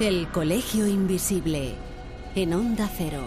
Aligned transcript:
El 0.00 0.26
Colegio 0.28 0.86
Invisible, 0.86 1.74
en 2.34 2.54
Onda 2.54 2.88
Cero. 2.96 3.22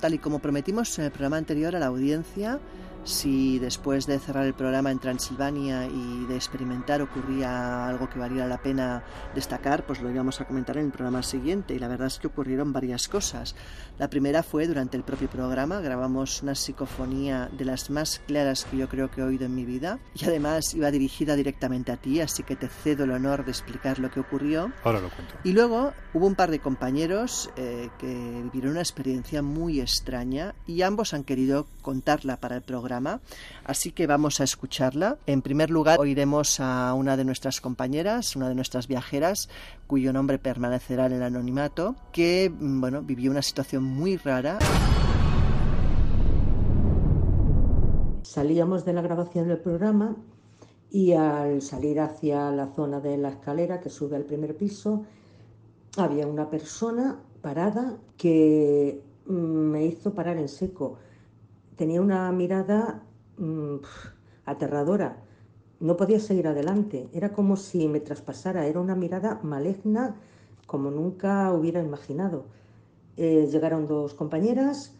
Tal 0.00 0.14
y 0.14 0.18
como 0.18 0.40
prometimos 0.40 0.98
en 0.98 1.04
el 1.04 1.10
programa 1.10 1.36
anterior 1.36 1.76
a 1.76 1.78
la 1.78 1.86
audiencia, 1.86 2.58
si 3.08 3.58
después 3.58 4.06
de 4.06 4.18
cerrar 4.18 4.44
el 4.44 4.54
programa 4.54 4.90
en 4.90 4.98
Transilvania 4.98 5.86
y 5.86 6.26
de 6.26 6.36
experimentar 6.36 7.00
ocurría 7.00 7.88
algo 7.88 8.08
que 8.08 8.18
valiera 8.18 8.46
la 8.46 8.58
pena 8.58 9.02
destacar, 9.34 9.86
pues 9.86 10.00
lo 10.00 10.10
íbamos 10.10 10.40
a 10.40 10.44
comentar 10.46 10.76
en 10.76 10.86
el 10.86 10.92
programa 10.92 11.22
siguiente. 11.22 11.74
Y 11.74 11.78
la 11.78 11.88
verdad 11.88 12.08
es 12.08 12.18
que 12.18 12.26
ocurrieron 12.26 12.72
varias 12.72 13.08
cosas. 13.08 13.54
La 13.98 14.10
primera 14.10 14.42
fue 14.42 14.66
durante 14.66 14.96
el 14.96 15.04
propio 15.04 15.28
programa, 15.28 15.80
grabamos 15.80 16.42
una 16.42 16.54
psicofonía 16.54 17.48
de 17.56 17.64
las 17.64 17.88
más 17.88 18.20
claras 18.26 18.64
que 18.64 18.76
yo 18.76 18.88
creo 18.88 19.10
que 19.10 19.22
he 19.22 19.24
oído 19.24 19.46
en 19.46 19.54
mi 19.54 19.64
vida. 19.64 19.98
Y 20.14 20.24
además 20.26 20.74
iba 20.74 20.90
dirigida 20.90 21.34
directamente 21.34 21.92
a 21.92 21.96
ti, 21.96 22.20
así 22.20 22.42
que 22.42 22.56
te 22.56 22.68
cedo 22.68 23.04
el 23.04 23.12
honor 23.12 23.44
de 23.44 23.52
explicar 23.52 23.98
lo 23.98 24.10
que 24.10 24.20
ocurrió. 24.20 24.70
Ahora 24.84 25.00
lo 25.00 25.08
cuento. 25.08 25.34
Y 25.44 25.52
luego 25.52 25.92
hubo 26.12 26.26
un 26.26 26.34
par 26.34 26.50
de 26.50 26.58
compañeros 26.58 27.50
eh, 27.56 27.88
que 27.98 28.42
vivieron 28.44 28.72
una 28.72 28.80
experiencia 28.80 29.42
muy 29.42 29.80
extraña 29.80 30.54
y 30.66 30.82
ambos 30.82 31.14
han 31.14 31.24
querido 31.24 31.66
contarla 31.82 32.36
para 32.36 32.56
el 32.56 32.62
programa 32.62 32.97
así 33.64 33.92
que 33.92 34.06
vamos 34.06 34.40
a 34.40 34.44
escucharla. 34.44 35.18
En 35.26 35.42
primer 35.42 35.70
lugar, 35.70 35.98
oiremos 35.98 36.60
a 36.60 36.94
una 36.94 37.16
de 37.16 37.24
nuestras 37.24 37.60
compañeras, 37.60 38.36
una 38.36 38.48
de 38.48 38.54
nuestras 38.54 38.88
viajeras, 38.88 39.48
cuyo 39.86 40.12
nombre 40.12 40.38
permanecerá 40.38 41.06
en 41.06 41.12
el 41.12 41.22
anonimato, 41.22 41.96
que 42.12 42.50
mm, 42.50 42.80
bueno, 42.80 43.02
vivió 43.02 43.30
una 43.30 43.42
situación 43.42 43.84
muy 43.84 44.16
rara. 44.16 44.58
Salíamos 48.22 48.84
de 48.84 48.92
la 48.92 49.02
grabación 49.02 49.48
del 49.48 49.58
programa 49.58 50.16
y 50.90 51.12
al 51.12 51.62
salir 51.62 52.00
hacia 52.00 52.50
la 52.50 52.66
zona 52.74 53.00
de 53.00 53.16
la 53.16 53.30
escalera 53.30 53.80
que 53.80 53.90
sube 53.90 54.16
al 54.16 54.24
primer 54.24 54.56
piso, 54.56 55.04
había 55.96 56.26
una 56.26 56.48
persona 56.48 57.20
parada 57.40 57.96
que 58.16 59.02
mm, 59.26 59.32
me 59.32 59.86
hizo 59.86 60.14
parar 60.14 60.38
en 60.38 60.48
seco 60.48 60.98
tenía 61.78 62.02
una 62.02 62.30
mirada 62.32 63.02
mm, 63.38 63.76
aterradora. 64.44 65.22
No 65.80 65.96
podía 65.96 66.18
seguir 66.18 66.48
adelante. 66.48 67.08
Era 67.14 67.32
como 67.32 67.56
si 67.56 67.88
me 67.88 68.00
traspasara. 68.00 68.66
Era 68.66 68.80
una 68.80 68.96
mirada 68.96 69.40
maligna 69.42 70.16
como 70.66 70.90
nunca 70.90 71.52
hubiera 71.54 71.80
imaginado. 71.80 72.46
Eh, 73.16 73.48
llegaron 73.50 73.86
dos 73.86 74.12
compañeras 74.12 74.92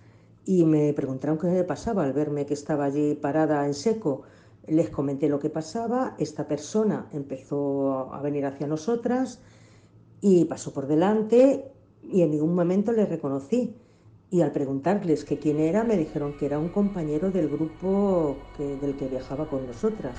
y 0.47 0.65
me 0.65 0.93
preguntaron 0.95 1.37
qué 1.37 1.49
me 1.49 1.65
pasaba 1.65 2.05
al 2.05 2.13
verme 2.13 2.47
que 2.47 2.55
estaba 2.55 2.85
allí 2.85 3.15
parada 3.15 3.67
en 3.67 3.75
seco. 3.75 4.23
Les 4.69 4.89
comenté 4.89 5.29
lo 5.29 5.41
que 5.41 5.51
pasaba. 5.51 6.15
Esta 6.19 6.47
persona 6.47 7.09
empezó 7.13 8.15
a 8.15 8.23
venir 8.23 8.47
hacia 8.47 8.69
nosotras 8.69 9.41
y 10.21 10.45
pasó 10.45 10.73
por 10.73 10.87
delante 10.87 11.73
y 12.03 12.23
en 12.23 12.31
ningún 12.31 12.55
momento 12.55 12.93
le 12.93 13.05
reconocí 13.05 13.75
y 14.31 14.43
al 14.43 14.53
preguntarles 14.53 15.25
que 15.25 15.39
quién 15.39 15.59
era 15.59 15.85
me 15.85 15.97
dijeron 15.97 16.35
que 16.39 16.47
era 16.47 16.59
un 16.59 16.69
compañero 16.69 17.31
del 17.31 17.49
grupo 17.49 18.37
del 18.59 18.97
que 18.97 19.09
viajaba 19.09 19.47
con 19.47 19.67
nosotras. 19.67 20.15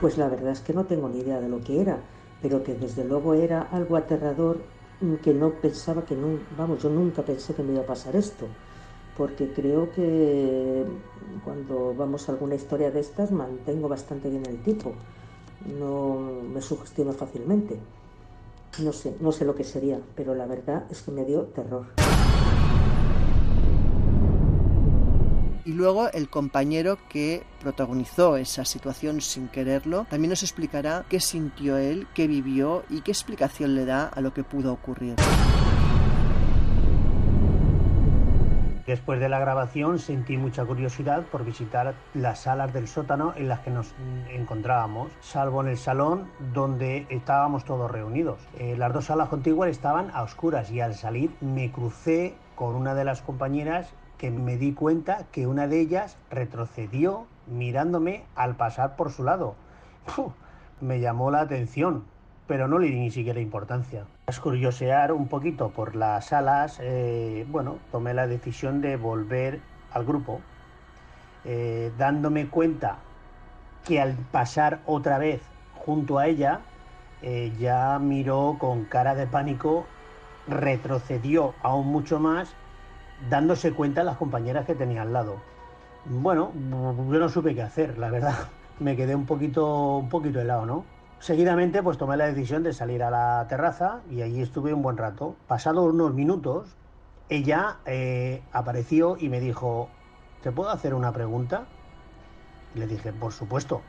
Pues 0.00 0.18
la 0.18 0.28
verdad 0.28 0.52
es 0.52 0.60
que 0.60 0.74
no 0.74 0.84
tengo 0.84 1.08
ni 1.08 1.20
idea 1.20 1.40
de 1.40 1.48
lo 1.48 1.60
que 1.62 1.80
era, 1.80 1.98
pero 2.42 2.62
que 2.62 2.74
desde 2.74 3.04
luego 3.04 3.34
era 3.34 3.62
algo 3.62 3.96
aterrador 3.96 4.58
mm, 5.00 5.14
que 5.16 5.32
no 5.32 5.50
pensaba 5.54 6.04
que 6.04 6.16
vamos, 6.56 6.82
yo 6.82 6.90
nunca 6.90 7.22
pensé 7.22 7.54
que 7.54 7.62
me 7.62 7.72
iba 7.72 7.82
a 7.82 7.86
pasar 7.86 8.14
esto, 8.14 8.46
porque 9.16 9.48
creo 9.52 9.90
que 9.90 10.84
cuando 11.44 11.94
vamos 11.94 12.28
a 12.28 12.32
alguna 12.32 12.54
historia 12.54 12.90
de 12.90 13.00
estas 13.00 13.32
mantengo 13.32 13.88
bastante 13.88 14.28
bien 14.28 14.44
el 14.46 14.62
tipo, 14.62 14.92
no 15.78 16.42
me 16.52 16.60
sugestiono 16.60 17.12
fácilmente. 17.12 17.78
No 18.78 18.92
sé, 18.92 19.16
no 19.20 19.32
sé 19.32 19.44
lo 19.44 19.54
que 19.54 19.64
sería, 19.64 20.00
pero 20.14 20.34
la 20.34 20.46
verdad 20.46 20.84
es 20.90 21.00
que 21.02 21.10
me 21.10 21.24
dio 21.24 21.44
terror. 21.44 21.86
Y 25.64 25.72
luego 25.72 26.08
el 26.12 26.28
compañero 26.28 26.98
que 27.08 27.42
protagonizó 27.60 28.36
esa 28.36 28.64
situación 28.64 29.20
sin 29.20 29.48
quererlo 29.48 30.06
también 30.08 30.30
nos 30.30 30.42
explicará 30.42 31.04
qué 31.08 31.18
sintió 31.18 31.76
él, 31.76 32.06
qué 32.14 32.28
vivió 32.28 32.84
y 32.88 33.00
qué 33.00 33.10
explicación 33.10 33.74
le 33.74 33.84
da 33.84 34.06
a 34.06 34.20
lo 34.20 34.32
que 34.32 34.44
pudo 34.44 34.72
ocurrir. 34.72 35.16
Después 38.86 39.18
de 39.18 39.28
la 39.28 39.40
grabación 39.40 39.98
sentí 39.98 40.36
mucha 40.36 40.64
curiosidad 40.64 41.24
por 41.24 41.44
visitar 41.44 41.94
las 42.14 42.42
salas 42.42 42.72
del 42.72 42.86
sótano 42.86 43.32
en 43.36 43.48
las 43.48 43.60
que 43.60 43.70
nos 43.70 43.92
encontrábamos, 44.30 45.10
salvo 45.20 45.60
en 45.60 45.68
el 45.68 45.76
salón 45.76 46.30
donde 46.54 47.04
estábamos 47.10 47.64
todos 47.64 47.90
reunidos. 47.90 48.38
Eh, 48.58 48.76
las 48.78 48.92
dos 48.92 49.06
salas 49.06 49.28
contiguas 49.28 49.70
estaban 49.70 50.12
a 50.14 50.22
oscuras 50.22 50.70
y 50.70 50.80
al 50.80 50.94
salir 50.94 51.34
me 51.40 51.72
crucé 51.72 52.36
con 52.54 52.76
una 52.76 52.94
de 52.94 53.04
las 53.04 53.22
compañeras 53.22 53.92
que 54.18 54.30
me 54.30 54.56
di 54.56 54.72
cuenta 54.72 55.26
que 55.32 55.48
una 55.48 55.66
de 55.66 55.80
ellas 55.80 56.16
retrocedió 56.30 57.26
mirándome 57.48 58.24
al 58.36 58.54
pasar 58.54 58.94
por 58.94 59.10
su 59.10 59.24
lado. 59.24 59.56
me 60.80 61.00
llamó 61.00 61.32
la 61.32 61.40
atención 61.40 62.04
pero 62.46 62.68
no 62.68 62.78
le 62.78 62.88
di 62.88 62.98
ni 62.98 63.10
siquiera 63.10 63.40
importancia. 63.40 64.04
Tras 64.24 64.40
curiosear 64.40 65.12
un 65.12 65.28
poquito 65.28 65.70
por 65.70 65.96
las 65.96 66.26
salas, 66.26 66.78
eh, 66.80 67.46
bueno, 67.48 67.78
tomé 67.90 68.14
la 68.14 68.26
decisión 68.26 68.80
de 68.80 68.96
volver 68.96 69.60
al 69.92 70.04
grupo, 70.04 70.40
eh, 71.44 71.92
dándome 71.98 72.48
cuenta 72.48 72.98
que 73.84 74.00
al 74.00 74.14
pasar 74.14 74.80
otra 74.86 75.18
vez 75.18 75.42
junto 75.74 76.18
a 76.18 76.26
ella, 76.26 76.60
eh, 77.22 77.52
ya 77.58 77.98
miró 77.98 78.56
con 78.58 78.84
cara 78.84 79.14
de 79.14 79.26
pánico, 79.26 79.86
retrocedió 80.48 81.54
aún 81.62 81.88
mucho 81.88 82.20
más, 82.20 82.54
dándose 83.30 83.72
cuenta 83.72 84.04
las 84.04 84.16
compañeras 84.16 84.66
que 84.66 84.74
tenía 84.74 85.02
al 85.02 85.12
lado. 85.12 85.36
Bueno, 86.04 86.52
yo 86.54 87.18
no 87.18 87.28
supe 87.28 87.54
qué 87.54 87.62
hacer, 87.62 87.98
la 87.98 88.10
verdad. 88.10 88.48
Me 88.78 88.94
quedé 88.94 89.14
un 89.14 89.24
poquito, 89.24 89.96
un 89.96 90.08
poquito 90.08 90.40
helado, 90.40 90.66
¿no? 90.66 90.95
Seguidamente 91.20 91.82
pues 91.82 91.98
tomé 91.98 92.16
la 92.16 92.26
decisión 92.26 92.62
de 92.62 92.72
salir 92.72 93.02
a 93.02 93.10
la 93.10 93.46
terraza 93.48 94.00
y 94.10 94.22
allí 94.22 94.42
estuve 94.42 94.74
un 94.74 94.82
buen 94.82 94.96
rato. 94.96 95.36
Pasados 95.48 95.92
unos 95.92 96.14
minutos, 96.14 96.76
ella 97.28 97.78
eh, 97.86 98.42
apareció 98.52 99.16
y 99.18 99.28
me 99.28 99.40
dijo, 99.40 99.88
¿te 100.42 100.52
puedo 100.52 100.70
hacer 100.70 100.94
una 100.94 101.12
pregunta? 101.12 101.66
Le 102.74 102.86
dije, 102.86 103.12
por 103.12 103.32
supuesto. 103.32 103.80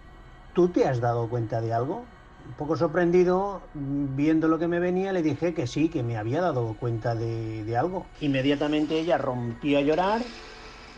¿Tú 0.54 0.70
te 0.70 0.88
has 0.88 1.02
dado 1.02 1.30
cuenta 1.30 1.62
de 1.62 1.74
algo? 1.74 2.06
Un 2.48 2.54
poco 2.54 2.78
sorprendido, 2.78 3.62
viendo 3.74 4.48
lo 4.48 4.58
que 4.58 4.68
me 4.68 4.80
venía, 4.80 5.12
le 5.12 5.22
dije 5.22 5.54
que 5.54 5.68
sí, 5.68 5.90
que 5.90 6.02
me 6.02 6.18
había 6.18 6.42
dado 6.42 6.76
cuenta 6.80 7.14
de, 7.14 7.66
de 7.66 7.78
algo. 7.78 8.06
Inmediatamente 8.22 8.98
ella 8.98 9.18
rompió 9.18 9.78
a 9.78 9.82
llorar 9.82 10.22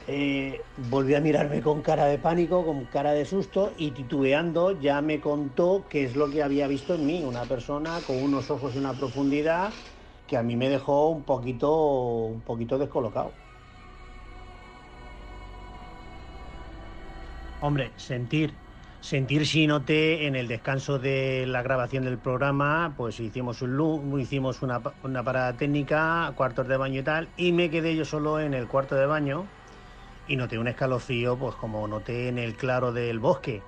eh, 0.07 0.61
volvió 0.77 1.17
a 1.17 1.21
mirarme 1.21 1.61
con 1.61 1.81
cara 1.81 2.05
de 2.05 2.17
pánico, 2.19 2.65
con 2.65 2.85
cara 2.85 3.11
de 3.11 3.25
susto 3.25 3.73
y 3.77 3.91
titubeando 3.91 4.79
ya 4.79 5.01
me 5.01 5.19
contó 5.19 5.85
qué 5.89 6.03
es 6.03 6.15
lo 6.15 6.29
que 6.29 6.43
había 6.43 6.67
visto 6.67 6.95
en 6.95 7.05
mí, 7.05 7.23
una 7.23 7.47
persona 7.47 8.01
con 8.03 8.17
unos 8.17 8.49
ojos 8.49 8.75
y 8.75 8.79
una 8.79 8.95
profundidad 8.97 9.73
que 10.27 10.38
a 10.38 10.43
mí 10.43 10.55
me 10.55 10.69
dejó 10.69 11.09
un 11.09 11.23
poquito, 11.23 12.25
un 12.25 12.41
poquito 12.41 12.77
descolocado. 12.77 13.33
Hombre, 17.61 17.91
sentir, 17.97 18.53
sentir 19.01 19.45
si 19.45 19.67
noté 19.67 20.27
en 20.27 20.35
el 20.35 20.47
descanso 20.47 20.97
de 20.97 21.45
la 21.45 21.61
grabación 21.61 22.05
del 22.05 22.17
programa, 22.17 22.93
pues 22.95 23.19
hicimos 23.19 23.61
un 23.61 24.19
hicimos 24.19 24.61
una, 24.61 24.81
una 25.03 25.23
parada 25.23 25.57
técnica, 25.57 26.31
cuartos 26.35 26.67
de 26.67 26.77
baño 26.77 27.01
y 27.01 27.03
tal, 27.03 27.29
y 27.35 27.51
me 27.51 27.69
quedé 27.69 27.95
yo 27.95 28.05
solo 28.05 28.39
en 28.39 28.53
el 28.53 28.67
cuarto 28.67 28.95
de 28.95 29.05
baño 29.05 29.58
y 30.29 30.35
noté 30.35 30.59
un 30.59 30.67
escalofrío, 30.67 31.35
pues 31.35 31.55
como 31.55 31.85
noté 31.87 32.29
en 32.29 32.37
el 32.37 32.55
claro 32.55 32.93
del 32.93 33.19
bosque, 33.19 33.63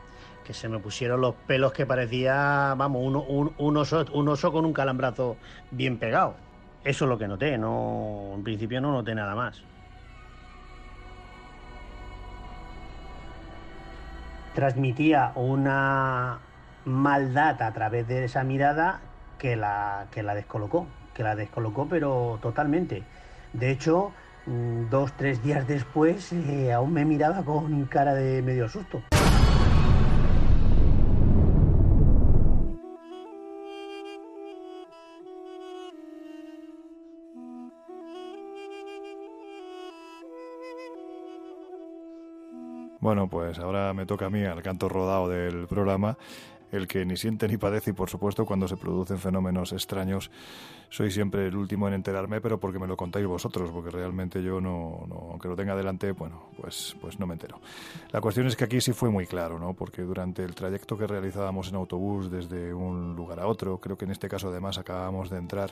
que 0.45 0.53
se 0.53 0.69
me 0.69 0.77
pusieron 0.77 1.19
los 1.19 1.33
pelos 1.33 1.73
que 1.73 1.87
parecía, 1.87 2.75
vamos, 2.77 3.01
un, 3.03 3.53
un, 3.57 3.77
oso, 3.77 4.05
un 4.13 4.29
oso 4.29 4.51
con 4.51 4.65
un 4.65 4.71
calambrazo 4.71 5.37
bien 5.71 5.97
pegado. 5.97 6.35
Eso 6.83 7.05
es 7.05 7.09
lo 7.09 7.17
que 7.17 7.27
noté, 7.27 7.57
no, 7.57 8.33
en 8.35 8.43
principio 8.43 8.79
no 8.79 8.91
noté 8.91 9.15
nada 9.15 9.35
más. 9.35 9.61
Transmitía 14.53 15.31
una 15.35 16.39
maldad 16.85 17.61
a 17.61 17.73
través 17.73 18.07
de 18.07 18.25
esa 18.25 18.43
mirada 18.43 19.01
que 19.39 19.55
la, 19.55 20.05
que 20.11 20.21
la 20.21 20.35
descolocó, 20.35 20.85
que 21.15 21.23
la 21.23 21.35
descolocó 21.35 21.87
pero 21.89 22.37
totalmente. 22.39 23.03
De 23.53 23.71
hecho, 23.71 24.11
dos, 24.45 25.13
tres 25.17 25.43
días 25.43 25.67
después, 25.67 26.31
eh, 26.33 26.71
aún 26.71 26.93
me 26.93 27.05
miraba 27.05 27.43
con 27.43 27.85
cara 27.85 28.13
de 28.13 28.41
medio 28.41 28.67
susto. 28.67 29.01
Bueno, 43.01 43.27
pues 43.27 43.57
ahora 43.57 43.93
me 43.95 44.05
toca 44.05 44.27
a 44.27 44.29
mí, 44.29 44.43
al 44.43 44.61
canto 44.61 44.87
rodado 44.87 45.27
del 45.27 45.67
programa, 45.67 46.17
el 46.71 46.87
que 46.87 47.05
ni 47.05 47.17
siente 47.17 47.47
ni 47.47 47.57
padece 47.57 47.91
y 47.91 47.93
por 47.93 48.09
supuesto 48.09 48.45
cuando 48.45 48.67
se 48.67 48.77
producen 48.77 49.19
fenómenos 49.19 49.73
extraños 49.73 50.31
soy 50.91 51.09
siempre 51.09 51.47
el 51.47 51.55
último 51.55 51.87
en 51.87 51.93
enterarme, 51.93 52.41
pero 52.41 52.59
porque 52.59 52.77
me 52.77 52.85
lo 52.85 52.97
contáis 52.97 53.25
vosotros, 53.25 53.71
porque 53.71 53.89
realmente 53.89 54.43
yo 54.43 54.59
no, 54.59 55.07
aunque 55.31 55.47
lo 55.47 55.55
tenga 55.55 55.73
delante, 55.73 56.11
bueno, 56.11 56.49
pues, 56.59 56.97
pues 56.99 57.17
no 57.17 57.25
me 57.25 57.33
entero. 57.33 57.61
La 58.11 58.19
cuestión 58.19 58.45
es 58.47 58.57
que 58.57 58.65
aquí 58.65 58.81
sí 58.81 58.91
fue 58.91 59.09
muy 59.09 59.25
claro, 59.25 59.57
¿no? 59.57 59.73
Porque 59.73 60.01
durante 60.01 60.43
el 60.43 60.53
trayecto 60.53 60.97
que 60.97 61.07
realizábamos 61.07 61.69
en 61.69 61.75
autobús 61.75 62.29
desde 62.29 62.73
un 62.73 63.15
lugar 63.15 63.39
a 63.39 63.47
otro, 63.47 63.77
creo 63.77 63.97
que 63.97 64.03
en 64.03 64.11
este 64.11 64.27
caso 64.27 64.49
además 64.49 64.77
acabábamos 64.77 65.29
de 65.29 65.37
entrar 65.37 65.71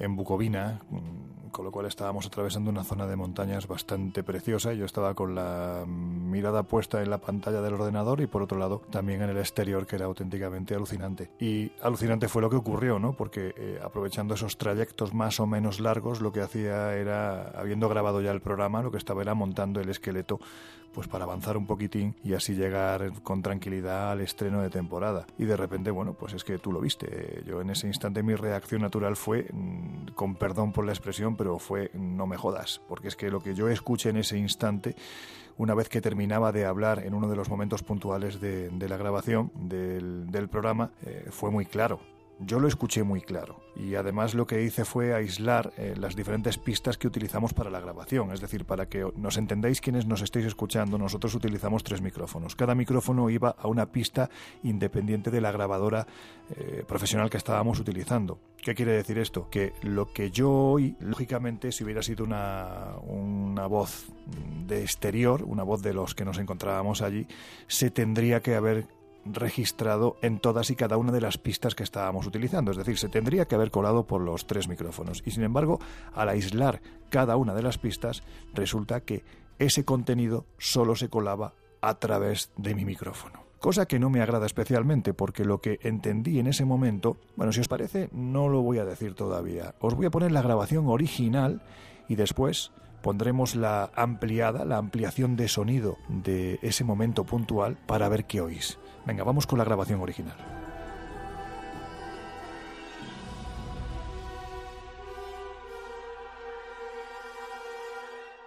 en 0.00 0.16
Bucovina, 0.16 0.80
mm, 0.90 1.50
con 1.50 1.64
lo 1.64 1.72
cual 1.72 1.86
estábamos 1.86 2.26
atravesando 2.26 2.70
una 2.70 2.84
zona 2.84 3.06
de 3.06 3.16
montañas 3.16 3.66
bastante 3.66 4.22
preciosa. 4.22 4.72
Yo 4.72 4.84
estaba 4.84 5.14
con 5.14 5.34
la 5.34 5.84
mirada 5.86 6.62
puesta 6.62 7.02
en 7.02 7.10
la 7.10 7.18
pantalla 7.18 7.60
del 7.60 7.74
ordenador 7.74 8.20
y 8.20 8.26
por 8.26 8.42
otro 8.42 8.58
lado 8.58 8.82
también 8.90 9.22
en 9.22 9.30
el 9.30 9.36
exterior, 9.36 9.86
que 9.86 9.96
era 9.96 10.06
auténticamente 10.06 10.74
alucinante. 10.74 11.30
Y 11.38 11.72
alucinante 11.82 12.28
fue 12.28 12.42
lo 12.42 12.50
que 12.50 12.56
ocurrió, 12.56 12.98
¿no? 12.98 13.12
Porque 13.12 13.52
eh, 13.56 13.80
aprovechando 13.82 14.34
esos 14.34 14.56
trayectos 14.58 15.12
más 15.12 15.40
o 15.40 15.46
menos 15.46 15.80
largos, 15.80 16.20
lo 16.20 16.32
que 16.32 16.40
hacía 16.40 16.94
era, 16.94 17.50
habiendo 17.50 17.88
grabado 17.88 18.20
ya 18.20 18.30
el 18.30 18.40
programa, 18.40 18.82
lo 18.82 18.90
que 18.90 18.98
estaba 18.98 19.22
era 19.22 19.34
montando 19.34 19.80
el 19.80 19.88
esqueleto 19.88 20.40
pues 20.92 21.08
para 21.08 21.24
avanzar 21.24 21.56
un 21.56 21.66
poquitín 21.66 22.14
y 22.24 22.34
así 22.34 22.54
llegar 22.54 23.12
con 23.22 23.42
tranquilidad 23.42 24.12
al 24.12 24.20
estreno 24.20 24.60
de 24.62 24.70
temporada. 24.70 25.26
Y 25.38 25.44
de 25.44 25.56
repente, 25.56 25.90
bueno, 25.90 26.14
pues 26.14 26.34
es 26.34 26.44
que 26.44 26.58
tú 26.58 26.72
lo 26.72 26.80
viste. 26.80 27.42
Yo 27.46 27.60
en 27.60 27.70
ese 27.70 27.86
instante 27.86 28.22
mi 28.22 28.34
reacción 28.34 28.82
natural 28.82 29.16
fue, 29.16 29.46
mm, 29.52 30.12
con 30.14 30.34
perdón 30.34 30.72
por 30.72 30.84
la 30.84 30.92
expresión, 30.92 31.36
pero 31.36 31.58
fue 31.58 31.90
no 31.94 32.26
me 32.26 32.36
jodas, 32.36 32.80
porque 32.88 33.08
es 33.08 33.16
que 33.16 33.30
lo 33.30 33.40
que 33.40 33.54
yo 33.54 33.68
escuché 33.68 34.10
en 34.10 34.18
ese 34.18 34.38
instante 34.38 34.96
una 35.56 35.74
vez 35.74 35.90
que 35.90 36.00
terminaba 36.00 36.52
de 36.52 36.64
hablar 36.64 37.04
en 37.04 37.12
uno 37.12 37.28
de 37.28 37.36
los 37.36 37.50
momentos 37.50 37.82
puntuales 37.82 38.40
de, 38.40 38.70
la 38.88 38.96
grabación 38.96 39.52
del, 39.54 40.48
programa, 40.50 40.90
eh, 41.04 41.26
fue 41.30 41.50
muy 41.50 41.66
claro. 41.66 42.00
Yo 42.42 42.58
lo 42.58 42.68
escuché 42.68 43.02
muy 43.02 43.20
claro 43.20 43.60
y 43.76 43.96
además 43.96 44.34
lo 44.34 44.46
que 44.46 44.62
hice 44.62 44.86
fue 44.86 45.12
aislar 45.14 45.72
eh, 45.76 45.94
las 45.98 46.16
diferentes 46.16 46.56
pistas 46.56 46.96
que 46.96 47.06
utilizamos 47.06 47.52
para 47.52 47.68
la 47.68 47.80
grabación. 47.80 48.32
Es 48.32 48.40
decir, 48.40 48.64
para 48.64 48.86
que 48.86 49.06
nos 49.16 49.36
entendáis 49.36 49.82
quienes 49.82 50.06
nos 50.06 50.22
estéis 50.22 50.46
escuchando, 50.46 50.96
nosotros 50.96 51.34
utilizamos 51.34 51.84
tres 51.84 52.00
micrófonos. 52.00 52.56
Cada 52.56 52.74
micrófono 52.74 53.28
iba 53.28 53.50
a 53.50 53.68
una 53.68 53.92
pista 53.92 54.30
independiente 54.62 55.30
de 55.30 55.42
la 55.42 55.52
grabadora 55.52 56.06
eh, 56.56 56.82
profesional 56.88 57.28
que 57.28 57.36
estábamos 57.36 57.78
utilizando. 57.78 58.38
¿Qué 58.56 58.74
quiere 58.74 58.92
decir 58.92 59.18
esto? 59.18 59.50
Que 59.50 59.74
lo 59.82 60.10
que 60.10 60.30
yo 60.30 60.50
oí, 60.50 60.96
lógicamente, 60.98 61.72
si 61.72 61.84
hubiera 61.84 62.02
sido 62.02 62.24
una, 62.24 62.94
una 63.02 63.66
voz 63.66 64.06
de 64.66 64.82
exterior, 64.82 65.42
una 65.42 65.62
voz 65.62 65.82
de 65.82 65.92
los 65.92 66.14
que 66.14 66.24
nos 66.24 66.38
encontrábamos 66.38 67.02
allí, 67.02 67.26
se 67.66 67.90
tendría 67.90 68.40
que 68.40 68.54
haber 68.54 68.86
registrado 69.24 70.16
en 70.22 70.38
todas 70.38 70.70
y 70.70 70.76
cada 70.76 70.96
una 70.96 71.12
de 71.12 71.20
las 71.20 71.38
pistas 71.38 71.74
que 71.74 71.82
estábamos 71.82 72.26
utilizando. 72.26 72.70
Es 72.70 72.76
decir, 72.76 72.98
se 72.98 73.08
tendría 73.08 73.46
que 73.46 73.54
haber 73.54 73.70
colado 73.70 74.06
por 74.06 74.20
los 74.20 74.46
tres 74.46 74.68
micrófonos. 74.68 75.22
Y 75.24 75.30
sin 75.30 75.42
embargo, 75.42 75.78
al 76.14 76.28
aislar 76.28 76.80
cada 77.10 77.36
una 77.36 77.54
de 77.54 77.62
las 77.62 77.78
pistas, 77.78 78.22
resulta 78.54 79.00
que 79.00 79.24
ese 79.58 79.84
contenido 79.84 80.46
solo 80.58 80.96
se 80.96 81.08
colaba 81.08 81.54
a 81.80 81.98
través 81.98 82.50
de 82.56 82.74
mi 82.74 82.84
micrófono. 82.84 83.44
Cosa 83.58 83.84
que 83.84 83.98
no 83.98 84.08
me 84.08 84.22
agrada 84.22 84.46
especialmente 84.46 85.12
porque 85.12 85.44
lo 85.44 85.60
que 85.60 85.78
entendí 85.82 86.38
en 86.38 86.46
ese 86.46 86.64
momento, 86.64 87.18
bueno, 87.36 87.52
si 87.52 87.60
os 87.60 87.68
parece, 87.68 88.08
no 88.10 88.48
lo 88.48 88.62
voy 88.62 88.78
a 88.78 88.86
decir 88.86 89.14
todavía. 89.14 89.74
Os 89.80 89.94
voy 89.94 90.06
a 90.06 90.10
poner 90.10 90.32
la 90.32 90.40
grabación 90.40 90.88
original 90.88 91.60
y 92.08 92.14
después 92.14 92.72
pondremos 93.02 93.54
la 93.56 93.90
ampliada, 93.94 94.64
la 94.64 94.78
ampliación 94.78 95.36
de 95.36 95.48
sonido 95.48 95.98
de 96.08 96.58
ese 96.62 96.84
momento 96.84 97.24
puntual 97.24 97.76
para 97.86 98.08
ver 98.08 98.24
qué 98.24 98.40
oís. 98.40 98.78
Venga, 99.06 99.24
vamos 99.24 99.46
con 99.46 99.58
la 99.58 99.64
grabación 99.64 100.00
original. 100.00 100.36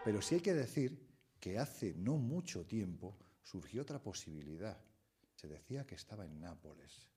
Pero 0.03 0.21
sí 0.21 0.35
hay 0.35 0.41
que 0.41 0.53
decir 0.53 1.07
que 1.39 1.59
hace 1.59 1.93
no 1.95 2.17
mucho 2.17 2.65
tiempo 2.65 3.17
surgió 3.41 3.81
otra 3.81 3.99
posibilidad. 3.99 4.77
Se 5.35 5.47
decía 5.47 5.85
que 5.85 5.95
estaba 5.95 6.25
en 6.25 6.39
Nápoles. 6.39 7.12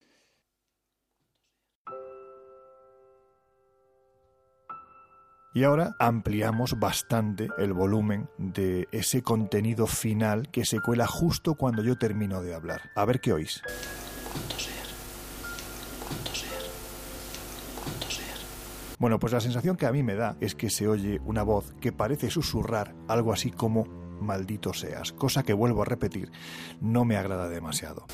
Y 5.56 5.64
ahora 5.64 5.96
ampliamos 5.98 6.78
bastante 6.78 7.48
el 7.56 7.72
volumen 7.72 8.28
de 8.36 8.88
ese 8.92 9.22
contenido 9.22 9.86
final 9.86 10.50
que 10.50 10.66
se 10.66 10.80
cuela 10.80 11.06
justo 11.06 11.54
cuando 11.54 11.82
yo 11.82 11.96
termino 11.96 12.42
de 12.42 12.54
hablar. 12.54 12.90
A 12.94 13.06
ver 13.06 13.22
qué 13.22 13.32
oís. 13.32 13.62
Bueno, 18.98 19.18
pues 19.18 19.32
la 19.32 19.40
sensación 19.40 19.78
que 19.78 19.86
a 19.86 19.92
mí 19.92 20.02
me 20.02 20.14
da 20.14 20.36
es 20.42 20.54
que 20.54 20.68
se 20.68 20.88
oye 20.88 21.22
una 21.24 21.42
voz 21.42 21.72
que 21.80 21.90
parece 21.90 22.28
susurrar 22.28 22.94
algo 23.08 23.32
así 23.32 23.50
como 23.50 23.86
maldito 24.20 24.74
seas, 24.74 25.12
cosa 25.12 25.42
que 25.42 25.54
vuelvo 25.54 25.80
a 25.80 25.86
repetir, 25.86 26.30
no 26.82 27.06
me 27.06 27.16
agrada 27.16 27.48
demasiado. 27.48 28.04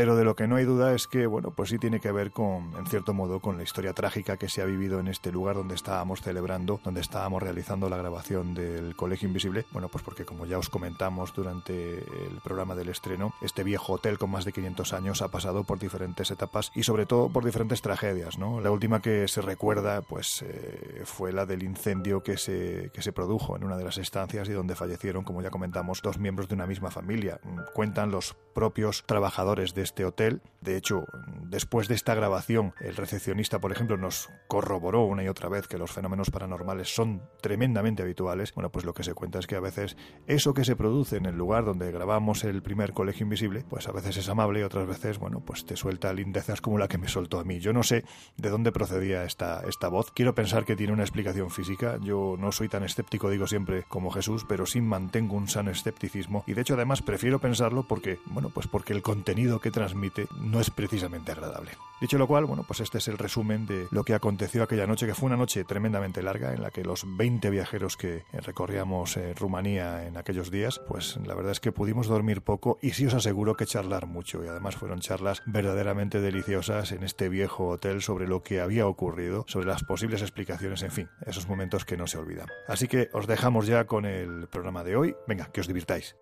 Pero 0.00 0.16
de 0.16 0.24
lo 0.24 0.34
que 0.34 0.48
no 0.48 0.56
hay 0.56 0.64
duda 0.64 0.94
es 0.94 1.06
que, 1.06 1.26
bueno, 1.26 1.50
pues 1.50 1.68
sí 1.68 1.78
tiene 1.78 2.00
que 2.00 2.10
ver 2.10 2.30
con, 2.30 2.72
en 2.78 2.86
cierto 2.86 3.12
modo, 3.12 3.40
con 3.40 3.58
la 3.58 3.64
historia 3.64 3.92
trágica 3.92 4.38
que 4.38 4.48
se 4.48 4.62
ha 4.62 4.64
vivido 4.64 4.98
en 4.98 5.08
este 5.08 5.30
lugar 5.30 5.56
donde 5.56 5.74
estábamos 5.74 6.22
celebrando, 6.22 6.80
donde 6.82 7.02
estábamos 7.02 7.42
realizando 7.42 7.90
la 7.90 7.98
grabación 7.98 8.54
del 8.54 8.96
Colegio 8.96 9.28
Invisible. 9.28 9.66
Bueno, 9.72 9.90
pues 9.90 10.02
porque 10.02 10.24
como 10.24 10.46
ya 10.46 10.56
os 10.56 10.70
comentamos 10.70 11.34
durante 11.34 11.98
el 11.98 12.40
programa 12.42 12.74
del 12.74 12.88
estreno, 12.88 13.34
este 13.42 13.62
viejo 13.62 13.92
hotel 13.92 14.16
con 14.16 14.30
más 14.30 14.46
de 14.46 14.54
500 14.54 14.90
años 14.94 15.20
ha 15.20 15.28
pasado 15.28 15.64
por 15.64 15.78
diferentes 15.78 16.30
etapas 16.30 16.72
y 16.74 16.84
sobre 16.84 17.04
todo 17.04 17.28
por 17.28 17.44
diferentes 17.44 17.82
tragedias, 17.82 18.38
¿no? 18.38 18.58
La 18.62 18.70
última 18.70 19.02
que 19.02 19.28
se 19.28 19.42
recuerda, 19.42 20.00
pues, 20.00 20.40
eh, 20.48 21.02
fue 21.04 21.30
la 21.30 21.44
del 21.44 21.62
incendio 21.62 22.22
que 22.22 22.38
se, 22.38 22.90
que 22.94 23.02
se 23.02 23.12
produjo 23.12 23.54
en 23.54 23.64
una 23.64 23.76
de 23.76 23.84
las 23.84 23.98
estancias 23.98 24.48
y 24.48 24.52
donde 24.52 24.76
fallecieron, 24.76 25.24
como 25.24 25.42
ya 25.42 25.50
comentamos, 25.50 26.00
dos 26.00 26.18
miembros 26.18 26.48
de 26.48 26.54
una 26.54 26.66
misma 26.66 26.90
familia. 26.90 27.38
Cuentan 27.74 28.10
los 28.10 28.34
propios 28.54 29.04
trabajadores 29.04 29.74
de 29.74 29.89
este 29.90 30.04
hotel. 30.04 30.40
De 30.60 30.76
hecho, 30.76 31.04
después 31.48 31.88
de 31.88 31.94
esta 31.94 32.14
grabación, 32.14 32.74
el 32.80 32.94
recepcionista, 32.94 33.58
por 33.58 33.72
ejemplo, 33.72 33.96
nos 33.96 34.28
corroboró 34.46 35.04
una 35.04 35.24
y 35.24 35.28
otra 35.28 35.48
vez 35.48 35.66
que 35.66 35.78
los 35.78 35.90
fenómenos 35.90 36.30
paranormales 36.30 36.94
son 36.94 37.22
tremendamente 37.40 38.02
habituales. 38.02 38.54
Bueno, 38.54 38.70
pues 38.70 38.84
lo 38.84 38.94
que 38.94 39.02
se 39.02 39.14
cuenta 39.14 39.40
es 39.40 39.46
que 39.46 39.56
a 39.56 39.60
veces 39.60 39.96
eso 40.26 40.54
que 40.54 40.64
se 40.64 40.76
produce 40.76 41.16
en 41.16 41.26
el 41.26 41.36
lugar 41.36 41.64
donde 41.64 41.90
grabamos 41.90 42.44
el 42.44 42.62
primer 42.62 42.92
Colegio 42.92 43.24
Invisible, 43.24 43.64
pues 43.68 43.88
a 43.88 43.92
veces 43.92 44.16
es 44.18 44.28
amable 44.28 44.60
y 44.60 44.62
otras 44.62 44.86
veces, 44.86 45.18
bueno, 45.18 45.40
pues 45.40 45.64
te 45.64 45.76
suelta 45.76 46.12
lindezas 46.12 46.60
como 46.60 46.78
la 46.78 46.86
que 46.86 46.98
me 46.98 47.08
soltó 47.08 47.40
a 47.40 47.44
mí. 47.44 47.58
Yo 47.58 47.72
no 47.72 47.82
sé 47.82 48.04
de 48.36 48.50
dónde 48.50 48.70
procedía 48.70 49.24
esta, 49.24 49.62
esta 49.66 49.88
voz. 49.88 50.12
Quiero 50.12 50.34
pensar 50.34 50.64
que 50.64 50.76
tiene 50.76 50.92
una 50.92 51.02
explicación 51.02 51.50
física. 51.50 51.98
Yo 52.00 52.36
no 52.38 52.52
soy 52.52 52.68
tan 52.68 52.84
escéptico, 52.84 53.28
digo 53.28 53.48
siempre, 53.48 53.84
como 53.88 54.10
Jesús, 54.10 54.44
pero 54.48 54.66
sí 54.66 54.80
mantengo 54.80 55.36
un 55.36 55.48
sano 55.48 55.70
escepticismo. 55.70 56.44
Y 56.46 56.52
de 56.52 56.60
hecho, 56.60 56.74
además, 56.74 57.02
prefiero 57.02 57.40
pensarlo 57.40 57.88
porque, 57.88 58.18
bueno, 58.26 58.50
pues 58.50 58.68
porque 58.68 58.92
el 58.92 59.02
contenido 59.02 59.58
que 59.60 59.69
transmite 59.70 60.26
no 60.40 60.60
es 60.60 60.70
precisamente 60.70 61.32
agradable. 61.32 61.72
Dicho 62.00 62.16
lo 62.16 62.26
cual, 62.26 62.46
bueno, 62.46 62.64
pues 62.66 62.80
este 62.80 62.96
es 62.96 63.08
el 63.08 63.18
resumen 63.18 63.66
de 63.66 63.86
lo 63.90 64.04
que 64.04 64.14
aconteció 64.14 64.62
aquella 64.62 64.86
noche, 64.86 65.06
que 65.06 65.14
fue 65.14 65.26
una 65.26 65.36
noche 65.36 65.64
tremendamente 65.64 66.22
larga, 66.22 66.54
en 66.54 66.62
la 66.62 66.70
que 66.70 66.82
los 66.82 67.04
20 67.04 67.50
viajeros 67.50 67.98
que 67.98 68.24
recorríamos 68.32 69.18
eh, 69.18 69.34
Rumanía 69.34 70.06
en 70.06 70.16
aquellos 70.16 70.50
días, 70.50 70.80
pues 70.88 71.18
la 71.26 71.34
verdad 71.34 71.52
es 71.52 71.60
que 71.60 71.72
pudimos 71.72 72.06
dormir 72.06 72.40
poco 72.40 72.78
y 72.80 72.92
sí 72.92 73.04
os 73.04 73.12
aseguro 73.12 73.54
que 73.54 73.66
charlar 73.66 74.06
mucho. 74.06 74.42
Y 74.42 74.48
además 74.48 74.76
fueron 74.76 75.00
charlas 75.00 75.42
verdaderamente 75.44 76.22
deliciosas 76.22 76.92
en 76.92 77.02
este 77.02 77.28
viejo 77.28 77.68
hotel 77.68 78.00
sobre 78.00 78.26
lo 78.26 78.42
que 78.42 78.62
había 78.62 78.86
ocurrido, 78.86 79.44
sobre 79.46 79.66
las 79.66 79.84
posibles 79.84 80.22
explicaciones, 80.22 80.82
en 80.82 80.92
fin, 80.92 81.08
esos 81.26 81.48
momentos 81.48 81.84
que 81.84 81.98
no 81.98 82.06
se 82.06 82.16
olvidan. 82.16 82.48
Así 82.66 82.88
que 82.88 83.10
os 83.12 83.26
dejamos 83.26 83.66
ya 83.66 83.84
con 83.84 84.06
el 84.06 84.48
programa 84.48 84.84
de 84.84 84.96
hoy. 84.96 85.16
Venga, 85.28 85.50
que 85.52 85.60
os 85.60 85.66
divirtáis. 85.66 86.16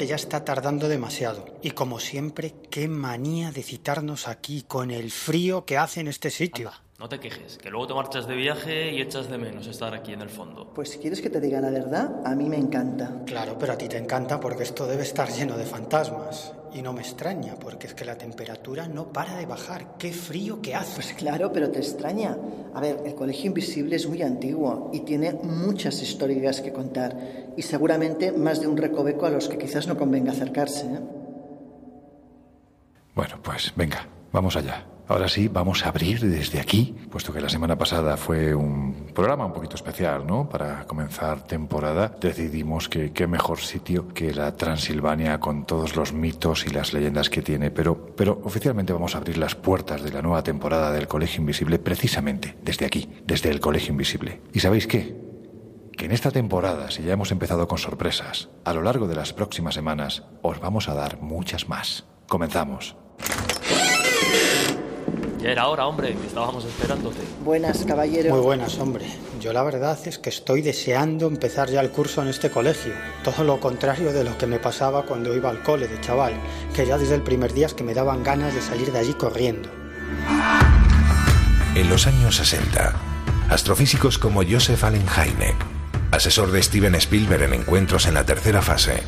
Que 0.00 0.06
ya 0.06 0.16
está 0.16 0.46
tardando 0.46 0.88
demasiado. 0.88 1.44
Y 1.60 1.72
como 1.72 2.00
siempre, 2.00 2.54
qué 2.70 2.88
manía 2.88 3.50
de 3.52 3.62
citarnos 3.62 4.28
aquí 4.28 4.62
con 4.62 4.90
el 4.90 5.10
frío 5.10 5.66
que 5.66 5.76
hace 5.76 6.00
en 6.00 6.08
este 6.08 6.30
sitio. 6.30 6.70
No 6.98 7.10
te 7.10 7.20
quejes, 7.20 7.58
que 7.58 7.68
luego 7.68 7.88
te 7.88 7.92
marchas 7.92 8.26
de 8.26 8.34
viaje 8.34 8.92
y 8.92 9.02
echas 9.02 9.28
de 9.28 9.36
menos 9.36 9.66
estar 9.66 9.92
aquí 9.92 10.14
en 10.14 10.22
el 10.22 10.30
fondo. 10.30 10.72
Pues 10.72 10.88
si 10.88 11.00
quieres 11.00 11.20
que 11.20 11.28
te 11.28 11.38
diga 11.38 11.60
la 11.60 11.68
verdad, 11.68 12.22
a 12.24 12.34
mí 12.34 12.48
me 12.48 12.56
encanta. 12.56 13.12
Claro, 13.26 13.58
pero 13.58 13.74
a 13.74 13.76
ti 13.76 13.88
te 13.88 13.98
encanta 13.98 14.40
porque 14.40 14.62
esto 14.62 14.86
debe 14.86 15.02
estar 15.02 15.28
lleno 15.28 15.58
de 15.58 15.66
fantasmas. 15.66 16.54
Y 16.72 16.82
no 16.82 16.92
me 16.92 17.00
extraña, 17.00 17.56
porque 17.56 17.88
es 17.88 17.94
que 17.94 18.04
la 18.04 18.16
temperatura 18.16 18.86
no 18.86 19.12
para 19.12 19.36
de 19.36 19.46
bajar. 19.46 19.96
¡Qué 19.98 20.12
frío 20.12 20.62
que 20.62 20.74
hace! 20.74 20.94
Pues 20.94 21.12
claro, 21.14 21.52
pero 21.52 21.70
te 21.70 21.78
extraña. 21.78 22.36
A 22.74 22.80
ver, 22.80 23.00
el 23.04 23.14
Colegio 23.14 23.46
Invisible 23.46 23.96
es 23.96 24.08
muy 24.08 24.22
antiguo 24.22 24.90
y 24.92 25.00
tiene 25.00 25.32
muchas 25.32 26.00
historias 26.00 26.60
que 26.60 26.72
contar. 26.72 27.16
Y 27.56 27.62
seguramente 27.62 28.30
más 28.32 28.60
de 28.60 28.68
un 28.68 28.76
recoveco 28.76 29.26
a 29.26 29.30
los 29.30 29.48
que 29.48 29.58
quizás 29.58 29.88
no 29.88 29.96
convenga 29.96 30.32
acercarse. 30.32 30.86
¿eh? 30.86 31.00
Bueno, 33.14 33.40
pues 33.42 33.72
venga, 33.74 34.06
vamos 34.32 34.56
allá. 34.56 34.89
Ahora 35.10 35.26
sí, 35.26 35.48
vamos 35.48 35.84
a 35.84 35.88
abrir 35.88 36.20
desde 36.20 36.60
aquí, 36.60 36.94
puesto 37.10 37.32
que 37.32 37.40
la 37.40 37.48
semana 37.48 37.76
pasada 37.76 38.16
fue 38.16 38.54
un 38.54 39.10
programa 39.12 39.44
un 39.44 39.52
poquito 39.52 39.74
especial, 39.74 40.24
¿no? 40.24 40.48
Para 40.48 40.86
comenzar 40.86 41.42
temporada, 41.42 42.14
decidimos 42.20 42.88
que 42.88 43.12
qué 43.12 43.26
mejor 43.26 43.58
sitio 43.58 44.06
que 44.06 44.32
la 44.32 44.54
Transilvania 44.56 45.40
con 45.40 45.66
todos 45.66 45.96
los 45.96 46.12
mitos 46.12 46.64
y 46.64 46.70
las 46.70 46.92
leyendas 46.92 47.28
que 47.28 47.42
tiene. 47.42 47.72
Pero, 47.72 48.14
pero 48.14 48.40
oficialmente 48.44 48.92
vamos 48.92 49.16
a 49.16 49.18
abrir 49.18 49.36
las 49.36 49.56
puertas 49.56 50.04
de 50.04 50.12
la 50.12 50.22
nueva 50.22 50.44
temporada 50.44 50.92
del 50.92 51.08
Colegio 51.08 51.40
Invisible 51.40 51.80
precisamente 51.80 52.56
desde 52.62 52.86
aquí, 52.86 53.10
desde 53.26 53.50
el 53.50 53.58
Colegio 53.58 53.90
Invisible. 53.90 54.42
¿Y 54.52 54.60
sabéis 54.60 54.86
qué? 54.86 55.16
Que 55.98 56.04
en 56.04 56.12
esta 56.12 56.30
temporada, 56.30 56.92
si 56.92 57.02
ya 57.02 57.14
hemos 57.14 57.32
empezado 57.32 57.66
con 57.66 57.78
sorpresas, 57.78 58.48
a 58.64 58.72
lo 58.72 58.82
largo 58.82 59.08
de 59.08 59.16
las 59.16 59.32
próximas 59.32 59.74
semanas 59.74 60.22
os 60.42 60.60
vamos 60.60 60.88
a 60.88 60.94
dar 60.94 61.20
muchas 61.20 61.68
más. 61.68 62.04
Comenzamos. 62.28 62.94
Ya 65.42 65.52
era 65.52 65.68
hora, 65.68 65.86
hombre, 65.86 66.14
que 66.14 66.26
estábamos 66.26 66.66
esperándote. 66.66 67.20
Buenas, 67.42 67.84
caballero. 67.86 68.34
Muy 68.34 68.42
buenas, 68.42 68.78
hombre. 68.78 69.06
Yo 69.40 69.54
la 69.54 69.62
verdad 69.62 69.98
es 70.04 70.18
que 70.18 70.28
estoy 70.28 70.60
deseando 70.60 71.26
empezar 71.26 71.70
ya 71.70 71.80
el 71.80 71.90
curso 71.90 72.20
en 72.20 72.28
este 72.28 72.50
colegio. 72.50 72.92
Todo 73.24 73.44
lo 73.44 73.58
contrario 73.58 74.12
de 74.12 74.22
lo 74.22 74.36
que 74.36 74.46
me 74.46 74.58
pasaba 74.58 75.06
cuando 75.06 75.34
iba 75.34 75.48
al 75.48 75.62
cole 75.62 75.88
de 75.88 75.98
chaval, 76.02 76.34
que 76.74 76.86
ya 76.86 76.98
desde 76.98 77.14
el 77.14 77.22
primer 77.22 77.54
día 77.54 77.66
es 77.66 77.74
que 77.74 77.84
me 77.84 77.94
daban 77.94 78.22
ganas 78.22 78.54
de 78.54 78.60
salir 78.60 78.92
de 78.92 78.98
allí 78.98 79.14
corriendo. 79.14 79.70
En 81.74 81.88
los 81.88 82.06
años 82.06 82.36
60, 82.36 82.94
astrofísicos 83.48 84.18
como 84.18 84.42
Joseph 84.42 84.84
Allen 84.84 85.06
Hynek, 85.06 85.56
asesor 86.10 86.50
de 86.50 86.62
Steven 86.62 86.96
Spielberg 86.96 87.44
en 87.44 87.54
encuentros 87.54 88.06
en 88.06 88.14
la 88.14 88.26
tercera 88.26 88.60
fase, 88.60 89.02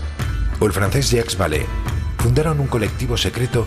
o 0.60 0.64
el 0.64 0.72
francés 0.72 1.10
Jacques 1.10 1.36
Vallée, 1.36 1.66
fundaron 2.16 2.58
un 2.58 2.68
colectivo 2.68 3.18
secreto 3.18 3.66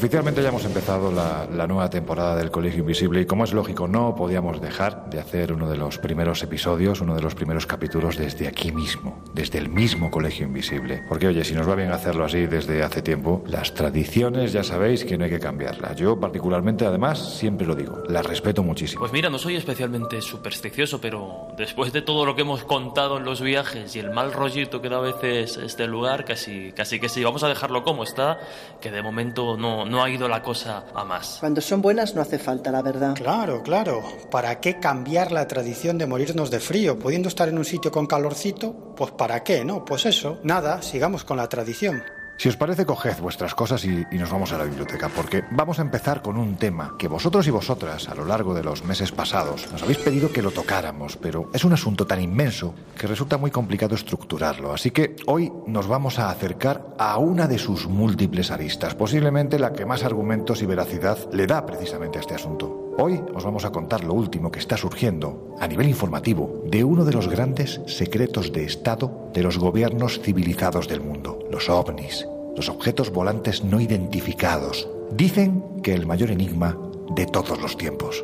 Oficialmente 0.00 0.42
ya 0.42 0.48
hemos 0.48 0.64
empezado 0.64 1.12
la, 1.12 1.46
la, 1.52 1.66
nueva 1.66 1.90
temporada 1.90 2.34
del 2.34 2.50
Colegio 2.50 2.80
Invisible 2.80 3.20
y 3.20 3.26
como 3.26 3.44
es 3.44 3.52
lógico 3.52 3.86
no 3.86 4.14
podíamos 4.14 4.58
dejar 4.58 5.10
de 5.10 5.20
hacer 5.20 5.52
uno 5.52 5.68
de 5.68 5.76
los 5.76 5.98
primeros 5.98 6.42
episodios, 6.42 7.02
uno 7.02 7.14
de 7.14 7.20
los 7.20 7.34
primeros 7.34 7.66
capítulos 7.66 8.16
desde 8.16 8.48
aquí 8.48 8.72
mismo, 8.72 9.22
desde 9.34 9.58
el 9.58 9.68
mismo 9.68 10.10
Colegio 10.10 10.46
Invisible. 10.46 11.02
Porque 11.06 11.26
oye, 11.26 11.44
si 11.44 11.52
nos 11.52 11.68
va 11.68 11.74
bien 11.74 11.92
hacerlo 11.92 12.24
así 12.24 12.46
desde 12.46 12.82
hace 12.82 13.02
tiempo, 13.02 13.44
las 13.46 13.74
tradiciones 13.74 14.54
ya 14.54 14.64
sabéis 14.64 15.04
que 15.04 15.18
no 15.18 15.24
hay 15.24 15.30
que 15.30 15.38
cambiarlas. 15.38 15.96
Yo 15.96 16.18
particularmente 16.18 16.86
además 16.86 17.36
siempre 17.36 17.66
lo 17.66 17.74
digo, 17.74 18.02
las 18.08 18.24
respeto 18.24 18.62
muchísimo. 18.62 19.00
Pues 19.00 19.12
mira, 19.12 19.28
no 19.28 19.38
soy 19.38 19.56
especialmente 19.56 20.22
supersticioso, 20.22 20.98
pero 20.98 21.48
después 21.58 21.92
de 21.92 22.00
todo 22.00 22.24
lo 22.24 22.34
que 22.34 22.40
hemos 22.40 22.64
contado 22.64 23.18
en 23.18 23.24
los 23.24 23.42
viajes 23.42 23.94
y 23.96 23.98
el 23.98 24.12
mal 24.12 24.32
rollito 24.32 24.80
que 24.80 24.88
da 24.88 24.96
a 24.96 25.00
veces 25.00 25.58
este 25.58 25.86
lugar, 25.86 26.24
casi, 26.24 26.72
casi 26.72 26.98
que 26.98 27.10
sí, 27.10 27.22
vamos 27.22 27.42
a 27.42 27.48
dejarlo 27.48 27.84
como 27.84 28.02
está, 28.02 28.38
que 28.80 28.90
de 28.90 29.02
momento 29.02 29.58
no, 29.58 29.89
no 29.90 30.02
ha 30.02 30.08
ido 30.08 30.28
la 30.28 30.42
cosa 30.42 30.84
a 30.94 31.04
más. 31.04 31.38
Cuando 31.40 31.60
son 31.60 31.82
buenas 31.82 32.14
no 32.14 32.22
hace 32.22 32.38
falta, 32.38 32.70
la 32.70 32.80
verdad. 32.80 33.14
Claro, 33.14 33.62
claro. 33.62 34.02
¿Para 34.30 34.60
qué 34.60 34.78
cambiar 34.78 35.32
la 35.32 35.48
tradición 35.48 35.98
de 35.98 36.06
morirnos 36.06 36.50
de 36.50 36.60
frío? 36.60 36.98
Pudiendo 36.98 37.28
estar 37.28 37.48
en 37.48 37.58
un 37.58 37.64
sitio 37.64 37.90
con 37.90 38.06
calorcito, 38.06 38.94
pues 38.96 39.10
¿para 39.10 39.42
qué, 39.42 39.64
no? 39.64 39.84
Pues 39.84 40.06
eso, 40.06 40.38
nada, 40.44 40.80
sigamos 40.82 41.24
con 41.24 41.36
la 41.36 41.48
tradición. 41.48 42.02
Si 42.40 42.48
os 42.48 42.56
parece, 42.56 42.86
coged 42.86 43.20
vuestras 43.20 43.54
cosas 43.54 43.84
y, 43.84 44.02
y, 44.10 44.16
nos 44.16 44.30
vamos 44.30 44.50
a 44.54 44.56
la 44.56 44.64
biblioteca, 44.64 45.10
porque 45.10 45.44
vamos 45.50 45.78
a 45.78 45.82
empezar 45.82 46.22
con 46.22 46.38
un 46.38 46.56
tema 46.56 46.94
que 46.98 47.06
vosotros 47.06 47.46
y 47.46 47.50
vosotras, 47.50 48.08
a 48.08 48.14
lo 48.14 48.24
largo 48.24 48.54
de 48.54 48.64
los 48.64 48.82
meses 48.82 49.12
pasados, 49.12 49.70
nos 49.70 49.82
habéis 49.82 49.98
pedido 49.98 50.32
que 50.32 50.40
lo 50.40 50.50
tocáramos, 50.50 51.18
pero 51.18 51.50
es 51.52 51.64
un 51.64 51.74
asunto 51.74 52.06
tan 52.06 52.18
inmenso 52.18 52.74
que 52.96 53.06
resulta 53.06 53.36
muy 53.36 53.50
complicado 53.50 53.94
estructurarlo. 53.94 54.72
Así 54.72 54.90
que 54.90 55.16
hoy 55.26 55.52
nos 55.66 55.86
vamos 55.86 56.18
a 56.18 56.30
acercar 56.30 56.94
a 56.96 57.18
una 57.18 57.46
de 57.46 57.58
sus 57.58 57.86
múltiples 57.86 58.50
aristas, 58.50 58.94
posiblemente 58.94 59.58
la 59.58 59.74
que 59.74 59.84
más 59.84 60.02
argumentos 60.02 60.62
y 60.62 60.66
veracidad 60.66 61.18
le 61.34 61.46
da 61.46 61.66
precisamente 61.66 62.16
a 62.16 62.22
este 62.22 62.36
asunto. 62.36 62.89
Hoy 63.02 63.18
os 63.34 63.44
vamos 63.44 63.64
a 63.64 63.70
contar 63.70 64.04
lo 64.04 64.12
último 64.12 64.52
que 64.52 64.58
está 64.58 64.76
surgiendo, 64.76 65.56
a 65.58 65.66
nivel 65.66 65.88
informativo, 65.88 66.62
de 66.66 66.84
uno 66.84 67.06
de 67.06 67.14
los 67.14 67.28
grandes 67.28 67.80
secretos 67.86 68.52
de 68.52 68.64
Estado 68.64 69.30
de 69.32 69.42
los 69.42 69.56
gobiernos 69.56 70.20
civilizados 70.20 70.86
del 70.86 71.00
mundo, 71.00 71.38
los 71.50 71.70
ovnis, 71.70 72.28
los 72.54 72.68
objetos 72.68 73.10
volantes 73.10 73.64
no 73.64 73.80
identificados. 73.80 74.86
Dicen 75.12 75.80
que 75.82 75.94
el 75.94 76.04
mayor 76.04 76.30
enigma 76.30 76.76
de 77.14 77.24
todos 77.24 77.58
los 77.62 77.78
tiempos. 77.78 78.22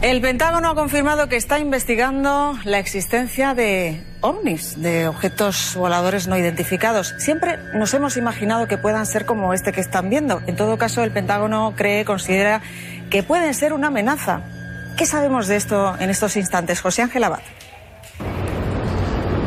El 0.00 0.20
Pentágono 0.20 0.70
ha 0.70 0.74
confirmado 0.74 1.28
que 1.28 1.36
está 1.36 1.60
investigando 1.60 2.58
la 2.64 2.78
existencia 2.80 3.54
de 3.54 4.02
ovnis, 4.20 4.80
de 4.80 5.06
objetos 5.06 5.74
voladores 5.76 6.26
no 6.26 6.36
identificados. 6.36 7.14
Siempre 7.18 7.56
nos 7.74 7.94
hemos 7.94 8.16
imaginado 8.16 8.66
que 8.66 8.78
puedan 8.78 9.06
ser 9.06 9.26
como 9.26 9.54
este 9.54 9.70
que 9.70 9.80
están 9.80 10.10
viendo. 10.10 10.40
En 10.48 10.56
todo 10.56 10.76
caso, 10.76 11.04
el 11.04 11.12
Pentágono 11.12 11.74
cree, 11.76 12.04
considera 12.04 12.62
que 13.12 13.22
pueden 13.22 13.52
ser 13.52 13.74
una 13.74 13.88
amenaza. 13.88 14.40
¿Qué 14.96 15.04
sabemos 15.04 15.46
de 15.46 15.56
esto 15.56 15.94
en 16.00 16.08
estos 16.08 16.34
instantes? 16.38 16.80
José 16.80 17.02
Ángel 17.02 17.24
Abad. 17.24 17.40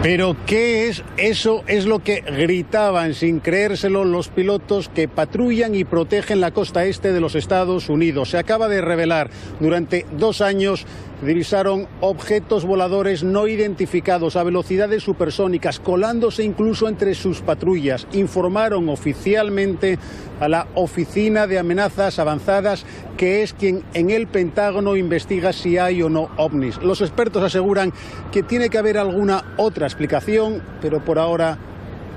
Pero 0.04 0.38
¿qué 0.46 0.88
es 0.88 1.04
eso? 1.18 1.64
Es 1.66 1.88
lo 1.88 2.04
que 2.04 2.22
gritaban 2.22 3.16
sin 3.16 3.40
creérselo 3.40 4.06
los 4.06 4.28
pilotos 4.28 4.88
que 4.88 5.08
patrullan 5.08 5.74
y 5.74 5.84
protegen 5.84 6.42
la 6.42 6.52
costa 6.52 6.86
este 6.86 7.12
de 7.12 7.20
los 7.20 7.34
Estados 7.34 7.90
Unidos. 7.90 8.30
Se 8.30 8.38
acaba 8.38 8.68
de 8.68 8.82
revelar 8.82 9.32
durante 9.60 10.06
dos 10.12 10.42
años 10.42 10.86
divisaron 11.22 11.88
objetos 12.02 12.66
voladores 12.66 13.24
no 13.24 13.48
identificados 13.48 14.36
a 14.36 14.44
velocidades 14.44 15.04
supersónicas, 15.04 15.80
colándose 15.80 16.44
incluso 16.44 16.88
entre 16.88 17.16
sus 17.16 17.42
patrullas. 17.42 18.08
Informaron 18.14 18.90
oficialmente 18.90 19.98
a 20.40 20.48
la 20.48 20.68
Oficina 20.76 21.48
de 21.48 21.60
Amenazas 21.60 22.20
Avanzadas, 22.20 22.86
que 23.18 23.44
es 23.44 23.54
quien 23.54 23.84
en 23.94 24.10
el 24.10 24.28
Pentágono 24.28 24.96
investiga 24.96 25.54
si 25.54 25.78
hay 25.78 26.02
o 26.02 26.10
no 26.10 26.30
ovnis. 26.38 26.78
Los 26.78 27.02
expertos 27.02 27.44
aseguran 27.44 27.94
que 28.32 28.44
tiene 28.44 28.70
que 28.70 28.78
haber 28.78 28.98
alguna 28.98 29.56
otra 29.58 29.88
explicación, 29.88 30.62
pero 30.82 31.04
por 31.04 31.20
ahora 31.20 31.58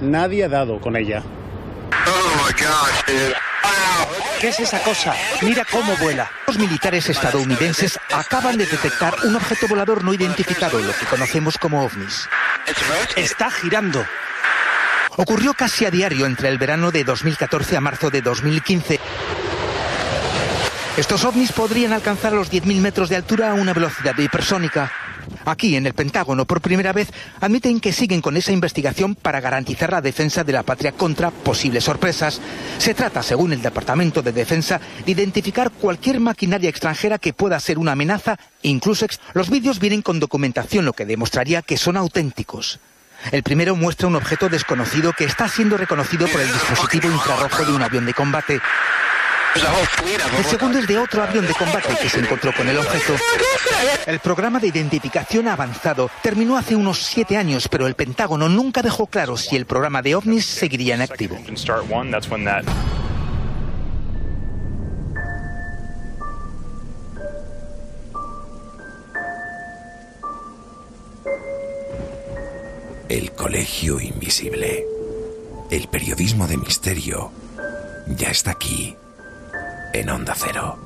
nadie 0.00 0.44
ha 0.44 0.48
dado 0.48 0.80
con 0.80 0.96
ella. 0.96 1.22
Oh 1.92 2.46
my. 2.46 3.47
¿Qué 4.40 4.48
es 4.48 4.60
esa 4.60 4.80
cosa? 4.82 5.14
Mira 5.42 5.64
cómo 5.64 5.96
vuela. 5.96 6.30
Los 6.46 6.58
militares 6.58 7.08
estadounidenses 7.08 7.98
acaban 8.12 8.56
de 8.56 8.66
detectar 8.66 9.14
un 9.24 9.34
objeto 9.34 9.66
volador 9.66 10.04
no 10.04 10.14
identificado, 10.14 10.78
lo 10.78 10.92
que 10.92 11.06
conocemos 11.06 11.58
como 11.58 11.82
ovnis. 11.84 12.28
Está 13.16 13.50
girando. 13.50 14.04
Ocurrió 15.16 15.54
casi 15.54 15.86
a 15.86 15.90
diario 15.90 16.26
entre 16.26 16.48
el 16.48 16.58
verano 16.58 16.92
de 16.92 17.02
2014 17.02 17.76
a 17.76 17.80
marzo 17.80 18.10
de 18.10 18.22
2015. 18.22 19.00
Estos 20.96 21.24
ovnis 21.24 21.50
podrían 21.50 21.92
alcanzar 21.92 22.32
los 22.32 22.52
10.000 22.52 22.80
metros 22.80 23.08
de 23.08 23.16
altura 23.16 23.50
a 23.50 23.54
una 23.54 23.72
velocidad 23.72 24.16
hipersónica. 24.16 24.92
Aquí, 25.44 25.76
en 25.76 25.86
el 25.86 25.94
Pentágono, 25.94 26.44
por 26.44 26.60
primera 26.60 26.92
vez, 26.92 27.08
admiten 27.40 27.80
que 27.80 27.92
siguen 27.92 28.20
con 28.20 28.36
esa 28.36 28.52
investigación 28.52 29.14
para 29.14 29.40
garantizar 29.40 29.90
la 29.92 30.00
defensa 30.00 30.44
de 30.44 30.52
la 30.52 30.62
patria 30.62 30.92
contra 30.92 31.30
posibles 31.30 31.84
sorpresas. 31.84 32.40
Se 32.78 32.94
trata, 32.94 33.22
según 33.22 33.52
el 33.52 33.62
Departamento 33.62 34.22
de 34.22 34.32
Defensa, 34.32 34.80
de 35.04 35.12
identificar 35.12 35.70
cualquier 35.70 36.20
maquinaria 36.20 36.70
extranjera 36.70 37.18
que 37.18 37.32
pueda 37.32 37.60
ser 37.60 37.78
una 37.78 37.92
amenaza, 37.92 38.38
incluso 38.62 39.06
los 39.34 39.50
vídeos 39.50 39.78
vienen 39.78 40.02
con 40.02 40.20
documentación, 40.20 40.84
lo 40.84 40.92
que 40.92 41.06
demostraría 41.06 41.62
que 41.62 41.76
son 41.76 41.96
auténticos. 41.96 42.80
El 43.32 43.42
primero 43.42 43.74
muestra 43.74 44.06
un 44.06 44.16
objeto 44.16 44.48
desconocido 44.48 45.12
que 45.12 45.24
está 45.24 45.48
siendo 45.48 45.76
reconocido 45.76 46.26
por 46.28 46.40
el 46.40 46.52
dispositivo 46.52 47.08
infrarrojo 47.08 47.64
de 47.64 47.72
un 47.72 47.82
avión 47.82 48.06
de 48.06 48.14
combate. 48.14 48.60
El 49.54 50.44
segundo 50.44 50.78
es 50.78 50.86
de 50.86 50.98
otro 50.98 51.22
avión 51.22 51.46
de 51.46 51.54
combate 51.54 51.96
que 52.00 52.08
se 52.08 52.20
encontró 52.20 52.54
con 52.54 52.68
el 52.68 52.78
objeto. 52.78 53.16
El 54.06 54.20
programa 54.20 54.60
de 54.60 54.68
identificación 54.68 55.48
avanzado 55.48 56.10
terminó 56.22 56.56
hace 56.56 56.76
unos 56.76 57.02
siete 57.02 57.36
años, 57.36 57.68
pero 57.68 57.86
el 57.86 57.94
Pentágono 57.94 58.48
nunca 58.48 58.82
dejó 58.82 59.06
claro 59.06 59.36
si 59.36 59.56
el 59.56 59.66
programa 59.66 60.02
de 60.02 60.14
ovnis 60.14 60.46
seguiría 60.46 60.94
en 60.94 61.02
activo. 61.02 61.36
El 73.08 73.32
Colegio 73.32 74.00
Invisible. 74.00 74.84
El 75.70 75.88
periodismo 75.88 76.46
de 76.46 76.56
misterio 76.56 77.32
ya 78.06 78.28
está 78.30 78.52
aquí 78.52 78.96
en 79.92 80.08
Onda 80.10 80.34
Cero. 80.36 80.76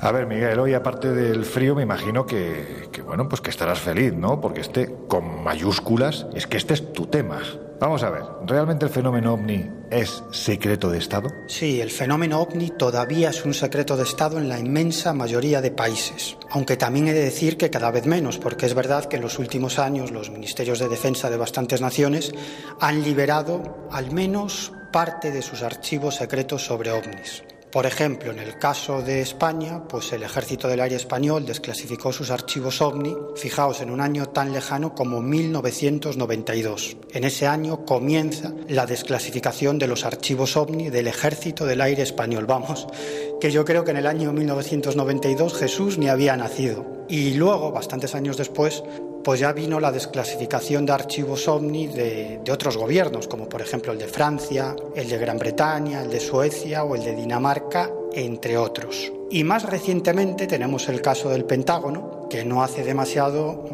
A 0.00 0.12
ver, 0.12 0.26
Miguel, 0.26 0.60
hoy 0.60 0.74
aparte 0.74 1.12
del 1.12 1.44
frío 1.44 1.74
me 1.74 1.82
imagino 1.82 2.24
que, 2.24 2.88
que, 2.92 3.02
bueno, 3.02 3.28
pues 3.28 3.40
que 3.40 3.50
estarás 3.50 3.80
feliz, 3.80 4.14
¿no? 4.14 4.40
Porque 4.40 4.60
este 4.60 4.94
con 5.08 5.42
mayúsculas, 5.42 6.26
es 6.34 6.46
que 6.46 6.56
este 6.56 6.74
es 6.74 6.92
tu 6.92 7.06
tema. 7.06 7.40
Vamos 7.80 8.02
a 8.02 8.10
ver, 8.10 8.24
¿realmente 8.44 8.86
el 8.86 8.90
fenómeno 8.90 9.34
ovni 9.34 9.70
es 9.88 10.24
secreto 10.32 10.90
de 10.90 10.98
Estado? 10.98 11.28
Sí, 11.46 11.80
el 11.80 11.92
fenómeno 11.92 12.40
ovni 12.40 12.70
todavía 12.70 13.30
es 13.30 13.44
un 13.44 13.54
secreto 13.54 13.96
de 13.96 14.02
Estado 14.02 14.38
en 14.38 14.48
la 14.48 14.58
inmensa 14.58 15.14
mayoría 15.14 15.60
de 15.60 15.70
países, 15.70 16.36
aunque 16.50 16.76
también 16.76 17.06
he 17.06 17.12
de 17.12 17.22
decir 17.22 17.56
que 17.56 17.70
cada 17.70 17.92
vez 17.92 18.04
menos, 18.04 18.38
porque 18.38 18.66
es 18.66 18.74
verdad 18.74 19.04
que 19.04 19.16
en 19.16 19.22
los 19.22 19.38
últimos 19.38 19.78
años 19.78 20.10
los 20.10 20.30
ministerios 20.30 20.80
de 20.80 20.88
defensa 20.88 21.30
de 21.30 21.36
bastantes 21.36 21.80
naciones 21.80 22.32
han 22.80 23.04
liberado 23.04 23.86
al 23.92 24.10
menos 24.10 24.72
parte 24.92 25.30
de 25.30 25.42
sus 25.42 25.62
archivos 25.62 26.16
secretos 26.16 26.64
sobre 26.64 26.90
ovnis. 26.90 27.44
Por 27.70 27.84
ejemplo, 27.84 28.30
en 28.30 28.38
el 28.38 28.58
caso 28.58 29.02
de 29.02 29.20
España, 29.20 29.82
pues 29.86 30.10
el 30.14 30.22
Ejército 30.22 30.68
del 30.68 30.80
Aire 30.80 30.96
Español 30.96 31.44
desclasificó 31.44 32.14
sus 32.14 32.30
archivos 32.30 32.80
OVNI, 32.80 33.14
fijaos, 33.36 33.82
en 33.82 33.90
un 33.90 34.00
año 34.00 34.30
tan 34.30 34.54
lejano 34.54 34.94
como 34.94 35.20
1992. 35.20 36.96
En 37.12 37.24
ese 37.24 37.46
año 37.46 37.84
comienza 37.84 38.54
la 38.68 38.86
desclasificación 38.86 39.78
de 39.78 39.86
los 39.86 40.06
archivos 40.06 40.56
OVNI 40.56 40.88
del 40.88 41.08
Ejército 41.08 41.66
del 41.66 41.82
Aire 41.82 42.02
Español. 42.02 42.46
Vamos, 42.46 42.86
que 43.38 43.50
yo 43.50 43.66
creo 43.66 43.84
que 43.84 43.90
en 43.90 43.98
el 43.98 44.06
año 44.06 44.32
1992 44.32 45.54
Jesús 45.54 45.98
ni 45.98 46.08
había 46.08 46.38
nacido. 46.38 46.86
Y 47.10 47.34
luego, 47.34 47.70
bastantes 47.70 48.14
años 48.14 48.38
después, 48.38 48.82
pues 49.28 49.40
ya 49.40 49.52
vino 49.52 49.78
la 49.78 49.92
desclasificación 49.92 50.86
de 50.86 50.92
archivos 50.92 51.46
OVNI 51.48 51.86
de, 51.88 52.40
de, 52.42 52.50
otros 52.50 52.78
gobiernos, 52.78 53.28
como 53.28 53.46
por 53.46 53.60
ejemplo 53.60 53.92
el 53.92 53.98
de 53.98 54.08
Francia, 54.08 54.74
el 54.94 55.06
de 55.06 55.18
Gran 55.18 55.36
Bretaña, 55.36 56.00
el 56.00 56.08
de 56.08 56.18
Suecia 56.18 56.82
o 56.82 56.94
el 56.94 57.04
de 57.04 57.14
Dinamarca, 57.14 57.90
entre 58.14 58.56
otros. 58.56 59.12
Y 59.30 59.44
más 59.44 59.64
recientemente 59.64 60.46
tenemos 60.46 60.88
el 60.88 61.02
caso 61.02 61.28
del 61.28 61.44
Pentágono, 61.44 62.26
que 62.30 62.46
no 62.46 62.62
hace 62.62 62.84
demasiado, 62.84 63.66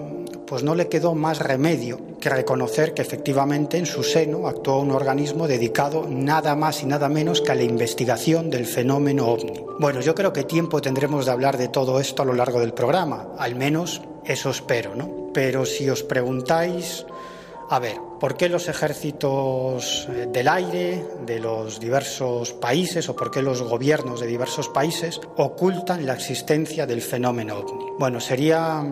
pues 0.46 0.62
no 0.62 0.74
le 0.74 0.88
quedó 0.88 1.14
más 1.14 1.38
remedio 1.38 1.98
que 2.20 2.28
reconocer 2.28 2.94
que 2.94 3.02
efectivamente 3.02 3.78
en 3.78 3.86
su 3.86 4.02
seno 4.02 4.46
actuó 4.46 4.78
un 4.80 4.90
organismo 4.90 5.46
dedicado 5.46 6.06
nada 6.08 6.54
más 6.54 6.82
y 6.82 6.86
nada 6.86 7.08
menos 7.08 7.40
que 7.40 7.52
a 7.52 7.54
la 7.54 7.62
investigación 7.62 8.50
del 8.50 8.66
fenómeno 8.66 9.28
ovni. 9.28 9.64
Bueno, 9.78 10.00
yo 10.00 10.14
creo 10.14 10.32
que 10.32 10.44
tiempo 10.44 10.80
tendremos 10.80 11.26
de 11.26 11.32
hablar 11.32 11.56
de 11.58 11.68
todo 11.68 12.00
esto 12.00 12.22
a 12.22 12.26
lo 12.26 12.32
largo 12.34 12.60
del 12.60 12.74
programa, 12.74 13.28
al 13.38 13.54
menos 13.54 14.02
eso 14.24 14.50
espero, 14.50 14.94
¿no? 14.94 15.30
Pero 15.32 15.66
si 15.66 15.88
os 15.90 16.02
preguntáis, 16.02 17.04
a 17.70 17.78
ver, 17.78 17.98
¿por 18.20 18.36
qué 18.36 18.48
los 18.48 18.68
ejércitos 18.68 20.06
eh, 20.10 20.26
del 20.30 20.48
aire 20.48 21.04
de 21.24 21.40
los 21.40 21.80
diversos 21.80 22.52
países 22.52 23.08
o 23.08 23.16
por 23.16 23.30
qué 23.30 23.42
los 23.42 23.62
gobiernos 23.62 24.20
de 24.20 24.26
diversos 24.26 24.68
países 24.68 25.20
ocultan 25.36 26.04
la 26.04 26.14
existencia 26.14 26.86
del 26.86 27.00
fenómeno 27.00 27.56
ovni? 27.56 27.86
Bueno, 27.98 28.20
sería 28.20 28.82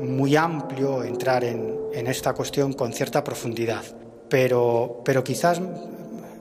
muy 0.00 0.36
amplio 0.36 1.04
entrar 1.04 1.44
en, 1.44 1.82
esta 1.92 2.32
cuestión 2.32 2.72
con 2.72 2.92
cierta 2.92 3.22
profundidad, 3.22 3.84
pero, 4.28 5.02
pero 5.04 5.22
quizás 5.22 5.60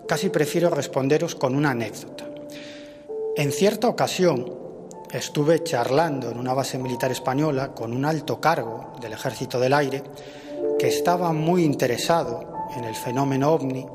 casi 0.07 0.29
prefiero 0.29 0.69
responderos 0.69 1.35
con 1.35 1.55
una 1.55 1.71
anécdota. 1.71 2.25
En 3.35 3.51
cierta 3.51 3.87
ocasión, 3.87 4.61
estuve 5.11 5.61
charlando 5.63 6.31
en 6.31 6.39
una 6.39 6.53
base 6.53 6.77
militar 6.77 7.11
española 7.11 7.73
con 7.73 7.93
un 7.93 8.05
alto 8.05 8.39
cargo 8.39 8.93
del 9.01 9.13
Ejército 9.13 9.59
del 9.59 9.73
Aire 9.73 10.03
que 10.79 10.87
estaba 10.87 11.33
muy 11.33 11.63
interesado 11.63 12.69
en 12.75 12.83
el 12.83 12.95
fenómeno 12.95 13.51
ovni 13.51 13.85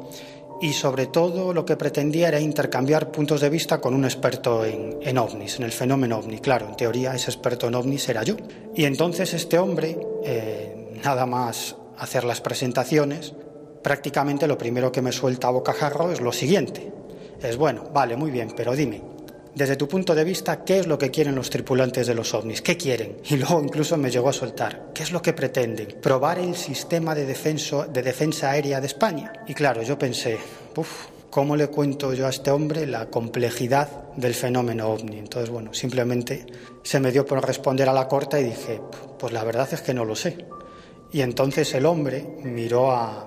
y 0.61 0.73
sobre 0.73 1.07
todo 1.07 1.53
lo 1.53 1.65
que 1.67 1.77
pretendía 1.77 2.29
era 2.29 2.41
intercambiar 2.41 3.11
puntos 3.11 3.41
de 3.41 3.51
vista 3.51 3.81
con 3.81 3.95
un 3.95 4.05
experto 4.05 4.65
en, 4.65 4.99
en, 5.03 5.19
ovnis, 5.19 5.59
en 5.59 5.65
el 5.65 5.73
fenómeno 5.73 6.19
ovni. 6.19 6.39
Claro, 6.39 6.69
en 6.69 6.77
teoría 6.77 7.15
ese 7.15 7.31
experto 7.31 7.69
en 7.69 7.75
ovnis 7.75 8.09
era 8.09 8.23
yo. 8.23 8.37
Y 8.75 8.85
entonces 8.85 9.35
este 9.35 9.59
hombre, 9.59 9.99
eh, 10.25 10.99
nada 11.05 11.27
más 11.27 11.77
hacer 11.99 12.25
las 12.25 12.41
presentaciones, 12.41 13.35
prácticamente 13.83 14.47
lo 14.47 14.59
primero 14.59 14.91
que 14.91 15.03
me 15.03 15.13
suelta 15.13 15.49
a 15.49 15.53
bocajarro 15.53 16.11
es 16.11 16.21
lo 16.21 16.33
siguiente. 16.33 16.93
Es 17.43 17.57
bueno, 17.57 17.85
vale, 17.93 18.17
muy 18.17 18.31
bien, 18.31 18.53
pero 18.57 18.75
dime, 18.75 19.03
desde 19.57 19.77
tu 19.77 19.89
punto 19.89 20.15
de 20.15 20.23
vista, 20.23 20.63
¿qué 20.65 20.81
es 20.81 20.87
lo 20.87 20.99
que 20.99 21.11
quieren 21.11 21.35
los 21.35 21.49
tripulantes 21.49 22.07
de 22.07 22.15
los 22.15 22.35
ovnis? 22.35 22.61
¿Qué 22.61 22.77
quieren? 22.77 23.17
Y 23.25 23.37
luego 23.37 23.63
incluso 23.63 23.97
me 23.97 24.11
llegó 24.11 24.29
a 24.29 24.35
soltar. 24.35 24.91
¿Qué 24.93 25.03
es 25.03 25.13
lo 25.13 25.23
que 25.23 25.33
pretenden? 25.33 25.97
Probar 26.03 26.39
el 26.39 26.55
sistema 26.55 27.15
de, 27.15 27.25
defensa 27.25 28.51
aérea 28.51 28.83
de 28.83 28.87
España. 28.87 29.33
Y 29.47 29.55
claro, 29.55 29.83
yo 29.83 29.99
pensé, 29.99 30.37
uff, 30.77 31.07
¿cómo 31.31 31.57
le 31.57 31.69
cuento 31.69 32.13
yo 32.13 32.27
a 32.27 32.31
este 32.31 32.51
hombre 32.51 32.87
la 32.87 33.07
complejidad 33.07 34.13
del 34.15 34.35
fenómeno 34.35 34.89
ovni? 34.89 35.17
Entonces, 35.17 35.49
bueno, 35.49 35.73
simplemente 35.73 36.45
se 36.83 37.01
me 37.01 37.11
dio 37.11 37.25
por 37.25 37.43
responder 37.43 37.89
a 37.89 37.95
la 37.95 38.09
corta 38.09 38.39
y 38.39 38.45
dije, 38.45 38.79
pues 39.19 39.33
la 39.33 39.43
verdad 39.43 39.71
es 39.73 39.81
que 39.81 39.95
no 39.95 40.05
lo 40.05 40.15
sé. 40.15 40.37
Y 41.13 41.23
entonces 41.23 41.73
el 41.73 41.87
hombre 41.87 42.27
miró 42.43 42.93
a, 42.93 43.26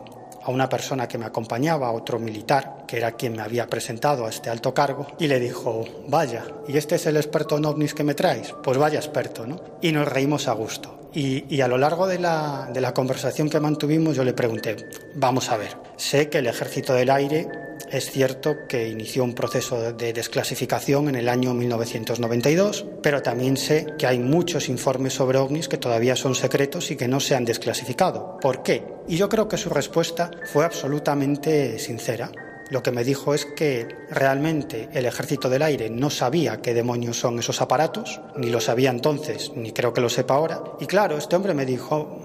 a 0.50 0.52
una 0.52 0.68
persona 0.68 1.08
que 1.08 1.20
me 1.20 1.26
acompañaba, 1.26 1.92
otro 1.92 2.18
militar, 2.18 2.86
que 2.88 2.98
era 2.98 3.12
quien 3.12 3.34
me 3.34 3.44
había 3.44 3.68
presentado 3.68 4.26
a 4.26 4.30
este 4.30 4.50
alto 4.50 4.74
cargo, 4.74 5.06
y 5.20 5.28
le 5.28 5.40
dijo, 5.40 5.86
vaya, 6.08 6.44
¿y 6.68 6.76
este 6.76 6.96
es 6.96 7.06
el 7.06 7.18
experto 7.18 7.58
en 7.58 7.66
ovnis 7.66 7.94
que 7.94 8.04
me 8.04 8.16
traes? 8.16 8.56
Pues 8.64 8.78
vaya 8.78 8.98
experto, 8.98 9.46
¿no? 9.46 9.58
Y 9.82 9.92
nos 9.92 10.08
reímos 10.08 10.48
a 10.48 10.54
gusto. 10.54 10.96
Y, 11.14 11.62
a 11.62 11.68
lo 11.68 11.78
largo 11.78 12.08
de 12.08 12.20
la, 12.20 12.70
de 12.72 12.82
la 12.82 12.94
conversación 12.94 13.50
que 13.50 13.60
mantuvimos 13.60 14.16
yo 14.16 14.24
le 14.24 14.34
pregunté, 14.34 14.76
vamos 15.16 15.50
a 15.50 15.58
ver, 15.58 15.76
sé 15.98 16.30
que 16.30 16.40
el 16.40 16.48
ejército 16.48 16.94
del 16.94 17.10
aire 17.10 17.48
es 17.92 18.12
cierto 18.12 18.68
que 18.68 18.88
inició 18.88 19.24
un 19.24 19.34
proceso 19.34 19.94
de 19.94 20.14
desclasificación 20.14 21.10
en 21.10 21.16
el 21.16 21.30
año 21.30 21.54
1992, 21.54 22.86
pero 23.02 23.22
también 23.22 23.58
sé 23.58 23.88
que 23.98 24.08
hay 24.08 24.20
muchos 24.20 24.70
informes 24.70 25.14
sobre 25.14 25.38
ovnis 25.38 25.68
que 25.68 25.78
todavía 25.78 26.16
son 26.16 26.36
secretos 26.36 26.92
y 26.92 26.96
que 26.96 27.08
no 27.08 27.20
se 27.20 27.36
han 27.36 27.46
desclasificado. 27.46 28.38
¿Por 28.42 28.64
qué? 28.64 28.86
Y 29.08 29.18
yo 29.18 29.30
creo 29.30 29.48
que 29.48 29.58
su 29.58 29.70
respuesta 29.70 30.32
fue 30.52 30.66
absolutamente 30.66 31.80
sincera. 31.80 32.32
Lo 32.70 32.84
que 32.84 32.92
me 32.92 33.04
dijo 33.04 33.34
es 33.34 33.46
que 33.46 33.88
realmente 34.12 34.90
el 34.94 35.08
ejército 35.08 35.50
del 35.50 35.64
aire 35.64 35.90
no 35.90 36.12
sabía 36.12 36.62
qué 36.62 36.76
demonios 36.76 37.18
son 37.20 37.40
esos 37.40 37.62
aparatos, 37.62 38.22
ni 38.38 38.50
lo 38.50 38.62
sabía 38.62 38.92
entonces, 38.92 39.52
ni 39.56 39.72
creo 39.72 39.92
que 39.92 40.02
lo 40.02 40.10
sepa 40.10 40.36
ahora. 40.36 40.62
Y 40.80 40.86
claro, 40.86 41.18
este 41.18 41.36
hombre 41.36 41.56
me 41.56 41.66
dijo, 41.66 42.22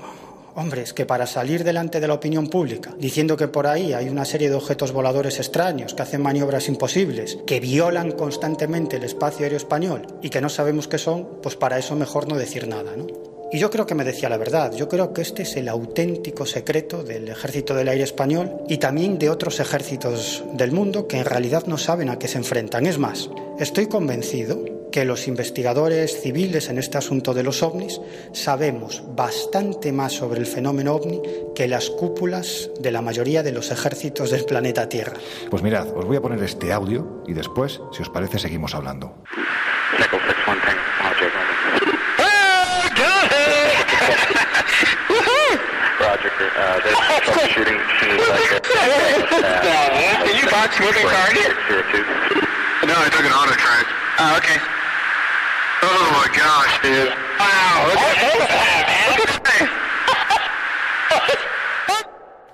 Hombre, 0.57 0.83
es 0.83 0.93
que 0.93 1.05
para 1.05 1.27
salir 1.27 1.65
delante 1.65 1.99
de 1.99 2.07
la 2.07 2.15
opinión 2.15 2.47
pública, 2.47 2.95
diciendo 2.97 3.37
que 3.37 3.49
por 3.49 3.67
ahí 3.67 3.93
hay 3.93 4.09
una 4.09 4.25
serie 4.25 4.49
de 4.49 4.55
objetos 4.55 4.93
voladores 4.93 5.39
extraños 5.39 5.95
que 5.95 6.03
hacen 6.03 6.23
maniobras 6.23 6.69
imposibles, 6.69 7.39
que 7.45 7.59
violan 7.59 8.13
constantemente 8.13 8.97
el 8.97 9.05
espacio 9.05 9.45
aéreo 9.45 9.57
español 9.57 10.07
y 10.23 10.31
que 10.31 10.41
no 10.41 10.49
sabemos 10.49 10.87
qué 10.87 10.99
son, 10.99 11.41
pues 11.43 11.57
para 11.57 11.79
eso 11.79 11.97
mejor 11.97 12.29
no 12.29 12.37
decir 12.37 12.69
nada, 12.69 12.97
¿no? 12.97 13.07
Y 13.55 13.59
yo 13.59 13.71
creo 13.71 13.87
que 13.87 13.95
me 13.95 14.05
decía 14.05 14.29
la 14.29 14.37
verdad. 14.37 14.73
Yo 14.73 14.89
creo 14.89 15.13
que 15.13 15.23
este 15.23 15.43
es 15.43 15.57
el 15.57 15.69
auténtico 15.69 16.45
secreto 16.45 17.05
del 17.05 17.29
ejército 17.29 17.75
del 17.75 17.89
aire 17.89 18.03
español 18.03 18.63
y 18.69 18.79
también 18.79 19.17
de 19.17 19.31
otros 19.31 19.61
ejércitos 19.61 20.43
del 20.55 20.73
mundo 20.73 21.07
que 21.07 21.19
en 21.19 21.25
realidad 21.25 21.65
no 21.67 21.79
saben 21.79 22.09
a 22.09 22.19
qué 22.19 22.27
se 22.27 22.39
enfrentan. 22.39 22.87
Es 22.87 22.99
más, 22.99 23.31
estoy 23.61 23.87
convencido 23.87 24.74
que 24.95 25.05
los 25.05 25.27
investigadores 25.27 26.21
civiles 26.21 26.69
en 26.69 26.79
este 26.79 26.99
asunto 26.99 27.35
de 27.35 27.43
los 27.43 27.65
ovnis 27.65 28.01
sabemos 28.33 29.03
bastante 29.17 29.91
más 29.91 30.13
sobre 30.13 30.39
el 30.39 30.47
fenómeno 30.47 30.95
ovni 30.95 31.21
que 31.53 31.67
las 31.67 31.91
cúpulas 31.91 32.71
de 32.79 32.93
la 32.93 33.03
mayoría 33.03 33.43
de 33.43 33.51
los 33.51 33.73
ejércitos 33.73 34.31
del 34.31 34.45
planeta 34.45 34.89
Tierra. 34.89 35.15
Pues 35.51 35.65
mirad, 35.65 35.89
os 35.97 36.05
voy 36.05 36.17
a 36.17 36.21
poner 36.21 36.41
este 36.45 36.73
audio 36.73 37.25
y 37.27 37.33
después, 37.33 37.81
si 37.91 38.03
os 38.03 38.09
parece, 38.09 38.39
seguimos 38.39 38.73
hablando. 38.77 39.17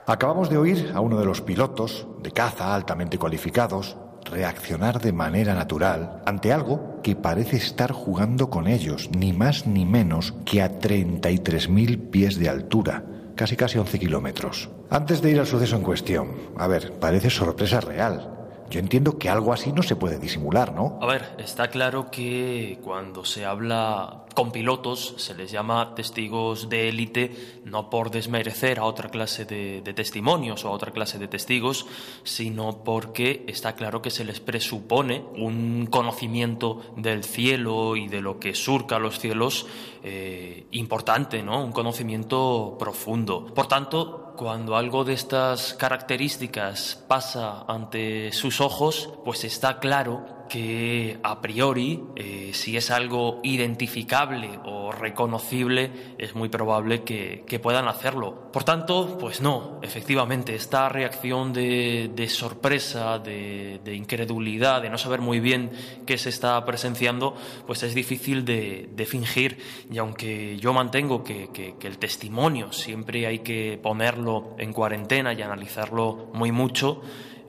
Acabamos 0.07 0.51
de 0.51 0.59
oír 0.59 0.93
a 0.95 1.01
uno 1.01 1.19
de 1.19 1.25
los 1.25 1.41
pilotos 1.41 2.07
de 2.21 2.33
caza 2.33 2.75
altamente 2.75 3.17
cualificados 3.19 3.97
reaccionar 4.25 5.01
de 5.01 5.13
manera 5.13 5.55
natural 5.55 6.23
ante 6.27 6.53
algo 6.53 7.01
que 7.03 7.17
parece 7.17 7.57
estar 7.57 7.93
jugando 7.93 8.51
con 8.51 8.67
ellos, 8.67 9.11
ni 9.17 9.33
más 9.33 9.67
ni 9.67 9.85
menos 9.85 10.35
que 10.45 10.63
a 10.63 10.79
33.000 10.79 12.11
pies 12.11 12.39
de 12.39 12.49
altura, 12.49 13.05
casi 13.37 13.57
casi 13.57 13.79
11 13.79 13.99
kilómetros. 13.99 14.69
Antes 14.91 15.23
de 15.23 15.31
ir 15.31 15.41
al 15.41 15.47
suceso 15.47 15.77
en 15.77 15.83
cuestión, 15.83 16.29
a 16.57 16.67
ver, 16.67 16.99
parece 16.99 17.31
sorpresa 17.31 17.81
real. 17.81 18.40
Yo 18.71 18.79
entiendo 18.79 19.19
que 19.19 19.29
algo 19.29 19.53
así 19.53 19.73
no 19.73 19.83
se 19.83 19.97
puede 19.97 20.19
disimular, 20.19 20.73
¿no? 20.73 20.99
A 21.03 21.07
ver, 21.07 21.35
está 21.39 21.69
claro 21.69 22.11
que 22.11 22.79
cuando 22.85 23.25
se 23.25 23.45
habla 23.45 24.27
con 24.35 24.53
pilotos 24.53 25.15
se 25.19 25.35
les 25.35 25.51
llama 25.51 25.95
testigos 25.97 26.69
de 26.69 26.89
élite 26.89 27.61
no 27.65 27.91
por 27.91 28.11
desmerecer 28.11 28.79
a 28.79 28.85
otra 28.85 29.09
clase 29.09 29.45
de, 29.45 29.83
testimonios 29.93 30.65
o 30.65 30.69
a 30.69 30.71
otra 30.71 30.93
clase 30.93 31.19
de 31.19 31.29
testigos, 31.29 31.87
sino 32.23 32.85
porque 32.85 33.45
está 33.49 33.75
claro 33.75 34.03
que 34.03 34.11
se 34.11 34.25
les 34.25 34.41
presupone 34.41 35.25
un 35.37 35.87
conocimiento 35.91 36.81
del 36.97 37.25
cielo 37.25 37.97
y 37.97 38.09
de 38.09 38.21
lo 38.21 38.39
que 38.39 38.55
surca 38.55 38.99
los 38.99 39.19
cielos 39.19 39.67
eh, 40.03 40.67
importante, 40.71 41.43
¿no? 41.43 41.63
Un 41.63 41.73
conocimiento 41.73 42.77
profundo. 42.79 43.47
Por 43.47 43.67
tanto, 43.67 44.30
cuando 44.41 44.75
algo 44.75 45.05
de 45.05 45.13
estas 45.13 45.75
características 45.75 47.05
pasa 47.07 47.67
ante 47.69 48.33
sus 48.33 48.63
ojos, 48.63 49.11
pues 49.23 49.45
está 49.45 49.81
claro 49.81 50.40
que 50.51 51.19
a 51.23 51.41
priori, 51.41 52.03
eh, 52.17 52.51
si 52.53 52.77
es 52.77 52.91
algo 52.91 53.41
identificable 53.45 54.59
o 54.65 54.91
reconocible, 54.93 55.91
es 56.19 56.35
muy 56.35 56.49
probable 56.51 57.05
que, 57.05 57.61
puedan 57.63 57.89
hacerlo. 57.89 58.51
Por 58.53 58.65
tanto, 58.65 59.19
pues 59.19 59.41
no, 59.41 59.81
efectivamente, 59.83 60.55
esta 60.55 60.89
reacción 60.89 61.53
de, 61.53 62.27
sorpresa, 62.29 63.19
de, 63.19 63.95
incredulidad, 63.95 64.83
de 64.83 64.91
no 64.91 64.99
saber 64.99 65.21
muy 65.21 65.41
bien 65.41 65.71
qué 66.07 66.19
se 66.19 66.31
está 66.31 66.65
presenciando, 66.65 67.37
pues 67.67 67.83
es 67.83 67.95
difícil 67.95 68.45
de, 68.45 69.07
fingir. 69.07 69.59
Y 69.91 69.99
aunque 69.99 70.57
yo 70.59 70.73
mantengo 70.73 71.23
que 71.23 71.77
el 71.81 71.99
testimonio 71.99 72.73
siempre 72.73 73.27
hay 73.27 73.41
que 73.41 73.79
ponerlo 73.81 74.57
en 74.59 74.73
cuarentena 74.73 75.33
y 75.33 75.43
analizarlo 75.43 76.31
muy 76.33 76.51
mucho, 76.51 77.03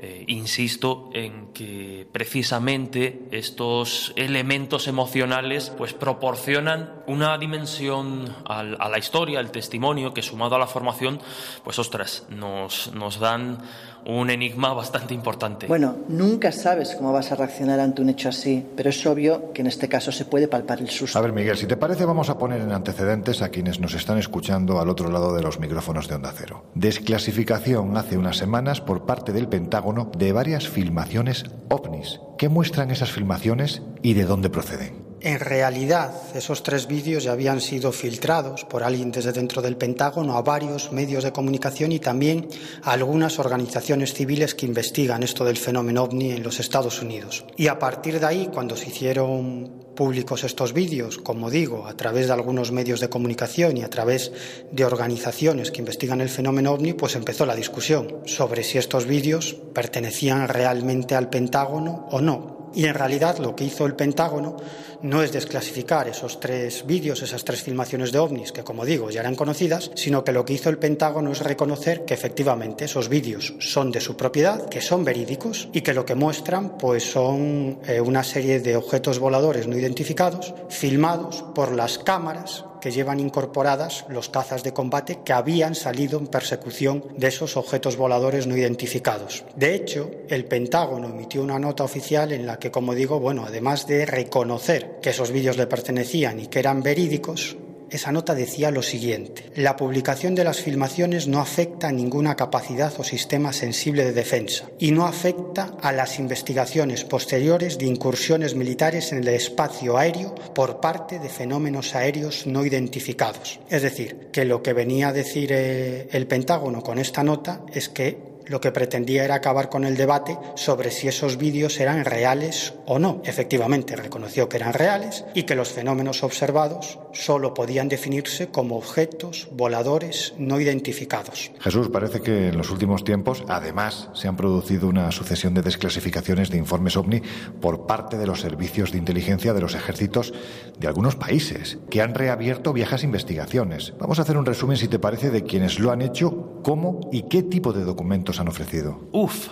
eh, 0.03 0.25
insisto 0.29 1.11
en 1.13 1.53
que 1.53 2.07
precisamente 2.11 3.27
estos 3.29 4.13
elementos 4.15 4.87
emocionales 4.87 5.71
pues 5.77 5.93
proporcionan 5.93 7.03
una 7.05 7.37
dimensión 7.37 8.35
a 8.45 8.63
la 8.63 8.97
historia, 8.97 9.39
al 9.39 9.51
testimonio, 9.51 10.11
que 10.11 10.23
sumado 10.23 10.55
a 10.55 10.59
la 10.59 10.65
formación, 10.65 11.19
pues 11.63 11.77
ostras, 11.77 12.25
nos, 12.29 12.91
nos 12.93 13.19
dan 13.19 13.59
un 14.05 14.29
enigma 14.29 14.73
bastante 14.73 15.13
importante. 15.13 15.67
Bueno, 15.67 15.97
nunca 16.07 16.51
sabes 16.51 16.95
cómo 16.95 17.13
vas 17.13 17.31
a 17.31 17.35
reaccionar 17.35 17.79
ante 17.79 18.01
un 18.01 18.09
hecho 18.09 18.29
así, 18.29 18.65
pero 18.75 18.89
es 18.89 19.05
obvio 19.05 19.51
que 19.53 19.61
en 19.61 19.67
este 19.67 19.87
caso 19.87 20.11
se 20.11 20.25
puede 20.25 20.47
palpar 20.47 20.79
el 20.79 20.89
susto. 20.89 21.17
A 21.17 21.21
ver, 21.21 21.33
Miguel, 21.33 21.57
si 21.57 21.67
te 21.67 21.77
parece, 21.77 22.05
vamos 22.05 22.29
a 22.29 22.37
poner 22.37 22.61
en 22.61 22.71
antecedentes 22.71 23.41
a 23.41 23.49
quienes 23.49 23.79
nos 23.79 23.93
están 23.93 24.17
escuchando 24.17 24.79
al 24.79 24.89
otro 24.89 25.09
lado 25.09 25.33
de 25.33 25.41
los 25.41 25.59
micrófonos 25.59 26.07
de 26.07 26.15
Onda 26.15 26.33
Cero. 26.35 26.65
Desclasificación 26.75 27.95
hace 27.97 28.17
unas 28.17 28.37
semanas 28.37 28.81
por 28.81 29.05
parte 29.05 29.33
del 29.33 29.47
Pentágono 29.47 30.11
de 30.17 30.31
varias 30.31 30.67
filmaciones 30.67 31.45
ovnis. 31.69 32.19
¿Qué 32.37 32.49
muestran 32.49 32.91
esas 32.91 33.11
filmaciones 33.11 33.81
y 34.01 34.13
de 34.13 34.25
dónde 34.25 34.49
proceden? 34.49 35.10
En 35.23 35.39
realidad, 35.39 36.15
esos 36.33 36.63
tres 36.63 36.87
vídeos 36.87 37.23
ya 37.23 37.33
habían 37.33 37.61
sido 37.61 37.91
filtrados 37.91 38.65
por 38.65 38.81
alguien 38.81 39.11
desde 39.11 39.31
dentro 39.31 39.61
del 39.61 39.77
Pentágono 39.77 40.35
a 40.35 40.41
varios 40.41 40.91
medios 40.91 41.23
de 41.23 41.31
comunicación 41.31 41.91
y 41.91 41.99
también 41.99 42.47
a 42.81 42.93
algunas 42.93 43.37
organizaciones 43.37 44.15
civiles 44.15 44.55
que 44.55 44.65
investigan 44.65 45.21
esto 45.21 45.45
del 45.45 45.57
fenómeno 45.57 46.01
ovni 46.01 46.31
en 46.31 46.41
los 46.41 46.59
Estados 46.59 47.03
Unidos. 47.03 47.45
Y 47.55 47.67
a 47.67 47.77
partir 47.77 48.19
de 48.19 48.25
ahí, 48.25 48.49
cuando 48.51 48.75
se 48.75 48.89
hicieron 48.89 49.93
públicos 49.95 50.43
estos 50.43 50.73
vídeos, 50.73 51.19
como 51.19 51.51
digo, 51.51 51.85
a 51.85 51.95
través 51.95 52.25
de 52.25 52.33
algunos 52.33 52.71
medios 52.71 52.99
de 52.99 53.09
comunicación 53.09 53.77
y 53.77 53.83
a 53.83 53.91
través 53.91 54.31
de 54.71 54.85
organizaciones 54.85 55.69
que 55.69 55.81
investigan 55.81 56.21
el 56.21 56.29
fenómeno 56.29 56.71
ovni, 56.71 56.93
pues 56.93 57.15
empezó 57.15 57.45
la 57.45 57.55
discusión 57.55 58.21
sobre 58.25 58.63
si 58.63 58.79
estos 58.79 59.05
vídeos 59.05 59.55
pertenecían 59.71 60.47
realmente 60.47 61.13
al 61.13 61.29
Pentágono 61.29 62.07
o 62.09 62.21
no. 62.21 62.60
Y 62.73 62.85
en 62.85 62.93
realidad 62.93 63.37
lo 63.37 63.55
que 63.55 63.65
hizo 63.65 63.85
el 63.85 63.95
Pentágono 63.95 64.57
no 65.01 65.23
es 65.23 65.31
desclasificar 65.31 66.07
esos 66.07 66.39
tres 66.39 66.85
vídeos, 66.85 67.21
esas 67.21 67.43
tres 67.43 67.61
filmaciones 67.63 68.11
de 68.11 68.19
ovnis, 68.19 68.51
que 68.51 68.63
como 68.63 68.85
digo 68.85 69.09
ya 69.09 69.21
eran 69.21 69.35
conocidas, 69.35 69.91
sino 69.95 70.23
que 70.23 70.31
lo 70.31 70.45
que 70.45 70.53
hizo 70.53 70.69
el 70.69 70.77
Pentágono 70.77 71.31
es 71.31 71.39
reconocer 71.39 72.05
que 72.05 72.13
efectivamente 72.13 72.85
esos 72.85 73.09
vídeos 73.09 73.55
son 73.59 73.91
de 73.91 74.01
su 74.01 74.15
propiedad, 74.15 74.69
que 74.69 74.81
son 74.81 75.03
verídicos 75.03 75.69
y 75.73 75.81
que 75.81 75.93
lo 75.93 76.05
que 76.05 76.15
muestran 76.15 76.77
pues 76.77 77.03
son 77.03 77.79
eh, 77.87 77.99
una 77.99 78.23
serie 78.23 78.59
de 78.59 78.75
objetos 78.75 79.19
voladores 79.19 79.67
no 79.67 79.77
identificados 79.77 80.53
filmados 80.69 81.43
por 81.53 81.73
las 81.73 81.97
cámaras 81.97 82.65
que 82.81 82.91
llevan 82.91 83.21
incorporadas 83.21 84.03
los 84.09 84.27
cazas 84.27 84.63
de 84.63 84.73
combate 84.73 85.19
que 85.23 85.31
habían 85.31 85.75
salido 85.75 86.19
en 86.19 86.27
persecución 86.27 87.05
de 87.15 87.27
esos 87.27 87.55
objetos 87.55 87.95
voladores 87.95 88.47
no 88.47 88.57
identificados. 88.57 89.45
De 89.55 89.73
hecho, 89.73 90.11
el 90.27 90.45
Pentágono 90.45 91.07
emitió 91.07 91.41
una 91.41 91.59
nota 91.59 91.83
oficial 91.83 92.33
en 92.33 92.45
la 92.45 92.59
que, 92.59 92.71
como 92.71 92.93
digo, 92.93 93.19
bueno, 93.19 93.45
además 93.47 93.87
de 93.87 94.05
reconocer 94.05 94.99
que 95.01 95.11
esos 95.11 95.31
vídeos 95.31 95.57
le 95.57 95.67
pertenecían 95.67 96.39
y 96.39 96.47
que 96.47 96.59
eran 96.59 96.83
verídicos, 96.83 97.55
esa 97.91 98.11
nota 98.11 98.33
decía 98.33 98.71
lo 98.71 98.81
siguiente. 98.81 99.51
La 99.55 99.75
publicación 99.75 100.33
de 100.33 100.43
las 100.43 100.61
filmaciones 100.61 101.27
no 101.27 101.39
afecta 101.39 101.89
a 101.89 101.91
ninguna 101.91 102.35
capacidad 102.35 102.93
o 102.97 103.03
sistema 103.03 103.53
sensible 103.53 104.05
de 104.05 104.13
defensa 104.13 104.69
y 104.79 104.91
no 104.91 105.05
afecta 105.05 105.75
a 105.81 105.91
las 105.91 106.17
investigaciones 106.17 107.03
posteriores 107.03 107.77
de 107.77 107.85
incursiones 107.85 108.55
militares 108.55 109.11
en 109.11 109.19
el 109.19 109.27
espacio 109.27 109.97
aéreo 109.97 110.33
por 110.55 110.79
parte 110.79 111.19
de 111.19 111.29
fenómenos 111.29 111.93
aéreos 111.93 112.47
no 112.47 112.65
identificados. 112.65 113.59
Es 113.69 113.81
decir, 113.81 114.29
que 114.31 114.45
lo 114.45 114.63
que 114.63 114.73
venía 114.73 115.09
a 115.09 115.13
decir 115.13 115.51
eh, 115.51 116.07
el 116.11 116.27
Pentágono 116.27 116.81
con 116.81 116.97
esta 116.97 117.23
nota 117.23 117.61
es 117.73 117.89
que 117.89 118.30
lo 118.47 118.61
que 118.61 118.71
pretendía 118.71 119.23
era 119.23 119.35
acabar 119.35 119.69
con 119.69 119.85
el 119.85 119.97
debate 119.97 120.37
sobre 120.55 120.91
si 120.91 121.07
esos 121.07 121.37
vídeos 121.37 121.79
eran 121.79 122.05
reales 122.05 122.73
o 122.85 122.99
no. 122.99 123.21
Efectivamente, 123.25 123.95
reconoció 123.95 124.49
que 124.49 124.57
eran 124.57 124.73
reales 124.73 125.25
y 125.33 125.43
que 125.43 125.55
los 125.55 125.69
fenómenos 125.69 126.23
observados 126.23 126.99
solo 127.13 127.53
podían 127.53 127.89
definirse 127.89 128.47
como 128.47 128.77
objetos 128.77 129.47
voladores 129.51 130.33
no 130.37 130.59
identificados. 130.59 131.51
Jesús, 131.59 131.89
parece 131.89 132.21
que 132.21 132.49
en 132.49 132.57
los 132.57 132.69
últimos 132.69 133.03
tiempos, 133.03 133.43
además, 133.47 134.09
se 134.13 134.27
han 134.27 134.35
producido 134.35 134.87
una 134.87 135.11
sucesión 135.11 135.53
de 135.53 135.61
desclasificaciones 135.61 136.49
de 136.49 136.57
informes 136.57 136.97
ovni 136.97 137.21
por 137.59 137.85
parte 137.85 138.17
de 138.17 138.27
los 138.27 138.41
servicios 138.41 138.91
de 138.91 138.97
inteligencia 138.97 139.53
de 139.53 139.61
los 139.61 139.75
ejércitos 139.75 140.33
de 140.79 140.87
algunos 140.87 141.15
países, 141.15 141.77
que 141.89 142.01
han 142.01 142.15
reabierto 142.15 142.73
viejas 142.73 143.03
investigaciones. 143.03 143.93
Vamos 143.99 144.19
a 144.19 144.23
hacer 144.23 144.37
un 144.37 144.45
resumen, 144.45 144.77
si 144.77 144.87
te 144.87 144.99
parece, 144.99 145.29
de 145.29 145.43
quienes 145.43 145.79
lo 145.79 145.91
han 145.91 146.01
hecho, 146.01 146.61
cómo 146.63 147.09
y 147.11 147.23
qué 147.23 147.43
tipo 147.43 147.73
de 147.73 147.83
documentos 147.83 148.30
han 148.39 148.47
ofrecido. 148.47 148.99
Uf, 149.11 149.47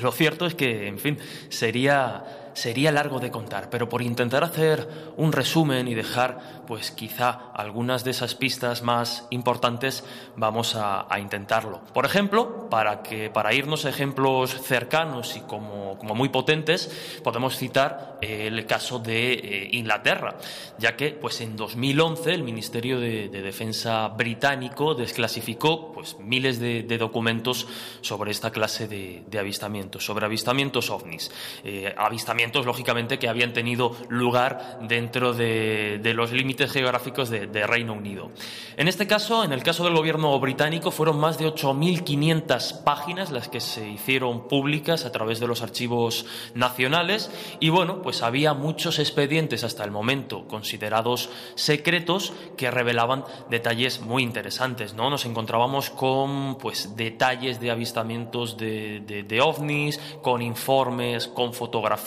lo 0.00 0.12
cierto 0.12 0.46
es 0.46 0.54
que, 0.54 0.86
en 0.86 0.98
fin, 0.98 1.18
sería 1.48 2.24
sería 2.58 2.90
largo 2.90 3.20
de 3.20 3.30
contar, 3.30 3.70
pero 3.70 3.88
por 3.88 4.02
intentar 4.02 4.42
hacer 4.42 4.88
un 5.16 5.30
resumen 5.32 5.86
y 5.86 5.94
dejar, 5.94 6.64
pues 6.66 6.90
quizá 6.90 7.52
algunas 7.54 8.02
de 8.02 8.10
esas 8.10 8.34
pistas 8.34 8.82
más 8.82 9.26
importantes, 9.30 10.02
vamos 10.36 10.74
a, 10.76 11.06
intentarlo. 11.18 11.80
Por 11.92 12.04
ejemplo, 12.04 12.68
para 12.70 13.02
que 13.02 13.28
para 13.28 13.52
irnos 13.52 13.84
a 13.84 13.88
ejemplos 13.88 14.54
cercanos 14.62 15.36
y 15.36 15.40
como, 15.40 15.98
como 15.98 16.14
muy 16.14 16.28
potentes, 16.28 17.20
podemos 17.24 17.56
citar 17.56 18.18
el 18.20 18.66
caso 18.66 18.98
de 18.98 19.32
eh, 19.32 19.68
Inglaterra, 19.72 20.36
ya 20.78 20.96
que, 20.96 21.10
pues 21.10 21.40
en 21.40 21.56
2011 21.56 22.34
el 22.34 22.42
Ministerio 22.42 23.00
de, 23.00 23.28
Defensa 23.28 24.08
británico 24.08 24.94
desclasificó, 24.94 25.92
pues 25.92 26.18
miles 26.18 26.58
de, 26.58 26.82
documentos 26.98 27.66
sobre 28.00 28.30
esta 28.30 28.50
clase 28.50 28.88
de, 28.88 29.38
avistamientos, 29.38 30.04
sobre 30.04 30.26
avistamientos 30.26 30.90
ovnis, 30.90 31.30
eh, 31.64 31.94
avistamientos 31.96 32.47
lógicamente 32.54 33.18
que 33.18 33.28
habían 33.28 33.52
tenido 33.52 33.96
lugar 34.08 34.78
dentro 34.82 35.34
de, 35.34 36.00
los 36.14 36.32
límites 36.32 36.72
geográficos 36.72 37.30
de, 37.30 37.66
Reino 37.66 37.92
Unido. 37.92 38.30
En 38.76 38.88
este 38.88 39.06
caso, 39.06 39.44
en 39.44 39.52
el 39.52 39.62
caso 39.62 39.84
del 39.84 39.94
gobierno 39.94 40.38
británico, 40.40 40.90
fueron 40.90 41.18
más 41.18 41.38
de 41.38 41.46
8.500 41.46 42.82
páginas 42.82 43.30
las 43.30 43.48
que 43.48 43.60
se 43.60 43.88
hicieron 43.88 44.48
públicas 44.48 45.04
a 45.04 45.12
través 45.12 45.40
de 45.40 45.46
los 45.46 45.62
archivos 45.62 46.26
nacionales 46.54 47.30
y 47.60 47.68
bueno, 47.68 48.00
pues 48.02 48.22
había 48.22 48.54
muchos 48.54 48.98
expedientes 48.98 49.64
hasta 49.64 49.84
el 49.84 49.90
momento 49.90 50.46
considerados 50.46 51.30
secretos 51.54 52.32
que 52.56 52.70
revelaban 52.70 53.24
detalles 53.50 54.00
muy 54.00 54.22
interesantes, 54.22 54.94
¿no? 54.94 55.10
Nos 55.10 55.26
encontrábamos 55.26 55.90
con 55.90 56.56
pues 56.58 56.96
detalles 56.96 57.60
de 57.60 57.70
avistamientos 57.70 58.56
de, 58.56 59.00
de 59.00 59.40
ovnis, 59.40 59.98
con 60.22 60.42
informes, 60.42 61.28
con 61.28 61.52
fotografías, 61.52 61.98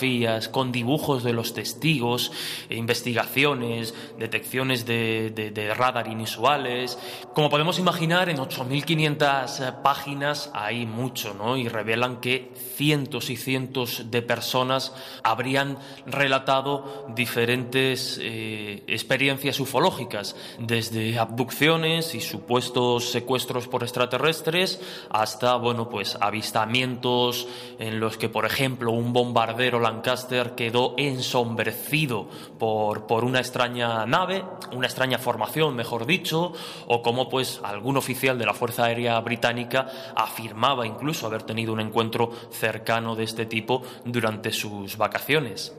con 0.52 0.72
dibujos 0.72 1.24
de 1.24 1.34
los 1.34 1.54
testigos, 1.54 2.32
e 2.70 2.76
investigaciones, 2.76 3.94
detecciones 4.20 4.86
de, 4.86 5.74
radar 5.76 6.08
inusuales. 6.08 6.98
Como 7.34 7.50
podemos 7.50 7.80
imaginar, 7.80 8.30
en 8.30 8.38
8.500 8.38 9.60
eh, 9.60 9.74
páginas 9.84 10.52
hay 10.54 10.86
mucho, 10.86 11.34
¿no? 11.34 11.58
Y 11.58 11.68
revelan 11.68 12.20
que 12.20 12.52
cientos 12.76 13.30
y 13.30 13.38
cientos 13.38 14.12
de 14.12 14.22
personas 14.22 14.94
habrían 15.24 15.78
relatado 16.06 17.08
diferentes 17.16 18.20
eh, 18.22 18.84
experiencias 18.88 19.60
ufológicas, 19.60 20.36
desde 20.60 21.18
abducciones 21.18 22.16
y 22.16 22.22
supuestos 22.22 23.12
secuestros 23.12 23.68
por 23.68 23.84
extraterrestres 23.84 24.80
hasta, 25.10 25.56
bueno, 25.56 25.90
pues 25.90 26.18
avistamientos 26.20 27.48
en 27.80 28.00
los 28.00 28.18
que, 28.18 28.30
por 28.30 28.46
ejemplo, 28.46 28.92
un 28.92 29.14
bombardero 29.14 29.80
Lancaster 29.80 30.11
quedó 30.56 30.96
ensombrecido 30.98 32.28
por, 32.60 33.08
por 33.08 33.24
una 33.24 33.40
extraña 33.40 34.06
nave, 34.06 34.44
una 34.74 34.88
extraña 34.88 35.18
formación, 35.18 35.76
mejor 35.76 36.06
dicho, 36.06 36.54
o 36.88 37.02
como 37.02 37.30
pues 37.30 37.60
algún 37.64 37.98
oficial 37.98 38.38
de 38.38 38.46
la 38.46 38.54
Fuerza 38.54 38.86
Aérea 38.86 39.20
Británica 39.20 39.88
afirmaba 40.16 40.86
incluso 40.86 41.28
haber 41.28 41.44
tenido 41.44 41.74
un 41.74 41.80
encuentro 41.80 42.32
cercano 42.52 43.16
de 43.16 43.24
este 43.24 43.46
tipo 43.46 43.84
durante 44.06 44.52
sus 44.52 44.98
vacaciones. 44.98 45.74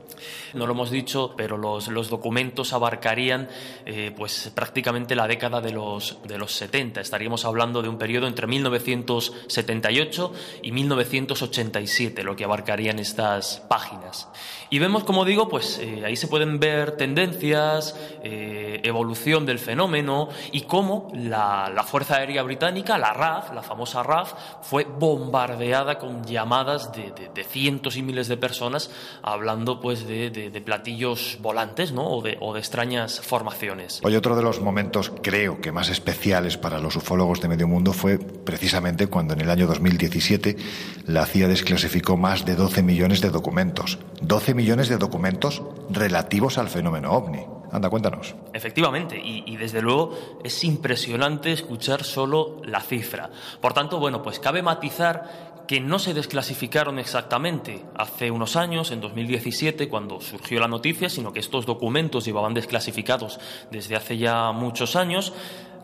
No 0.53 0.67
lo 0.67 0.73
hemos 0.73 0.91
dicho, 0.91 1.33
pero 1.35 1.57
los, 1.57 2.09
documentos 2.09 2.73
abarcarían 2.73 3.49
eh, 3.85 4.13
pues 4.15 4.51
prácticamente 4.53 5.15
la 5.15 5.27
década 5.27 5.61
de 5.61 5.71
los, 5.71 6.17
de 6.25 6.37
los 6.37 6.53
70. 6.53 7.01
Estaríamos 7.01 7.45
hablando 7.45 7.81
de 7.81 7.89
un 7.89 7.97
periodo 7.97 8.27
entre 8.27 8.47
1978 8.47 10.33
y 10.61 10.71
1987, 10.71 12.23
lo 12.23 12.35
que 12.35 12.43
abarcarían 12.43 12.99
estas 12.99 13.61
páginas. 13.67 14.22
Y 14.69 14.79
vemos, 14.79 15.03
como 15.03 15.23
digo, 15.23 15.49
pues 15.49 15.77
eh, 15.79 16.01
ahí 16.03 16.15
se 16.15 16.27
pueden 16.27 16.59
ver 16.59 16.97
tendencias, 16.97 17.95
eh, 18.23 18.81
evolución 18.83 19.45
del 19.45 19.59
fenómeno 19.59 20.29
y 20.51 20.61
cómo 20.61 21.11
la, 21.13 21.85
Fuerza 21.85 22.15
Aérea 22.15 22.41
Británica, 22.41 22.97
la 22.97 23.13
RAF, 23.13 23.53
la 23.53 23.61
famosa 23.61 24.01
RAF, 24.01 24.33
fue 24.63 24.85
bombardeada 24.85 25.99
con 25.99 26.23
llamadas 26.25 26.91
de, 26.91 27.43
cientos 27.43 27.97
y 27.97 28.01
miles 28.01 28.27
de 28.27 28.37
personas 28.37 28.89
hablando 29.21 29.79
pues 29.79 30.07
de, 30.07 30.61
platillos 30.65 31.37
volantes 31.39 31.91
¿no? 31.91 32.07
o, 32.07 32.21
de, 32.23 32.37
o 32.39 32.53
de 32.53 32.59
extrañas 32.59 33.19
formaciones. 33.21 33.99
Hoy 34.03 34.15
otro 34.15 34.35
de 34.35 34.41
los 34.41 34.59
momentos 34.59 35.11
creo 35.21 35.61
que 35.61 35.71
más 35.71 35.89
especiales 35.89 36.57
para 36.57 36.79
los 36.79 36.95
ufólogos 36.95 37.41
de 37.41 37.47
medio 37.47 37.67
mundo 37.67 37.93
fue 37.93 38.17
precisamente 38.17 39.07
cuando 39.07 39.35
en 39.35 39.41
el 39.41 39.51
año 39.51 39.67
2017 39.67 40.57
la 41.05 41.25
CIA 41.25 41.47
desclasificó 41.47 42.17
más 42.17 42.45
de 42.45 42.55
12 42.55 42.81
millones 42.81 43.21
de 43.21 43.29
documentos. 43.29 43.99
12 44.23 44.53
millones 44.53 44.89
de 44.89 44.97
documentos 44.97 45.61
relativos 45.89 46.57
al 46.57 46.69
fenómeno 46.69 47.11
ovni. 47.11 47.45
Anda, 47.71 47.89
cuéntanos. 47.89 48.35
Efectivamente, 48.53 49.19
y, 49.19 49.57
desde 49.57 49.81
luego 49.81 50.15
es 50.43 50.63
impresionante 50.63 51.51
escuchar 51.51 52.03
solo 52.03 52.61
la 52.63 52.81
cifra. 52.81 53.31
Por 53.59 53.73
tanto, 53.73 53.99
bueno, 53.99 54.21
pues 54.21 54.39
cabe 54.39 54.61
matizar 54.61 55.63
que 55.67 55.79
no 55.79 55.97
se 55.97 56.13
desclasificaron 56.13 56.99
exactamente 56.99 57.83
hace 57.95 58.29
unos 58.29 58.55
años, 58.57 58.91
en 58.91 59.01
2017, 59.01 59.89
cuando 59.89 60.21
surgió 60.21 60.59
la 60.59 60.67
noticia, 60.67 61.09
sino 61.09 61.33
que 61.33 61.39
estos 61.39 61.65
documentos 61.65 62.25
llevaban 62.25 62.53
desclasificados 62.53 63.39
desde 63.71 63.95
hace 63.95 64.17
ya 64.17 64.51
muchos 64.51 64.95
años 64.95 65.33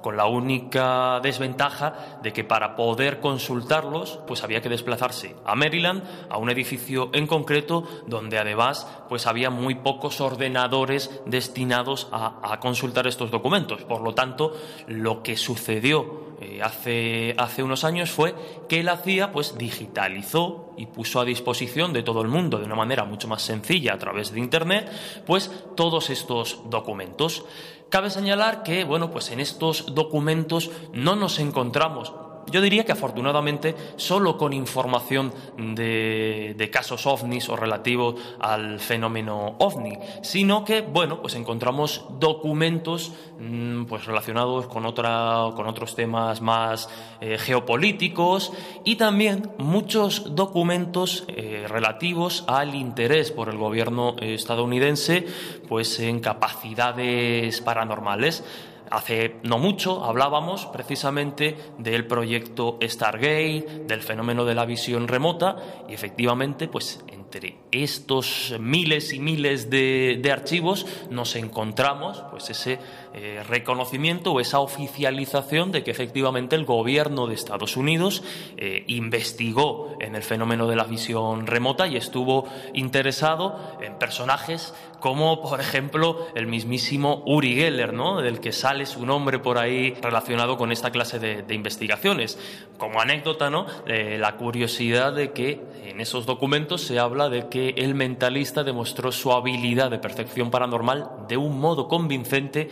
con 0.01 0.17
la 0.17 0.25
única 0.25 1.19
desventaja 1.21 2.19
de 2.23 2.33
que 2.33 2.43
para 2.43 2.75
poder 2.75 3.19
consultarlos 3.19 4.19
pues 4.27 4.43
había 4.43 4.61
que 4.61 4.69
desplazarse 4.69 5.35
a 5.45 5.55
Maryland, 5.55 6.03
a 6.29 6.37
un 6.37 6.49
edificio 6.49 7.09
en 7.13 7.27
concreto 7.27 7.83
donde 8.07 8.37
además 8.37 8.87
pues 9.07 9.27
había 9.27 9.49
muy 9.49 9.75
pocos 9.75 10.21
ordenadores 10.21 11.21
destinados 11.25 12.07
a, 12.11 12.59
consultar 12.59 13.07
estos 13.07 13.31
documentos. 13.31 13.83
Por 13.83 14.01
lo 14.01 14.13
tanto, 14.13 14.53
lo 14.87 15.23
que 15.23 15.37
sucedió 15.37 16.35
eh, 16.41 16.61
hace, 16.61 17.35
hace 17.37 17.63
unos 17.63 17.83
años 17.83 18.11
fue 18.11 18.35
que 18.67 18.83
la 18.83 18.97
CIA 18.97 19.31
pues 19.31 19.57
digitalizó 19.57 20.73
y 20.77 20.85
puso 20.85 21.19
a 21.19 21.25
disposición 21.25 21.93
de 21.93 22.03
todo 22.03 22.21
el 22.21 22.27
mundo 22.27 22.57
de 22.57 22.65
una 22.65 22.75
manera 22.75 23.03
mucho 23.03 23.27
más 23.27 23.41
sencilla 23.41 23.93
a 23.93 23.97
través 23.97 24.31
de 24.31 24.39
Internet 24.39 24.89
pues 25.25 25.51
todos 25.75 26.09
estos 26.09 26.59
documentos. 26.69 27.45
Cabe 27.89 28.09
señalar 28.09 28.63
que, 28.63 28.83
bueno, 28.83 29.09
pues 29.09 29.31
en 29.31 29.39
estos 29.39 29.95
documentos 29.95 30.69
no 30.93 31.15
nos 31.15 31.39
encontramos 31.39 32.13
yo 32.51 32.61
diría 32.61 32.85
que 32.85 32.91
afortunadamente 32.91 33.75
solo 33.95 34.37
con 34.37 34.53
información 34.53 35.33
de, 35.57 36.69
casos 36.71 37.07
ovnis 37.07 37.49
o 37.49 37.55
relativos 37.55 38.15
al 38.39 38.79
fenómeno 38.79 39.55
ovni, 39.59 39.97
sino 40.21 40.63
que, 40.63 40.81
bueno, 40.81 41.21
pues 41.21 41.35
encontramos 41.35 42.05
documentos 42.19 43.11
mm, 43.39 43.85
pues 43.85 44.05
relacionados 44.05 44.67
con, 44.67 44.85
otra, 44.85 45.49
con 45.55 45.67
otros 45.67 45.95
temas 45.95 46.41
más 46.41 46.89
eh, 47.21 47.37
geopolíticos 47.39 48.53
y 48.83 48.95
también 48.95 49.51
muchos 49.57 50.35
documentos 50.35 51.25
eh, 51.27 51.65
relativos 51.67 52.43
al 52.47 52.75
interés 52.75 53.31
por 53.31 53.49
el 53.49 53.57
gobierno 53.57 54.15
estadounidense 54.21 55.25
pues 55.67 55.99
en 55.99 56.19
capacidades 56.19 57.61
paranormales. 57.61 58.43
Hace 58.91 59.35
no 59.43 59.59
mucho 59.59 60.03
hablábamos 60.03 60.65
precisamente 60.67 61.55
del 61.77 62.07
proyecto 62.07 62.77
Stargate, 62.81 63.83
del 63.87 64.01
fenómeno 64.01 64.45
de 64.45 64.55
la 64.55 64.65
visión 64.65 65.07
remota 65.07 65.57
y 65.87 65.93
efectivamente 65.93 66.67
pues 66.67 67.03
entre 67.07 67.57
estos 67.71 68.55
miles 68.59 69.13
y 69.13 69.19
miles 69.19 69.69
de, 69.69 70.27
archivos 70.31 70.87
nos 71.11 71.35
encontramos 71.35 72.23
pues 72.31 72.49
ese 72.49 72.79
eh, 73.13 73.43
reconocimiento 73.47 74.31
o 74.31 74.39
esa 74.39 74.59
oficialización 74.59 75.71
de 75.71 75.83
que 75.83 75.91
efectivamente 75.91 76.55
el 76.55 76.65
gobierno 76.65 77.27
de 77.27 77.35
Estados 77.35 77.77
Unidos 77.77 78.23
eh, 78.57 78.83
investigó 78.87 79.95
en 79.99 80.15
el 80.15 80.23
fenómeno 80.23 80.67
de 80.67 80.75
la 80.75 80.85
visión 80.85 81.45
remota 81.45 81.87
y 81.87 81.97
estuvo 81.97 82.47
interesado 82.73 83.77
en 83.81 83.99
personajes 83.99 84.73
como 84.99 85.41
por 85.41 85.59
ejemplo 85.59 86.27
el 86.35 86.47
mismísimo 86.47 87.23
Uri 87.25 87.55
Geller, 87.55 87.93
¿no? 87.93 88.21
del 88.21 88.39
que 88.39 88.51
sale 88.51 88.85
su 88.85 89.05
nombre 89.05 89.39
por 89.39 89.57
ahí 89.57 89.95
relacionado 90.01 90.57
con 90.57 90.71
esta 90.71 90.91
clase 90.91 91.19
de, 91.19 91.53
investigaciones. 91.53 92.37
Como 92.77 93.01
anécdota, 93.01 93.49
¿no? 93.49 93.65
Eh, 93.85 94.17
la 94.19 94.37
curiosidad 94.37 95.13
de 95.13 95.31
que 95.33 95.61
en 95.83 95.99
esos 95.99 96.25
documentos 96.25 96.81
se 96.81 96.99
habla 96.99 97.29
de 97.29 97.49
que 97.49 97.69
el 97.77 97.95
mentalista 97.95 98.63
demostró 98.63 99.11
su 99.11 99.31
habilidad 99.31 99.91
de 99.91 99.99
percepción 99.99 100.51
paranormal 100.51 101.09
de 101.27 101.37
un 101.37 101.59
modo 101.59 101.87
convincente 101.87 102.69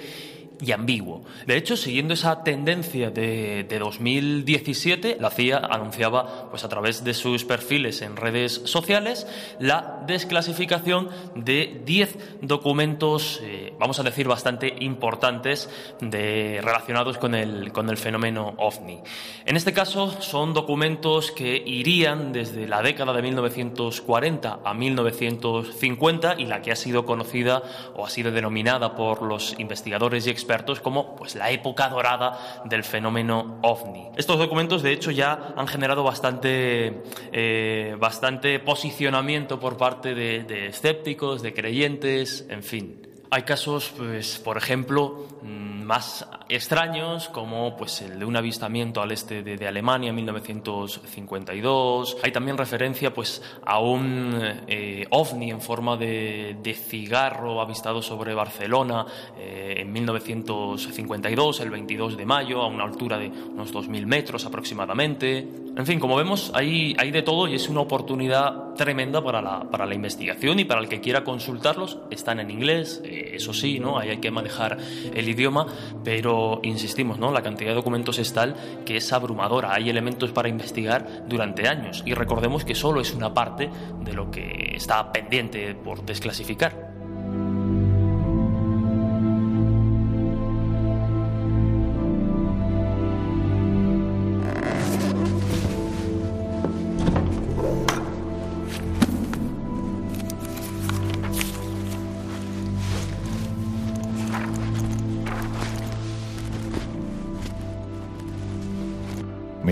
y 0.62 0.72
ambiguo. 0.72 1.24
De 1.46 1.58
hecho, 1.58 1.78
siguiendo 1.78 2.14
esa 2.14 2.44
tendencia 2.44 3.10
de, 3.10 3.66
2017, 3.80 5.18
la 5.20 5.30
CIA 5.30 5.58
anunciaba 5.58 6.50
pues, 6.50 6.64
a 6.64 6.70
través 6.70 7.04
de 7.04 7.14
sus 7.14 7.46
perfiles 7.46 8.02
en 8.02 8.16
redes 8.16 8.62
sociales 8.66 9.28
la 9.60 10.04
desclasificación 10.08 11.10
de 11.36 11.82
10 11.86 12.18
documentos, 12.42 13.40
eh, 13.44 13.67
vamos 13.80 14.00
a 14.00 14.04
decir, 14.04 14.28
bastante 14.28 14.74
importantes 14.80 15.70
de, 16.02 16.60
relacionados 16.64 17.18
con 17.18 17.36
el, 17.36 17.72
con 17.72 17.90
el 17.90 17.98
fenómeno 17.98 18.54
ovni. 18.58 19.02
En 19.46 19.56
este 19.56 19.74
caso, 19.74 20.22
son 20.22 20.54
documentos 20.54 21.32
que 21.32 21.62
irían 21.66 22.32
desde 22.34 22.68
la 22.68 22.82
década 22.82 23.14
de 23.14 23.22
1940 23.22 24.60
a 24.64 24.74
1950 24.74 26.36
y 26.40 26.46
la 26.46 26.62
que 26.62 26.72
ha 26.72 26.76
sido 26.76 27.06
conocida 27.06 27.64
o 27.96 28.06
ha 28.06 28.10
sido 28.10 28.32
denominada 28.32 28.96
por 28.96 29.22
los 29.22 29.58
investigadores 29.60 30.28
y 30.28 30.30
expertos 30.30 30.80
como 30.80 31.16
pues, 31.16 31.36
la 31.36 31.52
época 31.52 31.90
dorada 31.90 32.62
del 32.66 32.84
fenómeno 32.84 33.60
ovni. 33.64 34.08
Estos 34.16 34.38
documentos, 34.38 34.84
de 34.84 34.92
hecho, 34.92 35.12
ya 35.12 35.54
han 35.56 35.68
generado 35.68 36.04
bastante, 36.04 37.04
eh, 37.32 37.96
bastante 38.00 38.60
posicionamiento 38.60 39.60
por 39.60 39.78
parte 39.78 40.14
de, 40.14 40.44
de 40.44 40.68
escépticos, 40.68 41.42
de 41.42 41.54
creyentes, 41.54 42.46
en 42.50 42.64
fin. 42.64 43.07
Hay 43.30 43.44
casos, 43.44 43.94
pues, 43.98 44.38
por 44.38 44.56
ejemplo, 44.56 45.28
mm, 45.42 45.84
más 45.84 46.26
extraños, 46.48 47.28
como 47.28 47.76
pues, 47.76 48.02
el 48.02 48.20
de 48.20 48.26
un 48.26 48.38
avistamiento 48.38 49.02
al 49.02 49.12
este 49.12 49.44
de, 49.44 49.68
Alemania 49.68 50.10
en 50.10 50.16
1952. 50.16 52.18
Hay 52.24 52.32
también 52.32 52.58
referencia 52.58 53.14
pues, 53.14 53.42
a 53.66 53.80
un 53.80 54.40
eh, 54.68 55.06
ovni 55.10 55.52
en 55.52 55.60
forma 55.60 55.98
de, 55.98 56.56
cigarro 56.74 57.60
avistado 57.60 58.02
sobre 58.02 58.34
Barcelona 58.34 59.06
eh, 59.38 59.76
en 59.78 59.92
1952, 59.92 61.60
el 61.62 61.70
22 61.70 62.16
de 62.16 62.26
mayo, 62.26 62.62
a 62.62 62.68
una 62.68 62.86
altura 62.86 63.18
de 63.18 63.28
unos 63.28 63.74
2.000 63.74 64.06
metros 64.06 64.46
aproximadamente. 64.46 65.46
En 65.78 65.86
fin, 65.86 66.00
como 66.00 66.16
vemos, 66.16 66.52
hay, 66.54 66.96
hay 66.98 67.12
de 67.12 67.24
todo 67.24 67.48
y 67.48 67.56
es 67.56 67.70
una 67.70 67.82
oportunidad 67.82 68.74
tremenda 68.74 69.24
para 69.24 69.42
la, 69.42 69.70
para 69.70 69.86
la 69.86 69.94
investigación 69.94 70.60
y 70.60 70.66
para 70.66 70.82
el 70.82 70.90
que 70.90 71.02
quiera 71.02 71.24
consultarlos. 71.24 72.00
Están 72.10 72.40
en 72.40 72.52
inglés. 72.52 73.02
Eh, 73.04 73.17
eso 73.34 73.54
sí, 73.54 73.80
¿no? 73.80 73.98
Hay 73.98 74.18
que 74.18 74.32
manejar 74.32 74.78
el 75.14 75.30
idioma, 75.30 75.68
pero 76.04 76.60
insistimos, 76.64 77.20
¿no? 77.20 77.32
La 77.32 77.42
cantidad 77.42 77.72
de 77.72 77.76
documentos 77.76 78.20
es 78.20 78.34
tal 78.34 78.56
que 78.86 78.98
es 78.98 79.14
abrumadora. 79.14 79.74
Hay 79.74 79.90
elementos 79.90 80.32
para 80.32 80.50
investigar 80.50 81.26
durante 81.28 81.68
años 81.68 82.04
y 82.06 82.14
recordemos 82.14 82.66
que 82.66 82.76
solo 82.76 83.02
es 83.02 83.14
una 83.14 83.34
parte 83.34 83.70
de 84.02 84.14
lo 84.14 84.32
que 84.32 84.74
está 84.76 85.12
pendiente 85.12 85.76
por 85.76 86.06
desclasificar. 86.06 86.97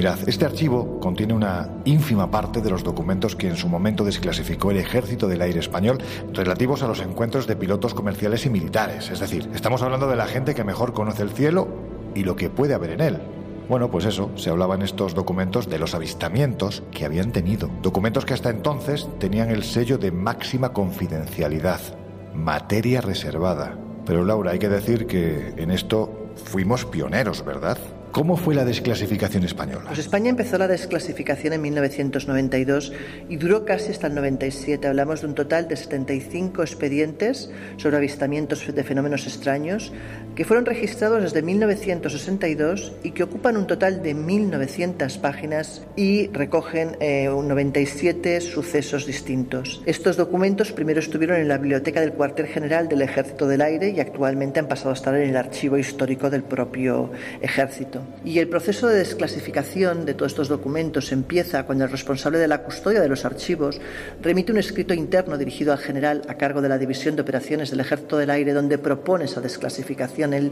Este 0.05 0.45
archivo 0.45 0.99
contiene 0.99 1.33
una 1.33 1.67
ínfima 1.83 2.29
parte 2.29 2.61
de 2.61 2.69
los 2.69 2.83
documentos 2.83 3.35
que 3.35 3.47
en 3.47 3.55
su 3.55 3.67
momento 3.67 4.03
desclasificó 4.03 4.69
el 4.69 4.77
Ejército 4.77 5.27
del 5.27 5.41
Aire 5.41 5.59
Español 5.59 5.97
relativos 6.31 6.83
a 6.83 6.87
los 6.87 6.99
encuentros 6.99 7.47
de 7.47 7.55
pilotos 7.55 7.95
comerciales 7.95 8.45
y 8.45 8.51
militares. 8.51 9.09
Es 9.09 9.19
decir, 9.19 9.49
estamos 9.55 9.81
hablando 9.81 10.07
de 10.07 10.15
la 10.15 10.27
gente 10.27 10.53
que 10.53 10.63
mejor 10.63 10.93
conoce 10.93 11.23
el 11.23 11.31
cielo 11.31 11.67
y 12.13 12.23
lo 12.23 12.35
que 12.35 12.51
puede 12.51 12.75
haber 12.75 12.91
en 12.91 13.01
él. 13.01 13.19
Bueno, 13.67 13.89
pues 13.89 14.05
eso, 14.05 14.29
se 14.35 14.51
hablaba 14.51 14.75
en 14.75 14.83
estos 14.83 15.15
documentos 15.15 15.67
de 15.67 15.79
los 15.79 15.95
avistamientos 15.95 16.83
que 16.91 17.05
habían 17.05 17.31
tenido. 17.31 17.67
Documentos 17.81 18.25
que 18.25 18.35
hasta 18.35 18.51
entonces 18.51 19.09
tenían 19.19 19.49
el 19.49 19.63
sello 19.63 19.97
de 19.97 20.11
máxima 20.11 20.71
confidencialidad, 20.71 21.81
materia 22.35 23.01
reservada. 23.01 23.75
Pero 24.05 24.23
Laura, 24.23 24.51
hay 24.51 24.59
que 24.59 24.69
decir 24.69 25.07
que 25.07 25.55
en 25.57 25.71
esto 25.71 26.29
fuimos 26.35 26.85
pioneros, 26.85 27.43
¿verdad? 27.43 27.79
¿Cómo 28.15 28.37
fue 28.37 28.55
la 28.55 28.63
desclasificación 28.63 29.43
española? 29.43 29.87
Pues 29.87 29.99
España 29.99 30.29
empezó 30.29 30.57
la 30.57 30.69
desclasificación 30.69 31.51
en 31.51 31.61
1992 31.61 32.93
y 33.27 33.35
duró 33.35 33.65
casi 33.65 33.91
hasta 33.91 34.07
el 34.07 34.15
97. 34.15 34.87
Hablamos 34.87 35.19
de 35.19 35.27
un 35.27 35.35
total 35.35 35.67
de 35.67 35.75
75 35.75 36.61
expedientes 36.61 37.51
sobre 37.75 37.97
avistamientos 37.97 38.73
de 38.73 38.83
fenómenos 38.85 39.27
extraños 39.27 39.91
que 40.33 40.45
fueron 40.45 40.65
registrados 40.65 41.23
desde 41.23 41.41
1962 41.41 42.93
y 43.03 43.11
que 43.11 43.23
ocupan 43.23 43.57
un 43.57 43.67
total 43.67 44.01
de 44.01 44.15
1.900 44.15 45.19
páginas 45.19 45.85
y 45.97 46.27
recogen 46.27 46.95
97 46.99 48.37
eh, 48.37 48.39
sucesos 48.39 49.05
distintos. 49.05 49.83
Estos 49.85 50.15
documentos 50.15 50.71
primero 50.71 51.01
estuvieron 51.01 51.41
en 51.41 51.49
la 51.49 51.57
biblioteca 51.57 51.99
del 51.99 52.13
cuartel 52.13 52.47
general 52.47 52.87
del 52.87 53.01
Ejército 53.01 53.45
del 53.45 53.59
Aire 53.59 53.89
y 53.89 53.99
actualmente 53.99 54.61
han 54.61 54.69
pasado 54.69 54.91
a 54.91 54.93
estar 54.93 55.13
en 55.15 55.31
el 55.31 55.35
archivo 55.35 55.77
histórico 55.77 56.29
del 56.29 56.43
propio 56.43 57.11
ejército. 57.41 58.04
Y 58.23 58.39
el 58.39 58.47
proceso 58.47 58.87
de 58.87 58.97
desclasificación 58.97 60.05
de 60.05 60.13
todos 60.13 60.31
estos 60.31 60.47
documentos 60.47 61.11
empieza 61.11 61.63
cuando 61.63 61.83
el 61.83 61.91
responsable 61.91 62.39
de 62.39 62.47
la 62.47 62.63
custodia 62.63 63.01
de 63.01 63.07
los 63.07 63.23
archivos 63.23 63.79
remite 64.21 64.51
un 64.51 64.57
escrito 64.57 64.93
interno 64.93 65.37
dirigido 65.37 65.71
al 65.71 65.79
general 65.79 66.23
a 66.27 66.35
cargo 66.35 66.61
de 66.61 66.69
la 66.69 66.77
División 66.77 67.15
de 67.15 67.21
Operaciones 67.21 67.69
del 67.69 67.81
Ejército 67.81 68.17
del 68.17 68.31
Aire 68.31 68.53
donde 68.53 68.77
propone 68.77 69.25
esa 69.25 69.41
desclasificación. 69.41 70.33
Él 70.33 70.51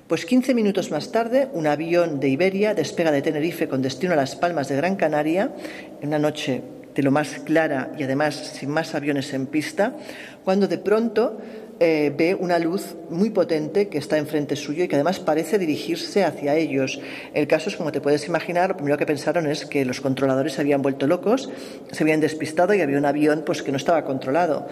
Pues 0.09 0.27
15 0.27 0.53
minutos 0.53 0.91
más 0.91 1.13
tarde, 1.13 1.49
un 1.55 1.67
avión 1.67 2.21
de 2.21 2.29
Iberia 2.29 2.75
despega 2.75 3.11
de 3.11 3.23
Tenerife 3.23 3.69
con 3.69 3.81
destino 3.81 4.13
a 4.13 4.17
Las 4.17 4.37
Palmas 4.37 4.69
de 4.69 4.77
Gran 4.77 4.97
Canaria, 4.97 5.51
en 6.03 6.09
una 6.09 6.19
noche 6.19 6.61
de 6.95 7.03
lo 7.03 7.11
más 7.11 7.41
clara 7.41 7.91
y 7.97 8.03
además 8.03 8.35
sin 8.35 8.69
más 8.69 8.95
aviones 8.95 9.33
en 9.33 9.47
pista, 9.47 9.97
cuando 10.45 10.69
de 10.69 10.77
pronto 10.77 11.39
eh, 11.81 12.13
ve 12.17 12.37
una 12.39 12.59
luz 12.59 12.97
muy 13.09 13.31
potente 13.31 13.89
que 13.89 13.97
está 13.97 14.19
enfrente 14.19 14.57
suyo 14.57 14.85
y 14.85 14.89
que 14.89 14.95
además 14.95 15.21
parece 15.21 15.59
dirigirse 15.59 16.23
hacia 16.23 16.55
ellos. 16.55 17.01
El 17.33 17.49
caso 17.49 17.71
es, 17.71 17.77
como 17.77 17.91
te 17.91 18.03
puedes 18.03 18.29
imaginar, 18.29 18.69
lo 18.69 18.77
primero 18.77 18.99
que 18.99 19.07
pensaron 19.07 19.47
es 19.47 19.65
que 19.65 19.87
los 19.87 20.03
controladores 20.03 20.53
se 20.53 20.61
habían 20.61 20.83
vuelto 20.83 21.07
locos, 21.07 21.51
se 21.91 22.05
habían 22.05 22.21
despistado 22.21 22.75
y 22.75 22.83
había 22.83 22.99
un 22.99 23.07
avión 23.07 23.43
pues, 23.45 23.63
que 23.63 23.73
no 23.73 23.79
estaba 23.79 24.05
controlado. 24.05 24.69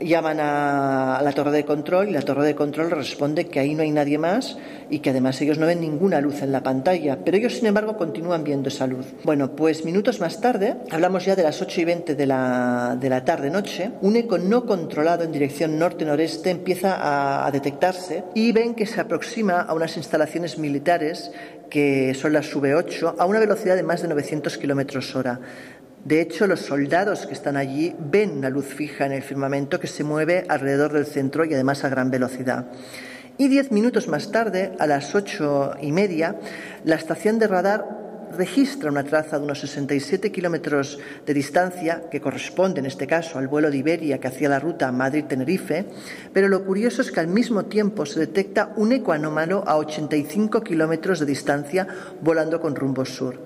Llaman 0.00 0.38
a 0.40 1.20
la 1.22 1.32
torre 1.32 1.50
de 1.50 1.64
control 1.64 2.08
y 2.08 2.12
la 2.12 2.22
torre 2.22 2.44
de 2.44 2.54
control 2.54 2.90
responde 2.90 3.48
que 3.48 3.58
ahí 3.58 3.74
no 3.74 3.82
hay 3.82 3.90
nadie 3.90 4.18
más 4.18 4.56
y 4.90 5.00
que 5.00 5.10
además 5.10 5.40
ellos 5.40 5.58
no 5.58 5.66
ven 5.66 5.80
ninguna 5.80 6.20
luz 6.20 6.42
en 6.42 6.52
la 6.52 6.62
pantalla, 6.62 7.18
pero 7.24 7.36
ellos 7.36 7.54
sin 7.54 7.66
embargo 7.66 7.96
continúan 7.96 8.44
viendo 8.44 8.68
esa 8.68 8.86
luz. 8.86 9.06
Bueno, 9.24 9.56
pues 9.56 9.84
minutos 9.84 10.20
más 10.20 10.40
tarde, 10.40 10.76
hablamos 10.90 11.24
ya 11.24 11.34
de 11.36 11.42
las 11.42 11.60
8 11.60 11.80
y 11.80 11.84
20 11.84 12.14
de 12.14 12.26
la, 12.26 12.96
de 12.98 13.10
la 13.10 13.24
tarde-noche, 13.24 13.90
un 14.00 14.16
eco 14.16 14.38
no 14.38 14.66
controlado 14.66 15.24
en 15.24 15.32
dirección 15.32 15.78
norte-noreste 15.78 16.50
empieza 16.50 16.94
a, 16.94 17.46
a 17.46 17.50
detectarse 17.50 18.24
y 18.34 18.52
ven 18.52 18.74
que 18.74 18.86
se 18.86 19.00
aproxima 19.00 19.62
a 19.62 19.74
unas 19.74 19.96
instalaciones 19.96 20.58
militares 20.58 21.32
que 21.68 22.14
son 22.14 22.32
las 22.32 22.54
V8 22.54 23.16
a 23.18 23.26
una 23.26 23.38
velocidad 23.38 23.76
de 23.76 23.82
más 23.82 24.02
de 24.02 24.08
900 24.08 24.56
kilómetros 24.58 25.14
hora. 25.14 25.40
De 26.08 26.22
hecho, 26.22 26.46
los 26.46 26.60
soldados 26.60 27.26
que 27.26 27.34
están 27.34 27.58
allí 27.58 27.94
ven 27.98 28.38
una 28.38 28.48
luz 28.48 28.64
fija 28.64 29.04
en 29.04 29.12
el 29.12 29.20
firmamento 29.20 29.78
que 29.78 29.88
se 29.88 30.04
mueve 30.04 30.46
alrededor 30.48 30.94
del 30.94 31.04
centro 31.04 31.44
y 31.44 31.52
además 31.52 31.84
a 31.84 31.90
gran 31.90 32.10
velocidad. 32.10 32.64
Y 33.36 33.48
diez 33.48 33.70
minutos 33.72 34.08
más 34.08 34.32
tarde, 34.32 34.72
a 34.78 34.86
las 34.86 35.14
ocho 35.14 35.74
y 35.82 35.92
media, 35.92 36.36
la 36.84 36.94
estación 36.94 37.38
de 37.38 37.46
radar 37.46 37.84
registra 38.34 38.90
una 38.90 39.04
traza 39.04 39.36
de 39.38 39.44
unos 39.44 39.60
67 39.60 40.32
kilómetros 40.32 40.98
de 41.26 41.34
distancia, 41.34 42.04
que 42.10 42.22
corresponde 42.22 42.80
en 42.80 42.86
este 42.86 43.06
caso 43.06 43.38
al 43.38 43.48
vuelo 43.48 43.70
de 43.70 43.76
Iberia 43.76 44.18
que 44.18 44.28
hacía 44.28 44.48
la 44.48 44.60
ruta 44.60 44.90
Madrid-Tenerife, 44.90 45.84
pero 46.32 46.48
lo 46.48 46.64
curioso 46.64 47.02
es 47.02 47.12
que 47.12 47.20
al 47.20 47.28
mismo 47.28 47.66
tiempo 47.66 48.06
se 48.06 48.20
detecta 48.20 48.72
un 48.76 48.92
eco 48.92 49.12
anómalo 49.12 49.62
a 49.66 49.76
85 49.76 50.62
kilómetros 50.62 51.20
de 51.20 51.26
distancia 51.26 51.86
volando 52.22 52.62
con 52.62 52.74
rumbo 52.74 53.04
sur. 53.04 53.38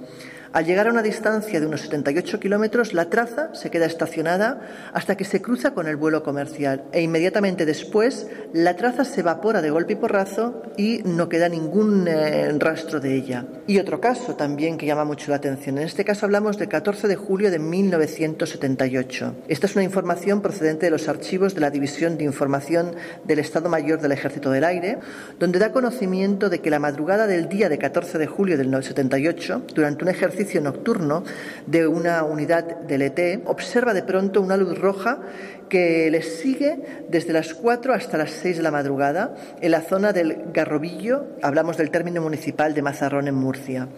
Al 0.53 0.67
llegar 0.67 0.87
a 0.87 0.91
una 0.91 1.03
distancia 1.03 1.61
de 1.61 1.67
unos 1.67 1.81
78 1.81 2.39
kilómetros, 2.39 2.93
la 2.93 3.09
traza 3.09 3.55
se 3.55 3.71
queda 3.71 3.87
estacionada 3.87 4.61
hasta 4.93 5.17
que 5.17 5.25
se 5.25 5.41
cruza 5.41 5.73
con 5.73 5.89
el 5.89 5.97
vuelo 5.97 6.23
comercial 6.23 6.85
e 6.93 7.01
inmediatamente 7.01 7.65
después 7.65 8.27
la 8.53 8.77
traza 8.77 9.07
se 9.07 9.21
evapora 9.21 9.63
de 9.63 9.71
golpe 9.71 9.95
y 9.95 9.97
porrazo 9.97 10.63
y 10.77 11.01
no 11.07 11.31
queda 11.31 11.49
ningún 11.49 12.07
eh, 12.07 12.53
rastro 12.59 13.01
de 13.01 13.15
ella. 13.17 13.47
Y 13.67 13.79
otro 13.79 13.99
caso 13.99 14.37
también 14.37 14.77
que 14.77 14.85
llama 14.85 15.07
mucho 15.07 15.31
la 15.31 15.39
atención. 15.39 15.79
En 15.79 15.85
este 15.85 16.05
caso 16.05 16.27
hablamos 16.27 16.59
del 16.59 16.69
14 16.69 17.09
de 17.09 17.17
julio 17.17 17.51
de 17.51 17.59
1978. 17.59 19.35
Esta 19.49 19.67
es 19.67 19.75
una 19.75 19.85
información 19.85 20.43
procedente 20.43 20.85
de 20.85 20.91
los 20.91 21.09
archivos 21.09 21.55
de 21.55 21.63
la 21.63 21.71
División 21.71 22.19
de 22.19 22.25
Información 22.25 22.95
del 23.25 23.39
Estado 23.39 23.71
Mayor 23.71 24.03
del 24.03 24.13
Ejército 24.13 24.51
del 24.51 24.65
Aire, 24.65 24.99
donde 25.39 25.59
da 25.59 25.73
conocimiento 25.73 26.51
de 26.51 26.61
que 26.61 26.69
la 26.69 26.79
madrugada 26.79 27.27
del 27.27 27.49
día 27.49 27.71
de 27.71 27.79
14 27.79 28.19
de 28.19 28.27
julio 28.27 28.59
del 28.59 28.71
78, 28.83 29.63
durante 29.75 30.05
un 30.05 30.11
ejercicio 30.11 30.42
nocturno 30.61 31.25
de 31.67 31.87
una 31.87 32.25
unidad 32.25 32.65
del 32.65 33.03
ET, 33.03 33.43
observa 33.47 33.95
de 33.95 34.03
pronto 34.03 34.41
una 34.41 34.57
luz 34.57 34.79
roja 34.79 35.21
que 35.69 36.11
les 36.11 36.41
sigue 36.41 37.05
desde 37.09 37.33
las 37.33 37.55
4 37.55 37.95
hasta 37.95 38.19
las 38.19 38.31
6 38.31 38.59
de 38.59 38.63
la 38.63 38.71
madrugada 38.71 39.35
en 39.61 39.71
la 39.71 39.81
zona 39.81 40.13
del 40.13 40.45
Garrobillo, 40.53 41.27
hablamos 41.41 41.77
del 41.77 41.91
término 41.91 42.21
municipal 42.21 42.75
de 42.75 42.83
Mazarrón 42.83 43.29
en 43.29 43.35
Murcia. 43.35 43.89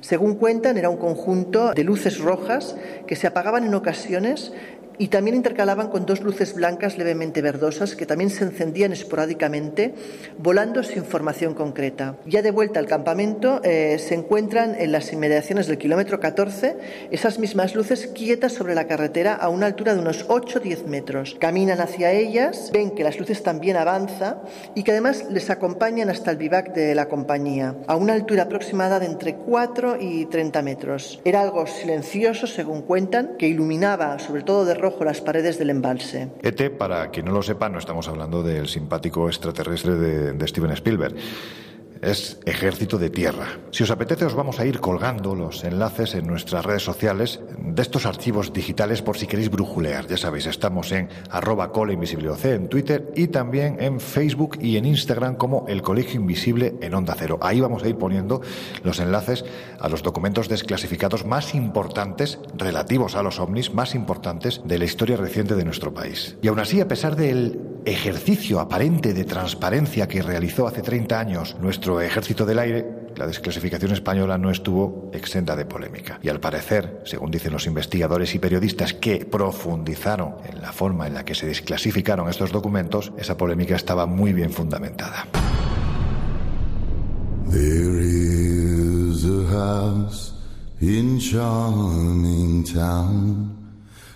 Según 0.00 0.36
cuentan, 0.36 0.76
era 0.76 0.88
un 0.88 0.98
conjunto 0.98 1.72
de 1.72 1.82
luces 1.82 2.20
rojas 2.20 2.76
que 3.08 3.16
se 3.16 3.26
apagaban 3.26 3.64
en 3.64 3.74
ocasiones 3.74 4.52
y 4.98 5.08
también 5.08 5.36
intercalaban 5.36 5.88
con 5.88 6.06
dos 6.06 6.22
luces 6.22 6.54
blancas 6.54 6.98
levemente 6.98 7.42
verdosas 7.42 7.96
que 7.96 8.06
también 8.06 8.30
se 8.30 8.44
encendían 8.44 8.92
esporádicamente, 8.92 9.94
volando 10.38 10.82
sin 10.82 11.04
formación 11.04 11.54
concreta. 11.54 12.16
Ya 12.26 12.42
de 12.42 12.50
vuelta 12.50 12.80
al 12.80 12.86
campamento 12.86 13.60
eh, 13.62 13.98
se 13.98 14.14
encuentran 14.14 14.74
en 14.78 14.92
las 14.92 15.12
inmediaciones 15.12 15.66
del 15.66 15.78
kilómetro 15.78 16.20
14 16.20 16.76
esas 17.10 17.38
mismas 17.38 17.74
luces 17.74 18.06
quietas 18.08 18.52
sobre 18.52 18.74
la 18.74 18.86
carretera 18.86 19.34
a 19.34 19.48
una 19.48 19.66
altura 19.66 19.94
de 19.94 20.00
unos 20.00 20.26
8-10 20.28 20.84
metros. 20.86 21.36
Caminan 21.38 21.80
hacia 21.80 22.12
ellas, 22.12 22.70
ven 22.72 22.92
que 22.92 23.04
las 23.04 23.18
luces 23.18 23.42
también 23.42 23.76
avanzan 23.76 24.38
y 24.74 24.82
que 24.82 24.92
además 24.92 25.26
les 25.30 25.50
acompañan 25.50 26.10
hasta 26.10 26.30
el 26.30 26.36
vivac 26.36 26.74
de 26.74 26.94
la 26.94 27.08
compañía, 27.08 27.74
a 27.86 27.96
una 27.96 28.14
altura 28.14 28.44
aproximada 28.44 28.98
de 28.98 29.06
entre 29.06 29.34
4 29.34 29.98
y 30.00 30.26
30 30.26 30.62
metros. 30.62 31.20
Era 31.24 31.42
algo 31.42 31.66
silencioso, 31.66 32.46
según 32.46 32.82
cuentan, 32.82 33.36
que 33.38 33.48
iluminaba 33.48 34.18
sobre 34.18 34.42
todo 34.42 34.64
de 34.64 34.74
las 35.06 35.20
paredes 35.20 35.58
del 35.58 35.70
embalse. 35.70 36.28
ET, 36.42 36.70
para 36.76 37.10
quien 37.10 37.26
no 37.26 37.32
lo 37.32 37.42
sepa, 37.42 37.68
no 37.68 37.78
estamos 37.78 38.08
hablando 38.08 38.42
del 38.42 38.68
simpático 38.68 39.28
extraterrestre 39.28 39.94
de, 39.94 40.32
de 40.32 40.48
Steven 40.48 40.72
Spielberg 40.72 41.14
es 42.02 42.38
Ejército 42.44 42.98
de 42.98 43.10
Tierra. 43.10 43.58
Si 43.70 43.82
os 43.82 43.90
apetece 43.90 44.24
os 44.24 44.34
vamos 44.34 44.60
a 44.60 44.66
ir 44.66 44.80
colgando 44.80 45.34
los 45.34 45.64
enlaces 45.64 46.14
en 46.14 46.26
nuestras 46.26 46.64
redes 46.64 46.82
sociales 46.82 47.40
de 47.58 47.82
estos 47.82 48.06
archivos 48.06 48.52
digitales 48.52 49.02
por 49.02 49.16
si 49.16 49.26
queréis 49.26 49.50
brujulear. 49.50 50.06
Ya 50.06 50.16
sabéis, 50.16 50.46
estamos 50.46 50.92
en 50.92 51.08
arroba 51.30 51.72
en 52.44 52.68
Twitter 52.68 53.12
y 53.14 53.28
también 53.28 53.76
en 53.80 54.00
Facebook 54.00 54.58
y 54.60 54.76
en 54.76 54.86
Instagram 54.86 55.36
como 55.36 55.64
El 55.68 55.82
Colegio 55.82 56.20
Invisible 56.20 56.74
en 56.80 56.94
Onda 56.94 57.14
Cero. 57.18 57.38
Ahí 57.42 57.60
vamos 57.60 57.82
a 57.82 57.88
ir 57.88 57.96
poniendo 57.96 58.40
los 58.82 58.98
enlaces 59.00 59.44
a 59.78 59.88
los 59.88 60.02
documentos 60.02 60.48
desclasificados 60.48 61.24
más 61.24 61.54
importantes 61.54 62.38
relativos 62.56 63.14
a 63.14 63.22
los 63.22 63.38
ovnis 63.40 63.72
más 63.74 63.94
importantes 63.94 64.60
de 64.64 64.78
la 64.78 64.84
historia 64.84 65.16
reciente 65.16 65.54
de 65.54 65.64
nuestro 65.64 65.92
país. 65.92 66.36
Y 66.42 66.48
aún 66.48 66.58
así, 66.58 66.80
a 66.80 66.88
pesar 66.88 67.16
del 67.16 67.60
ejercicio 67.86 68.58
aparente 68.58 69.14
de 69.14 69.24
transparencia 69.24 70.08
que 70.08 70.20
realizó 70.20 70.66
hace 70.66 70.82
30 70.82 71.20
años 71.20 71.56
nuestro 71.60 71.85
Ejército 72.00 72.44
del 72.44 72.58
Aire, 72.58 73.12
la 73.16 73.26
desclasificación 73.26 73.92
española 73.92 74.36
no 74.38 74.50
estuvo 74.50 75.10
exenta 75.12 75.54
de 75.54 75.64
polémica. 75.64 76.18
Y 76.22 76.28
al 76.28 76.40
parecer, 76.40 77.00
según 77.04 77.30
dicen 77.30 77.52
los 77.52 77.66
investigadores 77.66 78.34
y 78.34 78.38
periodistas 78.38 78.92
que 78.94 79.24
profundizaron 79.24 80.34
en 80.44 80.60
la 80.60 80.72
forma 80.72 81.06
en 81.06 81.14
la 81.14 81.24
que 81.24 81.34
se 81.34 81.46
desclasificaron 81.46 82.28
estos 82.28 82.50
documentos, 82.50 83.12
esa 83.16 83.36
polémica 83.36 83.76
estaba 83.76 84.06
muy 84.06 84.32
bien 84.32 84.50
fundamentada. 84.50 85.26
There 87.50 88.00
is 88.02 89.24
a 89.24 89.46
house 89.48 90.34
in 90.80 91.20
town. 92.64 93.55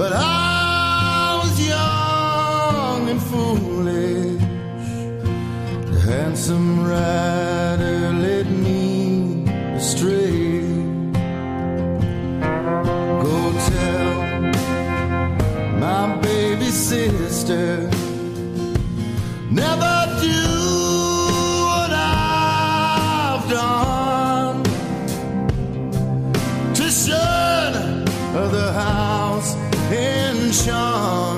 But 0.00 0.14
I 0.14 1.38
was 1.42 1.68
young 1.74 3.10
and 3.10 3.22
foolish. 3.30 4.40
The 5.92 6.00
handsome 6.10 6.86
rider 6.88 8.10
led 8.24 8.50
me 8.50 9.44
astray. 9.76 10.62
Go 13.24 13.36
tell 13.72 14.14
my 15.84 16.16
baby 16.22 16.70
sister 16.70 17.90
never 19.50 19.96
do 20.22 20.49
in 30.66 31.29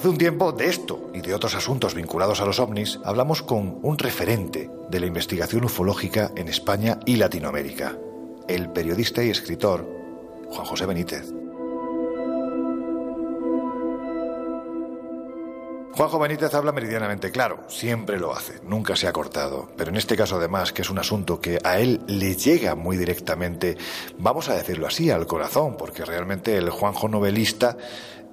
Hace 0.00 0.08
un 0.08 0.16
tiempo 0.16 0.52
de 0.52 0.64
esto 0.64 1.10
y 1.12 1.20
de 1.20 1.34
otros 1.34 1.54
asuntos 1.54 1.94
vinculados 1.94 2.40
a 2.40 2.46
los 2.46 2.58
ovnis 2.58 2.98
hablamos 3.04 3.42
con 3.42 3.80
un 3.82 3.98
referente 3.98 4.70
de 4.88 4.98
la 4.98 5.04
investigación 5.04 5.62
ufológica 5.64 6.30
en 6.36 6.48
España 6.48 6.98
y 7.04 7.16
Latinoamérica, 7.16 7.98
el 8.48 8.70
periodista 8.70 9.22
y 9.22 9.28
escritor 9.28 9.86
Juan 10.48 10.64
José 10.64 10.86
Benítez. 10.86 11.30
Juanjo 15.92 16.18
Benítez 16.18 16.54
habla 16.54 16.72
meridianamente 16.72 17.30
claro, 17.30 17.64
siempre 17.68 18.18
lo 18.18 18.32
hace, 18.32 18.58
nunca 18.62 18.96
se 18.96 19.06
ha 19.06 19.12
cortado, 19.12 19.68
pero 19.76 19.90
en 19.90 19.96
este 19.96 20.16
caso 20.16 20.36
además, 20.36 20.72
que 20.72 20.80
es 20.80 20.88
un 20.88 20.98
asunto 20.98 21.42
que 21.42 21.58
a 21.62 21.78
él 21.78 22.00
le 22.06 22.36
llega 22.36 22.74
muy 22.74 22.96
directamente, 22.96 23.76
vamos 24.16 24.48
a 24.48 24.54
decirlo 24.54 24.86
así, 24.86 25.10
al 25.10 25.26
corazón, 25.26 25.76
porque 25.76 26.06
realmente 26.06 26.56
el 26.56 26.70
Juanjo 26.70 27.06
novelista 27.06 27.76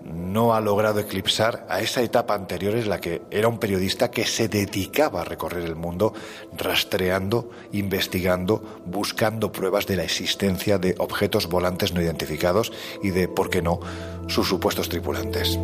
no 0.07 0.53
ha 0.53 0.61
logrado 0.61 0.99
eclipsar 0.99 1.65
a 1.69 1.81
esa 1.81 2.01
etapa 2.01 2.33
anterior 2.33 2.75
en 2.75 2.89
la 2.89 2.99
que 2.99 3.21
era 3.29 3.47
un 3.47 3.59
periodista 3.59 4.09
que 4.09 4.25
se 4.25 4.47
dedicaba 4.47 5.21
a 5.21 5.25
recorrer 5.25 5.63
el 5.63 5.75
mundo 5.75 6.13
rastreando, 6.57 7.49
investigando, 7.71 8.81
buscando 8.85 9.51
pruebas 9.51 9.85
de 9.85 9.97
la 9.97 10.03
existencia 10.03 10.77
de 10.77 10.95
objetos 10.97 11.47
volantes 11.47 11.93
no 11.93 12.01
identificados 12.01 12.71
y 13.03 13.09
de, 13.09 13.27
por 13.27 13.49
qué 13.49 13.61
no, 13.61 13.79
sus 14.27 14.47
supuestos 14.47 14.89
tripulantes. 14.89 15.59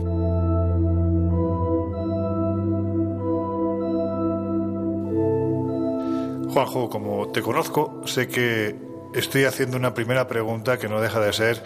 Juanjo, 6.53 6.89
como 6.89 7.29
te 7.29 7.41
conozco, 7.41 8.01
sé 8.05 8.27
que 8.27 8.75
estoy 9.15 9.45
haciendo 9.45 9.77
una 9.77 9.93
primera 9.93 10.27
pregunta 10.27 10.77
que 10.77 10.87
no 10.87 11.01
deja 11.01 11.19
de 11.19 11.33
ser 11.33 11.63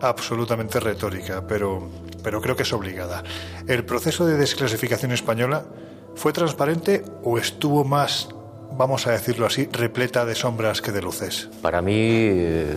absolutamente 0.00 0.80
retórica, 0.80 1.46
pero, 1.46 1.88
pero 2.22 2.40
creo 2.40 2.56
que 2.56 2.62
es 2.62 2.72
obligada. 2.72 3.22
¿El 3.66 3.84
proceso 3.84 4.26
de 4.26 4.36
desclasificación 4.36 5.12
española 5.12 5.64
fue 6.14 6.32
transparente 6.32 7.04
o 7.22 7.38
estuvo 7.38 7.84
más, 7.84 8.28
vamos 8.72 9.06
a 9.06 9.12
decirlo 9.12 9.46
así, 9.46 9.68
repleta 9.70 10.24
de 10.24 10.34
sombras 10.34 10.80
que 10.80 10.92
de 10.92 11.02
luces? 11.02 11.48
Para 11.62 11.82
mí 11.82 11.94
eh, 11.96 12.74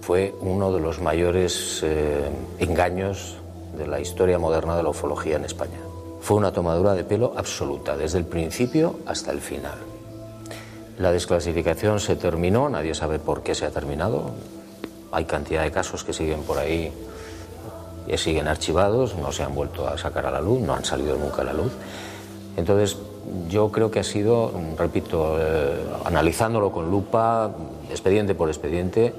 fue 0.00 0.34
uno 0.40 0.72
de 0.72 0.80
los 0.80 1.00
mayores 1.00 1.80
eh, 1.82 2.28
engaños 2.58 3.36
de 3.76 3.86
la 3.86 4.00
historia 4.00 4.38
moderna 4.38 4.76
de 4.76 4.82
la 4.82 4.90
ufología 4.90 5.36
en 5.36 5.44
España. 5.44 5.78
Fue 6.20 6.36
una 6.36 6.52
tomadura 6.52 6.94
de 6.94 7.04
pelo 7.04 7.34
absoluta, 7.36 7.96
desde 7.96 8.18
el 8.18 8.24
principio 8.24 8.98
hasta 9.06 9.30
el 9.30 9.40
final. 9.40 9.78
La 10.98 11.12
desclasificación 11.12 12.00
se 12.00 12.16
terminó, 12.16 12.68
nadie 12.68 12.94
sabe 12.94 13.20
por 13.20 13.42
qué 13.42 13.54
se 13.54 13.64
ha 13.64 13.70
terminado. 13.70 14.32
Hay 15.12 15.24
cantidad 15.24 15.62
de 15.62 15.70
casos 15.70 16.04
que 16.04 16.12
siguen 16.12 16.42
por 16.42 16.58
ahí, 16.58 16.92
y 18.08 18.16
siguen 18.16 18.48
archivados, 18.48 19.16
no 19.16 19.32
se 19.32 19.42
han 19.42 19.54
vuelto 19.54 19.86
a 19.86 19.98
sacar 19.98 20.26
a 20.26 20.30
la 20.30 20.40
luz, 20.40 20.60
no 20.60 20.74
han 20.74 20.84
salido 20.84 21.16
nunca 21.16 21.42
a 21.42 21.44
la 21.44 21.52
luz. 21.52 21.72
Entonces, 22.56 22.96
yo 23.48 23.70
creo 23.70 23.90
que 23.90 24.00
ha 24.00 24.04
sido, 24.04 24.52
repito, 24.76 25.36
eh, 25.38 25.76
analizándolo 26.04 26.72
con 26.72 26.90
lupa, 26.90 27.50
expediente 27.90 28.34
por 28.34 28.48
expediente, 28.48 29.14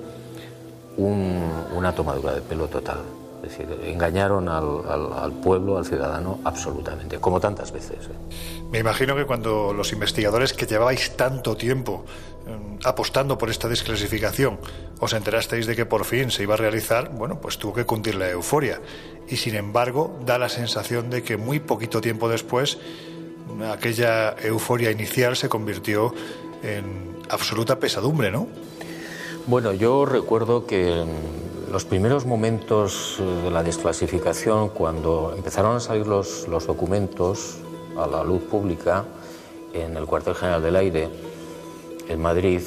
una 0.97 1.93
tomadura 1.93 2.33
de 2.33 2.41
pelo 2.41 2.67
total. 2.67 2.97
Es 3.43 3.51
decir, 3.51 3.79
engañaron 3.85 4.49
al, 4.49 5.31
pueblo, 5.41 5.77
al 5.77 5.85
ciudadano, 5.85 6.39
absolutamente, 6.43 7.19
como 7.19 7.39
tantas 7.39 7.71
veces. 7.71 8.07
¿eh? 8.07 8.58
Me 8.71 8.77
imagino 8.77 9.15
que 9.15 9.25
cuando 9.25 9.73
los 9.73 9.91
investigadores 9.93 10.53
que 10.53 10.67
llevabais 10.67 11.17
tanto 11.17 11.57
tiempo 11.57 12.05
em, 12.45 12.77
apostando 12.85 13.37
por 13.37 13.49
esta 13.49 13.67
desclasificación 13.67 14.59
os 15.01 15.13
enterasteis 15.13 15.65
de 15.65 15.75
que 15.75 15.89
por 15.89 16.05
fin 16.05 16.29
se 16.29 16.43
iba 16.43 16.53
a 16.53 16.57
realizar, 16.57 17.09
bueno, 17.09 17.41
pues 17.41 17.57
tuvo 17.57 17.73
que 17.73 17.85
cundir 17.85 18.13
la 18.13 18.29
euforia. 18.29 18.79
Y 19.27 19.37
sin 19.37 19.55
embargo, 19.55 20.19
da 20.23 20.37
la 20.37 20.49
sensación 20.49 21.09
de 21.09 21.23
que 21.23 21.37
muy 21.37 21.59
poquito 21.59 21.99
tiempo 21.99 22.29
después, 22.29 22.77
aquella 23.71 24.35
euforia 24.37 24.91
inicial 24.91 25.35
se 25.35 25.49
convirtió 25.49 26.13
en 26.61 27.17
absoluta 27.29 27.79
pesadumbre, 27.79 28.29
¿no? 28.29 28.47
Bueno, 29.47 29.73
yo 29.73 30.05
recuerdo 30.05 30.67
que 30.67 31.05
los 31.71 31.85
primeros 31.85 32.27
momentos 32.27 33.17
eh, 33.19 33.23
de 33.45 33.49
la 33.49 33.63
desclasificación, 33.63 34.69
cuando 34.69 35.33
empezaron 35.35 35.77
a 35.77 35.79
salir 35.79 36.05
los, 36.05 36.47
los 36.47 36.67
documentos 36.67 37.57
a 38.03 38.07
la 38.07 38.23
luz 38.23 38.43
pública 38.43 39.05
en 39.73 39.95
el 39.97 40.05
cuartel 40.05 40.35
general 40.35 40.63
del 40.63 40.75
aire, 40.75 41.09
en 42.07 42.21
Madrid, 42.21 42.61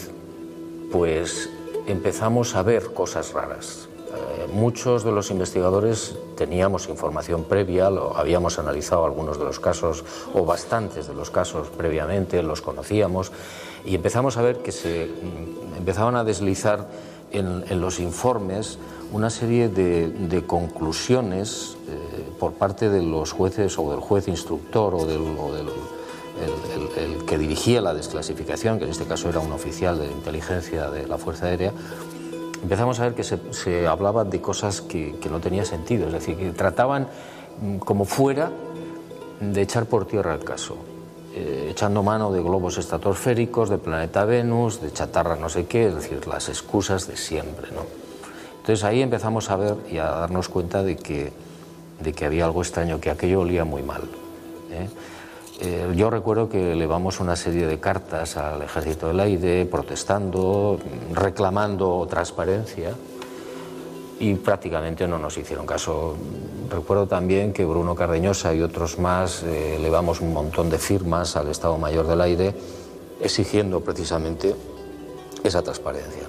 pues 0.91 1.51
empezamos 1.87 2.55
a 2.55 2.63
ver 2.63 2.93
cosas 2.93 3.33
raras. 3.33 3.89
Eh, 4.15 4.47
muchos 4.53 5.05
de 5.05 5.11
los 5.11 5.31
investigadores 5.31 6.17
teníamos 6.37 6.89
información 6.89 7.45
previa, 7.45 7.91
lo, 7.91 8.17
habíamos 8.17 8.59
analizado 8.59 9.05
algunos 9.05 9.39
de 9.39 9.45
los 9.45 9.59
casos 9.59 10.05
o 10.35 10.45
bastantes 10.45 11.09
de 11.09 11.15
los 11.15 11.31
casos 11.31 11.69
previamente, 11.69 12.43
los 12.43 12.61
conocíamos 12.61 13.33
y 13.85 13.95
empezamos 13.95 14.37
a 14.37 14.43
ver 14.43 14.59
que 14.59 14.71
se 14.71 15.07
mm, 15.07 15.79
empezaban 15.79 16.15
a 16.17 16.25
deslizar 16.25 16.87
en, 17.33 17.81
los 17.81 18.01
informes 18.01 18.79
una 19.13 19.31
serie 19.31 19.69
de, 19.69 20.45
conclusiones 20.47 21.77
eh, 21.89 22.25
por 22.39 22.53
parte 22.53 22.89
de 22.89 23.03
los 23.03 23.33
jueces 23.33 23.79
o 23.79 23.91
del 23.91 24.01
juez 24.01 24.29
instructor 24.29 24.95
o 24.95 25.05
del, 25.05 25.23
el, 26.97 27.25
que 27.25 27.39
dirigía 27.39 27.81
la 27.81 27.95
desclasificación, 27.95 28.79
que 28.79 28.85
en 28.85 28.91
este 28.91 29.05
caso 29.05 29.29
era 29.29 29.41
un 29.41 29.53
oficial 29.53 29.99
de 29.99 30.07
inteligencia 30.07 30.91
de 30.91 31.07
la 31.07 31.19
Fuerza 31.19 31.47
Aérea, 31.47 31.73
empezamos 32.63 33.01
a 33.01 33.05
ver 33.05 33.15
que 33.15 33.25
se, 33.25 33.87
hablaba 33.87 34.25
de 34.25 34.41
cosas 34.41 34.81
que, 34.81 35.19
no 35.31 35.41
tenían 35.41 35.67
sentido, 35.67 36.07
es 36.07 36.13
decir, 36.13 36.37
que 36.37 36.51
trataban 36.51 37.09
mm, 37.61 37.79
como 37.79 38.05
fuera 38.05 38.51
de 39.41 39.63
echar 39.63 39.87
por 39.87 40.07
tierra 40.07 40.35
el 40.35 40.45
caso. 40.45 40.77
Eh, 41.35 41.69
echando 41.71 42.03
mano 42.03 42.31
de 42.31 42.43
globos 42.43 42.77
estratosféricos, 42.77 43.71
de 43.71 43.79
planeta 43.79 44.27
Venus, 44.27 44.83
de 44.83 44.93
chatarra 44.93 45.35
no 45.35 45.49
sé 45.49 45.65
qué, 45.65 45.87
es 45.87 45.95
decir, 45.95 46.27
las 46.27 46.51
excusas 46.51 47.07
de 47.07 47.17
siempre. 47.17 47.69
¿no? 47.73 47.87
Entonces 48.59 48.85
ahí 48.85 49.01
empezamos 49.01 49.49
a 49.49 49.57
ver 49.57 49.77
y 49.91 49.97
a 49.97 50.05
darnos 50.05 50.51
cuenta 50.51 50.83
de 50.83 50.97
que, 50.97 51.33
de 52.01 52.13
que 52.13 52.27
había 52.27 52.45
algo 52.45 52.61
extraño, 52.61 53.01
que 53.01 53.09
aquello 53.09 53.41
olía 53.41 53.65
muy 53.65 53.83
mal. 53.83 54.03
¿eh? 54.71 54.89
Eh, 55.61 55.93
yo 55.97 56.11
recuerdo 56.11 56.51
que 56.51 56.73
elevamos 56.73 57.19
una 57.19 57.37
serie 57.37 57.67
de 57.67 57.81
cartas 57.81 58.37
al 58.37 58.61
Ejército 58.61 59.09
del 59.09 59.21
Aire 59.21 59.65
protestando, 59.65 60.79
reclamando 61.15 62.07
transparencia 62.11 62.95
y 64.23 64.37
prácticamente 64.37 65.09
no 65.09 65.19
nos 65.19 65.37
hicieron 65.37 65.67
caso. 65.67 66.15
Recuerdo 66.71 67.09
también 67.09 67.53
que 67.53 67.65
Bruno 67.65 67.97
Cardeñosa 67.97 68.55
y 68.55 68.63
otros 68.63 69.01
más 69.01 69.43
eh, 69.43 69.75
elevamos 69.77 70.21
un 70.21 70.33
montón 70.33 70.71
de 70.71 70.79
firmas 70.79 71.35
al 71.35 71.49
Estado 71.49 71.77
Mayor 71.77 72.07
del 72.07 72.21
Aire 72.21 72.55
exigiendo 73.21 73.81
precisamente 73.81 74.55
esa 75.43 75.61
transparencia. 75.63 76.23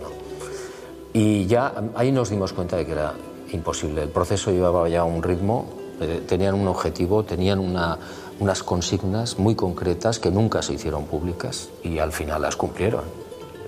Y 1.13 1.45
ya 1.45 1.71
ahí 1.93 2.11
nos 2.11 2.31
dimos 2.31 2.51
cuenta 2.51 2.77
de 2.77 2.87
que 2.87 2.93
era 2.93 3.13
imposible. 3.51 4.01
El 4.01 4.09
proceso 4.09 4.49
llevaba 4.49 4.89
ya 4.89 5.03
un 5.03 5.21
ritmo, 5.21 5.67
eh, 6.01 6.23
tenían 6.27 6.55
un 6.55 6.67
objetivo, 6.67 7.23
tenían 7.23 7.59
unas 7.59 8.63
consignas 8.63 9.37
muy 9.37 9.53
concretas 9.53 10.17
que 10.17 10.31
nunca 10.31 10.63
se 10.63 10.73
hicieron 10.73 11.05
públicas 11.05 11.69
y 11.83 11.99
al 11.99 12.11
final 12.11 12.41
las 12.41 12.55
cumplieron. 12.55 13.22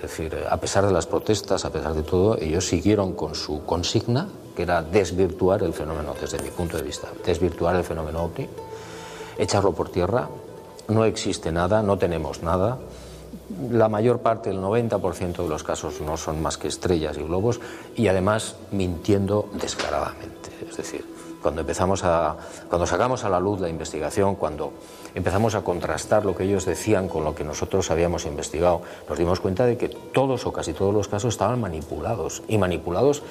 Decir, 0.05 0.37
a 0.47 0.57
pesar 0.57 0.85
de 0.85 0.93
las 0.93 1.07
protestas, 1.07 1.65
a 1.65 1.71
pesar 1.71 1.95
de 1.95 2.03
todo, 2.03 2.37
ellos 2.37 2.67
siguieron 2.67 3.13
con 3.13 3.33
su 3.33 3.65
consigna, 3.65 4.27
que 4.55 4.61
era 4.61 4.83
desvirtuar 4.83 5.63
el 5.63 5.73
fenómeno, 5.73 6.13
desde 6.21 6.37
mi 6.43 6.51
punto 6.51 6.77
de 6.77 6.83
vista, 6.83 7.07
desvirtuar 7.25 7.75
el 7.75 7.83
fenómeno 7.83 8.25
OVNI, 8.25 8.47
echarlo 9.39 9.71
por 9.71 9.89
tierra, 9.89 10.29
no 10.89 11.05
existe 11.05 11.51
nada, 11.51 11.81
no 11.81 11.97
tenemos 11.97 12.43
nada. 12.43 12.77
La 13.71 13.89
mayor 13.89 14.19
parte, 14.19 14.51
el 14.51 14.59
90% 14.59 15.37
de 15.37 15.49
los 15.49 15.63
casos 15.63 15.99
no 16.01 16.17
son 16.17 16.39
más 16.39 16.59
que 16.59 16.67
estrellas 16.67 17.17
y 17.17 17.23
globos 17.23 17.59
y 17.95 18.07
además 18.07 18.57
mintiendo 18.71 19.49
descaradamente. 19.59 20.51
Es 20.69 20.77
decir, 20.77 21.03
cuando 21.41 21.61
empezamos 21.61 22.03
a, 22.03 22.37
cuando 22.69 22.85
sacamos 22.85 23.23
a 23.23 23.29
la 23.29 23.39
luz 23.39 23.59
la 23.59 23.69
investigación, 23.69 24.35
cuando 24.35 24.71
empezamos 25.15 25.55
a 25.55 25.63
contrastar 25.63 26.25
lo 26.25 26.35
que 26.35 26.43
ellos 26.43 26.65
decían 26.65 27.07
con 27.07 27.23
lo 27.23 27.33
que 27.33 27.43
nosotros 27.43 27.89
habíamos 27.89 28.25
investigado, 28.25 28.81
nos 29.09 29.17
dimos 29.17 29.39
cuenta 29.39 29.65
de 29.65 29.77
que 29.77 29.89
todos 29.89 30.45
o 30.45 30.53
casi 30.53 30.73
todos 30.73 30.93
los 30.93 31.07
casos 31.07 31.33
estaban 31.33 31.59
manipulados 31.59 32.43
y 32.47 32.57
manipulados 32.57 33.23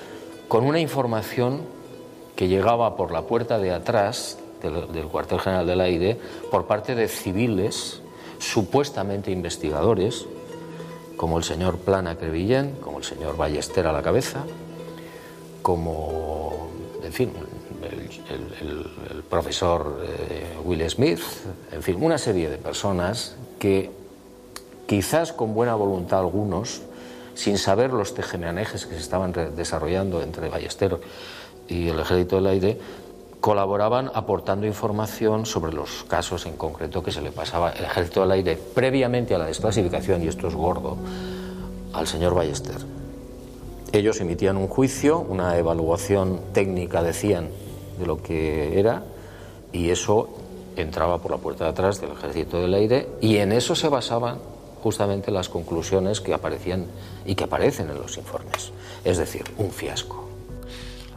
con 0.48 0.64
una 0.64 0.80
información 0.80 1.62
que 2.34 2.48
llegaba 2.48 2.96
por 2.96 3.12
la 3.12 3.22
puerta 3.22 3.58
de 3.58 3.72
atrás 3.72 4.38
del, 4.62 5.06
cuartel 5.06 5.40
general 5.40 5.66
del 5.66 5.80
aire 5.80 6.18
por 6.50 6.66
parte 6.66 6.94
de 6.94 7.06
civiles 7.08 8.00
supuestamente 8.38 9.30
investigadores, 9.30 10.26
como 11.16 11.38
el 11.38 11.44
señor 11.44 11.78
Plana 11.78 12.16
Crevillén, 12.16 12.76
como 12.80 12.98
el 12.98 13.04
señor 13.04 13.36
Ballester 13.36 13.86
a 13.86 13.92
la 13.92 14.02
cabeza, 14.02 14.44
como, 15.62 16.68
en 17.02 17.12
fin, 17.12 17.30
el, 18.60 19.03
profesor 19.34 20.00
eh, 20.06 20.46
Will 20.64 20.88
Smith, 20.88 21.18
en 21.72 21.82
fin, 21.82 21.96
una 22.00 22.18
serie 22.18 22.48
de 22.48 22.56
personas 22.56 23.34
que 23.58 23.90
quizás 24.86 25.32
con 25.32 25.54
buena 25.54 25.74
voluntad 25.74 26.20
algunos, 26.20 26.82
sin 27.34 27.58
saber 27.58 27.92
los 27.92 28.14
tejemanejes 28.14 28.86
que 28.86 28.94
se 28.94 29.00
estaban 29.00 29.32
desarrollando 29.56 30.22
entre 30.22 30.48
Ballester 30.48 31.00
y 31.66 31.88
el 31.88 31.98
Ejército 31.98 32.36
del 32.36 32.46
Aire, 32.46 32.78
colaboraban 33.40 34.08
aportando 34.14 34.68
información 34.68 35.46
sobre 35.46 35.72
los 35.72 36.04
casos 36.04 36.46
en 36.46 36.56
concreto 36.56 37.02
que 37.02 37.10
se 37.10 37.20
le 37.20 37.32
pasaba 37.32 37.72
el 37.72 37.84
Ejército 37.84 38.20
del 38.20 38.30
Aire 38.30 38.56
previamente 38.72 39.34
a 39.34 39.38
la 39.38 39.46
desclasificación, 39.46 40.22
y 40.22 40.28
esto 40.28 40.46
es 40.46 40.54
gordo, 40.54 40.96
al 41.92 42.06
señor 42.06 42.34
Ballester. 42.34 42.76
Ellos 43.90 44.20
emitían 44.20 44.56
un 44.56 44.68
juicio, 44.68 45.18
una 45.18 45.58
evaluación 45.58 46.38
técnica, 46.52 47.02
decían, 47.02 47.48
de 47.98 48.06
lo 48.06 48.22
que 48.22 48.78
era 48.78 49.02
y 49.74 49.90
eso 49.90 50.28
entraba 50.76 51.18
por 51.20 51.32
la 51.32 51.36
puerta 51.36 51.64
de 51.64 51.70
atrás 51.70 52.00
del 52.00 52.12
ejército 52.12 52.60
del 52.60 52.72
aire 52.74 53.08
y 53.20 53.36
en 53.36 53.52
eso 53.52 53.74
se 53.74 53.88
basaban 53.88 54.38
justamente 54.82 55.30
las 55.30 55.48
conclusiones 55.48 56.20
que 56.20 56.32
aparecían 56.32 56.86
y 57.26 57.34
que 57.34 57.44
aparecen 57.44 57.90
en 57.90 57.98
los 57.98 58.16
informes. 58.16 58.72
Es 59.04 59.18
decir, 59.18 59.44
un 59.58 59.72
fiasco. 59.72 60.28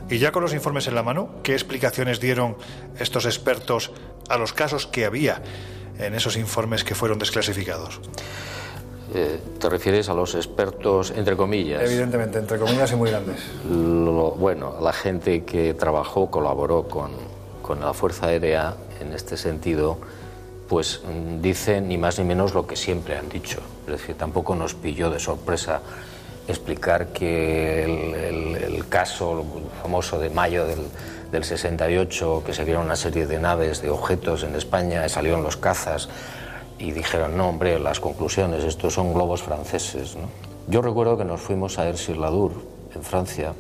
Y 0.10 0.18
ya 0.20 0.32
con 0.32 0.42
los 0.42 0.54
informes 0.54 0.88
en 0.88 0.96
la 0.96 1.04
mano, 1.04 1.30
¿qué 1.44 1.54
explicaciones 1.54 2.20
dieron 2.20 2.56
estos 2.98 3.26
expertos 3.26 3.92
a 4.30 4.38
los 4.38 4.54
casos 4.54 4.88
que 4.88 5.06
había 5.06 5.42
en 6.00 6.16
esos 6.16 6.38
informes 6.38 6.84
que 6.84 6.96
fueron 6.96 7.20
desclasificados? 7.20 8.00
Eh, 9.14 9.40
¿Te 9.60 9.70
refieres 9.70 10.10
a 10.10 10.14
los 10.14 10.34
expertos, 10.36 11.12
entre 11.12 11.36
comillas? 11.36 11.82
Evidentemente, 11.84 12.40
entre 12.40 12.58
comillas 12.58 12.92
y 12.92 12.96
muy 12.96 13.10
grandes. 13.10 13.40
bueno, 13.66 14.78
la 14.82 14.94
gente 14.94 15.44
que 15.44 15.74
trabajó, 15.74 16.32
colaboró 16.32 16.88
con, 16.88 17.12
con 17.68 17.82
la 17.82 17.94
Fuerza 17.94 18.28
Aérea 18.28 18.76
en 19.02 19.12
este 19.12 19.36
sentido, 19.36 19.98
pues 20.70 21.02
mm, 21.04 21.42
dicen 21.42 21.90
ni 21.90 21.98
más 21.98 22.18
ni 22.18 22.24
menos 22.24 22.54
lo 22.54 22.66
que 22.66 22.78
siempre 22.78 23.18
han 23.18 23.28
dicho. 23.28 23.60
Es 23.86 23.92
decir, 23.92 24.16
tampoco 24.16 24.56
nos 24.56 24.74
pilló 24.74 25.12
de 25.12 25.20
sorpresa 25.20 25.82
explicar 26.48 27.08
que 27.08 27.84
el, 27.84 28.88
caso 28.88 29.44
famoso 29.82 30.18
de 30.18 30.30
mayo 30.30 30.66
del, 30.66 30.80
del, 31.30 31.44
68, 31.44 32.44
que 32.46 32.54
se 32.54 32.64
vieron 32.64 32.86
una 32.86 32.96
serie 32.96 33.28
de 33.28 33.38
naves, 33.38 33.82
de 33.82 33.90
objetos 33.90 34.44
en 34.44 34.56
España, 34.56 35.08
salieron 35.10 35.44
los 35.44 35.58
cazas 35.58 36.08
y 36.80 36.92
dijeron, 36.92 37.36
no, 37.36 37.50
hombre, 37.50 37.80
las 37.80 38.00
conclusiones, 38.00 38.64
estos 38.64 38.94
son 38.94 39.14
globos 39.14 39.44
franceses. 39.44 40.16
Yo 40.68 40.82
recuerdo 40.82 41.18
que 41.18 41.26
nos 41.26 41.42
fuimos 41.42 41.80
a 41.80 41.90
Ersil-Ladour, 41.90 42.54
en 42.96 43.04
Francia, 43.04 43.54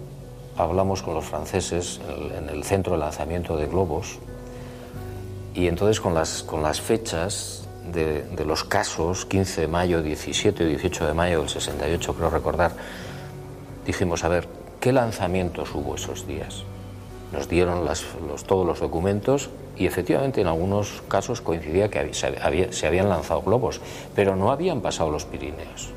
hablamos 0.57 1.03
con 1.03 1.13
los 1.13 1.25
franceses 1.25 2.01
en 2.37 2.49
el 2.49 2.63
centro 2.63 2.93
de 2.93 2.99
lanzamiento 2.99 3.55
de 3.57 3.67
globos 3.67 4.19
y 5.53 5.67
entonces 5.67 6.01
con 6.01 6.13
las, 6.13 6.43
con 6.43 6.63
las 6.63 6.81
fechas 6.81 7.67
de, 7.91 8.23
de, 8.23 8.45
los 8.45 8.63
casos, 8.63 9.25
15 9.25 9.61
de 9.61 9.67
mayo, 9.67 10.01
17 10.01 10.63
y 10.63 10.67
18 10.67 11.07
de 11.07 11.13
mayo 11.13 11.39
del 11.39 11.49
68, 11.49 12.13
creo 12.13 12.29
recordar, 12.29 12.73
dijimos, 13.85 14.23
a 14.23 14.27
ver, 14.27 14.47
¿qué 14.79 14.91
lanzamientos 14.91 15.73
hubo 15.73 15.95
esos 15.95 16.27
días? 16.27 16.63
Nos 17.31 17.49
dieron 17.49 17.85
las, 17.85 18.05
los, 18.27 18.43
todos 18.43 18.65
los 18.65 18.79
documentos 18.79 19.49
y 19.77 19.85
efectivamente 19.85 20.41
en 20.41 20.47
algunos 20.47 21.01
casos 21.07 21.41
coincidía 21.41 21.89
que 21.89 22.13
se, 22.13 22.27
había, 22.41 22.71
se 22.71 22.87
habían 22.87 23.09
lanzado 23.09 23.41
globos, 23.41 23.81
pero 24.15 24.35
no 24.35 24.51
habían 24.51 24.81
pasado 24.81 25.09
los 25.11 25.25
Pirineos, 25.25 25.89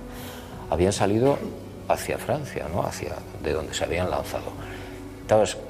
habían 0.71 0.93
salido 0.93 1.39
hacia 1.93 2.19
Francia, 2.19 2.67
¿no? 2.73 2.83
hacia 2.83 3.15
de 3.43 3.53
donde 3.53 3.75
se 3.75 3.85
habían 3.85 4.11
lanzado 4.11 4.53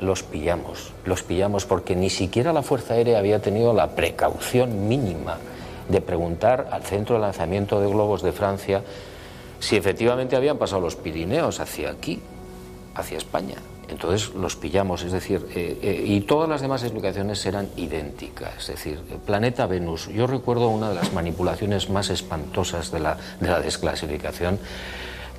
los 0.01 0.23
pillamos, 0.23 0.93
los 1.05 1.23
pillamos 1.23 1.67
porque 1.67 1.95
ni 1.95 2.09
siquiera 2.09 2.53
la 2.53 2.63
Fuerza 2.63 2.95
Aérea 2.95 3.19
había 3.19 3.43
tenido 3.43 3.75
la 3.75 3.89
precaución 3.91 4.89
mínima 4.89 5.39
de 5.89 6.01
preguntar 6.01 6.69
al 6.71 6.83
centro 6.83 7.17
de 7.17 7.23
lanzamiento 7.23 7.81
de 7.81 7.89
globos 7.89 8.23
de 8.23 8.33
Francia 8.33 8.83
si 9.59 9.77
efectivamente 9.77 10.37
habían 10.37 10.57
pasado 10.57 10.81
los 10.81 10.97
Pirineos 10.97 11.61
hacia 11.61 11.91
aquí, 11.91 12.21
hacia 12.95 13.19
España. 13.19 13.57
Entonces 13.89 14.35
los 14.35 14.57
pillamos, 14.57 15.03
es 15.03 15.13
decir, 15.13 15.47
eh, 15.55 15.79
eh, 15.83 16.05
y 16.07 16.21
todas 16.21 16.49
las 16.49 16.63
demás 16.63 16.83
explicaciones 16.83 17.45
eran 17.45 17.69
idénticas. 17.77 18.61
Es 18.61 18.67
decir, 18.69 19.01
el 19.11 19.19
planeta 19.19 19.67
Venus. 19.67 20.09
Yo 20.09 20.29
recuerdo 20.29 20.69
una 20.69 20.91
de 20.91 20.95
las 20.95 21.13
manipulaciones 21.13 21.91
más 21.91 22.09
espantosas 22.09 22.93
de 22.93 23.01
la, 23.01 23.19
de 23.41 23.49
la 23.49 23.61
desclasificación, 23.61 24.61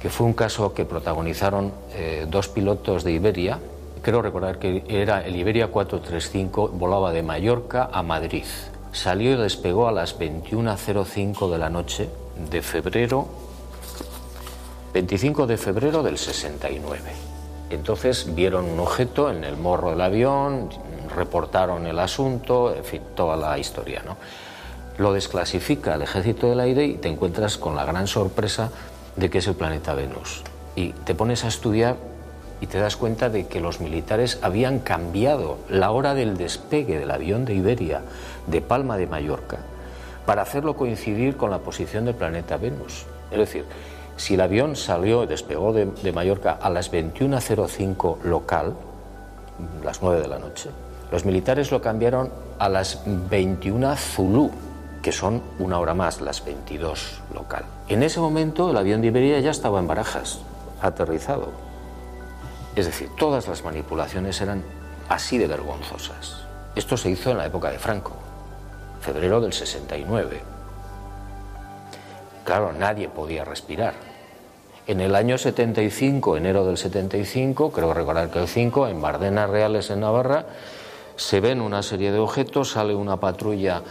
que 0.01 0.09
fue 0.09 0.25
un 0.25 0.33
caso 0.33 0.73
que 0.73 0.83
protagonizaron 0.83 1.71
eh, 1.93 2.25
dos 2.27 2.47
pilotos 2.47 3.03
de 3.03 3.11
Iberia, 3.11 3.59
creo 4.01 4.21
recordar 4.21 4.57
que 4.57 4.83
era 4.87 5.23
el 5.23 5.35
Iberia 5.35 5.67
435, 5.67 6.69
volaba 6.69 7.11
de 7.11 7.21
Mallorca 7.21 7.89
a 7.91 8.01
Madrid. 8.01 8.45
Salió 8.91 9.33
y 9.33 9.37
despegó 9.37 9.87
a 9.87 9.91
las 9.91 10.19
21.05 10.19 11.51
de 11.51 11.57
la 11.57 11.69
noche 11.69 12.09
de 12.49 12.61
febrero, 12.63 13.27
25 14.93 15.45
de 15.45 15.57
febrero 15.57 16.01
del 16.01 16.17
69. 16.17 17.11
Entonces 17.69 18.33
vieron 18.33 18.65
un 18.65 18.79
objeto 18.79 19.29
en 19.29 19.43
el 19.43 19.55
morro 19.55 19.91
del 19.91 20.01
avión, 20.01 20.69
reportaron 21.15 21.85
el 21.85 21.99
asunto, 21.99 22.75
en 22.75 22.83
fin, 22.83 23.01
toda 23.15 23.37
la 23.37 23.57
historia, 23.59 24.01
¿no? 24.05 24.17
Lo 24.97 25.13
desclasifica 25.13 25.95
el 25.95 26.01
ejército 26.01 26.49
del 26.49 26.59
aire 26.59 26.85
y 26.85 26.93
te 26.95 27.07
encuentras 27.07 27.57
con 27.57 27.75
la 27.75 27.85
gran 27.85 28.07
sorpresa 28.07 28.71
de 29.15 29.29
que 29.29 29.39
es 29.39 29.47
el 29.47 29.55
planeta 29.55 29.93
Venus. 29.93 30.43
Y 30.75 30.91
te 30.91 31.15
pones 31.15 31.43
a 31.43 31.47
estudiar 31.47 31.97
y 32.61 32.67
te 32.67 32.79
das 32.79 32.95
cuenta 32.95 33.29
de 33.29 33.47
que 33.47 33.59
los 33.59 33.81
militares 33.81 34.39
habían 34.41 34.79
cambiado 34.79 35.57
la 35.69 35.91
hora 35.91 36.13
del 36.13 36.37
despegue 36.37 36.99
del 36.99 37.11
avión 37.11 37.43
de 37.43 37.55
Iberia 37.55 38.01
de 38.47 38.61
Palma 38.61 38.97
de 38.97 39.07
Mallorca 39.07 39.57
para 40.25 40.43
hacerlo 40.43 40.75
coincidir 40.75 41.35
con 41.35 41.49
la 41.49 41.59
posición 41.59 42.05
del 42.05 42.15
planeta 42.15 42.57
Venus. 42.57 43.05
Es 43.31 43.39
decir, 43.39 43.65
si 44.15 44.35
el 44.35 44.41
avión 44.41 44.75
salió, 44.75 45.25
despegó 45.25 45.73
de, 45.73 45.85
de 45.85 46.11
Mallorca 46.11 46.51
a 46.51 46.69
las 46.69 46.91
21.05 46.91 48.21
local, 48.21 48.75
las 49.83 50.01
9 50.01 50.21
de 50.21 50.27
la 50.27 50.37
noche, 50.37 50.69
los 51.11 51.25
militares 51.25 51.71
lo 51.71 51.81
cambiaron 51.81 52.29
a 52.59 52.69
las 52.69 53.01
21 53.05 53.95
Zulu, 53.97 54.51
que 55.01 55.11
son 55.11 55.41
una 55.59 55.79
hora 55.79 55.93
más, 55.93 56.21
las 56.21 56.45
22 56.45 57.21
local. 57.33 57.65
En 57.87 58.03
ese 58.03 58.19
momento 58.19 58.69
el 58.69 58.77
avión 58.77 59.01
de 59.01 59.07
Iberia 59.07 59.39
ya 59.39 59.51
estaba 59.51 59.79
en 59.79 59.87
Barajas, 59.87 60.39
aterrizado. 60.81 61.49
Es 62.75 62.85
decir, 62.85 63.09
todas 63.17 63.47
las 63.47 63.63
manipulaciones 63.63 64.39
eran 64.41 64.63
así 65.09 65.37
de 65.37 65.47
vergonzosas. 65.47 66.45
Esto 66.75 66.95
se 66.95 67.09
hizo 67.09 67.31
en 67.31 67.37
la 67.37 67.45
época 67.45 67.69
de 67.69 67.79
Franco, 67.79 68.13
febrero 69.01 69.41
del 69.41 69.53
69. 69.53 70.41
Claro, 72.45 72.71
nadie 72.73 73.09
podía 73.09 73.43
respirar. 73.43 73.93
En 74.87 74.99
el 74.99 75.15
año 75.15 75.37
75, 75.37 76.37
enero 76.37 76.65
del 76.65 76.77
75, 76.77 77.71
creo 77.71 77.93
recordar 77.93 78.29
que 78.29 78.39
el 78.39 78.47
5, 78.47 78.87
en 78.87 79.01
Bardenas 79.01 79.49
Reales, 79.49 79.89
en 79.89 79.99
Navarra, 79.99 80.45
se 81.15 81.39
ven 81.39 81.61
una 81.61 81.83
serie 81.83 82.11
de 82.11 82.19
objetos, 82.19 82.71
sale 82.71 82.95
una 82.95 83.17
patrulla 83.17 83.83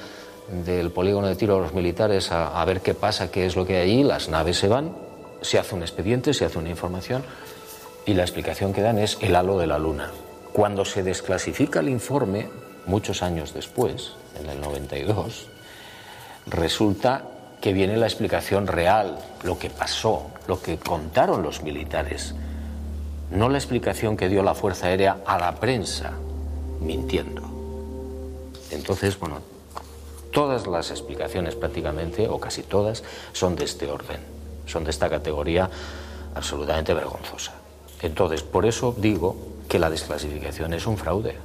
del 0.64 0.90
polígono 0.90 1.26
de 1.26 1.36
tiro 1.36 1.57
de 1.57 1.62
los 1.62 1.74
militares 1.74 2.32
a, 2.32 2.61
a 2.61 2.64
ver 2.64 2.80
qué 2.80 2.94
pasa, 2.94 3.30
qué 3.30 3.46
es 3.46 3.57
lo 3.57 3.66
que 3.66 3.76
hay 3.76 3.90
allí, 3.90 4.05
las 4.05 4.28
naves 4.28 4.59
se 4.59 4.68
van, 4.68 4.92
se 5.40 5.59
hace 5.59 5.74
un 5.74 5.82
expediente, 5.82 6.34
se 6.34 6.44
hace 6.44 6.59
una 6.59 6.70
información 6.70 7.22
y 8.07 8.14
la 8.14 8.22
explicación 8.22 8.72
que 8.72 8.82
dan 8.82 8.98
es 8.98 9.18
el 9.20 9.36
halo 9.36 9.59
de 9.59 9.66
la 9.66 9.78
luna. 9.78 10.11
Cuando 10.53 10.84
se 10.84 11.03
desclasifica 11.03 11.80
el 11.80 11.88
informe, 11.88 12.48
muchos 12.86 13.22
años 13.22 13.55
después, 13.55 14.12
en 14.38 14.48
el 14.48 14.61
92, 14.61 15.46
resulta 16.46 17.22
que 17.61 17.72
viene 17.72 17.96
la 17.96 18.07
explicación 18.07 18.66
real, 18.66 19.18
lo 19.42 19.59
que 19.59 19.70
pasó, 19.70 20.30
lo 20.48 20.61
que 20.61 20.78
contaron 20.78 21.42
los 21.42 21.62
militares, 21.62 22.34
no 23.30 23.48
la 23.48 23.59
explicación 23.59 24.16
que 24.16 24.28
dio 24.28 24.42
la 24.42 24.55
Fuerza 24.55 24.86
Aérea 24.86 25.18
a 25.24 25.38
la 25.38 25.55
prensa, 25.57 26.12
mintiendo. 26.80 27.42
Entonces, 28.70 29.18
bueno, 29.18 29.40
todas 30.32 30.66
las 30.66 30.90
explicaciones 30.90 31.54
prácticamente, 31.54 32.28
o 32.28 32.38
casi 32.38 32.62
todas, 32.62 33.02
son 33.32 33.56
de 33.56 33.64
este 33.64 33.90
orden, 33.90 34.20
son 34.66 34.84
de 34.84 34.90
esta 34.90 35.08
categoría 35.08 35.70
absolutamente 36.34 36.94
vergonzosa. 36.94 37.54
Entonces, 38.02 38.42
por 38.42 38.66
eso 38.66 38.94
digo 38.96 39.36
que 39.68 39.78
la 39.78 39.90
desclasificación 39.90 40.72
es 40.74 40.86
un 40.86 40.96
fraude, 40.96 41.36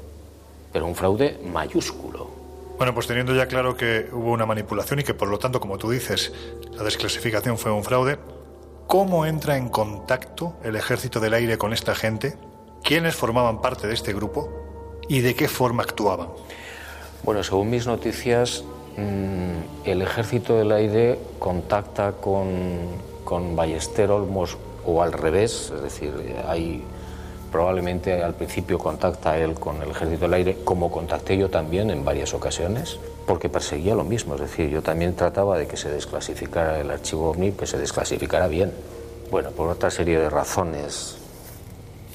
pero 0.72 0.86
un 0.86 0.96
fraude 0.96 1.40
mayúsculo. 1.44 2.30
Bueno, 2.78 2.94
pues 2.94 3.08
teniendo 3.08 3.34
ya 3.34 3.48
claro 3.48 3.78
que 3.78 4.10
hubo 4.12 4.32
una 4.32 4.46
manipulación 4.46 5.00
y 5.00 5.04
que 5.04 5.14
por 5.14 5.30
lo 5.30 5.40
tanto, 5.40 5.60
como 5.60 5.78
tú 5.78 5.90
dices, 5.90 6.34
la 6.74 6.84
desclasificación 6.84 7.58
fue 7.58 7.72
un 7.72 7.84
fraude, 7.84 8.18
¿cómo 8.88 9.26
entra 9.26 9.58
en 9.58 9.70
contacto 9.70 10.54
el 10.64 10.76
ejército 10.76 11.20
del 11.20 11.34
aire 11.34 11.58
con 11.58 11.72
esta 11.72 11.96
gente? 11.96 12.38
¿Quiénes 12.84 13.16
formaban 13.16 13.62
parte 13.62 13.88
de 13.88 13.94
este 13.94 14.14
grupo? 14.14 14.50
¿Y 15.08 15.22
de 15.22 15.36
qué 15.36 15.48
forma 15.48 15.84
actuaban? 15.84 16.30
Bueno, 17.24 17.44
según 17.44 17.70
mis 17.70 17.88
noticias, 17.88 18.64
el 18.98 20.02
ejército 20.02 20.58
del 20.58 20.72
aire 20.72 21.20
contacta 21.40 22.14
con, 22.14 22.48
con 23.24 23.56
Ballester 23.56 24.10
Olmos 24.12 24.58
o 24.86 25.02
al 25.02 25.14
revés, 25.14 25.72
es 25.76 25.82
decir, 25.82 26.14
probablemente 27.52 28.24
al 28.24 28.34
principio 28.34 28.78
contacta 28.78 29.38
él 29.38 29.56
con 29.56 29.82
el 29.82 29.90
ejército 29.90 30.22
del 30.22 30.34
aire, 30.34 30.58
como 30.64 30.92
contacté 30.92 31.38
yo 31.38 31.50
también 31.50 31.90
en 31.90 32.06
varias 32.06 32.34
ocasiones, 32.34 33.00
porque 33.26 33.50
perseguía 33.50 33.96
lo 33.96 34.04
mismo, 34.04 34.36
es 34.36 34.42
decir, 34.42 34.70
yo 34.70 34.82
también 34.82 35.16
trataba 35.16 35.58
de 35.58 35.68
que 35.68 35.78
se 35.78 35.90
desclasificara 35.90 36.80
el 36.80 36.92
archivo 36.92 37.30
OVNI, 37.32 37.54
que 37.54 37.66
se 37.66 37.78
desclasificara 37.78 38.48
bien. 38.48 38.72
Bueno, 39.32 39.52
por 39.52 39.70
otra 39.70 39.90
serie 39.90 40.20
de 40.20 40.30
razones 40.30 41.18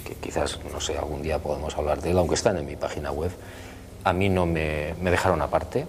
que 0.07 0.15
quizás, 0.15 0.59
no 0.73 0.81
sé, 0.81 0.97
algún 0.97 1.23
día 1.23 1.39
podemos 1.39 1.77
hablar 1.77 2.01
de 2.01 2.13
él, 2.13 2.19
aunque 2.19 2.35
están 2.35 2.57
en 2.57 2.67
mi 2.67 2.77
página 2.77 3.11
web, 3.11 3.31
a 4.05 4.13
mí 4.13 4.29
no 4.29 4.47
me 4.47 4.95
dejaron 5.03 5.43
aparte 5.43 5.87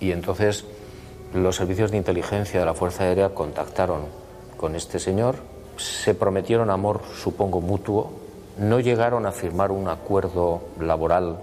y 0.00 0.12
entonces 0.12 0.64
los 1.34 1.56
servicios 1.56 1.90
de 1.90 1.96
inteligencia 1.96 2.60
de 2.60 2.66
la 2.66 2.74
Fuerza 2.74 3.04
Aérea 3.04 3.30
contactaron 3.30 4.02
con 4.56 4.74
este 4.74 4.98
señor 4.98 5.36
se 5.76 6.14
prometieron 6.14 6.70
amor, 6.70 7.00
supongo, 7.14 7.60
mutuo, 7.60 8.10
no 8.58 8.80
llegaron 8.80 9.26
a 9.26 9.32
firmar 9.32 9.70
un 9.70 9.88
acuerdo 9.88 10.62
laboral 10.80 11.38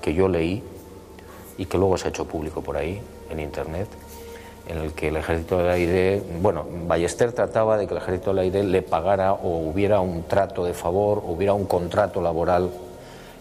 que 0.00 0.14
yo 0.14 0.28
leí 0.28 0.62
y 1.58 1.66
que 1.66 1.78
luego 1.78 1.96
se 1.96 2.08
ha 2.08 2.10
hecho 2.10 2.26
público 2.26 2.62
por 2.62 2.76
ahí, 2.76 3.00
en 3.30 3.40
Internet, 3.40 3.88
en 4.68 4.78
el 4.78 4.92
que 4.92 5.08
el 5.08 5.16
ejército 5.16 5.58
del 5.58 5.70
aire, 5.70 6.22
bueno, 6.40 6.64
Ballester 6.86 7.32
trataba 7.32 7.76
de 7.76 7.86
que 7.86 7.94
el 7.94 8.00
ejército 8.00 8.30
del 8.30 8.40
aire 8.40 8.62
le 8.62 8.82
pagara 8.82 9.32
o 9.32 9.58
hubiera 9.58 10.00
un 10.00 10.24
trato 10.24 10.64
de 10.64 10.74
favor, 10.74 11.22
hubiera 11.26 11.54
un 11.54 11.64
contrato 11.64 12.20
laboral, 12.20 12.70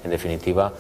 en 0.04 0.12
definitiva, 0.12 0.74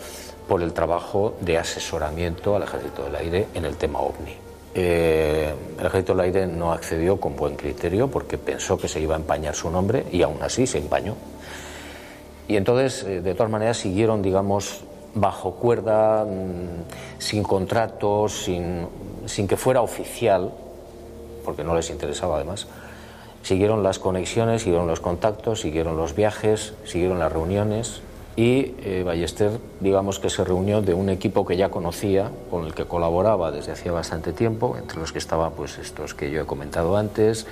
por 0.50 0.64
el 0.64 0.74
trabajo 0.74 1.36
de 1.42 1.60
asesoramiento 1.60 2.56
al 2.56 2.64
ejército 2.64 3.04
del 3.04 3.16
aire 3.16 3.48
en 3.54 3.66
el 3.66 3.78
tema 3.78 4.00
OVNI. 4.00 4.36
Eh, 4.74 5.54
el 5.80 5.86
ejército 5.86 6.14
del 6.14 6.26
aire 6.26 6.48
no 6.48 6.74
accedió 6.74 7.20
con 7.20 7.36
buen 7.36 7.56
criterio 7.56 8.10
porque 8.10 8.40
pensó 8.40 8.76
que 8.76 8.88
se 8.88 9.00
iba 9.00 9.16
a 9.16 9.20
empañar 9.20 9.54
su 9.54 9.70
nombre 9.70 10.08
y 10.12 10.24
aún 10.24 10.42
así 10.42 10.66
se 10.66 10.80
empañó. 10.80 11.16
Y 12.48 12.58
entonces, 12.58 13.04
eh, 13.04 13.22
de 13.22 13.36
todas 13.36 13.52
maneras, 13.52 13.78
siguieron, 13.78 14.24
digamos, 14.24 14.82
bajo 15.14 15.54
cuerda, 15.54 16.26
mm, 16.26 17.20
sin 17.20 17.44
contratos, 17.44 18.46
sin, 18.46 18.88
sin 19.28 19.48
que 19.48 19.56
fuera 19.56 19.82
oficial, 19.82 20.52
porque 21.46 21.64
no 21.64 21.76
les 21.76 21.92
interesaba 21.92 22.38
además, 22.38 22.66
siguieron 23.44 23.84
las 23.84 24.00
conexiones, 24.00 24.64
siguieron 24.64 24.88
los 24.88 25.00
contactos, 25.00 25.62
siguieron 25.62 25.96
los 25.96 26.16
viajes, 26.16 26.74
siguieron 26.86 27.20
las 27.20 27.32
reuniones 27.32 28.02
y 28.40 28.74
eh, 28.86 29.04
Ballester, 29.06 29.60
digamos 29.82 30.18
que 30.22 30.30
se 30.30 30.46
reunió 30.46 30.82
de 30.82 30.94
un 30.94 31.10
equipo 31.10 31.46
que 31.46 31.58
ya 31.58 31.68
conocía, 31.68 32.32
con 32.50 32.66
el 32.66 32.74
que 32.74 32.86
colaboraba 32.86 33.52
desde 33.52 33.74
hacía 33.74 33.92
bastante 33.92 34.32
tiempo, 34.32 34.78
entre 34.78 34.98
los 34.98 35.12
que 35.12 35.18
estaban 35.18 35.52
pues 35.52 35.78
estos 35.78 36.14
que 36.14 36.32
yo 36.32 36.40
he 36.40 36.46
comentado 36.46 36.96
antes, 36.96 37.46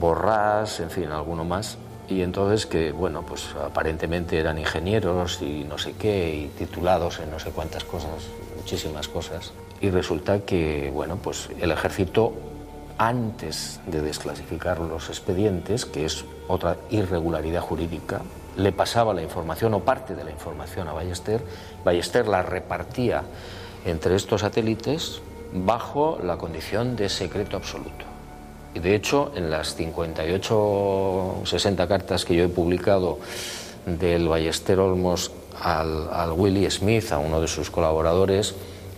Borrás, 0.00 0.80
en 0.80 0.88
fin, 0.88 1.08
alguno 1.08 1.44
más. 1.44 1.76
Y 2.08 2.22
entonces 2.22 2.64
que, 2.64 2.90
bueno, 2.90 3.20
pues 3.20 3.54
aparentemente 3.62 4.38
eran 4.38 4.58
ingenieros 4.58 5.42
y 5.42 5.64
no 5.68 5.76
sé 5.76 5.92
qué, 5.92 6.34
y 6.34 6.46
titulados 6.56 7.20
en 7.20 7.30
no 7.30 7.38
sé 7.38 7.50
cuántas 7.50 7.84
cosas, 7.84 8.28
muchísimas 8.56 9.08
cosas. 9.08 9.52
Y 9.82 9.90
resulta 9.90 10.40
que, 10.40 10.90
bueno, 10.90 11.16
pues 11.22 11.50
el 11.60 11.70
ejército, 11.70 12.32
antes 12.96 13.78
de 13.86 14.00
desclasificar 14.00 14.80
los 14.80 15.10
expedientes, 15.10 15.84
que 15.84 16.06
es 16.06 16.24
otra 16.46 16.78
irregularidad 16.88 17.60
jurídica, 17.60 18.22
le 18.58 18.72
pasaba 18.72 19.14
la 19.14 19.22
información 19.22 19.72
o 19.74 19.80
parte 19.80 20.14
de 20.14 20.24
la 20.24 20.30
información 20.30 20.88
a 20.88 20.92
Ballester, 20.92 21.40
Ballester 21.84 22.26
la 22.26 22.42
repartía 22.42 23.22
entre 23.86 24.16
estos 24.16 24.42
satélites 24.42 25.22
bajo 25.54 26.18
la 26.22 26.36
condición 26.36 26.96
de 26.96 27.08
secreto 27.08 27.56
absoluto. 27.56 28.04
Y 28.74 28.80
de 28.80 28.94
hecho, 28.94 29.32
en 29.34 29.48
las 29.50 29.74
58 29.76 31.42
60 31.44 31.88
cartas 31.88 32.24
que 32.24 32.34
yo 32.34 32.44
he 32.44 32.48
publicado 32.48 33.18
del 33.86 34.28
Ballester 34.28 34.78
Olmos 34.80 35.30
al, 35.62 36.08
al 36.12 36.32
Willie 36.32 36.70
Smith, 36.70 37.12
a 37.12 37.18
uno 37.18 37.40
de 37.40 37.48
sus 37.48 37.70
colaboradores, 37.70 38.54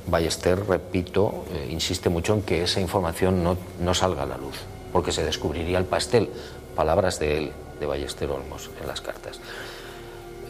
Ballester, 0.07 0.59
repito, 0.67 1.45
eh, 1.53 1.69
insiste 1.71 2.09
mucho 2.09 2.35
en 2.35 2.43
que 2.43 2.65
esa 2.65 2.81
información 2.81 3.45
no, 3.45 3.57
no, 3.81 3.95
salga 3.95 4.23
a 4.23 4.27
la 4.27 4.39
luz, 4.39 4.57
porque 4.93 5.13
se 5.13 5.23
descubriría 5.23 5.79
el 5.79 5.85
pastel, 5.85 6.31
palabras 6.75 7.21
de 7.21 7.39
él, 7.39 7.53
de 7.81 7.87
Ballester 7.87 8.31
Olmos, 8.31 8.71
en 8.81 8.87
las 8.87 9.01
cartas. 9.01 9.41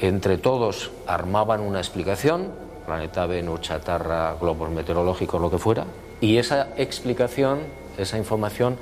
Entre 0.00 0.36
todos 0.36 0.90
armaban 1.06 1.60
una 1.60 1.78
explicación, 1.78 2.48
planeta 2.84 3.26
Venus, 3.26 3.60
chatarra, 3.60 4.34
globos 4.40 4.70
meteorológicos, 4.70 5.40
lo 5.40 5.50
que 5.50 5.58
fuera, 5.58 5.84
y 6.20 6.38
esa 6.38 6.68
explicación, 6.76 7.60
esa 7.96 8.18
información, 8.18 8.78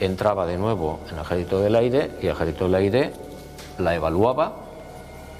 entraba 0.00 0.46
de 0.46 0.58
nuevo 0.58 1.00
en 1.08 1.14
el 1.14 1.24
ejército 1.24 1.60
del 1.60 1.76
aire 1.76 2.10
y 2.20 2.26
el 2.26 2.32
ejército 2.32 2.64
del 2.64 2.74
aire 2.74 3.12
la 3.78 3.94
evaluaba 3.94 4.56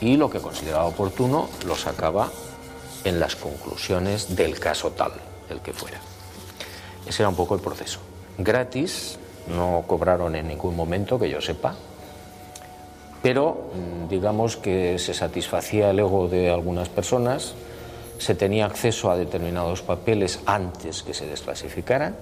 y 0.00 0.16
lo 0.16 0.30
que 0.30 0.40
consideraba 0.40 0.84
oportuno 0.84 1.48
lo 1.66 1.74
sacaba 1.74 2.30
en 3.04 3.18
las 3.18 3.36
conclusiones 3.36 4.36
del 4.36 4.58
caso 4.58 4.90
tal, 4.92 5.12
el 5.50 5.60
que 5.60 5.72
fuera. 5.72 5.98
Ese 7.06 7.22
era 7.22 7.28
un 7.28 7.36
poco 7.36 7.54
el 7.54 7.60
proceso. 7.60 8.00
Gratis, 8.38 9.18
no 9.48 9.84
cobraron 9.86 10.36
en 10.36 10.48
ningún 10.48 10.76
momento, 10.76 11.18
que 11.18 11.28
yo 11.28 11.40
sepa, 11.40 11.74
pero 13.22 13.70
mm, 13.72 14.08
digamos 14.08 14.56
que 14.56 14.98
se 14.98 15.14
satisfacía 15.14 15.90
el 15.90 16.00
ego 16.00 16.28
de 16.28 16.50
algunas 16.50 16.88
personas, 16.88 17.54
se 18.18 18.34
tenía 18.34 18.66
acceso 18.66 19.10
a 19.10 19.16
determinados 19.16 19.82
papeles 19.82 20.40
antes 20.46 21.02
que 21.02 21.14
se 21.14 21.26
desclasificaran, 21.26 22.14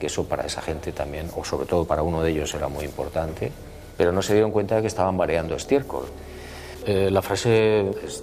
que 0.00 0.06
eso 0.06 0.24
para 0.24 0.44
esa 0.44 0.60
gente 0.60 0.92
también, 0.92 1.30
o 1.34 1.44
sobre 1.44 1.66
todo 1.66 1.84
para 1.84 2.02
uno 2.02 2.22
de 2.22 2.30
ellos, 2.30 2.54
era 2.54 2.68
muy 2.68 2.84
importante, 2.84 3.52
pero 3.96 4.12
no 4.12 4.20
se 4.20 4.34
dieron 4.34 4.50
cuenta 4.50 4.76
de 4.76 4.82
que 4.82 4.88
estaban 4.88 5.16
variando 5.16 5.54
estiércol. 5.54 6.06
Eh, 6.84 7.10
la 7.10 7.22
frase 7.22 7.88
es 8.04 8.22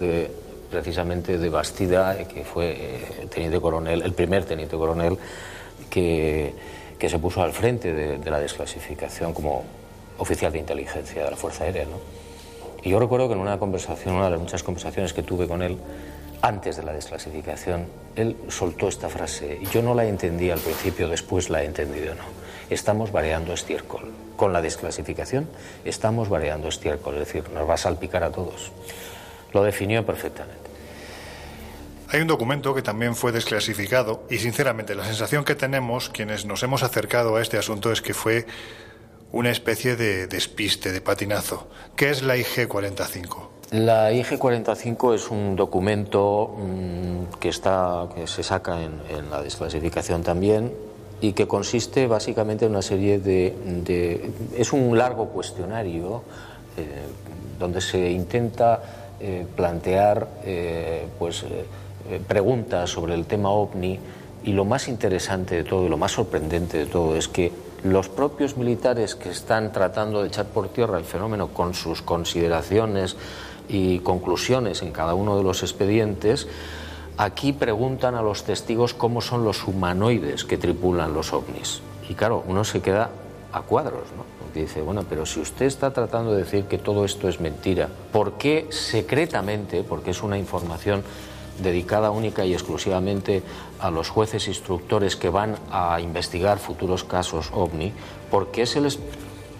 precisamente 0.69 1.37
de 1.37 1.49
Bastida, 1.49 2.17
que 2.27 2.43
fue 2.43 2.71
eh, 2.71 3.27
teniente 3.33 3.59
coronel, 3.59 4.01
el 4.01 4.13
primer 4.13 4.45
teniente 4.45 4.75
coronel 4.77 5.17
que, 5.89 6.53
que 6.97 7.09
se 7.09 7.19
puso 7.19 7.41
al 7.41 7.51
frente 7.51 7.93
de, 7.93 8.17
de, 8.17 8.31
la 8.31 8.39
desclasificación 8.39 9.33
como 9.33 9.63
oficial 10.17 10.51
de 10.51 10.59
inteligencia 10.59 11.25
de 11.25 11.31
la 11.31 11.37
Fuerza 11.37 11.65
Aérea. 11.65 11.85
¿no? 11.85 12.22
Y 12.83 12.89
yo 12.89 12.99
recuerdo 12.99 13.27
que 13.27 13.33
en 13.33 13.39
una 13.39 13.57
conversación, 13.57 14.15
una 14.15 14.25
de 14.25 14.31
las 14.31 14.39
muchas 14.39 14.63
conversaciones 14.63 15.13
que 15.13 15.23
tuve 15.23 15.47
con 15.47 15.61
él, 15.61 15.77
antes 16.41 16.75
de 16.75 16.83
la 16.83 16.91
desclasificación, 16.91 17.87
él 18.17 18.35
soltó 18.49 18.89
esta 18.89 19.07
frase. 19.07 19.59
Yo 19.71 19.81
no 19.81 19.95
la 19.95 20.05
entendí 20.05 20.51
al 20.51 20.59
principio, 20.59 21.07
después 21.07 21.49
la 21.49 21.63
he 21.63 21.65
entendido, 21.65 22.13
¿no? 22.15 22.23
Estamos 22.69 23.13
variando 23.13 23.53
estiércol. 23.53 24.11
Con 24.35 24.51
la 24.51 24.61
desclasificación 24.61 25.47
estamos 25.85 26.27
variando 26.27 26.67
estiércol, 26.67 27.13
es 27.15 27.19
decir, 27.19 27.49
nos 27.51 27.69
va 27.69 27.75
a 27.75 27.77
salpicar 27.77 28.23
a 28.23 28.31
todos. 28.31 28.71
Lo 29.53 29.63
definió 29.63 30.05
perfectamente. 30.05 30.73
Hay 32.09 32.21
un 32.21 32.27
documento 32.27 32.75
que 32.75 32.81
también 32.81 33.15
fue 33.15 33.31
desclasificado 33.31 34.23
y 34.29 34.37
sinceramente 34.37 34.95
la 34.95 35.05
sensación 35.05 35.45
que 35.45 35.55
tenemos 35.55 36.09
quienes 36.09 36.45
nos 36.45 36.61
hemos 36.61 36.83
acercado 36.83 37.37
a 37.37 37.41
este 37.41 37.57
asunto 37.57 37.91
es 37.91 38.01
que 38.01 38.13
fue 38.13 38.45
una 39.33 39.49
especie 39.49 39.95
de 39.95 40.27
despiste, 40.27 40.91
de 40.91 41.01
patinazo. 41.01 41.67
¿Qué 41.95 42.11
es 42.11 42.21
la 42.21 42.37
IG-45? 42.37 43.47
La 43.71 44.11
IG-45 44.13 45.15
es 45.15 45.31
un 45.31 45.55
documento 45.55 46.55
mmm, 46.55 47.39
que, 47.39 47.49
está, 47.49 48.07
que 48.15 48.27
se 48.27 48.43
saca 48.43 48.77
en, 48.83 49.29
la 49.31 49.41
desclasificación 49.41 50.21
también 50.21 50.71
y 51.19 51.33
que 51.33 51.47
consiste 51.47 52.05
básicamente 52.05 52.65
en 52.65 52.71
una 52.71 52.83
serie 52.83 53.17
de... 53.17 53.55
de 53.83 54.31
es 54.55 54.71
un 54.71 54.95
largo 54.95 55.29
cuestionario 55.29 56.21
eh, 56.77 56.85
donde 57.57 57.81
se 57.81 58.11
intenta 58.11 59.15
eh, 59.19 59.47
plantear 59.55 60.27
eh, 60.45 61.07
pues, 61.17 61.43
preguntas 62.27 62.91
sobre 62.91 63.15
el 63.15 63.25
tema 63.25 63.49
ovni 63.49 63.99
y 64.43 64.51
lo 64.51 64.65
más 64.65 64.87
interesante 64.87 65.55
de 65.55 65.63
todo 65.63 65.87
y 65.87 65.89
lo 65.89 65.97
más 65.97 66.11
sorprendente 66.11 66.77
de 66.77 66.85
todo 66.85 67.15
es 67.15 67.27
que 67.27 67.51
los 67.83 68.07
propios 68.07 68.55
militares 68.57 69.15
que 69.15 69.29
están 69.29 69.71
tratando 69.71 70.21
de 70.21 70.29
echar 70.29 70.45
por 70.45 70.69
tierra 70.69 70.97
el 70.97 71.03
fenómeno 71.03 71.49
con 71.49 71.73
sus 71.73 72.01
consideraciones 72.01 73.17
y 73.67 73.99
conclusiones 73.99 74.81
en 74.81 74.91
cada 74.91 75.13
uno 75.13 75.37
de 75.37 75.43
los 75.43 75.63
expedientes, 75.63 76.47
aquí 77.17 77.53
preguntan 77.53 78.15
a 78.15 78.21
los 78.21 78.43
testigos 78.43 78.93
cómo 78.93 79.21
son 79.21 79.43
los 79.43 79.67
humanoides 79.67 80.45
que 80.45 80.57
tripulan 80.57 81.13
los 81.13 81.33
ovnis. 81.33 81.81
Y 82.09 82.15
claro, 82.15 82.43
uno 82.47 82.63
se 82.63 82.81
queda 82.81 83.09
a 83.51 83.61
cuadros, 83.61 84.07
¿no? 84.17 84.23
Porque 84.39 84.61
dice, 84.61 84.81
bueno, 84.81 85.05
pero 85.07 85.25
si 85.25 85.39
usted 85.39 85.65
está 85.65 85.91
tratando 85.91 86.33
de 86.33 86.43
decir 86.43 86.65
que 86.65 86.77
todo 86.77 87.05
esto 87.05 87.27
es 87.27 87.39
mentira, 87.39 87.89
¿por 88.11 88.33
qué 88.33 88.67
secretamente, 88.69 89.83
porque 89.83 90.11
es 90.11 90.23
una 90.23 90.37
información 90.37 91.03
dedicada 91.59 92.11
única 92.11 92.45
y 92.45 92.53
exclusivamente 92.53 93.43
a 93.79 93.91
los 93.91 94.09
jueces 94.09 94.47
instructores 94.47 95.15
que 95.15 95.29
van 95.29 95.55
a 95.71 95.99
investigar 96.01 96.59
futuros 96.59 97.03
casos 97.03 97.49
ovni, 97.53 97.93
¿por 98.31 98.51
qué 98.51 98.65
se 98.65 98.81
les 98.81 98.99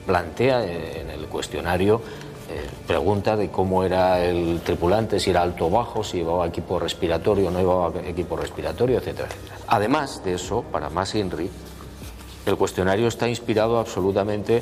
plantea 0.05 0.63
en 0.65 1.09
el 1.09 1.27
cuestionario 1.27 2.01
eh, 2.49 2.69
pregunta 2.85 3.37
de 3.37 3.49
cómo 3.49 3.83
era 3.83 4.23
el 4.23 4.61
tripulante, 4.61 5.19
si 5.19 5.29
era 5.29 5.41
alto 5.41 5.67
o 5.67 5.69
bajo, 5.69 6.03
si 6.03 6.17
llevaba 6.17 6.45
equipo 6.45 6.77
respiratorio 6.77 7.47
o 7.47 7.51
no 7.51 7.59
llevaba 7.59 8.01
equipo 8.01 8.35
respiratorio, 8.35 8.97
etcétera, 8.97 9.29
etcétera. 9.29 9.55
Además 9.67 10.23
de 10.23 10.33
eso, 10.33 10.63
para 10.71 10.89
más 10.89 11.15
INRI, 11.15 11.49
el 12.45 12.57
cuestionario 12.57 13.07
está 13.07 13.29
inspirado 13.29 13.79
absolutamente 13.79 14.61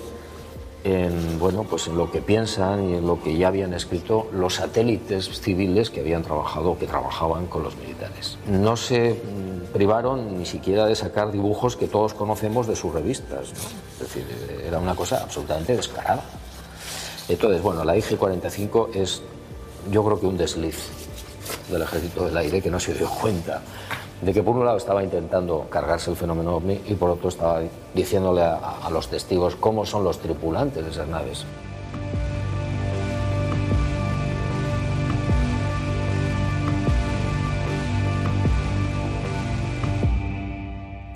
en, 0.84 1.40
bueno, 1.40 1.64
pues 1.64 1.88
en 1.88 1.98
lo 1.98 2.12
que 2.12 2.22
piensan 2.22 2.90
y 2.90 2.94
en 2.96 3.06
lo 3.06 3.22
que 3.22 3.38
ya 3.38 3.50
habían 3.50 3.74
escrito 3.74 4.28
los 4.34 4.56
satélites 4.56 5.40
civiles 5.40 5.90
que 5.90 6.00
habían 6.00 6.24
trabajado, 6.24 6.78
que 6.78 6.88
trabajaban 6.88 7.46
con 7.46 7.64
los 7.64 7.76
militares. 7.76 8.38
No 8.48 8.76
se 8.76 9.14
mm, 9.14 9.74
privaron 9.74 10.38
ni 10.38 10.46
siquiera 10.46 10.86
de 10.86 10.96
sacar 10.96 11.32
dibujos 11.32 11.76
que 11.76 11.88
todos 11.88 12.14
conocemos 12.14 12.68
de 12.68 12.76
sus 12.76 12.94
revistas. 12.94 13.52
Es 13.94 14.00
decir, 14.00 14.26
era 14.66 14.80
una 14.80 14.96
cosa 14.96 15.22
absolutamente 15.22 15.76
descarada. 15.76 16.24
Entonces, 17.30 17.62
bueno, 17.62 17.84
la 17.84 17.96
IG-45 17.96 18.96
es, 18.96 19.22
yo 19.92 20.04
creo 20.04 20.20
que 20.20 20.26
un 20.26 20.38
desliz 20.38 20.90
del 21.70 21.84
ejército 21.84 22.26
del 22.26 22.38
aire 22.38 22.62
que 22.62 22.72
no 22.72 22.80
se 22.80 22.94
dio 22.94 23.10
cuenta 23.10 23.62
de 24.22 24.34
que 24.34 24.44
por 24.44 24.56
un 24.56 24.66
lado 24.66 24.78
estaba 24.78 25.04
intentando 25.04 25.68
cargarse 25.70 26.12
el 26.12 26.18
fenómeno 26.18 26.56
ovni 26.56 26.80
y 26.88 26.94
por 26.94 27.10
otro 27.10 27.30
estaba 27.30 27.62
diciéndole 27.94 28.44
a, 28.44 28.88
los 28.92 29.08
testigos 29.08 29.56
cómo 29.56 29.86
son 29.86 30.04
los 30.04 30.20
tripulantes 30.20 30.84
de 30.84 30.92
esas 30.92 31.08
naves. 31.08 31.46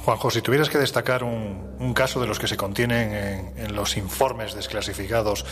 Juanjo, 0.04 0.30
si 0.30 0.42
tuvieras 0.44 0.70
que 0.70 0.78
destacar 0.78 1.24
un, 1.24 1.94
caso 1.96 2.22
de 2.22 2.28
los 2.28 2.38
que 2.38 2.48
se 2.48 2.58
contienen 2.58 3.54
en, 3.58 3.76
los 3.76 3.98
informes 3.98 4.54
desclasificados, 4.54 5.46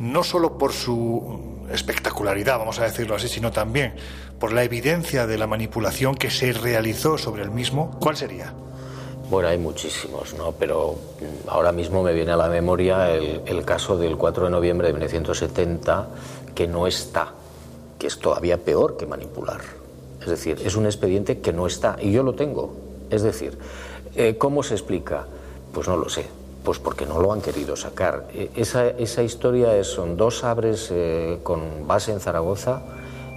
no 0.00 0.24
solo 0.24 0.58
por 0.58 0.72
su 0.72 1.64
espectacularidad, 1.70 2.58
vamos 2.58 2.80
a 2.80 2.84
decirlo 2.84 3.14
así, 3.14 3.28
sino 3.28 3.52
también 3.52 3.94
por 4.38 4.52
la 4.52 4.64
evidencia 4.64 5.26
de 5.26 5.38
la 5.38 5.46
manipulación 5.46 6.14
que 6.14 6.30
se 6.30 6.52
realizó 6.52 7.18
sobre 7.18 7.42
el 7.42 7.50
mismo, 7.50 7.96
¿cuál 8.00 8.16
sería? 8.16 8.52
Bueno, 9.30 9.48
hay 9.48 9.58
muchísimos, 9.58 10.34
¿no? 10.34 10.52
Pero 10.52 10.96
ahora 11.48 11.72
mismo 11.72 12.02
me 12.02 12.12
viene 12.12 12.32
a 12.32 12.36
la 12.36 12.48
memoria 12.48 13.10
el, 13.14 13.64
caso 13.64 13.96
del 13.96 14.16
4 14.16 14.44
de 14.44 14.50
noviembre 14.50 14.88
de 14.88 14.92
1970, 14.92 16.08
que 16.54 16.66
no 16.66 16.86
está, 16.86 17.32
que 17.98 18.06
es 18.06 18.18
todavía 18.18 18.58
peor 18.58 18.96
que 18.96 19.06
manipular. 19.06 19.60
Es 20.20 20.28
decir, 20.28 20.60
es 20.64 20.76
un 20.76 20.84
expediente 20.86 21.40
que 21.40 21.52
no 21.52 21.66
está, 21.66 21.96
y 22.00 22.12
yo 22.12 22.22
lo 22.22 22.34
tengo, 22.34 22.74
es 23.10 23.22
decir, 23.22 23.56
eh, 24.14 24.36
¿cómo 24.36 24.62
se 24.62 24.74
explica? 24.74 25.26
Pues 25.72 25.88
no 25.88 25.96
lo 25.96 26.08
sé, 26.08 26.26
pues 26.62 26.78
porque 26.78 27.06
no 27.06 27.18
lo 27.18 27.32
han 27.32 27.40
querido 27.40 27.76
sacar. 27.76 28.28
E, 28.34 28.50
esa, 28.56 28.88
esa 28.88 29.22
historia 29.22 29.76
es, 29.76 29.86
son 29.86 30.16
dos 30.16 30.38
sabres 30.38 30.88
eh, 30.90 31.38
con 31.42 31.86
base 31.86 32.12
en 32.12 32.20
Zaragoza 32.20 32.82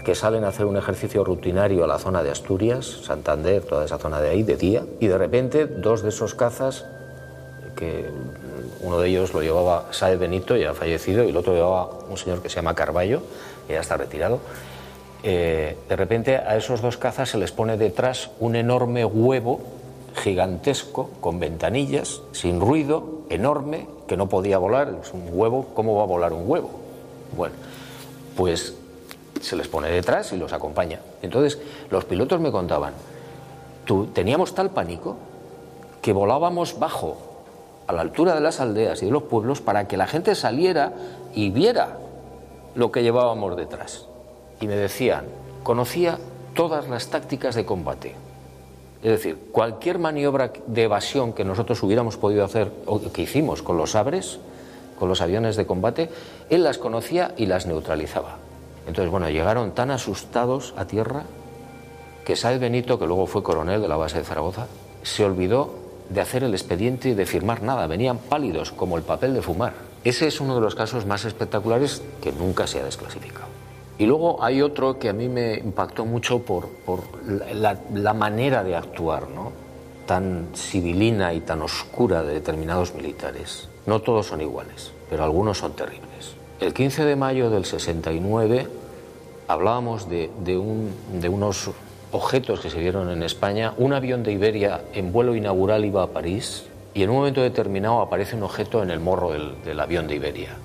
que 0.07 0.15
salen 0.15 0.45
a 0.45 0.47
hacer 0.47 0.65
un 0.65 0.77
ejercicio 0.77 1.21
rutinario 1.25 1.83
a 1.83 1.87
la 1.87 1.99
zona 1.99 2.23
de 2.23 2.31
Asturias, 2.31 2.85
Santander, 3.03 3.61
toda 3.65 3.83
esa 3.83 3.97
zona 3.97 4.21
de 4.21 4.29
ahí, 4.29 4.41
de 4.41 4.55
día, 4.55 4.85
y 5.01 5.07
de 5.07 5.17
repente 5.17 5.65
dos 5.65 6.01
de 6.01 6.07
esos 6.07 6.33
cazas, 6.33 6.85
que 7.75 8.05
uno 8.79 9.01
de 9.01 9.09
ellos 9.09 9.33
lo 9.33 9.41
llevaba 9.41 9.87
Sae 9.91 10.15
Benito, 10.15 10.55
ya 10.55 10.73
fallecido, 10.73 11.25
y 11.25 11.31
el 11.31 11.35
otro 11.35 11.53
llevaba 11.53 11.89
un 12.09 12.15
señor 12.15 12.41
que 12.41 12.47
se 12.47 12.55
llama 12.55 12.73
Carballo, 12.73 13.21
que 13.67 13.73
ya 13.73 13.81
está 13.81 13.97
retirado, 13.97 14.39
eh, 15.23 15.75
de 15.89 15.95
repente 15.97 16.37
a 16.37 16.55
esos 16.55 16.81
dos 16.81 16.95
cazas 16.95 17.27
se 17.27 17.37
les 17.37 17.51
pone 17.51 17.75
detrás 17.75 18.29
un 18.39 18.55
enorme 18.55 19.03
huevo 19.03 19.59
gigantesco, 20.23 21.09
con 21.19 21.37
ventanillas, 21.37 22.21
sin 22.31 22.61
ruido, 22.61 23.23
enorme, 23.29 23.89
que 24.07 24.15
no 24.15 24.29
podía 24.29 24.57
volar. 24.57 24.99
Es 25.03 25.11
un 25.13 25.27
huevo, 25.33 25.67
¿cómo 25.73 25.97
va 25.97 26.03
a 26.03 26.07
volar 26.07 26.31
un 26.31 26.49
huevo? 26.49 26.69
Bueno, 27.35 27.55
pues 28.37 28.73
se 29.41 29.55
les 29.55 29.67
pone 29.67 29.89
detrás 29.89 30.31
y 30.33 30.37
los 30.37 30.53
acompaña. 30.53 30.99
Entonces, 31.21 31.59
los 31.89 32.05
pilotos 32.05 32.39
me 32.39 32.51
contaban, 32.51 32.93
tú, 33.85 34.07
teníamos 34.07 34.53
tal 34.53 34.71
pánico 34.71 35.17
que 36.01 36.13
volábamos 36.13 36.79
bajo, 36.79 37.17
a 37.87 37.93
la 37.93 38.01
altura 38.01 38.35
de 38.35 38.41
las 38.41 38.59
aldeas 38.59 39.01
y 39.01 39.05
de 39.05 39.11
los 39.11 39.23
pueblos, 39.23 39.61
para 39.61 39.87
que 39.87 39.95
la 39.95 40.07
gente 40.07 40.35
saliera 40.35 40.93
y 41.33 41.49
viera 41.51 41.97
lo 42.75 42.91
que 42.91 43.01
llevábamos 43.01 43.55
detrás 43.55 44.07
y 44.59 44.67
me 44.67 44.75
decían, 44.75 45.25
conocía 45.63 46.17
todas 46.55 46.87
las 46.89 47.07
tácticas 47.07 47.55
de 47.55 47.65
combate. 47.65 48.15
Es 49.03 49.11
decir, 49.11 49.37
cualquier 49.51 49.99
maniobra 49.99 50.51
de 50.65 50.83
evasión 50.83 51.33
que 51.33 51.45
nosotros 51.45 51.81
hubiéramos 51.83 52.17
podido 52.17 52.43
hacer 52.43 52.71
o 52.85 52.99
que 53.11 53.21
hicimos 53.21 53.61
con 53.61 53.77
los 53.77 53.91
sabres, 53.91 54.39
con 54.97 55.07
los 55.07 55.21
aviones 55.21 55.55
de 55.55 55.67
combate, 55.67 56.09
él 56.49 56.63
las 56.63 56.79
conocía 56.79 57.33
y 57.37 57.45
las 57.45 57.67
neutralizaba. 57.67 58.37
Entonces, 58.87 59.11
bueno, 59.11 59.29
llegaron 59.29 59.71
tan 59.71 59.91
asustados 59.91 60.73
a 60.77 60.85
tierra 60.85 61.23
que 62.25 62.35
Saez 62.35 62.59
Benito, 62.59 62.97
que 62.97 63.05
luego 63.05 63.27
fue 63.27 63.43
coronel 63.43 63.81
de 63.81 63.87
la 63.87 63.97
base 63.97 64.17
de 64.17 64.23
Zaragoza, 64.23 64.67
se 65.03 65.23
olvidó 65.23 65.75
de 66.09 66.21
hacer 66.21 66.43
el 66.43 66.53
expediente 66.53 67.09
y 67.09 67.13
de 67.13 67.25
firmar 67.25 67.61
nada. 67.61 67.87
Venían 67.87 68.17
pálidos 68.17 68.71
como 68.71 68.97
el 68.97 69.03
papel 69.03 69.33
de 69.33 69.41
fumar. 69.41 69.73
Ese 70.03 70.27
es 70.27 70.39
uno 70.39 70.55
de 70.55 70.61
los 70.61 70.75
casos 70.75 71.05
más 71.05 71.25
espectaculares 71.25 72.01
que 72.21 72.31
nunca 72.31 72.67
se 72.67 72.79
ha 72.79 72.83
desclasificado. 72.83 73.47
Y 73.97 74.05
luego 74.05 74.43
hay 74.43 74.61
otro 74.61 74.99
que 74.99 75.09
a 75.09 75.13
mí 75.13 75.27
me 75.27 75.55
impactó 75.55 76.05
mucho 76.05 76.39
por, 76.39 76.69
la, 77.53 78.13
manera 78.13 78.63
de 78.63 78.75
actuar, 78.75 79.29
¿no? 79.29 79.51
tan 80.05 80.49
civilina 80.55 81.33
y 81.33 81.41
tan 81.41 81.61
oscura 81.61 82.23
de 82.23 82.35
determinados 82.35 82.93
militares. 82.93 83.67
No 83.85 84.01
todos 84.01 84.27
son 84.27 84.41
iguales, 84.41 84.91
pero 85.09 85.23
algunos 85.23 85.57
son 85.57 85.73
terribles. 85.73 86.35
El 86.59 86.73
15 86.73 87.05
de 87.05 87.15
mayo 87.15 87.49
del 87.49 87.65
69 87.65 88.67
hablábamos 89.47 90.09
de, 90.09 90.29
un, 90.57 90.93
de 91.19 91.29
unos 91.29 91.71
objetos 92.11 92.59
que 92.59 92.69
se 92.69 92.79
vieron 92.79 93.09
en 93.09 93.23
España. 93.23 93.73
Un 93.77 93.93
avión 93.93 94.23
de 94.23 94.31
Iberia 94.31 94.81
en 94.93 95.11
vuelo 95.11 95.35
inaugural 95.35 95.85
iba 95.85 96.03
a 96.03 96.07
París 96.07 96.65
y 96.93 97.03
en 97.03 97.09
un 97.09 97.17
momento 97.17 97.41
determinado 97.41 98.01
aparece 98.01 98.35
un 98.35 98.43
objeto 98.43 98.83
en 98.83 98.91
el 98.91 98.99
morro 98.99 99.31
del, 99.31 99.61
del 99.63 99.79
avión 99.79 100.07
de 100.07 100.15
Iberia. 100.15 100.55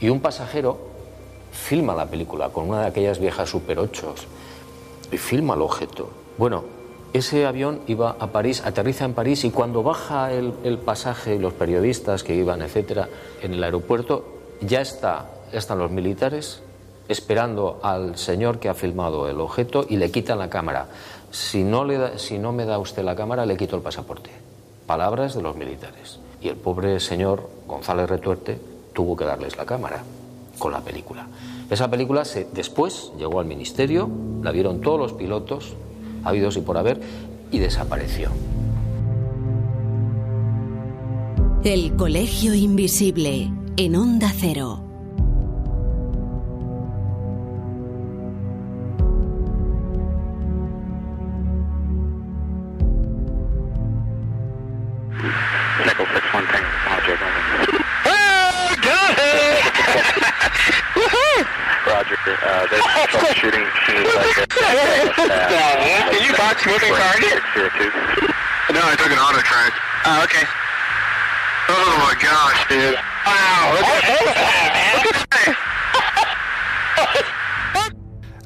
Y 0.00 0.08
un 0.08 0.20
pasajero 0.20 0.78
filma 1.52 1.94
la 1.94 2.06
película 2.06 2.50
con 2.50 2.68
una 2.68 2.82
de 2.82 2.86
aquellas 2.88 3.18
viejas 3.18 3.50
Super 3.50 3.78
8 3.78 4.14
y 5.12 5.16
filma 5.16 5.54
el 5.54 5.62
objeto. 5.62 6.10
Bueno, 6.36 6.64
ese 7.12 7.46
avión 7.46 7.80
iba 7.86 8.16
a 8.18 8.26
París, 8.28 8.62
aterriza 8.64 9.06
en 9.06 9.14
París 9.14 9.44
y 9.44 9.50
cuando 9.50 9.82
baja 9.82 10.30
el, 10.30 10.52
el 10.62 10.78
pasaje, 10.78 11.38
los 11.38 11.54
periodistas 11.54 12.22
que 12.22 12.34
iban, 12.34 12.60
etcétera, 12.60 13.08
en 13.42 13.54
el 13.54 13.64
aeropuerto, 13.64 14.24
ya 14.60 14.82
está, 14.82 15.30
están 15.52 15.78
los 15.78 15.90
militares 15.90 16.62
esperando 17.08 17.80
al 17.82 18.16
señor 18.16 18.58
que 18.58 18.68
ha 18.68 18.74
filmado 18.74 19.28
el 19.28 19.40
objeto 19.40 19.86
y 19.88 19.96
le 19.96 20.10
quitan 20.10 20.38
la 20.38 20.50
cámara. 20.50 20.86
Si 21.30 21.64
no, 21.64 21.84
le 21.84 22.18
si 22.18 22.38
no 22.38 22.52
me 22.52 22.64
da 22.64 22.78
usted 22.78 23.02
la 23.02 23.16
cámara, 23.16 23.46
le 23.46 23.56
quito 23.56 23.76
el 23.76 23.82
pasaporte. 23.82 24.30
Palabras 24.86 25.34
de 25.34 25.42
los 25.42 25.56
militares. 25.56 26.18
Y 26.40 26.48
el 26.48 26.56
pobre 26.56 27.00
señor 27.00 27.48
González 27.66 28.08
Retuerte 28.08 28.58
tuvo 28.92 29.16
que 29.16 29.24
darles 29.24 29.56
la 29.56 29.64
cámara 29.64 30.02
con 30.58 30.72
la 30.72 30.80
película. 30.80 31.26
Esa 31.70 31.90
película 31.90 32.24
se, 32.24 32.46
después 32.52 33.12
llegó 33.18 33.40
al 33.40 33.46
ministerio, 33.46 34.08
la 34.42 34.52
vieron 34.52 34.80
todos 34.80 34.98
los 34.98 35.12
pilotos, 35.12 35.74
habidos 36.24 36.56
y 36.56 36.60
por 36.60 36.78
haber, 36.78 37.00
y 37.50 37.58
desapareció. 37.58 38.30
El 41.64 41.96
Colegio 41.96 42.54
Invisible, 42.54 43.50
en 43.76 43.96
Onda 43.96 44.32
Cero. 44.34 44.87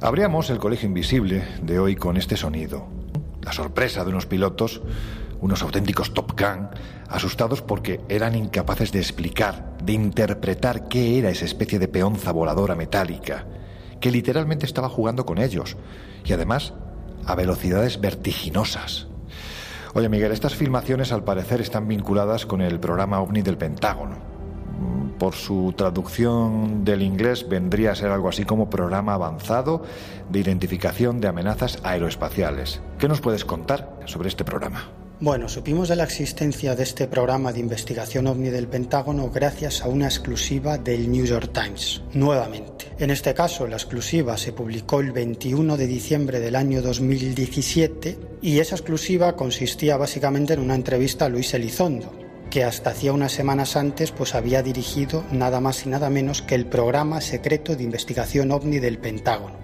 Abríamos 0.01 0.51
el 0.51 0.59
colegio 0.59 0.88
invisible 0.88 1.47
de 1.62 1.78
hoy 1.78 1.95
con 1.95 2.16
este 2.16 2.36
sonido. 2.36 2.88
La 3.40 3.53
sorpresa 3.53 4.05
de 4.05 4.11
unos 4.11 4.26
pilotos, 4.26 4.82
unos 5.40 5.62
auténticos 5.62 6.12
Top 6.14 6.32
Gun, 6.38 6.70
asustados 7.09 7.62
porque 7.62 8.01
eran 8.09 8.34
incapaces 8.34 8.90
de 8.90 8.99
explicar, 8.99 9.76
de 9.82 9.93
interpretar 9.93 10.88
qué 10.88 11.18
era 11.18 11.30
esa 11.30 11.45
especie 11.45 11.78
de 11.78 11.88
peonza 11.88 12.32
voladora 12.32 12.74
metálica, 12.74 13.47
que 14.03 14.11
literalmente 14.11 14.67
estaba 14.67 14.91
jugando 14.91 15.25
con 15.25 15.39
ellos, 15.39 15.79
y 16.25 16.33
además 16.35 16.75
a 17.25 17.37
velocidades 17.37 18.01
vertiginosas. 18.01 19.07
Oye, 19.95 20.09
Miguel, 20.09 20.33
estas 20.33 20.57
filmaciones 20.57 21.13
al 21.13 21.23
parecer 21.23 21.61
están 21.61 21.87
vinculadas 21.87 22.45
con 22.45 22.61
el 22.61 22.81
programa 22.81 23.21
OVNI 23.21 23.43
del 23.43 23.57
Pentágono. 23.57 24.17
Por 25.19 25.35
su 25.35 25.73
traducción 25.77 26.85
del 26.85 27.01
inglés 27.01 27.49
vendría 27.49 27.93
a 27.93 27.95
ser 27.95 28.11
algo 28.11 28.29
así 28.29 28.45
como 28.45 28.69
programa 28.69 29.15
avanzado 29.15 29.85
de 30.29 30.41
identificación 30.41 31.21
de 31.21 31.29
amenazas 31.29 31.79
aeroespaciales. 31.85 32.83
¿Qué 32.99 33.07
nos 33.07 33.21
puedes 33.21 33.45
contar 33.45 34.01
sobre 34.07 34.29
este 34.29 34.45
programa? 34.45 35.02
Bueno, 35.23 35.49
supimos 35.49 35.89
de 35.89 35.95
la 35.95 36.03
existencia 36.03 36.75
de 36.75 36.83
este 36.83 37.07
programa 37.07 37.53
de 37.53 37.61
investigación 37.61 38.27
ovni 38.27 38.51
del 38.51 38.66
Pentágono 38.66 39.31
gracias 39.31 39.83
a 39.83 39.87
una 39.87 40.07
exclusiva 40.07 40.79
del 40.79 41.12
New 41.12 41.25
York 41.25 41.53
Times, 41.53 42.03
nuevamente. 42.12 42.87
En 42.99 43.09
este 43.11 43.33
caso, 43.33 43.68
la 43.68 43.77
exclusiva 43.77 44.37
se 44.37 44.53
publicó 44.53 44.99
el 44.99 45.12
21 45.12 45.77
de 45.77 45.87
diciembre 45.87 46.41
del 46.41 46.57
año 46.57 46.83
2017 46.83 48.18
y 48.43 48.59
esa 48.59 48.75
exclusiva 48.75 49.37
consistía 49.37 49.97
básicamente 49.97 50.55
en 50.55 50.61
una 50.61 50.75
entrevista 50.75 51.27
a 51.27 51.29
Luis 51.29 51.55
Elizondo, 51.55 52.12
que 52.51 52.64
hasta 52.64 52.91
hacía 52.91 53.12
unas 53.12 53.31
semanas 53.31 53.77
antes 53.77 54.11
pues 54.11 54.35
había 54.35 54.61
dirigido 54.64 55.23
nada 55.31 55.61
más 55.61 55.87
y 55.87 55.89
nada 55.89 56.11
menos 56.11 56.43
que 56.43 56.57
el 56.57 56.66
programa 56.66 57.20
secreto 57.20 57.77
de 57.77 57.85
investigación 57.85 58.51
ovni 58.51 58.81
del 58.81 58.99
Pentágono. 58.99 59.55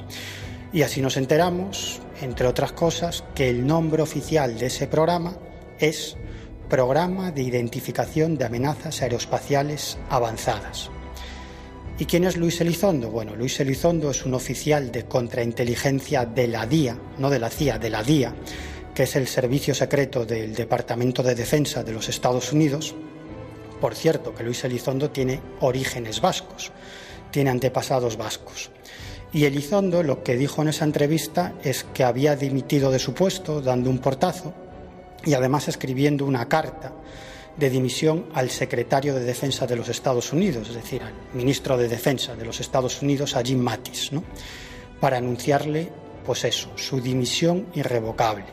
Y 0.73 0.83
así 0.83 1.01
nos 1.01 1.17
enteramos, 1.17 2.01
entre 2.21 2.47
otras 2.47 2.71
cosas, 2.71 3.25
que 3.35 3.51
el 3.51 3.67
nombre 3.67 4.03
oficial 4.03 4.57
de 4.57 4.67
ese 4.67 4.87
programa 4.87 5.37
es 5.81 6.17
Programa 6.69 7.31
de 7.31 7.43
Identificación 7.43 8.37
de 8.37 8.45
Amenazas 8.45 9.01
Aeroespaciales 9.03 9.99
Avanzadas. 10.11 10.91
¿Y 11.99 12.05
quién 12.05 12.25
es 12.25 12.37
Luis 12.37 12.61
Elizondo? 12.61 13.11
Bueno, 13.11 13.35
Luis 13.35 13.59
Elizondo 13.59 14.11
es 14.11 14.25
un 14.25 14.35
oficial 14.35 14.93
de 14.93 15.05
contrainteligencia 15.07 16.27
de 16.27 16.47
la 16.47 16.67
DIA, 16.67 16.97
no 17.19 17.31
de 17.31 17.39
la 17.39 17.51
CIA, 17.51 17.79
de 17.79 17.91
la 17.91 18.03
DIA, 18.03 18.35
que 18.95 19.05
es 19.05 19.17
el 19.17 19.27
servicio 19.27 19.75
secreto 19.75 20.25
del 20.25 20.55
Departamento 20.55 21.23
de 21.23 21.35
Defensa 21.35 21.83
de 21.83 21.93
los 21.93 22.09
Estados 22.09 22.53
Unidos. 22.53 22.95
Por 23.81 23.95
cierto, 23.95 24.35
que 24.35 24.45
Luis 24.45 24.63
Elizondo 24.65 25.11
tiene 25.11 25.41
orígenes 25.61 26.21
vascos, 26.21 26.71
tiene 27.31 27.51
antepasados 27.51 28.17
vascos. 28.17 28.71
Y 29.33 29.45
Elizondo 29.45 30.03
lo 30.03 30.23
que 30.23 30.37
dijo 30.37 30.63
en 30.63 30.69
esa 30.69 30.85
entrevista 30.85 31.55
es 31.63 31.85
que 31.95 32.05
había 32.05 32.37
dimitido 32.37 32.91
de 32.91 32.99
su 32.99 33.15
puesto 33.15 33.61
dando 33.61 33.91
un 33.91 33.99
portazo 33.99 34.55
y 35.25 35.35
además 35.35 35.69
escribiendo 35.69 36.25
una 36.25 36.49
carta 36.49 36.93
de 37.57 37.71
dimisión 37.71 38.27
al 38.35 38.51
secretario 38.51 39.15
de 39.15 39.25
Defensa 39.25 39.67
de 39.67 39.77
los 39.77 39.89
Estados 39.89 40.33
Unidos, 40.33 40.69
es 40.69 40.77
decir, 40.77 41.03
al 41.03 41.13
ministro 41.35 41.77
de 41.77 41.89
Defensa 41.89 42.37
de 42.37 42.45
los 42.45 42.61
Estados 42.61 43.03
Unidos, 43.03 43.35
a 43.35 43.43
Jim 43.43 43.59
Mattis, 43.59 44.13
¿no? 44.13 44.23
para 45.01 45.19
anunciarle, 45.19 45.91
pues 46.25 46.45
eso, 46.45 46.71
su 46.77 47.01
dimisión 47.01 47.67
irrevocable. 47.75 48.45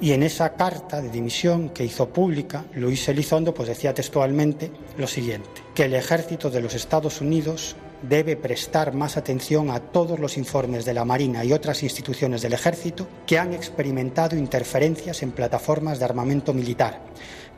Y 0.00 0.12
en 0.12 0.22
esa 0.22 0.54
carta 0.54 1.00
de 1.00 1.10
dimisión 1.10 1.70
que 1.70 1.84
hizo 1.84 2.08
pública, 2.08 2.64
Luis 2.74 3.08
Elizondo 3.08 3.54
pues 3.54 3.68
decía 3.68 3.94
textualmente 3.94 4.70
lo 4.96 5.06
siguiente, 5.06 5.48
que 5.74 5.84
el 5.84 5.94
ejército 5.94 6.50
de 6.50 6.60
los 6.60 6.74
Estados 6.74 7.20
Unidos 7.20 7.76
debe 8.02 8.36
prestar 8.36 8.94
más 8.94 9.16
atención 9.16 9.70
a 9.70 9.80
todos 9.80 10.18
los 10.18 10.36
informes 10.36 10.84
de 10.84 10.94
la 10.94 11.04
Marina 11.04 11.44
y 11.44 11.52
otras 11.52 11.82
instituciones 11.82 12.42
del 12.42 12.52
ejército 12.52 13.08
que 13.26 13.38
han 13.38 13.54
experimentado 13.54 14.36
interferencias 14.36 15.22
en 15.22 15.32
plataformas 15.32 15.98
de 15.98 16.04
armamento 16.04 16.52
militar 16.52 17.00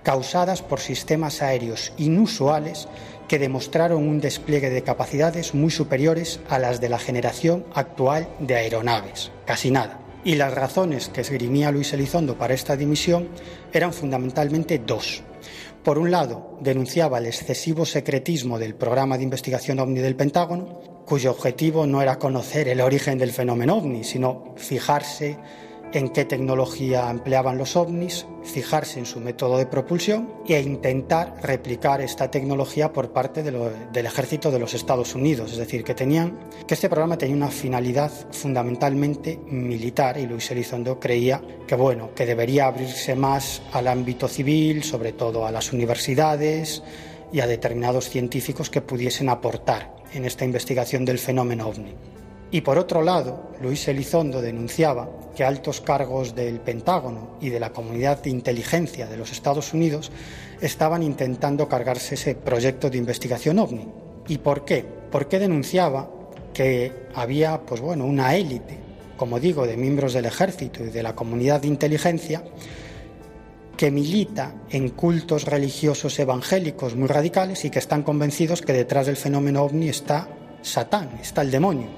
causadas 0.05 0.63
por 0.63 0.79
sistemas 0.79 1.43
aéreos 1.43 1.93
inusuales 1.97 2.87
que 3.27 3.41
demostraron 3.41 4.07
un 4.07 4.21
despliegue 4.21 4.71
de 4.71 4.83
capacidades 4.83 5.55
muy 5.55 5.71
superiores 5.71 6.41
a 6.49 6.59
las 6.59 6.81
de 6.81 6.91
la 6.91 6.99
generación 6.99 7.65
actual 7.75 8.29
de 8.39 8.55
aeronaves, 8.55 9.33
casi 9.47 9.71
nada. 9.71 9.99
Y 10.23 10.37
las 10.37 10.55
razones 10.55 11.09
que 11.09 11.23
esgrimía 11.23 11.73
Luis 11.73 11.93
Elizondo 11.93 12.37
para 12.37 12.55
esta 12.55 12.77
dimisión 12.77 13.29
eran 13.73 13.93
fundamentalmente 13.93 14.79
dos. 14.79 15.23
Por 15.85 15.99
un 15.99 16.11
lado, 16.11 16.57
denunciaba 16.61 17.19
el 17.19 17.27
excesivo 17.27 17.85
secretismo 17.85 18.59
del 18.59 18.75
programa 18.75 19.19
de 19.19 19.25
investigación 19.25 19.79
ovni 19.81 20.01
del 20.01 20.17
Pentágono, 20.17 20.81
cuyo 21.05 21.31
objetivo 21.31 21.87
no 21.87 22.01
era 22.01 22.19
conocer 22.19 22.69
el 22.69 22.81
origen 22.81 23.19
del 23.19 23.33
fenómeno 23.33 23.77
ovni, 23.77 24.03
sino 24.03 24.55
fijarse 24.57 25.37
en 25.95 26.09
qué 26.09 26.25
tecnología 26.25 27.09
empleaban 27.09 27.57
los 27.57 27.77
ovnis, 27.77 28.27
fijarse 28.43 28.99
en 28.99 29.07
su 29.07 29.21
método 29.21 29.59
de 29.59 29.67
propulsión 29.67 30.29
e 30.47 30.61
intentar 30.61 31.37
replicar 31.41 32.01
esta 32.01 32.31
tecnología 32.33 32.93
por 32.93 33.13
parte 33.13 33.45
del 33.45 34.07
ejército 34.07 34.51
de 34.51 34.59
los 34.59 34.75
Estados 34.75 35.15
Unidos. 35.15 35.53
Es 35.53 35.59
decir, 35.59 35.85
que 35.85 35.95
tenían 35.95 36.37
que 36.67 36.75
este 36.75 36.89
programa 36.89 37.17
tenía 37.17 37.37
una 37.37 37.49
finalidad 37.49 38.11
fundamentalmente 38.33 39.39
militar 39.47 40.19
y 40.19 40.27
Luis 40.27 40.51
Elizondo 40.51 40.99
creía 40.99 41.41
que 41.67 41.77
bueno, 41.77 42.11
que 42.13 42.27
debería 42.27 42.67
abrirse 42.67 43.15
más 43.15 43.63
al 43.73 43.87
ámbito 43.87 44.27
civil, 44.27 44.83
sobre 44.83 45.13
todo 45.13 45.47
a 45.47 45.53
las 45.53 45.73
universidades 45.73 46.83
y 47.33 47.39
a 47.39 47.47
determinados 47.47 48.11
científicos 48.11 48.69
que 48.69 48.81
pudiesen 48.81 49.29
aportar 49.29 49.95
en 50.13 50.25
esta 50.25 50.45
investigación 50.45 51.05
del 51.05 51.21
fenómeno 51.21 51.69
ovni. 51.69 51.95
Y 52.55 52.61
por 52.61 52.79
otro 52.79 53.03
lado, 53.03 53.51
Luis 53.61 53.89
Elizondo 53.89 54.41
denunciaba 54.41 55.11
que 55.35 55.43
altos 55.43 55.81
cargos 55.81 56.37
del 56.37 56.61
Pentágono 56.61 57.37
y 57.41 57.49
de 57.49 57.59
la 57.59 57.73
comunidad 57.73 58.23
de 58.23 58.31
inteligencia 58.31 59.09
de 59.09 59.17
los 59.17 59.33
Estados 59.33 59.75
Unidos 59.75 60.13
estaban 60.61 61.03
intentando 61.03 61.69
cargarse 61.69 62.15
ese 62.15 62.37
proyecto 62.37 62.91
de 62.91 62.99
investigación 62.99 63.59
ovni. 63.59 63.89
¿Y 64.29 64.39
por 64.39 64.65
qué? 64.65 64.87
Porque 65.11 65.41
denunciaba 65.41 66.09
que 66.53 66.93
había, 67.17 67.61
pues 67.63 67.81
bueno, 67.81 68.05
una 68.05 68.37
élite, 68.37 68.79
como 69.17 69.41
digo, 69.41 69.67
de 69.67 69.77
miembros 69.77 70.13
del 70.13 70.27
ejército 70.27 70.85
y 70.85 70.91
de 70.91 71.03
la 71.03 71.17
comunidad 71.17 71.63
de 71.63 71.67
inteligencia 71.67 72.45
que 73.77 73.91
milita 73.91 74.55
en 74.71 74.91
cultos 74.91 75.43
religiosos 75.47 76.17
evangélicos 76.21 76.95
muy 76.95 77.09
radicales 77.09 77.65
y 77.65 77.71
que 77.71 77.81
están 77.81 78.05
convencidos 78.05 78.63
que 78.63 78.73
detrás 78.73 79.07
del 79.07 79.17
fenómeno 79.17 79.65
ovni 79.65 79.89
está 79.89 80.29
Satán, 80.63 81.19
está 81.21 81.43
el 81.43 81.51
demonio 81.51 81.89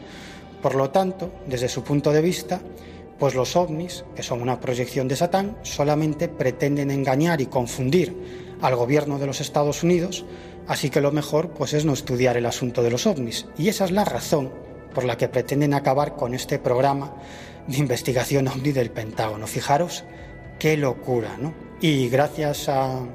por 0.67 0.75
lo 0.75 0.91
tanto, 0.91 1.31
desde 1.47 1.69
su 1.69 1.85
punto 1.85 2.11
de 2.11 2.21
vista, 2.21 2.61
pues 3.21 3.37
los 3.37 3.55
ovnis, 3.55 4.05
que 4.17 4.25
son 4.25 4.43
una 4.43 4.59
proyección 4.59 5.07
de 5.07 5.15
Satán, 5.15 5.57
solamente 5.63 6.27
pretenden 6.27 6.91
engañar 6.91 7.41
y 7.41 7.47
confundir 7.47 8.57
al 8.61 8.75
gobierno 8.75 9.21
de 9.21 9.27
los 9.27 9.41
Estados 9.41 9.85
Unidos, 9.85 10.25
así 10.67 10.91
que 10.91 11.01
lo 11.01 11.13
mejor 11.13 11.51
pues 11.51 11.73
es 11.73 11.85
no 11.85 11.93
estudiar 11.93 12.37
el 12.37 12.47
asunto 12.47 12.83
de 12.83 12.91
los 12.91 13.07
ovnis. 13.07 13.47
Y 13.57 13.69
esa 13.69 13.85
es 13.85 13.93
la 13.93 14.05
razón 14.05 14.51
por 14.93 15.05
la 15.05 15.17
que 15.17 15.29
pretenden 15.29 15.73
acabar 15.73 16.17
con 16.17 16.35
este 16.35 16.59
programa 16.59 17.15
de 17.69 17.77
investigación 17.77 18.49
ovni 18.49 18.73
del 18.73 18.91
Pentágono. 18.91 19.47
Fijaros 19.47 20.03
qué 20.59 20.77
locura, 20.77 21.37
¿no? 21.39 21.55
Y 21.81 22.09
gracias 22.09 22.69
a 22.69 23.07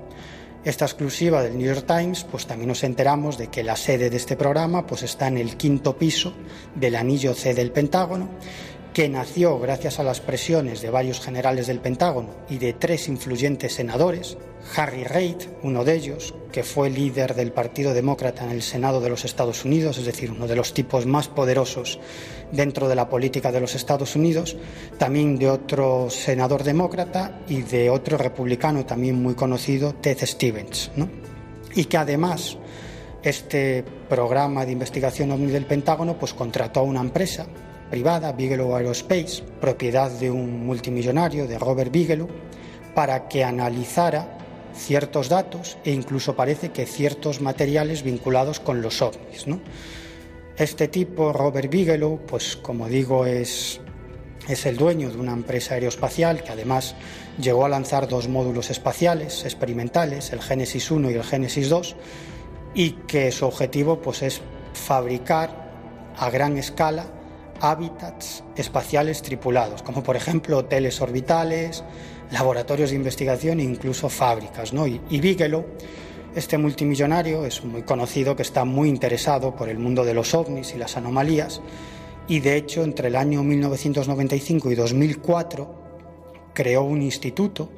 esta 0.63 0.85
exclusiva 0.85 1.41
del 1.41 1.57
New 1.57 1.67
York 1.67 1.85
Times, 1.87 2.23
pues 2.23 2.45
también 2.45 2.67
nos 2.67 2.83
enteramos 2.83 3.37
de 3.37 3.47
que 3.47 3.63
la 3.63 3.75
sede 3.75 4.09
de 4.09 4.17
este 4.17 4.35
programa 4.35 4.85
pues 4.85 5.03
está 5.03 5.27
en 5.27 5.37
el 5.37 5.57
quinto 5.57 5.97
piso 5.97 6.33
del 6.75 6.95
anillo 6.95 7.33
C 7.33 7.53
del 7.53 7.71
Pentágono, 7.71 8.29
que 8.93 9.07
nació 9.07 9.57
gracias 9.57 9.99
a 9.99 10.03
las 10.03 10.19
presiones 10.19 10.81
de 10.81 10.89
varios 10.89 11.21
generales 11.21 11.67
del 11.67 11.79
Pentágono 11.79 12.29
y 12.49 12.57
de 12.57 12.73
tres 12.73 13.07
influyentes 13.07 13.75
senadores, 13.75 14.37
Harry 14.75 15.05
Reid, 15.05 15.37
uno 15.63 15.85
de 15.85 15.95
ellos, 15.95 16.33
que 16.51 16.63
fue 16.63 16.89
líder 16.89 17.33
del 17.33 17.53
Partido 17.53 17.93
Demócrata 17.93 18.43
en 18.43 18.51
el 18.51 18.61
Senado 18.61 18.99
de 18.99 19.09
los 19.09 19.23
Estados 19.23 19.63
Unidos, 19.63 19.97
es 19.97 20.05
decir, 20.05 20.31
uno 20.31 20.45
de 20.45 20.57
los 20.57 20.73
tipos 20.73 21.05
más 21.05 21.29
poderosos 21.29 21.99
dentro 22.51 22.89
de 22.89 22.95
la 22.95 23.09
política 23.09 23.51
de 23.51 23.61
los 23.61 23.75
Estados 23.75 24.15
Unidos, 24.17 24.57
también 24.97 25.37
de 25.37 25.49
otro 25.49 26.09
senador 26.09 26.63
demócrata 26.63 27.39
y 27.47 27.61
de 27.61 27.89
otro 27.89 28.17
republicano 28.17 28.85
también 28.85 29.21
muy 29.21 29.35
conocido, 29.35 29.93
Ted 29.95 30.17
Stevens, 30.25 30.91
y 31.73 31.85
que 31.85 31.97
además 31.97 32.57
este 33.23 33.85
programa 34.09 34.65
de 34.65 34.73
investigación 34.73 35.31
OVNI 35.31 35.51
del 35.51 35.65
Pentágono 35.65 36.17
pues 36.17 36.33
contrató 36.33 36.81
a 36.81 36.83
una 36.83 36.99
empresa 36.99 37.45
privada, 37.91 38.31
Bigelow 38.31 38.75
Aerospace, 38.75 39.43
propiedad 39.59 40.09
de 40.09 40.31
un 40.31 40.65
multimillonario, 40.65 41.45
de 41.45 41.59
Robert 41.59 41.91
Bigelow, 41.91 42.29
para 42.95 43.27
que 43.27 43.43
analizara 43.43 44.37
ciertos 44.73 45.29
datos 45.29 45.77
e 45.83 45.91
incluso 45.91 46.35
parece 46.35 46.71
que 46.71 46.85
ciertos 46.85 47.41
materiales 47.41 48.03
vinculados 48.03 48.59
con 48.59 48.81
los 48.81 49.01
ovnis. 49.01 49.45
Este 50.57 50.87
tipo, 50.87 51.33
Robert 51.33 51.69
Bigelow, 51.69 52.21
pues 52.25 52.55
como 52.55 52.87
digo, 52.87 53.25
es, 53.25 53.81
es 54.47 54.65
el 54.65 54.77
dueño 54.77 55.11
de 55.11 55.17
una 55.17 55.33
empresa 55.33 55.75
aeroespacial 55.75 56.43
que 56.43 56.51
además 56.51 56.95
llegó 57.39 57.65
a 57.65 57.69
lanzar 57.69 58.07
dos 58.07 58.27
módulos 58.29 58.69
espaciales 58.69 59.43
experimentales, 59.43 60.31
el 60.31 60.41
Génesis 60.41 60.89
1 60.89 61.11
y 61.11 61.13
el 61.13 61.23
Génesis 61.23 61.69
2, 61.69 61.95
y 62.73 62.91
que 63.05 63.31
su 63.31 63.45
objetivo 63.45 64.01
pues, 64.01 64.21
es 64.21 64.41
fabricar 64.73 65.69
a 66.17 66.29
gran 66.29 66.57
escala 66.57 67.20
hábitats 67.61 68.43
espaciales 68.55 69.21
tripulados, 69.21 69.83
como 69.83 70.03
por 70.03 70.15
ejemplo 70.15 70.57
hoteles 70.57 71.01
orbitales, 71.01 71.83
laboratorios 72.31 72.89
de 72.89 72.95
investigación 72.95 73.59
e 73.59 73.63
incluso 73.63 74.09
fábricas. 74.09 74.73
¿no? 74.73 74.87
Y, 74.87 75.01
y 75.09 75.19
Bigelow, 75.19 75.65
este 76.35 76.57
multimillonario, 76.57 77.45
es 77.45 77.63
muy 77.63 77.83
conocido 77.83 78.35
que 78.35 78.43
está 78.43 78.65
muy 78.65 78.89
interesado 78.89 79.55
por 79.55 79.69
el 79.69 79.79
mundo 79.79 80.05
de 80.05 80.13
los 80.13 80.33
ovnis 80.33 80.73
y 80.73 80.77
las 80.77 80.97
anomalías 80.97 81.61
y 82.27 82.39
de 82.39 82.55
hecho 82.55 82.83
entre 82.83 83.09
el 83.09 83.15
año 83.15 83.43
1995 83.43 84.71
y 84.71 84.75
2004 84.75 85.75
creó 86.53 86.83
un 86.83 87.01
instituto 87.01 87.69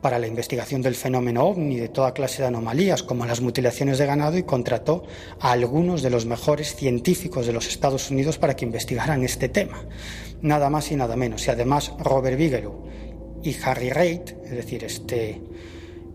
para 0.00 0.18
la 0.18 0.26
investigación 0.26 0.82
del 0.82 0.94
fenómeno 0.94 1.44
ovni 1.44 1.76
de 1.76 1.88
toda 1.88 2.14
clase 2.14 2.42
de 2.42 2.48
anomalías, 2.48 3.02
como 3.02 3.26
las 3.26 3.40
mutilaciones 3.40 3.98
de 3.98 4.06
ganado, 4.06 4.38
y 4.38 4.44
contrató 4.44 5.04
a 5.40 5.52
algunos 5.52 6.02
de 6.02 6.10
los 6.10 6.26
mejores 6.26 6.74
científicos 6.76 7.46
de 7.46 7.52
los 7.52 7.66
Estados 7.66 8.10
Unidos 8.10 8.38
para 8.38 8.54
que 8.54 8.64
investigaran 8.64 9.24
este 9.24 9.48
tema. 9.48 9.84
Nada 10.40 10.70
más 10.70 10.90
y 10.92 10.96
nada 10.96 11.16
menos. 11.16 11.46
Y 11.46 11.50
además 11.50 11.92
Robert 11.98 12.38
Bigelow 12.38 12.84
y 13.42 13.56
Harry 13.64 13.90
Reid, 13.90 14.20
es 14.44 14.50
decir, 14.50 14.84
este, 14.84 15.42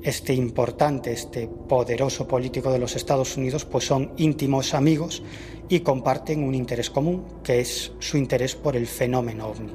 este 0.02 0.34
importante, 0.34 1.12
este 1.12 1.48
poderoso 1.48 2.28
político 2.28 2.72
de 2.72 2.80
los 2.80 2.96
Estados 2.96 3.36
Unidos, 3.36 3.66
pues 3.66 3.86
son 3.86 4.14
íntimos 4.18 4.74
amigos 4.74 5.24
y 5.68 5.82
comparten 5.82 6.44
un 6.44 6.56
interés 6.56 6.90
común, 6.90 7.26
que 7.44 7.60
es 7.60 7.92
su 8.00 8.18
interés 8.18 8.56
por 8.56 8.78
el 8.78 8.88
fenómeno 8.88 9.48
ovni. 9.48 9.74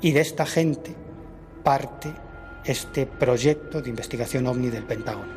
Y 0.00 0.12
de 0.12 0.20
esta 0.20 0.46
gente 0.46 0.94
parte 1.62 2.12
este 2.68 3.06
proyecto 3.06 3.80
de 3.80 3.88
investigación 3.88 4.46
ovni 4.46 4.68
del 4.68 4.84
Pentágono. 4.84 5.32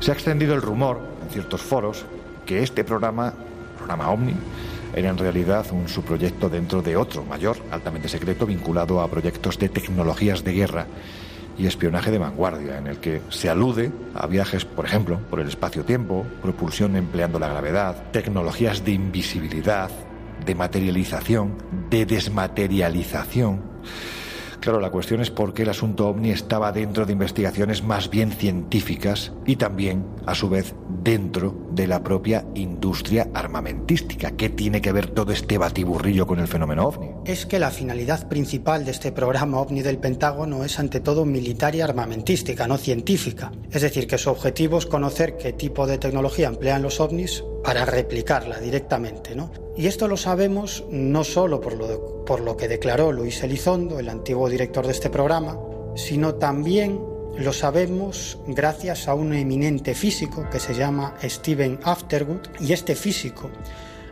Se 0.00 0.10
ha 0.10 0.14
extendido 0.14 0.54
el 0.54 0.60
rumor 0.60 1.00
en 1.22 1.30
ciertos 1.30 1.62
foros 1.62 2.04
que 2.44 2.62
este 2.62 2.84
programa, 2.84 3.32
programa 3.78 4.10
OVNI, 4.10 4.34
era 4.94 5.08
en 5.08 5.16
realidad 5.16 5.64
un 5.72 5.88
subproyecto 5.88 6.50
dentro 6.50 6.82
de 6.82 6.96
otro 6.96 7.24
mayor, 7.24 7.56
altamente 7.70 8.08
secreto, 8.08 8.44
vinculado 8.44 9.00
a 9.00 9.08
proyectos 9.08 9.58
de 9.58 9.70
tecnologías 9.70 10.44
de 10.44 10.52
guerra 10.52 10.86
y 11.58 11.66
espionaje 11.66 12.10
de 12.10 12.18
vanguardia, 12.18 12.78
en 12.78 12.86
el 12.86 12.98
que 12.98 13.20
se 13.28 13.48
alude 13.48 13.92
a 14.14 14.26
viajes, 14.26 14.64
por 14.64 14.84
ejemplo, 14.84 15.20
por 15.30 15.40
el 15.40 15.48
espacio-tiempo, 15.48 16.26
propulsión 16.42 16.96
empleando 16.96 17.38
la 17.38 17.48
gravedad, 17.48 18.10
tecnologías 18.12 18.84
de 18.84 18.92
invisibilidad, 18.92 19.90
de 20.44 20.54
materialización, 20.54 21.56
de 21.90 22.06
desmaterialización. 22.06 23.62
Claro, 24.64 24.80
la 24.80 24.88
cuestión 24.88 25.20
es 25.20 25.30
por 25.30 25.52
qué 25.52 25.64
el 25.64 25.68
asunto 25.68 26.08
ovni 26.08 26.30
estaba 26.30 26.72
dentro 26.72 27.04
de 27.04 27.12
investigaciones 27.12 27.82
más 27.82 28.08
bien 28.08 28.32
científicas 28.32 29.30
y 29.44 29.56
también, 29.56 30.06
a 30.24 30.34
su 30.34 30.48
vez, 30.48 30.74
dentro 31.02 31.54
de 31.72 31.86
la 31.86 32.02
propia 32.02 32.46
industria 32.54 33.28
armamentística. 33.34 34.30
¿Qué 34.30 34.48
tiene 34.48 34.80
que 34.80 34.90
ver 34.90 35.08
todo 35.08 35.32
este 35.32 35.58
batiburrillo 35.58 36.26
con 36.26 36.40
el 36.40 36.48
fenómeno 36.48 36.86
ovni? 36.86 37.10
Es 37.26 37.44
que 37.44 37.58
la 37.58 37.70
finalidad 37.70 38.26
principal 38.26 38.86
de 38.86 38.92
este 38.92 39.12
programa 39.12 39.60
ovni 39.60 39.82
del 39.82 39.98
Pentágono 39.98 40.64
es 40.64 40.78
ante 40.78 41.00
todo 41.00 41.26
militar 41.26 41.74
y 41.74 41.82
armamentística, 41.82 42.66
no 42.66 42.78
científica. 42.78 43.52
Es 43.70 43.82
decir, 43.82 44.06
que 44.06 44.16
su 44.16 44.30
objetivo 44.30 44.78
es 44.78 44.86
conocer 44.86 45.36
qué 45.36 45.52
tipo 45.52 45.86
de 45.86 45.98
tecnología 45.98 46.48
emplean 46.48 46.80
los 46.80 47.00
ovnis 47.00 47.44
para 47.62 47.84
replicarla 47.84 48.60
directamente, 48.60 49.34
¿no? 49.34 49.63
Y 49.76 49.86
esto 49.88 50.06
lo 50.06 50.16
sabemos 50.16 50.84
no 50.88 51.24
solo 51.24 51.60
por 51.60 52.40
lo, 52.40 52.56
que 52.56 52.68
declaró 52.68 53.10
Luis 53.10 53.42
Elizondo, 53.42 53.98
el 53.98 54.08
antiguo 54.08 54.48
director 54.48 54.86
de 54.86 54.92
este 54.92 55.10
programa, 55.10 55.58
sino 55.96 56.36
también 56.36 57.00
lo 57.36 57.52
sabemos 57.52 58.38
gracias 58.46 59.08
a 59.08 59.14
un 59.14 59.34
eminente 59.34 59.94
físico 59.94 60.48
que 60.48 60.60
se 60.60 60.74
llama 60.74 61.16
Stephen 61.24 61.80
Afterwood 61.82 62.46
y 62.60 62.72
este 62.72 62.94
físico 62.94 63.50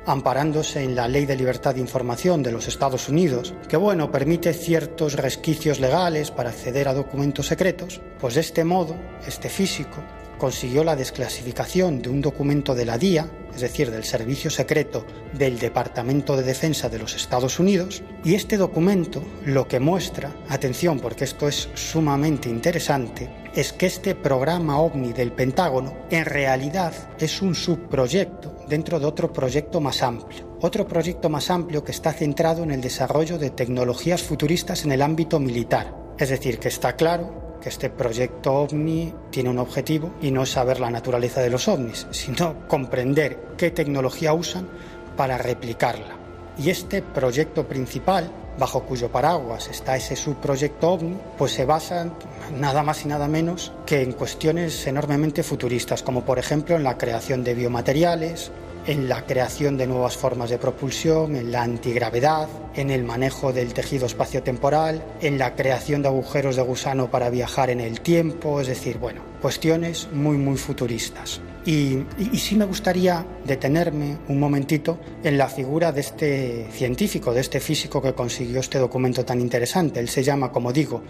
amparándose 0.05 0.83
en 0.83 0.97
la 0.97 1.07
Ley 1.07 1.27
de 1.27 1.37
Libertad 1.37 1.77
de 1.77 1.81
Información 1.81 2.43
de 2.43 2.51
los 2.51 2.67
Estados 2.67 3.09
Unidos, 3.09 3.55
que 3.69 3.77
bueno, 3.77 4.11
permite 4.11 4.53
ciertos 4.53 5.15
resquicios 5.15 5.79
legales 5.79 6.33
para 6.33 6.51
acceder 6.51 6.89
a 6.89 6.95
documentos 6.95 7.47
secretos, 7.47 8.01
pues 8.21 8.35
de 8.35 8.41
este 8.41 8.65
modo, 8.65 8.97
este 9.29 9.49
físico 9.49 9.99
consiguió 10.43 10.82
la 10.82 10.97
desclasificación 10.97 12.03
de 12.03 12.09
un 12.09 12.20
documento 12.20 12.74
de 12.74 12.84
la 12.84 12.99
DIA, 12.99 13.30
es 13.55 13.61
decir, 13.61 13.93
del 13.93 14.03
Servicio 14.03 14.51
Secreto 14.51 15.07
del 15.32 15.57
Departamento 15.61 16.36
de 16.36 16.43
Defensa 16.43 16.88
de 16.88 16.99
los 16.99 17.14
Estados 17.14 17.61
Unidos, 17.61 18.03
y 18.24 18.34
este 18.34 18.57
documento 18.57 19.22
lo 19.47 19.68
que 19.68 19.78
muestra, 19.78 20.34
atención 20.49 20.99
porque 20.99 21.22
esto 21.22 21.47
es 21.47 21.68
sumamente 21.74 22.49
interesante, 22.49 23.32
es 23.55 23.72
que 23.72 23.86
este 23.86 24.16
programa 24.16 24.80
ovni 24.80 25.12
del 25.12 25.30
Pentágono 25.30 25.95
en 26.11 26.24
realidad 26.24 26.93
es 27.20 27.40
un 27.40 27.55
subproyecto 27.55 28.57
dentro 28.68 28.99
de 28.99 29.07
otro 29.07 29.32
proyecto 29.32 29.80
más 29.80 30.03
amplio. 30.03 30.59
Otro 30.61 30.88
proyecto 30.88 31.28
más 31.28 31.51
amplio 31.51 31.84
que 31.84 31.93
está 31.93 32.12
centrado 32.12 32.64
en 32.64 32.72
el 32.72 32.80
desarrollo 32.80 33.38
de 33.38 33.51
tecnologías 33.51 34.22
futuristas 34.22 34.84
en 34.84 34.90
el 34.90 35.03
ámbito 35.03 35.38
militar. 35.38 35.95
Es 36.18 36.30
decir, 36.30 36.59
que 36.59 36.66
está 36.66 36.97
claro 36.97 37.51
que 37.63 37.69
este 37.69 37.89
proyecto 37.89 38.53
ovni 38.53 39.15
tiene 39.31 39.49
un 39.49 39.59
objetivo 39.59 40.13
y 40.21 40.33
no 40.33 40.43
es 40.43 40.51
saber 40.51 40.81
la 40.81 40.91
naturaleza 40.91 41.41
de 41.41 41.49
los 41.49 41.69
ovnis, 41.69 42.09
sino 42.11 42.67
comprender 42.67 43.39
qué 43.57 43.71
tecnología 43.71 44.35
usan 44.35 44.69
para 45.17 45.39
replicarla. 45.39 46.17
Y 46.59 46.71
este 46.71 47.01
proyecto 47.01 47.67
principal, 47.67 48.31
bajo 48.59 48.83
cuyo 48.83 49.11
paraguas 49.11 49.69
está 49.69 49.97
ese 49.97 50.17
subproyecto 50.17 50.91
ovni, 50.91 51.17
pues 51.39 51.53
se 51.53 51.65
basa 51.65 52.11
nada 52.53 52.83
más 52.83 53.05
y 53.05 53.09
nada 53.09 53.29
menos 53.29 53.73
que 53.87 54.03
en 54.03 54.13
cuestiones 54.13 54.87
enormemente 54.87 55.43
futuristas, 55.43 56.03
como 56.03 56.25
por 56.25 56.39
ejemplo 56.39 56.75
en 56.77 56.83
la 56.83 56.99
creación 56.99 57.45
de 57.45 57.55
biomateriales, 57.55 58.51
en 58.87 59.09
la 59.09 59.24
creación 59.26 59.76
de 59.76 59.87
nuevas 59.87 60.16
formas 60.16 60.51
de 60.51 60.59
propulsión, 60.59 61.37
en 61.37 61.53
la 61.53 61.62
antigravedad, 61.62 62.49
en 62.74 62.91
el 62.91 63.05
manejo 63.05 63.53
del 63.53 63.72
tejido 63.74 64.07
espaciotemporal, 64.07 65.05
en 65.20 65.39
la 65.39 65.55
creación 65.55 66.03
de 66.03 66.09
agujeros 66.09 66.57
de 66.57 66.62
gusano 66.62 67.11
para 67.11 67.30
viajar 67.30 67.70
en 67.70 67.80
el 67.80 68.01
tiempo, 68.01 68.61
es 68.61 68.66
decir, 68.66 68.99
bueno, 68.99 69.22
cuestiones 69.41 70.09
muy, 70.12 70.37
muy 70.37 70.57
futuristas. 70.57 71.41
Y, 71.64 71.99
y, 72.18 72.39
sí 72.39 72.57
me 72.57 72.64
gustaría 72.64 73.24
detenerme 73.45 74.18
un 74.26 74.41
momentito 74.41 74.99
en 75.22 75.39
la 75.39 75.49
figura 75.49 75.93
de 75.93 76.01
este 76.01 76.66
científico, 76.72 77.33
de 77.33 77.41
este 77.41 77.61
físico 77.61 78.03
que 78.03 78.14
consiguió 78.14 78.59
este 78.59 78.80
documento 78.80 79.24
tan 79.24 79.41
interesante. 79.41 80.01
Él 80.01 80.09
se 80.09 80.24
llama, 80.24 80.51
como 80.51 80.72
digo, 80.72 81.05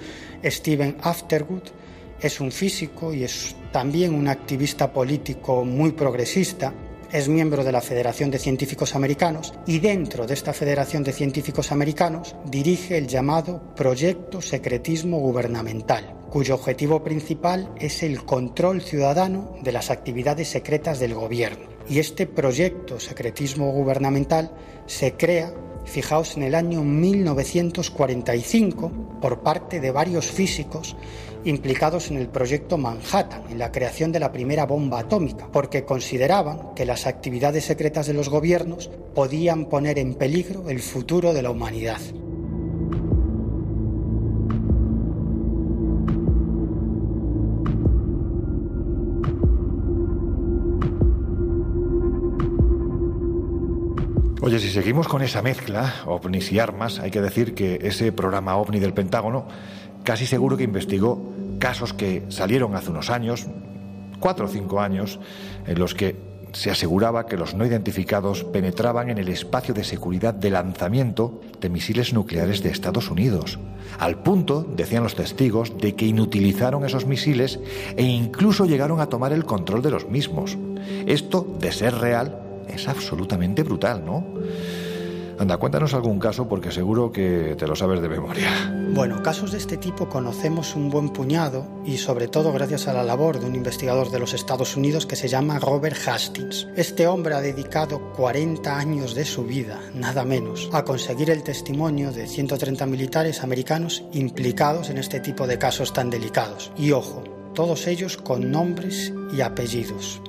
Stephen 0.45 0.99
Afterwood, 1.01 1.62
es 2.20 2.39
un 2.39 2.53
físico 2.53 3.14
y 3.14 3.25
es 3.25 3.57
también 3.73 4.14
un 4.14 4.29
activista 4.29 4.93
político 4.93 5.64
muy 5.64 5.93
progresista 5.93 6.73
es 7.13 7.29
miembro 7.29 7.63
de 7.63 7.73
la 7.73 7.83
Federación 7.83 8.31
de 8.31 8.39
Científicos 8.39 8.95
Americanos 8.95 9.53
y 9.67 9.81
dentro 9.81 10.27
de 10.27 10.33
esta 10.33 10.55
Federación 10.55 11.05
de 11.05 11.13
Científicos 11.13 11.71
Americanos 11.71 12.35
dirige 12.47 12.97
el 12.97 13.07
llamado 13.07 13.61
Proyecto 13.77 14.41
Secretismo 14.41 15.19
Gubernamental, 15.19 16.15
cuyo 16.31 16.55
objetivo 16.55 17.05
principal 17.05 17.71
es 17.79 18.03
el 18.03 18.25
control 18.25 18.81
ciudadano 18.81 19.53
de 19.63 19.73
las 19.73 19.91
actividades 19.91 20.49
secretas 20.49 21.01
del 21.01 21.13
gobierno. 21.15 21.67
Y 21.87 21.99
este 21.99 22.27
proyecto 22.27 22.99
secretismo 22.99 23.71
gubernamental 23.73 24.53
se 24.87 25.13
crea 25.13 25.53
fijaos 25.85 26.37
en 26.37 26.45
el 26.45 26.55
año 26.55 26.83
1945 26.83 29.19
por 29.21 29.41
parte 29.41 29.81
de 29.81 29.91
varios 29.91 30.27
físicos 30.27 30.97
implicados 31.45 32.11
en 32.11 32.18
el 32.18 32.28
proyecto 32.28 32.78
Manhattan, 32.78 33.45
en 33.51 33.59
la 33.59 33.72
creación 33.72 34.12
de 34.12 34.20
la 34.20 34.32
primera 34.32 34.66
bomba 34.66 35.01
atómica, 35.01 35.49
porque 35.53 35.84
consideraban 35.84 36.74
que 36.74 36.86
las 36.86 37.07
actividades 37.07 37.64
secretas 37.64 38.07
de 38.07 38.14
los 38.14 38.28
gobiernos 38.28 38.90
podían 39.14 39.66
poner 39.66 39.99
en 39.99 40.14
peligro 40.14 40.68
el 40.68 40.80
futuro 40.80 41.32
de 41.32 41.43
la 41.43 41.51
humanidad. 41.51 42.01
Oye, 54.45 54.59
si 54.59 54.70
seguimos 54.70 55.07
con 55.07 55.22
esa 55.22 55.40
mezcla, 55.40 56.03
ovnis 56.05 56.51
y 56.51 56.59
armas, 56.59 56.99
hay 56.99 57.12
que 57.12 57.20
decir 57.20 57.55
que 57.55 57.78
ese 57.80 58.11
programa 58.11 58.57
ovni 58.57 58.80
del 58.80 58.93
Pentágono 58.93 59.47
casi 60.05 60.27
seguro 60.27 60.57
que 60.57 60.65
investigó 60.65 61.33
casos 61.59 61.93
que 61.93 62.25
salieron 62.29 62.75
hace 62.75 62.91
unos 62.91 63.11
años, 63.11 63.47
cuatro 64.21 64.47
o 64.47 64.49
cinco 64.49 64.81
años, 64.81 65.21
en 65.67 65.79
los 65.79 65.95
que 65.95 66.17
se 66.53 66.71
aseguraba 66.71 67.27
que 67.27 67.37
los 67.37 67.55
no 67.55 67.65
identificados 67.65 68.45
penetraban 68.45 69.11
en 69.11 69.19
el 69.19 69.29
espacio 69.29 69.75
de 69.75 69.85
seguridad 69.85 70.35
de 70.35 70.51
lanzamiento 70.51 71.41
de 71.61 71.71
misiles 71.71 72.13
nucleares 72.13 72.63
de 72.63 72.71
Estados 72.71 73.11
Unidos, 73.11 73.59
al 73.99 74.23
punto, 74.23 74.63
decían 74.77 75.03
los 75.03 75.15
testigos, 75.15 75.77
de 75.79 75.95
que 75.95 76.07
inutilizaron 76.07 76.85
esos 76.85 77.07
misiles 77.07 77.61
e 77.97 78.03
incluso 78.03 78.67
llegaron 78.67 79.01
a 79.01 79.09
tomar 79.09 79.33
el 79.33 79.45
control 79.45 79.83
de 79.83 79.91
los 79.91 80.09
mismos. 80.09 80.57
Esto, 81.07 81.47
de 81.61 81.73
ser 81.73 81.95
real, 81.95 82.39
es 82.69 82.89
absolutamente 82.89 83.63
brutal, 83.63 84.05
¿no? 84.05 84.25
Anda, 85.39 85.57
cuéntanos 85.57 85.95
algún 85.95 86.18
caso 86.18 86.49
porque 86.49 86.70
seguro 86.70 87.11
que 87.11 87.57
te 87.59 87.66
lo 87.66 87.74
sabes 87.74 88.01
de 88.01 88.09
memoria. 88.09 88.72
Bueno, 88.95 89.22
casos 89.22 89.53
de 89.53 89.59
este 89.59 89.76
tipo 89.76 90.09
conocemos 90.09 90.76
un 90.76 90.91
buen 90.91 91.09
puñado 91.09 91.66
y 91.85 91.97
sobre 91.97 92.28
todo 92.28 92.53
gracias 92.53 92.89
a 92.89 92.93
la 92.93 93.03
labor 93.03 93.41
de 93.41 93.47
un 93.47 93.55
investigador 93.55 94.11
de 94.11 94.18
los 94.18 94.35
Estados 94.35 94.76
Unidos 94.76 95.07
que 95.07 95.16
se 95.16 95.28
llama 95.28 95.59
Robert 95.59 95.97
Hastings. 96.07 96.68
Este 96.76 97.07
hombre 97.07 97.35
ha 97.35 97.41
dedicado 97.41 98.12
40 98.12 98.76
años 98.76 99.14
de 99.14 99.24
su 99.24 99.45
vida, 99.45 99.80
nada 99.95 100.24
menos, 100.24 100.68
a 100.72 100.85
conseguir 100.85 101.30
el 101.30 101.43
testimonio 101.43 102.12
de 102.12 102.26
130 102.26 102.85
militares 102.87 103.43
americanos 103.43 104.05
implicados 104.12 104.91
en 104.91 104.99
este 104.99 105.20
tipo 105.20 105.47
de 105.47 105.59
casos 105.59 105.93
tan 105.93 106.11
delicados. 106.11 106.70
Y 106.76 106.93
ojo, 106.93 107.24
todos 107.55 107.87
ellos 107.87 108.16
con 108.16 108.51
nombres 108.51 109.12
y 109.35 109.41
apellidos. 109.41 110.20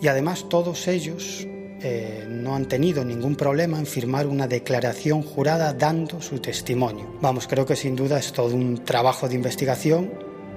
Y 0.00 0.08
además 0.08 0.46
todos 0.48 0.88
ellos 0.88 1.46
eh, 1.86 2.24
no 2.26 2.56
han 2.56 2.64
tenido 2.64 3.04
ningún 3.04 3.36
problema 3.36 3.78
en 3.78 3.84
firmar 3.84 4.26
una 4.26 4.48
declaración 4.48 5.22
jurada 5.22 5.74
dando 5.74 6.22
su 6.22 6.38
testimonio. 6.38 7.18
Vamos, 7.20 7.46
creo 7.46 7.66
que 7.66 7.76
sin 7.76 7.94
duda 7.94 8.18
es 8.18 8.32
todo 8.32 8.54
un 8.54 8.84
trabajo 8.86 9.28
de 9.28 9.34
investigación 9.34 10.10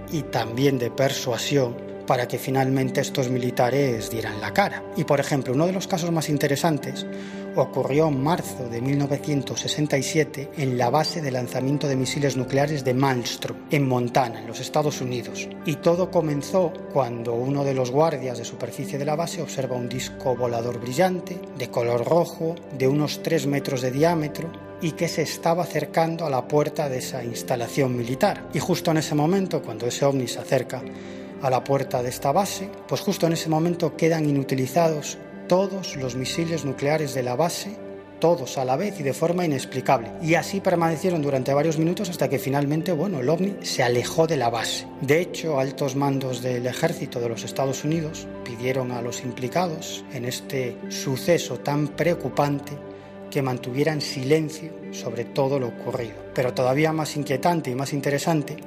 y 0.09 0.21
también 0.21 0.79
de 0.79 0.89
persuasión 0.89 1.75
para 2.07 2.29
que 2.29 2.39
finalmente 2.39 3.01
estos 3.01 3.29
militares 3.29 4.09
dieran 4.09 4.39
la 4.39 4.53
cara. 4.53 4.81
Y 4.95 5.03
por 5.03 5.19
ejemplo, 5.19 5.53
uno 5.53 5.67
de 5.67 5.73
los 5.73 5.85
casos 5.85 6.11
más 6.11 6.29
interesantes 6.29 7.05
ocurrió 7.61 8.07
en 8.07 8.21
marzo 8.21 8.67
de 8.69 8.81
1967 8.81 10.51
en 10.57 10.77
la 10.77 10.89
base 10.89 11.21
de 11.21 11.31
lanzamiento 11.31 11.87
de 11.87 11.95
misiles 11.95 12.37
nucleares 12.37 12.83
de 12.83 12.93
Malmstrom, 12.93 13.57
en 13.71 13.87
Montana, 13.87 14.41
en 14.41 14.47
los 14.47 14.59
Estados 14.59 15.01
Unidos. 15.01 15.47
Y 15.65 15.77
todo 15.77 16.11
comenzó 16.11 16.71
cuando 16.93 17.33
uno 17.33 17.63
de 17.63 17.73
los 17.73 17.91
guardias 17.91 18.37
de 18.37 18.45
superficie 18.45 18.97
de 18.97 19.05
la 19.05 19.15
base 19.15 19.41
observa 19.41 19.75
un 19.75 19.89
disco 19.89 20.35
volador 20.35 20.79
brillante, 20.79 21.39
de 21.57 21.69
color 21.69 22.05
rojo, 22.05 22.55
de 22.77 22.87
unos 22.87 23.21
3 23.23 23.47
metros 23.47 23.81
de 23.81 23.91
diámetro, 23.91 24.51
y 24.81 24.91
que 24.91 25.07
se 25.07 25.23
estaba 25.23 25.63
acercando 25.63 26.25
a 26.25 26.29
la 26.29 26.47
puerta 26.47 26.87
de 26.89 26.99
esa 26.99 27.23
instalación 27.23 27.97
militar. 27.97 28.47
Y 28.53 28.59
justo 28.59 28.91
en 28.91 28.97
ese 28.97 29.15
momento, 29.15 29.61
cuando 29.61 29.87
ese 29.87 30.05
ovni 30.05 30.27
se 30.27 30.39
acerca 30.39 30.83
a 31.41 31.49
la 31.49 31.63
puerta 31.63 32.01
de 32.01 32.09
esta 32.09 32.31
base, 32.31 32.69
pues 32.87 33.01
justo 33.01 33.27
en 33.27 33.33
ese 33.33 33.49
momento 33.49 33.95
quedan 33.95 34.27
inutilizados 34.27 35.17
todos 35.47 35.95
los 35.95 36.15
misiles 36.15 36.65
nucleares 36.65 37.13
de 37.13 37.23
la 37.23 37.35
base 37.35 37.77
todos 38.19 38.57
a 38.57 38.65
la 38.65 38.75
vez 38.75 38.99
y 38.99 39.03
de 39.03 39.13
forma 39.13 39.45
inexplicable. 39.45 40.11
Y 40.21 40.35
así 40.35 40.59
permanecieron 40.59 41.21
durante 41.21 41.53
varios 41.53 41.77
minutos 41.77 42.09
hasta 42.09 42.29
que 42.29 42.39
finalmente, 42.39 42.91
bueno, 42.91 43.19
el 43.19 43.29
ovni 43.29 43.57
se 43.61 43.83
alejó 43.83 44.27
de 44.27 44.37
la 44.37 44.49
base. 44.49 44.87
De 45.01 45.21
hecho, 45.21 45.59
altos 45.59 45.95
mandos 45.95 46.41
del 46.41 46.65
ejército 46.65 47.19
de 47.19 47.29
los 47.29 47.43
Estados 47.43 47.83
Unidos 47.83 48.27
pidieron 48.43 48.91
a 48.91 49.01
los 49.01 49.21
implicados 49.21 50.03
en 50.13 50.25
este 50.25 50.77
suceso 50.89 51.59
tan 51.59 51.89
preocupante 51.89 52.73
que 53.29 53.41
mantuvieran 53.41 54.01
silencio 54.01 54.71
sobre 54.91 55.25
todo 55.25 55.59
lo 55.59 55.67
ocurrido. 55.67 56.15
Pero 56.33 56.53
todavía 56.53 56.93
más 56.93 57.15
inquietante 57.17 57.69
y 57.69 57.75
más 57.75 57.93
interesante 57.93 58.57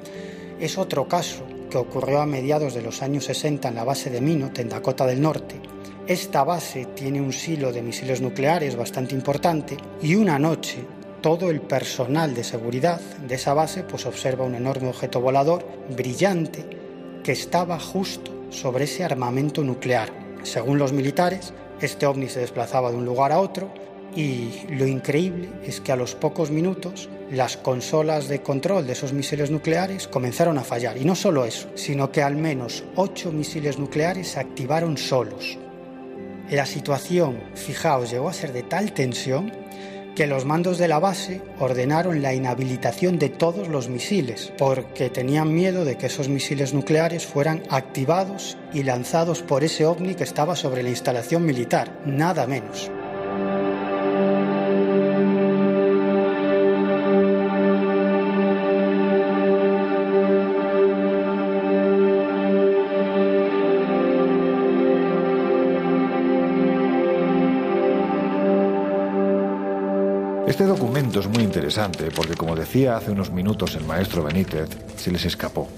es 0.59 0.77
otro 0.77 1.07
caso 1.07 1.43
que 1.69 1.77
ocurrió 1.77 2.21
a 2.21 2.25
mediados 2.25 2.73
de 2.73 2.81
los 2.81 3.01
años 3.01 3.25
60 3.25 3.69
en 3.69 3.75
la 3.75 3.83
base 3.83 4.09
de 4.09 4.21
Minot, 4.21 4.59
en 4.59 4.69
Dakota 4.69 5.05
del 5.05 5.21
Norte, 5.21 5.59
esta 6.07 6.43
base 6.43 6.85
tiene 6.95 7.21
un 7.21 7.31
silo 7.31 7.71
de 7.71 7.81
misiles 7.81 8.21
nucleares 8.21 8.75
bastante 8.75 9.13
importante 9.13 9.77
y 10.01 10.15
una 10.15 10.39
noche 10.39 10.83
todo 11.21 11.51
el 11.51 11.61
personal 11.61 12.33
de 12.33 12.43
seguridad 12.43 12.99
de 12.99 13.35
esa 13.35 13.53
base 13.53 13.83
pues 13.83 14.05
observa 14.05 14.43
un 14.43 14.55
enorme 14.55 14.89
objeto 14.89 15.21
volador 15.21 15.65
brillante 15.95 16.65
que 17.23 17.31
estaba 17.31 17.79
justo 17.79 18.31
sobre 18.49 18.85
ese 18.85 19.03
armamento 19.03 19.63
nuclear. 19.63 20.09
Según 20.41 20.79
los 20.79 20.91
militares, 20.91 21.53
este 21.79 22.07
ovni 22.07 22.27
se 22.27 22.39
desplazaba 22.39 22.91
de 22.91 22.97
un 22.97 23.05
lugar 23.05 23.31
a 23.31 23.39
otro 23.39 23.71
y 24.15 24.65
lo 24.69 24.87
increíble 24.87 25.49
es 25.63 25.79
que 25.79 25.91
a 25.91 25.95
los 25.95 26.15
pocos 26.15 26.49
minutos 26.49 27.09
las 27.31 27.55
consolas 27.57 28.27
de 28.27 28.41
control 28.41 28.87
de 28.87 28.93
esos 28.93 29.13
misiles 29.13 29.51
nucleares 29.51 30.07
comenzaron 30.07 30.57
a 30.57 30.63
fallar. 30.63 30.97
Y 30.97 31.05
no 31.05 31.15
solo 31.15 31.45
eso, 31.45 31.69
sino 31.75 32.11
que 32.11 32.23
al 32.23 32.35
menos 32.35 32.83
ocho 32.95 33.31
misiles 33.31 33.77
nucleares 33.77 34.29
se 34.29 34.39
activaron 34.39 34.97
solos. 34.97 35.59
La 36.51 36.65
situación, 36.65 37.39
fijaos, 37.55 38.11
llegó 38.11 38.27
a 38.27 38.33
ser 38.33 38.51
de 38.51 38.61
tal 38.61 38.91
tensión 38.91 39.53
que 40.15 40.27
los 40.27 40.43
mandos 40.43 40.77
de 40.77 40.89
la 40.89 40.99
base 40.99 41.41
ordenaron 41.59 42.21
la 42.21 42.33
inhabilitación 42.33 43.17
de 43.17 43.29
todos 43.29 43.69
los 43.69 43.87
misiles, 43.87 44.51
porque 44.57 45.09
tenían 45.09 45.53
miedo 45.53 45.85
de 45.85 45.97
que 45.97 46.07
esos 46.07 46.27
misiles 46.27 46.73
nucleares 46.73 47.25
fueran 47.25 47.63
activados 47.69 48.57
y 48.73 48.83
lanzados 48.83 49.41
por 49.43 49.63
ese 49.63 49.85
ovni 49.85 50.13
que 50.13 50.25
estaba 50.25 50.57
sobre 50.57 50.83
la 50.83 50.89
instalación 50.89 51.45
militar, 51.45 52.01
nada 52.05 52.45
menos. 52.47 52.91
Porque, 72.15 72.35
como 72.35 72.55
decía 72.55 72.97
hace 72.97 73.11
unos 73.11 73.31
minutos 73.31 73.75
el 73.75 73.85
maestro 73.85 74.23
Benítez, 74.23 74.67
se 74.97 75.09
les 75.09 75.23
escapó. 75.23 75.69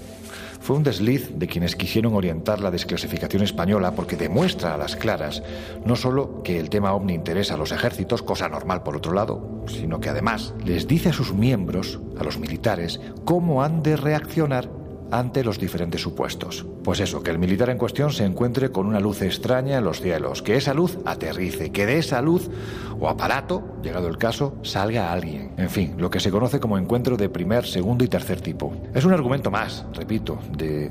Fue 0.60 0.74
un 0.74 0.82
desliz 0.82 1.30
de 1.36 1.46
quienes 1.46 1.76
quisieron 1.76 2.14
orientar 2.14 2.58
la 2.60 2.72
desclasificación 2.72 3.42
española 3.42 3.92
porque 3.94 4.16
demuestra 4.16 4.74
a 4.74 4.76
las 4.76 4.96
claras 4.96 5.42
no 5.84 5.94
solo 5.94 6.42
que 6.42 6.58
el 6.58 6.68
tema 6.68 6.94
ovni 6.94 7.14
interesa 7.14 7.54
a 7.54 7.58
los 7.58 7.70
ejércitos, 7.70 8.22
cosa 8.22 8.48
normal 8.48 8.82
por 8.82 8.96
otro 8.96 9.12
lado, 9.12 9.62
sino 9.68 10.00
que 10.00 10.08
además 10.08 10.52
les 10.64 10.88
dice 10.88 11.10
a 11.10 11.12
sus 11.12 11.32
miembros, 11.32 12.00
a 12.18 12.24
los 12.24 12.38
militares, 12.38 13.00
cómo 13.24 13.62
han 13.62 13.82
de 13.84 13.96
reaccionar 13.96 14.68
ante 15.10 15.44
los 15.44 15.58
diferentes 15.58 16.00
supuestos. 16.00 16.66
Pues 16.82 17.00
eso, 17.00 17.22
que 17.22 17.30
el 17.30 17.38
militar 17.38 17.70
en 17.70 17.78
cuestión 17.78 18.12
se 18.12 18.24
encuentre 18.24 18.70
con 18.70 18.86
una 18.86 19.00
luz 19.00 19.22
extraña 19.22 19.78
en 19.78 19.84
los 19.84 20.00
cielos, 20.00 20.42
que 20.42 20.56
esa 20.56 20.74
luz 20.74 20.98
aterrice, 21.04 21.70
que 21.70 21.86
de 21.86 21.98
esa 21.98 22.20
luz 22.20 22.50
o 22.98 23.08
aparato, 23.08 23.62
llegado 23.82 24.08
el 24.08 24.18
caso, 24.18 24.56
salga 24.62 25.12
alguien. 25.12 25.52
En 25.56 25.70
fin, 25.70 25.94
lo 25.98 26.10
que 26.10 26.20
se 26.20 26.30
conoce 26.30 26.60
como 26.60 26.78
encuentro 26.78 27.16
de 27.16 27.28
primer, 27.28 27.64
segundo 27.66 28.04
y 28.04 28.08
tercer 28.08 28.40
tipo. 28.40 28.72
Es 28.94 29.04
un 29.04 29.12
argumento 29.12 29.50
más, 29.50 29.86
repito, 29.94 30.38
de, 30.56 30.90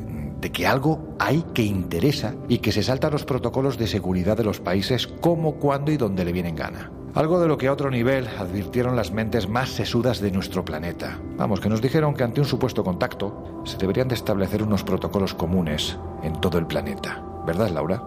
que 0.53 0.67
algo 0.67 1.15
hay 1.19 1.43
que 1.53 1.63
interesa 1.63 2.35
y 2.49 2.57
que 2.57 2.71
se 2.71 2.83
salta 2.83 3.09
los 3.09 3.25
protocolos 3.25 3.77
de 3.77 3.87
seguridad 3.87 4.37
de 4.37 4.43
los 4.43 4.59
países 4.59 5.07
como, 5.07 5.55
cuando 5.55 5.91
y 5.91 5.97
donde 5.97 6.25
le 6.25 6.33
vienen 6.33 6.55
gana. 6.55 6.91
Algo 7.15 7.39
de 7.39 7.47
lo 7.47 7.59
que 7.59 7.67
a 7.67 7.71
otro 7.71 7.91
nivel 7.91 8.27
advirtieron 8.39 8.95
las 8.95 9.11
mentes 9.11 9.47
más 9.47 9.69
sesudas 9.69 10.19
de 10.19 10.31
nuestro 10.31 10.65
planeta. 10.65 11.19
Vamos, 11.37 11.59
que 11.59 11.69
nos 11.69 11.79
dijeron 11.79 12.15
que 12.15 12.23
ante 12.23 12.41
un 12.41 12.47
supuesto 12.47 12.83
contacto 12.83 13.61
se 13.65 13.77
deberían 13.77 14.07
de 14.07 14.15
establecer 14.15 14.63
unos 14.63 14.83
protocolos 14.83 15.35
comunes 15.35 15.99
en 16.23 16.33
todo 16.41 16.57
el 16.57 16.65
planeta. 16.65 17.23
¿Verdad, 17.45 17.69
Laura? 17.69 18.01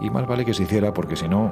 Y 0.00 0.10
más 0.10 0.28
vale 0.28 0.44
que 0.44 0.54
se 0.54 0.62
hiciera 0.62 0.94
porque 0.94 1.16
si 1.16 1.26
no, 1.26 1.50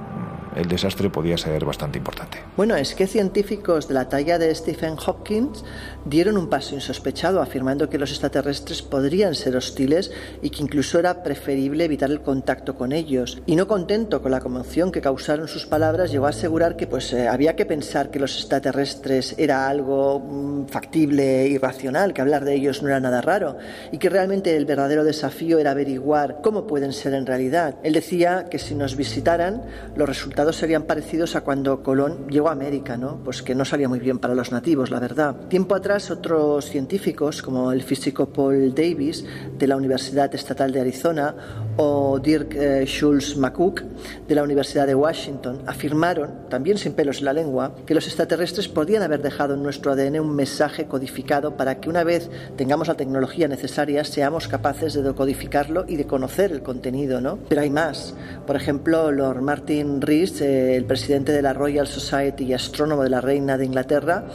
el 0.56 0.66
desastre 0.66 1.10
podía 1.10 1.36
ser 1.36 1.64
bastante 1.64 1.98
importante. 1.98 2.38
Bueno, 2.56 2.76
es 2.76 2.94
que 2.94 3.06
científicos 3.06 3.88
de 3.88 3.94
la 3.94 4.08
talla 4.08 4.38
de 4.38 4.54
Stephen 4.54 4.96
Hopkins 5.04 5.64
dieron 6.04 6.36
un 6.36 6.48
paso 6.48 6.74
insospechado 6.74 7.40
afirmando 7.40 7.88
que 7.88 7.98
los 7.98 8.10
extraterrestres 8.10 8.82
podrían 8.82 9.34
ser 9.34 9.56
hostiles 9.56 10.10
y 10.42 10.50
que 10.50 10.62
incluso 10.62 10.98
era 10.98 11.22
preferible 11.22 11.84
evitar 11.84 12.10
el 12.10 12.22
contacto 12.22 12.74
con 12.74 12.92
ellos. 12.92 13.42
Y 13.46 13.56
no 13.56 13.68
contento 13.68 14.22
con 14.22 14.32
la 14.32 14.40
conmoción 14.40 14.92
que 14.92 15.00
causaron 15.00 15.48
sus 15.48 15.66
palabras, 15.66 16.10
llegó 16.10 16.26
a 16.26 16.30
asegurar 16.30 16.76
que 16.76 16.86
pues 16.86 17.12
eh, 17.12 17.28
había 17.28 17.56
que 17.56 17.66
pensar 17.66 18.10
que 18.10 18.18
los 18.18 18.36
extraterrestres 18.36 19.34
era 19.38 19.68
algo 19.68 20.20
mm, 20.20 20.66
factible 20.66 21.46
y 21.46 21.58
racional, 21.58 22.12
que 22.12 22.20
hablar 22.20 22.44
de 22.44 22.54
ellos 22.54 22.82
no 22.82 22.88
era 22.88 23.00
nada 23.00 23.20
raro 23.20 23.58
y 23.92 23.98
que 23.98 24.08
realmente 24.08 24.56
el 24.56 24.66
verdadero 24.66 25.04
desafío 25.04 25.58
era 25.58 25.72
averiguar 25.72 26.40
cómo 26.42 26.66
pueden 26.66 26.92
ser 26.92 27.14
en 27.14 27.26
realidad. 27.26 27.76
Él 27.82 27.92
decía 27.92 28.46
que 28.50 28.58
si 28.58 28.74
nos 28.74 28.96
visitaran, 28.96 29.62
los 29.94 30.08
resultados 30.08 30.39
serían 30.52 30.84
parecidos 30.84 31.36
a 31.36 31.42
cuando 31.42 31.82
Colón 31.82 32.28
llegó 32.28 32.48
a 32.48 32.52
América, 32.52 32.96
¿no? 32.96 33.18
Pues 33.24 33.42
que 33.42 33.54
no 33.54 33.64
salía 33.64 33.88
muy 33.88 34.00
bien 34.00 34.18
para 34.18 34.34
los 34.34 34.52
nativos, 34.52 34.90
la 34.90 34.98
verdad. 34.98 35.36
Tiempo 35.48 35.74
atrás, 35.74 36.10
otros 36.10 36.64
científicos, 36.64 37.42
como 37.42 37.72
el 37.72 37.82
físico 37.82 38.26
Paul 38.26 38.74
Davis 38.74 39.24
de 39.58 39.66
la 39.66 39.76
Universidad 39.76 40.34
Estatal 40.34 40.72
de 40.72 40.80
Arizona 40.80 41.34
o 41.76 42.18
Dirk 42.18 42.54
eh, 42.54 42.84
Schulz 42.86 43.36
McCook 43.36 43.82
de 44.28 44.34
la 44.34 44.42
Universidad 44.42 44.86
de 44.86 44.94
Washington, 44.94 45.62
afirmaron, 45.66 46.48
también 46.48 46.78
sin 46.78 46.92
pelos 46.92 47.18
en 47.18 47.26
la 47.26 47.32
lengua, 47.32 47.74
que 47.86 47.94
los 47.94 48.06
extraterrestres 48.06 48.68
podían 48.68 49.02
haber 49.02 49.22
dejado 49.22 49.54
en 49.54 49.62
nuestro 49.62 49.92
ADN 49.92 50.20
un 50.20 50.34
mensaje 50.34 50.86
codificado 50.86 51.56
para 51.56 51.80
que 51.80 51.88
una 51.88 52.04
vez 52.04 52.30
tengamos 52.56 52.88
la 52.88 52.94
tecnología 52.94 53.48
necesaria 53.48 54.04
seamos 54.04 54.48
capaces 54.48 54.94
de 54.94 55.02
decodificarlo 55.02 55.84
y 55.86 55.96
de 55.96 56.06
conocer 56.06 56.52
el 56.52 56.62
contenido, 56.62 57.20
¿no? 57.20 57.38
Pero 57.48 57.60
hay 57.60 57.70
más. 57.70 58.14
Por 58.46 58.56
ejemplo, 58.56 59.10
Lord 59.10 59.42
Martin 59.42 60.00
Rees 60.00 60.40
eh, 60.40 60.76
el 60.76 60.84
presidente 60.84 61.32
de 61.32 61.42
la 61.42 61.52
Royal 61.52 61.86
Society 61.86 62.44
y 62.44 62.52
astrónomo 62.52 63.02
de 63.02 63.10
la 63.10 63.20
Reina 63.20 63.56
de 63.56 63.64
Inglaterra, 63.64 64.26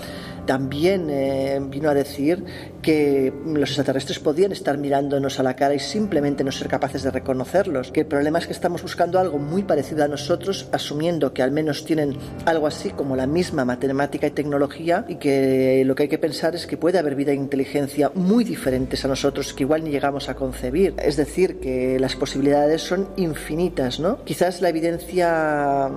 también 0.45 1.09
eh, 1.09 1.59
vino 1.69 1.89
a 1.89 1.93
decir 1.93 2.43
que 2.85 3.33
los 3.47 3.69
extraterrestres 3.71 4.19
podían 4.19 4.51
estar 4.51 4.77
mirándonos 4.77 5.39
a 5.39 5.43
la 5.43 5.55
cara 5.55 5.73
y 5.73 5.79
simplemente 5.79 6.43
no 6.43 6.51
ser 6.51 6.67
capaces 6.67 7.01
de 7.01 7.09
reconocerlos. 7.09 7.91
Que 7.91 8.01
el 8.01 8.05
problema 8.05 8.37
es 8.37 8.45
que 8.45 8.53
estamos 8.53 8.83
buscando 8.83 9.17
algo 9.17 9.39
muy 9.39 9.63
parecido 9.63 10.03
a 10.03 10.07
nosotros, 10.07 10.69
asumiendo 10.71 11.33
que 11.33 11.41
al 11.41 11.49
menos 11.49 11.83
tienen 11.83 12.15
algo 12.45 12.67
así 12.67 12.91
como 12.91 13.15
la 13.15 13.25
misma 13.25 13.65
matemática 13.65 14.27
y 14.27 14.31
tecnología 14.31 15.03
y 15.07 15.15
que 15.15 15.81
lo 15.83 15.95
que 15.95 16.03
hay 16.03 16.09
que 16.09 16.19
pensar 16.19 16.53
es 16.53 16.67
que 16.67 16.77
puede 16.77 16.99
haber 16.99 17.15
vida 17.15 17.31
e 17.31 17.35
inteligencia 17.35 18.11
muy 18.13 18.43
diferentes 18.43 19.03
a 19.03 19.07
nosotros 19.07 19.55
que 19.55 19.63
igual 19.63 19.83
ni 19.83 19.89
llegamos 19.89 20.29
a 20.29 20.35
concebir. 20.35 20.93
Es 21.01 21.17
decir, 21.17 21.59
que 21.59 21.99
las 21.99 22.15
posibilidades 22.15 22.83
son 22.83 23.07
infinitas, 23.17 23.99
¿no? 23.99 24.23
Quizás 24.25 24.61
la 24.61 24.69
evidencia 24.69 25.89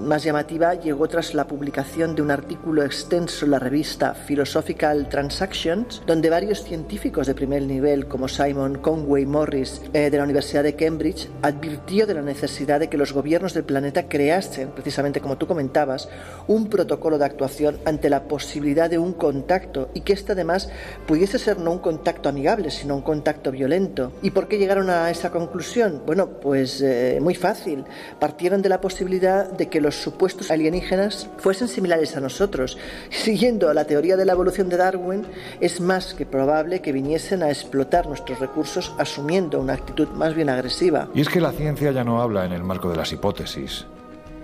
más 0.00 0.24
llamativa 0.24 0.74
llegó 0.74 1.08
tras 1.08 1.34
la 1.34 1.46
publicación 1.46 2.14
de 2.14 2.22
un 2.22 2.30
artículo 2.30 2.84
extenso 2.84 3.44
en 3.44 3.50
la 3.50 3.58
revista 3.58 4.14
Philosophical 4.14 5.08
Transactions, 5.08 6.02
donde 6.06 6.19
varios 6.28 6.64
científicos 6.64 7.26
de 7.26 7.34
primer 7.34 7.62
nivel, 7.62 8.06
como 8.08 8.28
Simon 8.28 8.78
Conway 8.78 9.24
Morris 9.24 9.80
eh, 9.94 10.10
de 10.10 10.18
la 10.18 10.24
Universidad 10.24 10.64
de 10.64 10.74
Cambridge, 10.74 11.28
advirtió 11.40 12.06
de 12.06 12.14
la 12.14 12.22
necesidad 12.22 12.80
de 12.80 12.88
que 12.88 12.98
los 12.98 13.12
gobiernos 13.12 13.54
del 13.54 13.64
planeta 13.64 14.08
creasen, 14.08 14.70
precisamente 14.72 15.20
como 15.20 15.38
tú 15.38 15.46
comentabas, 15.46 16.08
un 16.48 16.68
protocolo 16.68 17.16
de 17.16 17.24
actuación 17.24 17.78
ante 17.84 18.10
la 18.10 18.24
posibilidad 18.24 18.90
de 18.90 18.98
un 18.98 19.12
contacto 19.12 19.90
y 19.94 20.00
que 20.00 20.12
este 20.12 20.32
además 20.32 20.68
pudiese 21.06 21.38
ser 21.38 21.58
no 21.58 21.70
un 21.70 21.78
contacto 21.78 22.28
amigable, 22.28 22.70
sino 22.70 22.96
un 22.96 23.02
contacto 23.02 23.52
violento. 23.52 24.12
¿Y 24.20 24.30
por 24.32 24.48
qué 24.48 24.58
llegaron 24.58 24.90
a 24.90 25.10
esa 25.10 25.30
conclusión? 25.30 26.02
Bueno, 26.04 26.40
pues 26.40 26.82
eh, 26.82 27.18
muy 27.22 27.34
fácil. 27.34 27.84
Partieron 28.18 28.62
de 28.62 28.68
la 28.68 28.80
posibilidad 28.80 29.50
de 29.50 29.68
que 29.68 29.80
los 29.80 29.94
supuestos 29.96 30.50
alienígenas 30.50 31.28
fuesen 31.38 31.68
similares 31.68 32.16
a 32.16 32.20
nosotros. 32.20 32.76
Siguiendo 33.10 33.72
la 33.72 33.84
teoría 33.84 34.16
de 34.16 34.24
la 34.24 34.32
evolución 34.32 34.68
de 34.68 34.76
Darwin, 34.76 35.26
es 35.60 35.80
más 35.80 36.09
que 36.14 36.26
probable 36.26 36.80
que 36.80 36.92
viniesen 36.92 37.42
a 37.42 37.48
explotar 37.48 38.06
nuestros 38.06 38.38
recursos 38.38 38.94
asumiendo 38.98 39.60
una 39.60 39.74
actitud 39.74 40.08
más 40.08 40.34
bien 40.34 40.48
agresiva. 40.48 41.08
Y 41.14 41.20
es 41.20 41.28
que 41.28 41.40
la 41.40 41.52
ciencia 41.52 41.90
ya 41.92 42.04
no 42.04 42.20
habla 42.20 42.44
en 42.44 42.52
el 42.52 42.62
marco 42.62 42.90
de 42.90 42.96
las 42.96 43.12
hipótesis. 43.12 43.86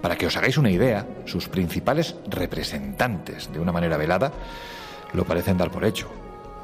Para 0.03 0.17
que 0.17 0.27
os 0.27 0.37
hagáis 0.37 0.59
una 0.59 0.71
idea, 0.71 1.07
sus 1.25 1.49
principales 1.49 2.17
representantes, 2.29 3.53
de 3.53 3.61
una 3.61 3.73
manera 3.73 3.97
velada, 3.97 4.33
lo 5.13 5.25
parecen 5.25 5.57
dar 5.57 5.71
por 5.71 5.85
hecho. 5.85 6.09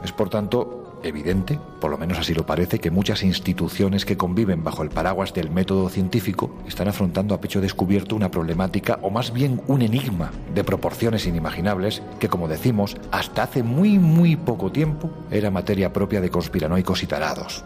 Es 0.04 0.12
por 0.12 0.30
tanto 0.30 1.00
evidente, 1.02 1.58
por 1.80 1.90
lo 1.90 1.98
menos 1.98 2.18
así 2.18 2.34
lo 2.34 2.46
parece, 2.46 2.78
que 2.78 2.90
muchas 2.90 3.22
instituciones 3.22 4.04
que 4.04 4.16
conviven 4.16 4.64
bajo 4.64 4.82
el 4.82 4.90
paraguas 4.90 5.34
del 5.34 5.50
método 5.50 5.88
científico 5.88 6.54
están 6.66 6.88
afrontando 6.88 7.34
a 7.34 7.40
pecho 7.40 7.60
descubierto 7.60 8.16
una 8.16 8.30
problemática 8.30 8.98
o 9.02 9.10
más 9.10 9.32
bien 9.32 9.60
un 9.66 9.82
enigma 9.82 10.30
de 10.54 10.64
proporciones 10.64 11.26
inimaginables 11.26 12.02
que, 12.18 12.28
como 12.28 12.48
decimos, 12.48 12.96
hasta 13.10 13.44
hace 13.44 13.62
muy 13.62 13.98
muy 13.98 14.36
poco 14.36 14.70
tiempo 14.70 15.10
era 15.30 15.50
materia 15.50 15.92
propia 15.92 16.20
de 16.20 16.30
conspiranoicos 16.30 17.02
y 17.02 17.06
tarados. 17.06 17.64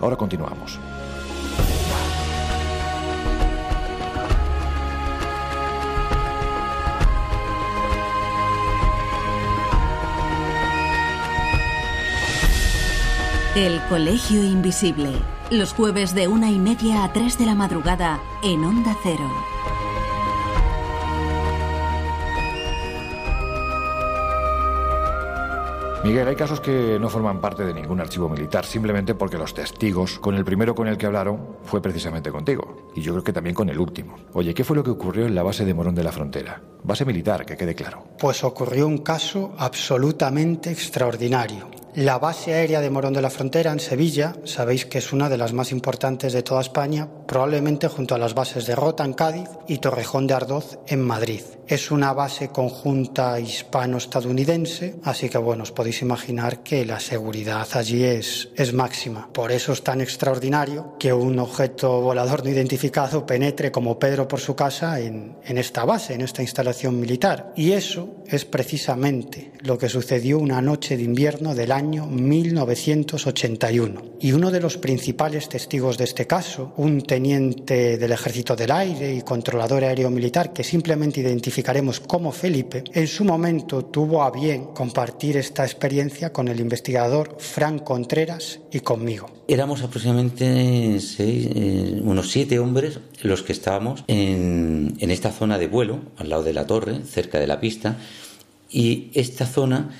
Ahora 0.00 0.16
continuamos. 0.16 0.78
El 13.54 13.82
Colegio 13.90 14.42
Invisible, 14.42 15.12
los 15.50 15.74
jueves 15.74 16.14
de 16.14 16.26
una 16.26 16.50
y 16.50 16.58
media 16.58 17.04
a 17.04 17.12
tres 17.12 17.36
de 17.36 17.44
la 17.44 17.54
madrugada 17.54 18.18
en 18.42 18.64
Onda 18.64 18.96
Cero. 19.02 19.30
Miguel, 26.02 26.28
hay 26.28 26.34
casos 26.34 26.60
que 26.60 26.96
no 26.98 27.10
forman 27.10 27.42
parte 27.42 27.66
de 27.66 27.74
ningún 27.74 28.00
archivo 28.00 28.26
militar, 28.26 28.64
simplemente 28.64 29.14
porque 29.14 29.36
los 29.36 29.52
testigos, 29.52 30.18
con 30.18 30.34
el 30.34 30.46
primero 30.46 30.74
con 30.74 30.88
el 30.88 30.96
que 30.96 31.04
hablaron, 31.04 31.58
fue 31.62 31.82
precisamente 31.82 32.32
contigo. 32.32 32.90
Y 32.94 33.02
yo 33.02 33.12
creo 33.12 33.22
que 33.22 33.34
también 33.34 33.54
con 33.54 33.68
el 33.68 33.78
último. 33.78 34.16
Oye, 34.32 34.54
¿qué 34.54 34.64
fue 34.64 34.76
lo 34.76 34.82
que 34.82 34.90
ocurrió 34.90 35.26
en 35.26 35.34
la 35.34 35.42
base 35.42 35.66
de 35.66 35.74
Morón 35.74 35.94
de 35.94 36.04
la 36.04 36.10
Frontera? 36.10 36.62
Base 36.84 37.04
militar, 37.04 37.44
que 37.44 37.58
quede 37.58 37.74
claro. 37.74 38.02
Pues 38.18 38.42
ocurrió 38.44 38.86
un 38.86 38.98
caso 38.98 39.52
absolutamente 39.58 40.70
extraordinario. 40.70 41.81
La 41.94 42.18
base 42.18 42.54
aérea 42.54 42.80
de 42.80 42.88
Morón 42.88 43.12
de 43.12 43.20
la 43.20 43.28
Frontera 43.28 43.70
en 43.70 43.78
Sevilla, 43.78 44.34
sabéis 44.44 44.86
que 44.86 44.96
es 44.96 45.12
una 45.12 45.28
de 45.28 45.36
las 45.36 45.52
más 45.52 45.72
importantes 45.72 46.32
de 46.32 46.42
toda 46.42 46.62
España, 46.62 47.06
probablemente 47.26 47.86
junto 47.86 48.14
a 48.14 48.18
las 48.18 48.32
bases 48.32 48.66
de 48.66 48.74
Rota 48.74 49.04
en 49.04 49.12
Cádiz 49.12 49.50
y 49.68 49.76
Torrejón 49.76 50.26
de 50.26 50.32
Ardoz 50.32 50.78
en 50.86 51.02
Madrid. 51.02 51.42
Es 51.72 51.90
una 51.90 52.12
base 52.12 52.50
conjunta 52.50 53.40
hispano-estadounidense, 53.40 54.96
así 55.04 55.30
que 55.30 55.38
bueno, 55.38 55.62
os 55.62 55.72
podéis 55.72 56.02
imaginar 56.02 56.62
que 56.62 56.84
la 56.84 57.00
seguridad 57.00 57.66
allí 57.72 58.04
es, 58.04 58.50
es 58.56 58.74
máxima. 58.74 59.32
Por 59.32 59.52
eso 59.52 59.72
es 59.72 59.82
tan 59.82 60.02
extraordinario 60.02 60.98
que 60.98 61.14
un 61.14 61.38
objeto 61.38 62.02
volador 62.02 62.44
no 62.44 62.50
identificado 62.50 63.24
penetre 63.24 63.72
como 63.72 63.98
Pedro 63.98 64.28
por 64.28 64.40
su 64.40 64.54
casa 64.54 65.00
en, 65.00 65.38
en 65.46 65.56
esta 65.56 65.86
base, 65.86 66.12
en 66.12 66.20
esta 66.20 66.42
instalación 66.42 67.00
militar. 67.00 67.54
Y 67.56 67.72
eso 67.72 68.16
es 68.26 68.44
precisamente 68.44 69.52
lo 69.60 69.78
que 69.78 69.88
sucedió 69.88 70.38
una 70.38 70.60
noche 70.60 70.98
de 70.98 71.04
invierno 71.04 71.54
del 71.54 71.72
año 71.72 72.04
1981. 72.04 74.02
Y 74.20 74.32
uno 74.32 74.50
de 74.50 74.60
los 74.60 74.76
principales 74.76 75.48
testigos 75.48 75.96
de 75.96 76.04
este 76.04 76.26
caso, 76.26 76.74
un 76.76 77.00
teniente 77.00 77.96
del 77.96 78.12
Ejército 78.12 78.56
del 78.56 78.72
Aire 78.72 79.14
y 79.14 79.22
controlador 79.22 79.84
aéreo 79.84 80.10
militar 80.10 80.52
que 80.52 80.64
simplemente 80.64 81.20
identificaremos 81.62 82.00
como 82.00 82.32
Felipe, 82.32 82.82
en 82.92 83.06
su 83.06 83.24
momento 83.24 83.84
tuvo 83.84 84.22
a 84.24 84.30
bien 84.32 84.66
compartir 84.74 85.36
esta 85.36 85.64
experiencia 85.64 86.32
con 86.32 86.48
el 86.48 86.58
investigador 86.58 87.36
Frank 87.38 87.84
Contreras 87.84 88.58
y 88.72 88.80
conmigo. 88.80 89.30
Éramos 89.46 89.82
aproximadamente 89.82 90.98
seis, 90.98 91.48
eh, 91.54 92.00
unos 92.02 92.30
siete 92.30 92.58
hombres 92.58 92.98
los 93.22 93.42
que 93.42 93.52
estábamos 93.52 94.02
en 94.08 94.96
esta 94.98 95.30
zona 95.30 95.56
de 95.58 95.68
vuelo, 95.68 96.00
al 96.16 96.30
lado 96.30 96.42
de 96.42 96.52
la 96.52 96.66
torre, 96.66 97.04
cerca 97.04 97.38
de 97.38 97.46
la 97.46 97.60
pista, 97.60 97.96
y 98.68 99.10
esta 99.14 99.46
zona 99.46 99.90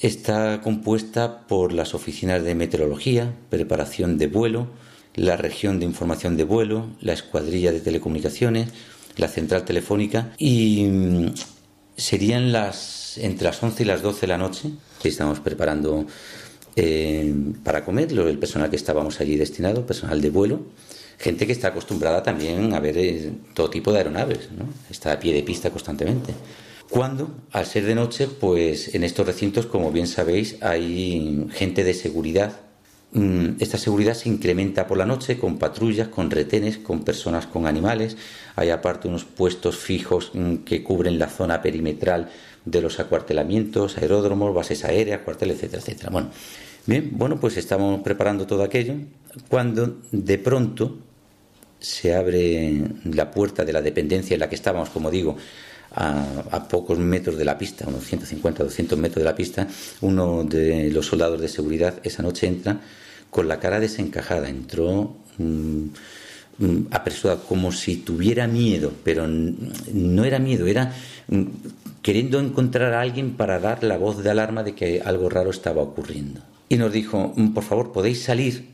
está 0.00 0.62
compuesta 0.62 1.46
por 1.46 1.72
las 1.74 1.94
oficinas 1.94 2.42
de 2.42 2.54
meteorología, 2.54 3.34
preparación 3.50 4.16
de 4.16 4.28
vuelo, 4.28 4.68
la 5.14 5.36
región 5.36 5.78
de 5.78 5.84
información 5.84 6.38
de 6.38 6.44
vuelo, 6.44 6.86
la 7.00 7.12
escuadrilla 7.12 7.70
de 7.70 7.80
telecomunicaciones, 7.80 8.70
la 9.16 9.28
central 9.28 9.64
telefónica 9.64 10.32
y 10.38 10.84
mm, 10.84 11.34
serían 11.96 12.52
las 12.52 13.18
entre 13.18 13.44
las 13.44 13.62
11 13.62 13.82
y 13.82 13.86
las 13.86 14.02
12 14.02 14.22
de 14.22 14.26
la 14.26 14.38
noche 14.38 14.70
que 15.00 15.08
estamos 15.08 15.40
preparando 15.40 16.06
eh, 16.76 17.34
para 17.62 17.84
comer, 17.84 18.12
el 18.12 18.38
personal 18.38 18.70
que 18.70 18.76
estábamos 18.76 19.20
allí 19.20 19.36
destinado, 19.36 19.84
personal 19.84 20.20
de 20.20 20.30
vuelo, 20.30 20.60
gente 21.18 21.46
que 21.46 21.52
está 21.52 21.68
acostumbrada 21.68 22.22
también 22.22 22.72
a 22.72 22.80
ver 22.80 22.96
eh, 22.96 23.32
todo 23.54 23.68
tipo 23.68 23.92
de 23.92 23.98
aeronaves, 23.98 24.50
¿no? 24.52 24.66
está 24.90 25.12
a 25.12 25.18
pie 25.18 25.34
de 25.34 25.42
pista 25.42 25.70
constantemente. 25.70 26.32
Cuando, 26.88 27.34
al 27.52 27.66
ser 27.66 27.84
de 27.86 27.94
noche, 27.94 28.28
pues 28.28 28.94
en 28.94 29.02
estos 29.04 29.26
recintos, 29.26 29.66
como 29.66 29.90
bien 29.90 30.06
sabéis, 30.06 30.56
hay 30.60 31.46
gente 31.52 31.84
de 31.84 31.94
seguridad. 31.94 32.60
Mm, 33.14 33.56
esta 33.60 33.76
seguridad 33.76 34.14
se 34.14 34.30
incrementa 34.30 34.86
por 34.86 34.96
la 34.96 35.04
noche 35.04 35.38
con 35.38 35.58
patrullas, 35.58 36.08
con 36.08 36.30
retenes, 36.30 36.78
con 36.78 37.04
personas 37.04 37.46
con 37.46 37.66
animales. 37.66 38.16
Hay 38.56 38.70
aparte 38.70 39.06
unos 39.06 39.24
puestos 39.24 39.76
fijos 39.76 40.30
mm, 40.32 40.56
que 40.58 40.82
cubren 40.82 41.18
la 41.18 41.28
zona 41.28 41.60
perimetral 41.60 42.30
de 42.64 42.80
los 42.80 43.00
acuartelamientos, 43.00 43.98
aeródromos, 43.98 44.54
bases 44.54 44.84
aéreas, 44.84 45.20
cuarteles, 45.22 45.56
etcétera, 45.56 45.82
etcétera. 45.82 46.10
Bueno, 46.10 46.30
bien, 46.86 47.10
bueno, 47.12 47.38
pues 47.38 47.58
estamos 47.58 48.00
preparando 48.02 48.46
todo 48.46 48.62
aquello 48.62 48.94
cuando 49.48 49.98
de 50.10 50.38
pronto 50.38 50.98
se 51.78 52.14
abre 52.14 52.80
la 53.04 53.30
puerta 53.30 53.64
de 53.64 53.72
la 53.72 53.82
dependencia 53.82 54.34
en 54.34 54.40
la 54.40 54.48
que 54.48 54.54
estábamos, 54.54 54.88
como 54.90 55.10
digo, 55.10 55.36
a, 55.94 56.68
pocos 56.68 56.98
metros 56.98 57.36
de 57.36 57.44
la 57.44 57.58
pista, 57.58 57.86
unos 57.86 58.04
150, 58.04 58.64
200 58.64 58.98
metros 58.98 59.22
de 59.22 59.30
la 59.30 59.36
pista, 59.36 59.66
uno 60.00 60.44
de 60.44 60.90
los 60.90 61.06
soldados 61.06 61.40
de 61.40 61.48
seguridad 61.48 61.94
esa 62.02 62.22
noche 62.22 62.46
entra 62.46 62.80
con 63.30 63.48
la 63.48 63.58
cara 63.58 63.80
desencajada, 63.80 64.48
entró 64.48 65.16
mm, 65.38 65.86
mm, 66.58 66.86
apresurado, 66.90 67.44
como 67.44 67.72
si 67.72 67.96
tuviera 67.96 68.46
miedo, 68.46 68.92
pero 69.04 69.26
no 69.26 70.24
era 70.24 70.38
miedo, 70.38 70.66
era 70.66 70.92
mm, 71.28 71.44
queriendo 72.02 72.40
encontrar 72.40 72.92
a 72.94 73.00
alguien 73.00 73.36
para 73.36 73.58
dar 73.58 73.84
la 73.84 73.96
voz 73.96 74.22
de 74.22 74.30
alarma 74.30 74.62
de 74.62 74.74
que 74.74 75.00
algo 75.04 75.28
raro 75.28 75.50
estaba 75.50 75.82
ocurriendo. 75.82 76.40
Y 76.68 76.76
nos 76.76 76.92
dijo, 76.92 77.34
por 77.54 77.64
favor, 77.64 77.92
¿podéis 77.92 78.22
salir 78.22 78.68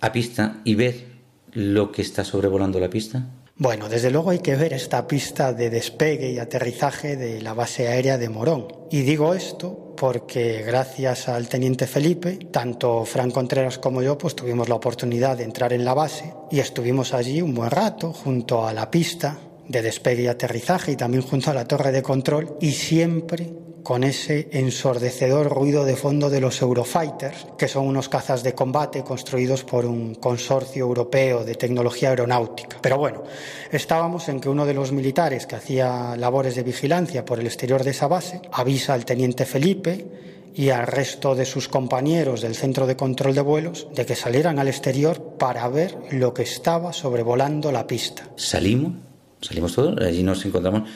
a 0.00 0.12
pista 0.12 0.60
y 0.64 0.74
ver 0.74 1.06
lo 1.52 1.92
que 1.92 2.02
está 2.02 2.24
sobrevolando 2.24 2.80
la 2.80 2.90
pista? 2.90 3.26
Bueno, 3.60 3.88
desde 3.88 4.12
luego 4.12 4.30
hay 4.30 4.38
que 4.38 4.54
ver 4.54 4.72
esta 4.72 5.08
pista 5.08 5.52
de 5.52 5.68
despegue 5.68 6.30
y 6.30 6.38
aterrizaje 6.38 7.16
de 7.16 7.42
la 7.42 7.54
base 7.54 7.88
aérea 7.88 8.16
de 8.16 8.28
Morón. 8.28 8.68
Y 8.88 9.02
digo 9.02 9.34
esto 9.34 9.94
porque 9.96 10.62
gracias 10.62 11.28
al 11.28 11.48
teniente 11.48 11.88
Felipe, 11.88 12.38
tanto 12.52 13.04
Fran 13.04 13.32
Contreras 13.32 13.78
como 13.78 14.00
yo, 14.00 14.16
pues 14.16 14.36
tuvimos 14.36 14.68
la 14.68 14.76
oportunidad 14.76 15.36
de 15.36 15.42
entrar 15.42 15.72
en 15.72 15.84
la 15.84 15.92
base 15.92 16.32
y 16.52 16.60
estuvimos 16.60 17.12
allí 17.12 17.42
un 17.42 17.52
buen 17.52 17.72
rato 17.72 18.12
junto 18.12 18.64
a 18.64 18.72
la 18.72 18.92
pista 18.92 19.36
de 19.66 19.82
despegue 19.82 20.22
y 20.22 20.28
aterrizaje 20.28 20.92
y 20.92 20.96
también 20.96 21.24
junto 21.24 21.50
a 21.50 21.54
la 21.54 21.66
torre 21.66 21.90
de 21.90 22.00
control 22.00 22.56
y 22.60 22.70
siempre 22.70 23.50
con 23.82 24.04
ese 24.04 24.48
ensordecedor 24.52 25.48
ruido 25.48 25.84
de 25.84 25.96
fondo 25.96 26.30
de 26.30 26.40
los 26.40 26.60
Eurofighters, 26.60 27.46
que 27.56 27.68
son 27.68 27.86
unos 27.86 28.08
cazas 28.08 28.42
de 28.42 28.54
combate 28.54 29.02
construidos 29.02 29.64
por 29.64 29.86
un 29.86 30.14
consorcio 30.14 30.84
europeo 30.84 31.44
de 31.44 31.54
tecnología 31.54 32.10
aeronáutica. 32.10 32.78
Pero 32.80 32.98
bueno, 32.98 33.24
estábamos 33.70 34.28
en 34.28 34.40
que 34.40 34.48
uno 34.48 34.66
de 34.66 34.74
los 34.74 34.92
militares 34.92 35.46
que 35.46 35.56
hacía 35.56 36.16
labores 36.16 36.54
de 36.54 36.62
vigilancia 36.62 37.24
por 37.24 37.40
el 37.40 37.46
exterior 37.46 37.84
de 37.84 37.90
esa 37.90 38.08
base 38.08 38.42
avisa 38.52 38.94
al 38.94 39.04
teniente 39.04 39.46
Felipe 39.46 40.06
y 40.54 40.70
al 40.70 40.86
resto 40.86 41.34
de 41.34 41.44
sus 41.44 41.68
compañeros 41.68 42.40
del 42.40 42.56
centro 42.56 42.86
de 42.86 42.96
control 42.96 43.34
de 43.34 43.40
vuelos 43.42 43.86
de 43.94 44.04
que 44.04 44.16
salieran 44.16 44.58
al 44.58 44.68
exterior 44.68 45.36
para 45.38 45.68
ver 45.68 45.96
lo 46.10 46.34
que 46.34 46.42
estaba 46.42 46.92
sobrevolando 46.92 47.70
la 47.70 47.86
pista. 47.86 48.28
Salimos, 48.36 48.94
salimos 49.40 49.74
todos, 49.74 49.96
allí 50.04 50.22
nos 50.22 50.44
encontramos 50.44 50.88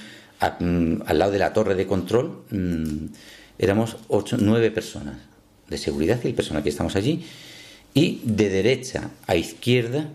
Mm, 0.59 1.03
al 1.07 1.19
lado 1.19 1.33
de 1.33 1.39
la 1.39 1.53
torre 1.53 1.75
de 1.75 1.87
control, 1.87 2.45
mm, 2.51 3.07
éramos 3.59 3.97
ocho, 4.09 4.37
nueve 4.39 4.71
personas 4.71 5.17
de 5.69 5.79
seguridad 5.79 6.21
y 6.23 6.29
el 6.29 6.35
personal 6.35 6.63
que 6.63 6.69
estamos 6.69 6.97
allí. 6.97 7.25
Y 7.95 8.21
de 8.25 8.49
derecha 8.49 9.11
a 9.27 9.37
izquierda, 9.37 10.09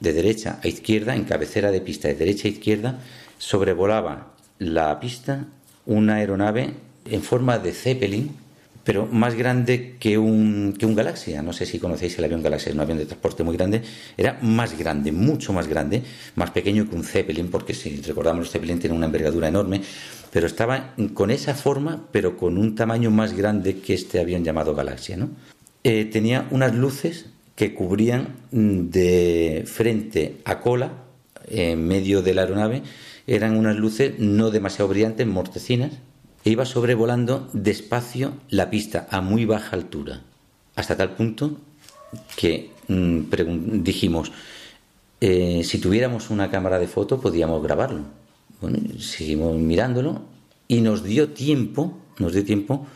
de 0.00 0.12
derecha 0.12 0.60
a 0.62 0.68
izquierda, 0.68 1.14
en 1.14 1.24
cabecera 1.24 1.70
de 1.70 1.80
pista 1.80 2.08
de 2.08 2.14
derecha 2.14 2.48
a 2.48 2.50
izquierda, 2.50 2.98
sobrevolaba 3.38 4.34
la 4.58 5.00
pista 5.00 5.46
una 5.86 6.16
aeronave 6.16 6.74
en 7.06 7.22
forma 7.22 7.58
de 7.58 7.72
Zeppelin 7.72 8.30
pero 8.84 9.06
más 9.06 9.34
grande 9.34 9.96
que 9.98 10.18
un, 10.18 10.74
que 10.78 10.86
un 10.86 10.94
Galaxia. 10.94 11.42
No 11.42 11.52
sé 11.52 11.66
si 11.66 11.78
conocéis 11.78 12.18
el 12.18 12.24
avión 12.24 12.42
Galaxia, 12.42 12.70
es 12.70 12.74
un 12.74 12.80
avión 12.80 12.98
de 12.98 13.06
transporte 13.06 13.42
muy 13.42 13.56
grande. 13.56 13.82
Era 14.16 14.38
más 14.42 14.76
grande, 14.78 15.12
mucho 15.12 15.52
más 15.52 15.68
grande, 15.68 16.02
más 16.34 16.50
pequeño 16.50 16.88
que 16.88 16.96
un 16.96 17.04
Zeppelin, 17.04 17.48
porque 17.48 17.74
si 17.74 18.00
recordamos, 18.00 18.40
los 18.40 18.50
Zeppelin 18.50 18.78
tienen 18.78 18.96
una 18.96 19.06
envergadura 19.06 19.48
enorme, 19.48 19.82
pero 20.32 20.46
estaba 20.46 20.94
con 21.14 21.30
esa 21.30 21.54
forma, 21.54 22.06
pero 22.10 22.36
con 22.36 22.58
un 22.58 22.74
tamaño 22.74 23.10
más 23.10 23.34
grande 23.34 23.78
que 23.78 23.94
este 23.94 24.20
avión 24.20 24.44
llamado 24.44 24.74
Galaxia. 24.74 25.16
¿no? 25.16 25.30
Eh, 25.84 26.04
tenía 26.06 26.46
unas 26.50 26.74
luces 26.74 27.26
que 27.54 27.74
cubrían 27.74 28.28
mm, 28.50 28.88
de 28.90 29.64
frente 29.66 30.38
a 30.44 30.60
cola, 30.60 30.92
en 31.48 31.86
medio 31.86 32.22
de 32.22 32.34
la 32.34 32.42
aeronave, 32.42 32.82
eran 33.26 33.56
unas 33.56 33.76
luces 33.76 34.18
no 34.18 34.50
demasiado 34.50 34.88
brillantes, 34.88 35.26
mortecinas, 35.26 35.92
iba 36.44 36.64
sobrevolando 36.64 37.48
despacio 37.52 38.34
la 38.50 38.70
pista 38.70 39.06
a 39.10 39.20
muy 39.20 39.44
baja 39.44 39.76
altura. 39.76 40.22
hasta 40.74 40.96
tal 40.96 41.14
punto 41.14 41.58
que 42.36 42.70
mm, 42.88 43.82
dijimos, 43.82 44.32
eh, 45.20 45.62
si 45.64 45.78
tuviéramos 45.78 46.30
una 46.30 46.50
cámara 46.50 46.78
de 46.78 46.88
foto 46.88 47.20
podíamos 47.20 47.62
grabarlo. 47.62 48.02
Bueno, 48.60 48.78
seguimos 48.98 49.56
mirándolo 49.56 50.22
y 50.68 50.80
nos 50.80 51.04
dio 51.04 51.30
tiempo, 51.30 51.98
nos 52.18 52.32
dio 52.32 52.44
tiempo 52.44 52.86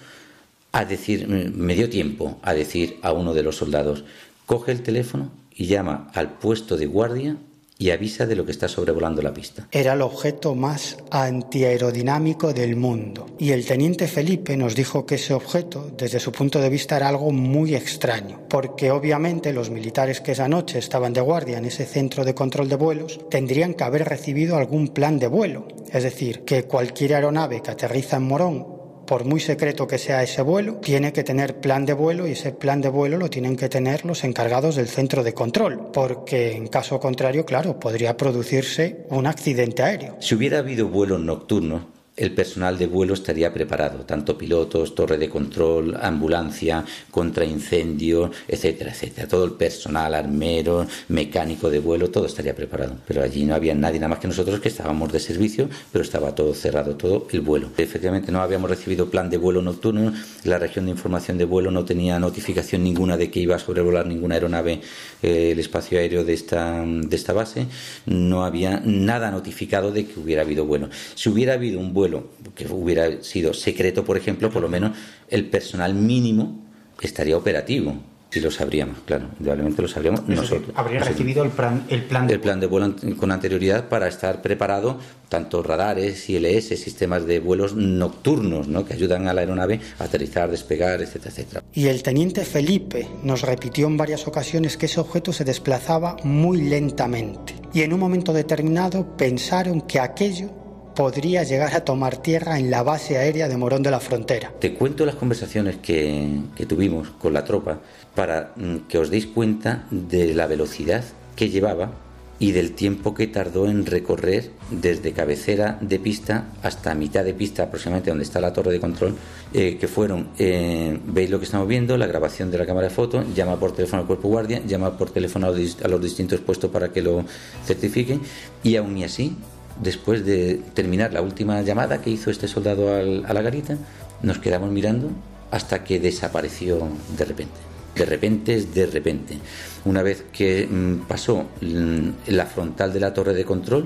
a 0.73 0.85
decir, 0.85 1.28
me 1.28 1.74
dio 1.74 1.89
tiempo 1.89 2.39
a 2.43 2.55
decir 2.55 2.98
a 3.02 3.12
uno 3.12 3.35
de 3.35 3.43
los 3.43 3.56
soldados, 3.56 4.05
coge 4.47 4.73
el 4.73 4.82
teléfono 4.82 5.31
y 5.55 5.66
llama 5.66 6.10
al 6.14 6.39
puesto 6.39 6.77
de 6.77 6.86
guardia 6.86 7.36
y 7.78 7.90
avisa 7.90 8.27
de 8.27 8.36
lo 8.36 8.44
que 8.44 8.53
está 8.53 8.69
sobrevolando 8.69 9.23
la 9.23 9.35
pista. 9.35 9.69
Era 9.70 9.93
el 9.93 10.03
objeto 10.03 10.55
más 10.55 10.97
antiaerodinámico 11.11 12.53
del 12.53 12.77
mundo. 12.77 13.27
Y 13.39 13.53
el 13.53 13.66
teniente 13.66 14.09
Felipe 14.09 14.57
nos 14.57 14.74
dijo 14.74 15.05
que 15.05 15.16
ese 15.16 15.35
objeto, 15.35 15.90
desde 15.97 16.20
su 16.20 16.32
punto 16.32 16.61
de 16.61 16.70
vista, 16.70 16.97
era 16.97 17.09
algo 17.09 17.31
muy 17.32 17.74
extraño, 17.74 18.40
porque 18.48 18.90
obviamente 18.90 19.53
los 19.53 19.70
militares 19.70 20.20
que 20.20 20.32
esa 20.32 20.48
noche 20.48 20.78
estaban 20.78 21.12
de 21.12 21.20
guardia 21.20 21.59
en 21.59 21.66
ese 21.66 21.85
centro 21.85 22.24
de 22.24 22.35
control 22.35 22.69
de 22.69 22.77
vuelos 22.77 23.20
tendrían 23.31 23.74
que 23.74 23.85
haber 23.85 24.05
recibido 24.05 24.57
algún 24.57 24.89
plan 24.89 25.19
de 25.19 25.27
vuelo. 25.27 25.69
Es 25.93 26.03
decir, 26.03 26.44
que 26.44 26.65
cualquier 26.65 27.15
aeronave 27.15 27.62
que 27.62 27.70
aterriza 27.70 28.16
en 28.16 28.24
Morón 28.24 28.76
por 29.06 29.24
muy 29.24 29.40
secreto 29.40 29.86
que 29.86 29.98
sea 29.98 30.22
ese 30.22 30.42
vuelo, 30.42 30.74
tiene 30.82 31.12
que 31.12 31.24
tener 31.24 31.60
plan 31.60 31.86
de 31.86 31.92
vuelo 31.94 32.26
y 32.26 32.32
ese 32.32 32.52
plan 32.52 32.80
de 32.80 32.88
vuelo 32.88 33.16
lo 33.16 33.30
tienen 33.30 33.56
que 33.56 33.68
tener 33.68 34.04
los 34.04 34.24
encargados 34.24 34.76
del 34.76 34.88
centro 34.88 35.22
de 35.22 35.34
control, 35.34 35.90
porque 35.92 36.52
en 36.52 36.66
caso 36.68 37.00
contrario, 37.00 37.44
claro, 37.44 37.78
podría 37.78 38.16
producirse 38.16 39.06
un 39.10 39.26
accidente 39.26 39.82
aéreo. 39.82 40.16
Si 40.20 40.34
hubiera 40.34 40.58
habido 40.58 40.88
vuelos 40.88 41.20
nocturnos, 41.20 41.82
el 42.16 42.32
personal 42.32 42.78
de 42.78 42.86
vuelo 42.86 43.12
estaría 43.12 43.52
preparado, 43.52 43.98
tanto 44.06 44.38
pilotos, 44.38 44.94
torre 44.94 45.18
de 45.18 45.28
control, 45.28 45.97
ambulancia, 46.01 46.82
contra 47.10 47.44
incendios, 47.44 48.30
etcétera, 48.48 48.93
etcétera. 48.93 49.28
Todo 49.28 49.44
el 49.44 49.52
personal, 49.52 50.14
armero, 50.14 50.86
mecánico 51.09 51.68
de 51.68 51.78
vuelo, 51.78 52.10
todo 52.10 52.24
estaría 52.24 52.55
preparado. 52.55 52.97
Pero 53.06 53.22
allí 53.22 53.44
no 53.44 53.55
había 53.55 53.74
nadie 53.74 53.98
nada 53.98 54.09
más 54.09 54.18
que 54.18 54.28
nosotros 54.28 54.60
que 54.60 54.68
estábamos 54.68 55.12
de 55.12 55.20
servicio, 55.20 55.68
pero 55.93 56.02
estaba 56.02 56.34
todo 56.34 56.55
cerrado, 56.55 56.97
todo 56.97 57.26
el 57.30 57.43
vuelo. 57.43 57.68
Efectivamente 57.76 58.32
no 58.32 58.40
habíamos 58.40 58.70
recibido 58.70 59.10
plan 59.10 59.28
de 59.28 59.36
vuelo 59.36 59.60
nocturno, 59.60 60.14
la 60.44 60.59
región 60.59 60.86
de 60.86 60.93
información 60.93 61.36
de 61.36 61.44
vuelo 61.44 61.70
no 61.70 61.84
tenía 61.84 62.18
notificación 62.18 62.82
ninguna 62.82 63.18
de 63.18 63.30
que 63.30 63.40
iba 63.40 63.56
a 63.56 63.59
sobrevolar 63.59 64.06
ninguna 64.06 64.36
aeronave 64.36 64.80
eh, 65.22 65.51
el 65.52 65.59
espacio 65.59 65.98
aéreo 65.98 66.24
de 66.24 66.32
esta, 66.32 66.82
de 66.82 67.14
esta 67.14 67.34
base, 67.34 67.66
no 68.06 68.44
había 68.44 68.80
nada 68.84 69.30
notificado 69.30 69.93
de 69.93 70.06
que 70.06 70.18
hubiera 70.18 70.43
habido 70.43 70.64
vuelo. 70.64 70.88
Si 71.14 71.28
hubiera 71.28 71.55
habido 71.55 71.78
un 71.78 71.93
vuelo 71.93 72.05
que 72.54 72.66
hubiera 72.66 73.22
sido 73.22 73.54
secreto, 73.54 74.04
por 74.04 74.16
ejemplo, 74.16 74.50
por 74.50 74.62
lo 74.62 74.68
menos 74.68 74.96
el 75.28 75.46
personal 75.46 75.94
mínimo 75.94 76.66
estaría 77.00 77.36
operativo. 77.36 77.94
Y 78.34 78.40
lo 78.40 78.50
sabríamos, 78.50 78.98
claro, 79.06 79.28
indudablemente 79.38 79.80
lo 79.80 79.88
sabríamos 79.88 80.28
nosotros. 80.28 80.72
Habría 80.74 81.00
recibido 81.00 81.42
el 81.42 81.50
plan, 81.50 81.86
el 81.88 82.02
plan 82.02 82.26
de 82.26 82.34
El 82.34 82.40
plan 82.40 82.60
de 82.60 82.66
vuelo 82.66 82.94
con 83.18 83.30
anterioridad 83.30 83.88
para 83.88 84.08
estar 84.08 84.42
preparado, 84.42 84.98
tanto 85.30 85.62
radares, 85.62 86.28
ILS, 86.28 86.66
sistemas 86.66 87.24
de 87.24 87.38
vuelos 87.38 87.74
nocturnos, 87.76 88.68
¿no? 88.68 88.84
que 88.84 88.92
ayudan 88.92 89.28
a 89.28 89.32
la 89.32 89.40
aeronave 89.40 89.80
a 89.98 90.04
aterrizar, 90.04 90.50
despegar, 90.50 91.00
etcétera, 91.00 91.30
etcétera. 91.30 91.62
Y 91.72 91.86
el 91.86 92.02
teniente 92.02 92.44
Felipe 92.44 93.08
nos 93.22 93.40
repitió 93.42 93.86
en 93.86 93.96
varias 93.96 94.26
ocasiones 94.26 94.76
que 94.76 94.86
ese 94.86 95.00
objeto 95.00 95.32
se 95.32 95.44
desplazaba 95.44 96.16
muy 96.24 96.60
lentamente. 96.62 97.54
Y 97.72 97.82
en 97.82 97.92
un 97.94 98.00
momento 98.00 98.32
determinado 98.34 99.16
pensaron 99.16 99.80
que 99.82 100.00
aquello 100.00 100.65
podría 100.97 101.44
llegar 101.44 101.77
a 101.77 101.85
tomar 101.85 102.16
tierra 102.16 102.59
en 102.59 102.70
la 102.70 102.82
base 102.82 103.18
aérea 103.18 103.48
de 103.48 103.56
Morón 103.56 103.82
de 103.82 103.90
la 103.93 104.01
Frontera. 104.01 104.52
Te 104.59 104.74
cuento 104.74 105.05
las 105.05 105.14
conversaciones 105.14 105.77
que, 105.77 106.43
tuvimos 106.66 107.10
con 107.10 107.35
la 107.35 107.44
tropa 107.44 107.78
para 108.14 108.52
mm, 108.56 108.89
que 108.89 108.98
os 108.98 109.10
deis 109.10 109.27
cuenta 109.27 109.86
de 109.90 110.35
la 110.35 110.47
velocidad 110.47 111.05
que 111.36 111.51
llevaba 111.51 111.93
y 112.39 112.52
del 112.52 112.73
tiempo 112.73 113.14
que 113.14 113.27
tardó 113.27 113.66
en 113.66 113.86
recorrer 113.86 114.51
desde 114.70 115.12
cabecera 115.12 115.78
de 115.81 115.98
pista 115.98 116.48
hasta 116.62 116.94
mitad 116.94 117.24
de 117.24 117.32
pista 117.32 117.64
aproximadamente 117.64 118.10
donde 118.10 118.24
está 118.24 118.40
la 118.40 118.52
torre 118.52 118.73
de 118.73 118.81
control 118.81 119.14
eh, 119.55 119.78
que 119.81 119.89
fueron 119.89 120.28
eh, 120.39 120.98
veis 121.06 121.31
lo 121.31 121.39
que 121.39 121.47
estamos 121.47 121.66
viendo 121.66 121.97
la 121.97 122.06
grabación 122.06 122.51
de 122.51 122.59
la 122.59 122.66
cámara 122.66 122.89
de 122.89 122.94
foto 122.94 123.24
llama 123.35 123.59
por 123.59 123.73
teléfono 123.73 124.02
al 124.02 124.06
cuerpo 124.06 124.28
guardia 124.28 124.60
llama 124.66 124.98
por 124.98 125.10
teléfono 125.10 125.47
a 125.47 125.89
los 125.89 126.02
distintos 126.02 126.40
puestos 126.40 126.70
para 126.70 126.93
que 126.93 127.01
lo 127.01 127.24
certifiquen 127.64 128.20
y 128.62 128.77
aún 128.77 128.98
y 128.98 129.05
así 129.05 129.35
después 129.81 130.24
de 130.24 130.61
terminar 130.74 131.12
la 131.12 131.23
última 131.23 131.61
llamada 131.62 132.01
que 132.01 132.11
hizo 132.11 132.31
este 132.31 132.48
soldado 132.48 132.94
a 132.94 133.32
la 133.32 133.43
garita, 133.43 133.77
nos 134.23 134.39
quedamos 134.39 134.70
mirando 134.70 135.11
hasta 135.51 135.85
que 135.85 136.01
desapareció 136.01 136.89
de 137.16 137.24
repente. 137.24 137.55
De 137.94 138.05
repente 138.05 138.55
es 138.55 138.74
de 138.74 138.86
repente. 138.86 139.39
Una 139.85 140.03
vez 140.03 140.24
que 140.32 140.66
mm, 140.66 141.07
pasó 141.07 141.47
la 141.61 142.47
frontal 142.47 142.93
de 142.93 143.01
la 143.01 143.15
torre 143.15 143.32
de 143.32 143.44
control, 143.44 143.85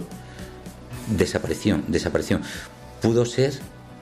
desapareció, 1.17 1.81
desapareció. 1.87 2.41
Pudo 3.01 3.25
ser 3.25 3.53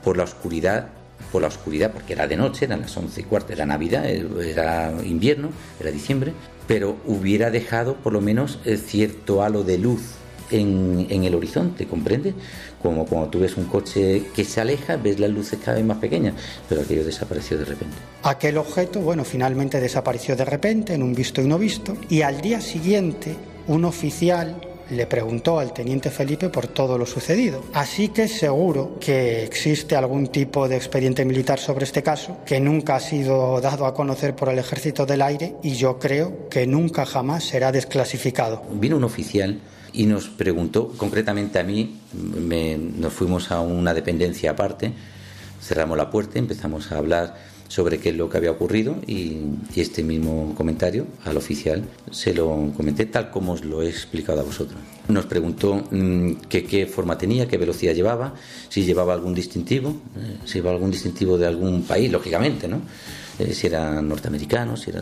por 0.03 0.17
la 0.17 0.23
oscuridad, 0.23 0.87
por 1.31 1.41
la 1.43 1.47
oscuridad, 1.47 1.91
porque 1.91 2.13
era 2.13 2.27
de 2.27 2.37
noche, 2.37 2.65
eran 2.65 2.81
las 2.81 2.95
once 2.97 3.21
y 3.21 3.23
cuarto, 3.23 3.53
era 3.53 3.65
Navidad, 3.65 4.07
era 4.07 4.91
invierno, 5.03 5.49
era 5.79 5.91
diciembre, 5.91 6.33
pero 6.67 6.97
hubiera 7.05 7.51
dejado 7.51 7.95
por 7.95 8.13
lo 8.13 8.21
menos 8.21 8.59
eh, 8.65 8.77
cierto 8.77 9.43
halo 9.43 9.63
de 9.63 9.77
luz 9.77 10.18
en, 10.51 11.23
el 11.23 11.35
horizonte, 11.35 11.85
¿comprende? 11.85 12.33
Como 12.81 13.05
cuando 13.05 13.29
tú 13.29 13.39
ves 13.39 13.57
un 13.57 13.65
coche 13.65 14.23
que 14.35 14.43
se 14.43 14.61
aleja, 14.61 14.97
ves 14.97 15.19
las 15.19 15.29
luces 15.29 15.59
cada 15.63 15.77
vez 15.77 15.85
más 15.85 15.97
pequeñas, 15.97 16.33
pero 16.67 16.81
aquello 16.81 17.03
desapareció 17.03 17.57
de 17.57 17.65
repente. 17.65 17.95
Aquel 18.23 18.57
objeto, 18.57 18.99
bueno, 18.99 19.23
finalmente 19.23 19.79
desapareció 19.79 20.35
de 20.35 20.45
repente, 20.45 20.93
en 20.93 21.03
un 21.03 21.13
visto 21.13 21.41
y 21.41 21.45
no 21.45 21.57
visto, 21.57 21.97
y 22.09 22.21
al 22.21 22.41
día 22.41 22.61
siguiente 22.61 23.35
un 23.67 23.85
oficial 23.85 24.61
le 24.91 25.05
preguntó 25.05 25.59
al 25.59 25.73
teniente 25.73 26.09
Felipe 26.09 26.49
por 26.49 26.67
todo 26.67 26.97
lo 26.97 27.05
sucedido. 27.05 27.63
Así 27.73 28.09
que 28.09 28.27
seguro 28.27 28.97
que 28.99 29.43
existe 29.43 29.95
algún 29.95 30.27
tipo 30.27 30.67
de 30.67 30.77
expediente 30.77 31.25
militar 31.25 31.59
sobre 31.59 31.85
este 31.85 32.03
caso 32.03 32.37
que 32.45 32.59
nunca 32.59 32.95
ha 32.95 32.99
sido 32.99 33.61
dado 33.61 33.85
a 33.85 33.93
conocer 33.93 34.35
por 34.35 34.49
el 34.49 34.59
Ejército 34.59 35.05
del 35.05 35.21
Aire 35.21 35.55
y 35.61 35.73
yo 35.73 35.99
creo 35.99 36.49
que 36.49 36.65
nunca 36.65 37.05
jamás 37.05 37.43
será 37.43 37.71
desclasificado. 37.71 38.63
Vino 38.71 38.97
un 38.97 39.03
oficial 39.03 39.59
y 39.93 40.05
nos 40.05 40.27
preguntó, 40.27 40.89
concretamente 40.97 41.59
a 41.59 41.63
mí, 41.63 41.97
nos 42.13 43.13
fuimos 43.13 43.51
a 43.51 43.61
una 43.61 43.93
dependencia 43.93 44.51
aparte, 44.51 44.93
cerramos 45.61 45.97
la 45.97 46.09
puerta, 46.09 46.39
empezamos 46.39 46.91
a 46.91 46.97
hablar 46.97 47.49
sobre 47.69 47.99
qué 47.99 48.09
es 48.09 48.15
lo 48.15 48.29
que 48.29 48.37
había 48.37 48.51
ocurrido 48.51 48.97
y, 49.07 49.37
este 49.75 50.03
mismo 50.03 50.53
comentario 50.55 51.07
al 51.23 51.37
oficial 51.37 51.85
se 52.11 52.33
lo 52.33 52.73
comenté 52.75 53.05
tal 53.05 53.31
como 53.31 53.53
os 53.53 53.63
lo 53.63 53.81
he 53.81 53.87
explicado 53.87 54.41
a 54.41 54.43
vosotros. 54.43 54.77
Nos 55.07 55.25
preguntó 55.25 55.87
mm, 55.89 56.33
qué 56.49 56.89
forma 56.91 57.17
tenía, 57.17 57.47
qué 57.47 57.57
velocidad 57.57 57.93
llevaba, 57.93 58.33
si 58.67 58.83
llevaba 58.83 59.13
algún 59.13 59.33
distintivo, 59.33 59.91
eh, 60.17 60.37
si 60.43 60.55
llevaba 60.55 60.75
algún 60.75 60.91
distintivo 60.91 61.37
de 61.37 61.47
algún 61.47 61.83
país, 61.83 62.11
lógicamente, 62.11 62.67
¿no? 62.67 62.81
Eh, 63.37 63.53
si 63.53 63.67
era 63.67 64.01
norteamericano, 64.01 64.75
si 64.75 64.89
era... 64.89 65.01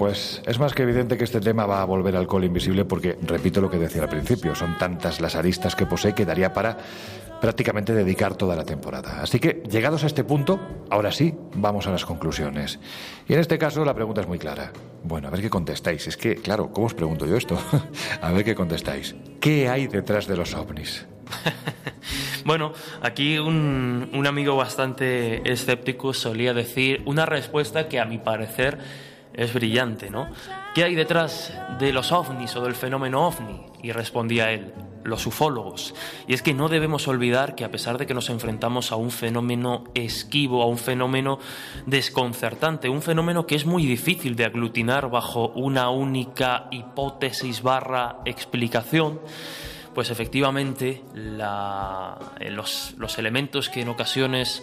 pues 0.00 0.40
es 0.46 0.58
más 0.58 0.72
que 0.72 0.84
evidente 0.84 1.18
que 1.18 1.24
este 1.24 1.40
tema 1.40 1.66
va 1.66 1.82
a 1.82 1.84
volver 1.84 2.16
al 2.16 2.26
col 2.26 2.44
invisible 2.44 2.86
porque, 2.86 3.18
repito 3.20 3.60
lo 3.60 3.68
que 3.68 3.76
decía 3.76 4.04
al 4.04 4.08
principio, 4.08 4.54
son 4.54 4.78
tantas 4.78 5.20
las 5.20 5.36
aristas 5.36 5.76
que 5.76 5.84
posee 5.84 6.14
que 6.14 6.24
daría 6.24 6.54
para 6.54 6.78
prácticamente 7.38 7.92
dedicar 7.92 8.34
toda 8.34 8.56
la 8.56 8.64
temporada. 8.64 9.20
Así 9.20 9.38
que, 9.38 9.62
llegados 9.70 10.02
a 10.02 10.06
este 10.06 10.24
punto, 10.24 10.58
ahora 10.88 11.12
sí, 11.12 11.34
vamos 11.54 11.86
a 11.86 11.90
las 11.90 12.06
conclusiones. 12.06 12.80
Y 13.28 13.34
en 13.34 13.40
este 13.40 13.58
caso 13.58 13.84
la 13.84 13.92
pregunta 13.92 14.22
es 14.22 14.26
muy 14.26 14.38
clara. 14.38 14.72
Bueno, 15.04 15.28
a 15.28 15.30
ver 15.30 15.42
qué 15.42 15.50
contestáis. 15.50 16.06
Es 16.06 16.16
que, 16.16 16.36
claro, 16.36 16.72
¿cómo 16.72 16.86
os 16.86 16.94
pregunto 16.94 17.26
yo 17.26 17.36
esto? 17.36 17.58
a 18.22 18.32
ver 18.32 18.42
qué 18.42 18.54
contestáis. 18.54 19.14
¿Qué 19.38 19.68
hay 19.68 19.86
detrás 19.86 20.26
de 20.26 20.34
los 20.34 20.54
ovnis? 20.54 21.06
Bueno, 22.42 22.72
aquí 23.02 23.38
un, 23.38 24.08
un, 24.14 24.26
amigo 24.26 24.56
bastante 24.56 25.52
escéptico 25.52 26.14
solía 26.14 26.54
decir 26.54 27.02
una 27.04 27.26
respuesta 27.26 27.86
que 27.86 28.00
a 28.00 28.06
mi 28.06 28.16
parecer 28.16 28.78
es 29.34 29.52
brillante, 29.52 30.10
¿no? 30.10 30.28
¿Qué 30.74 30.84
hay 30.84 30.94
detrás 30.94 31.52
de 31.78 31.92
los 31.92 32.12
ovnis 32.12 32.54
o 32.56 32.62
del 32.62 32.74
fenómeno 32.74 33.26
ovni? 33.26 33.60
Y 33.82 33.92
respondía 33.92 34.52
él, 34.52 34.72
los 35.04 35.26
ufólogos. 35.26 35.94
Y 36.26 36.34
es 36.34 36.42
que 36.42 36.54
no 36.54 36.68
debemos 36.68 37.08
olvidar 37.08 37.54
que 37.54 37.64
a 37.64 37.70
pesar 37.70 37.98
de 37.98 38.06
que 38.06 38.14
nos 38.14 38.28
enfrentamos 38.30 38.92
a 38.92 38.96
un 38.96 39.10
fenómeno 39.10 39.84
esquivo, 39.94 40.62
a 40.62 40.66
un 40.66 40.78
fenómeno 40.78 41.38
desconcertante, 41.86 42.88
un 42.88 43.02
fenómeno 43.02 43.46
que 43.46 43.54
es 43.54 43.66
muy 43.66 43.86
difícil 43.86 44.36
de 44.36 44.44
aglutinar 44.44 45.10
bajo 45.10 45.48
una 45.48 45.90
única 45.90 46.68
hipótesis 46.70 47.62
barra 47.62 48.18
explicación, 48.26 49.20
pues 49.94 50.10
efectivamente 50.10 51.02
eh, 51.14 52.50
los, 52.50 53.18
elementos 53.18 53.68
que 53.68 53.82
en 53.82 53.88
ocasiones 53.88 54.62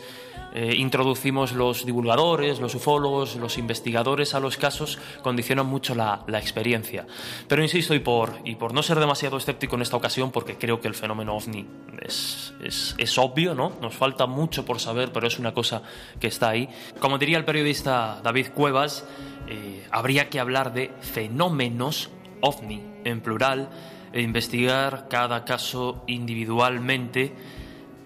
eh, 0.60 0.74
introducimos 0.76 1.52
los 1.52 1.86
divulgadores, 1.86 2.60
los 2.60 2.74
ufólogos, 2.74 3.36
los 3.36 3.60
investigadores 3.60 4.34
a 4.34 4.40
los 4.40 4.58
casos 4.58 4.98
condicionan 5.22 5.68
mucho 5.68 5.94
la, 5.94 6.26
experiencia. 6.30 7.06
Pero 7.48 7.62
insisto, 7.62 7.94
y 7.94 8.00
por, 8.00 8.34
y 8.44 8.56
por 8.56 8.74
no 8.74 8.82
ser 8.82 9.00
demasiado 9.00 9.38
escéptico 9.38 9.76
en 9.76 9.84
esta 9.84 9.98
ocasión, 9.98 10.32
porque 10.32 10.58
creo 10.58 10.82
que 10.82 10.88
el 10.88 10.96
fenómeno 10.96 11.36
ovni 11.36 11.68
es, 12.02 12.56
es, 12.98 13.18
obvio, 13.20 13.54
¿no? 13.54 13.74
Nos 13.84 13.94
falta 13.94 14.26
mucho 14.26 14.66
por 14.66 14.80
saber, 14.80 15.12
pero 15.12 15.28
es 15.28 15.38
una 15.38 15.54
cosa 15.54 15.84
que 16.20 16.26
está 16.26 16.50
ahí. 16.50 16.68
Como 17.00 17.20
diría 17.20 17.38
el 17.38 17.46
periodista 17.46 18.20
David 18.24 18.48
Cuevas, 18.56 19.06
eh, 19.48 19.86
habría 19.92 20.28
que 20.32 20.40
hablar 20.40 20.74
de 20.74 20.92
fenómenos 21.02 22.10
ovni 22.42 22.82
en 23.04 23.22
plural 23.22 23.70
e 24.12 24.22
investigar 24.22 25.08
cada 25.08 25.46
caso 25.46 26.04
individualmente 26.08 27.36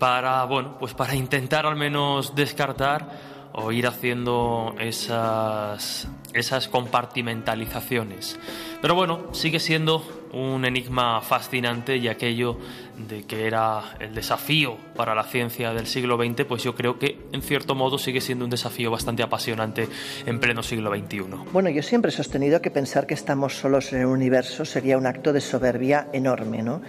para, 0.01 0.43
bueno, 0.45 0.77
pues 0.79 0.95
para 0.95 1.13
intentar 1.13 1.67
al 1.67 1.75
menos 1.75 2.33
descartar 2.33 3.07
o 3.53 3.71
ir 3.71 3.85
haciendo 3.85 4.73
esas, 4.79 6.07
esas 6.33 6.67
compartimentalizaciones. 6.67 8.39
Pero 8.81 8.95
bueno, 8.95 9.31
sigue 9.31 9.59
siendo 9.59 10.03
un 10.33 10.65
enigma 10.65 11.21
fascinante 11.21 11.97
y 11.97 12.07
aquello 12.07 12.57
de 12.97 13.25
que 13.25 13.45
era 13.45 13.95
el 13.99 14.15
desafío 14.15 14.75
para 14.95 15.13
la 15.13 15.23
ciencia 15.23 15.71
del 15.71 15.85
siglo 15.85 16.17
XX, 16.17 16.45
pues 16.45 16.63
yo 16.63 16.73
creo 16.73 16.97
que 16.97 17.19
en 17.31 17.43
cierto 17.43 17.75
modo 17.75 17.99
sigue 17.99 18.21
siendo 18.21 18.45
un 18.45 18.49
desafío 18.49 18.89
bastante 18.89 19.21
apasionante 19.21 19.87
en 20.25 20.39
pleno 20.39 20.63
siglo 20.63 20.89
XXI. 20.89 21.25
Bueno, 21.51 21.69
yo 21.69 21.83
siempre 21.83 22.09
he 22.09 22.11
sostenido 22.11 22.59
que 22.59 22.71
pensar 22.71 23.05
que 23.05 23.13
estamos 23.13 23.53
solos 23.53 23.93
en 23.93 23.99
el 23.99 24.07
universo 24.07 24.65
sería 24.65 24.97
un 24.97 25.05
acto 25.05 25.31
de 25.31 25.41
soberbia 25.41 26.07
enorme, 26.11 26.63
¿no? 26.63 26.81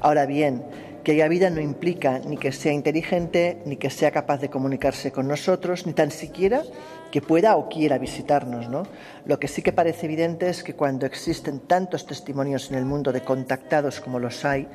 Ahora 0.00 0.26
bien, 0.26 0.62
que 1.02 1.12
haya 1.12 1.28
vida 1.28 1.50
no 1.50 1.60
implica 1.60 2.18
ni 2.18 2.36
que 2.36 2.52
sea 2.52 2.72
inteligente, 2.72 3.62
ni 3.64 3.76
que 3.76 3.90
sea 3.90 4.10
capaz 4.10 4.38
de 4.38 4.50
comunicarse 4.50 5.12
con 5.12 5.28
nosotros, 5.28 5.86
ni 5.86 5.92
tan 5.92 6.10
siquiera 6.10 6.62
que 7.10 7.22
pueda 7.22 7.56
o 7.56 7.68
quiera 7.68 7.98
visitarnos. 7.98 8.68
¿no? 8.68 8.84
Lo 9.24 9.38
que 9.38 9.48
sí 9.48 9.62
que 9.62 9.72
parece 9.72 10.06
evidente 10.06 10.48
es 10.48 10.62
que 10.62 10.74
cuando 10.74 11.06
existen 11.06 11.60
tantos 11.60 12.06
testimonios 12.06 12.70
en 12.70 12.78
el 12.78 12.84
mundo 12.84 13.12
de 13.12 13.22
contactados 13.22 14.00
como 14.00 14.18
los 14.18 14.44
hay, 14.44 14.68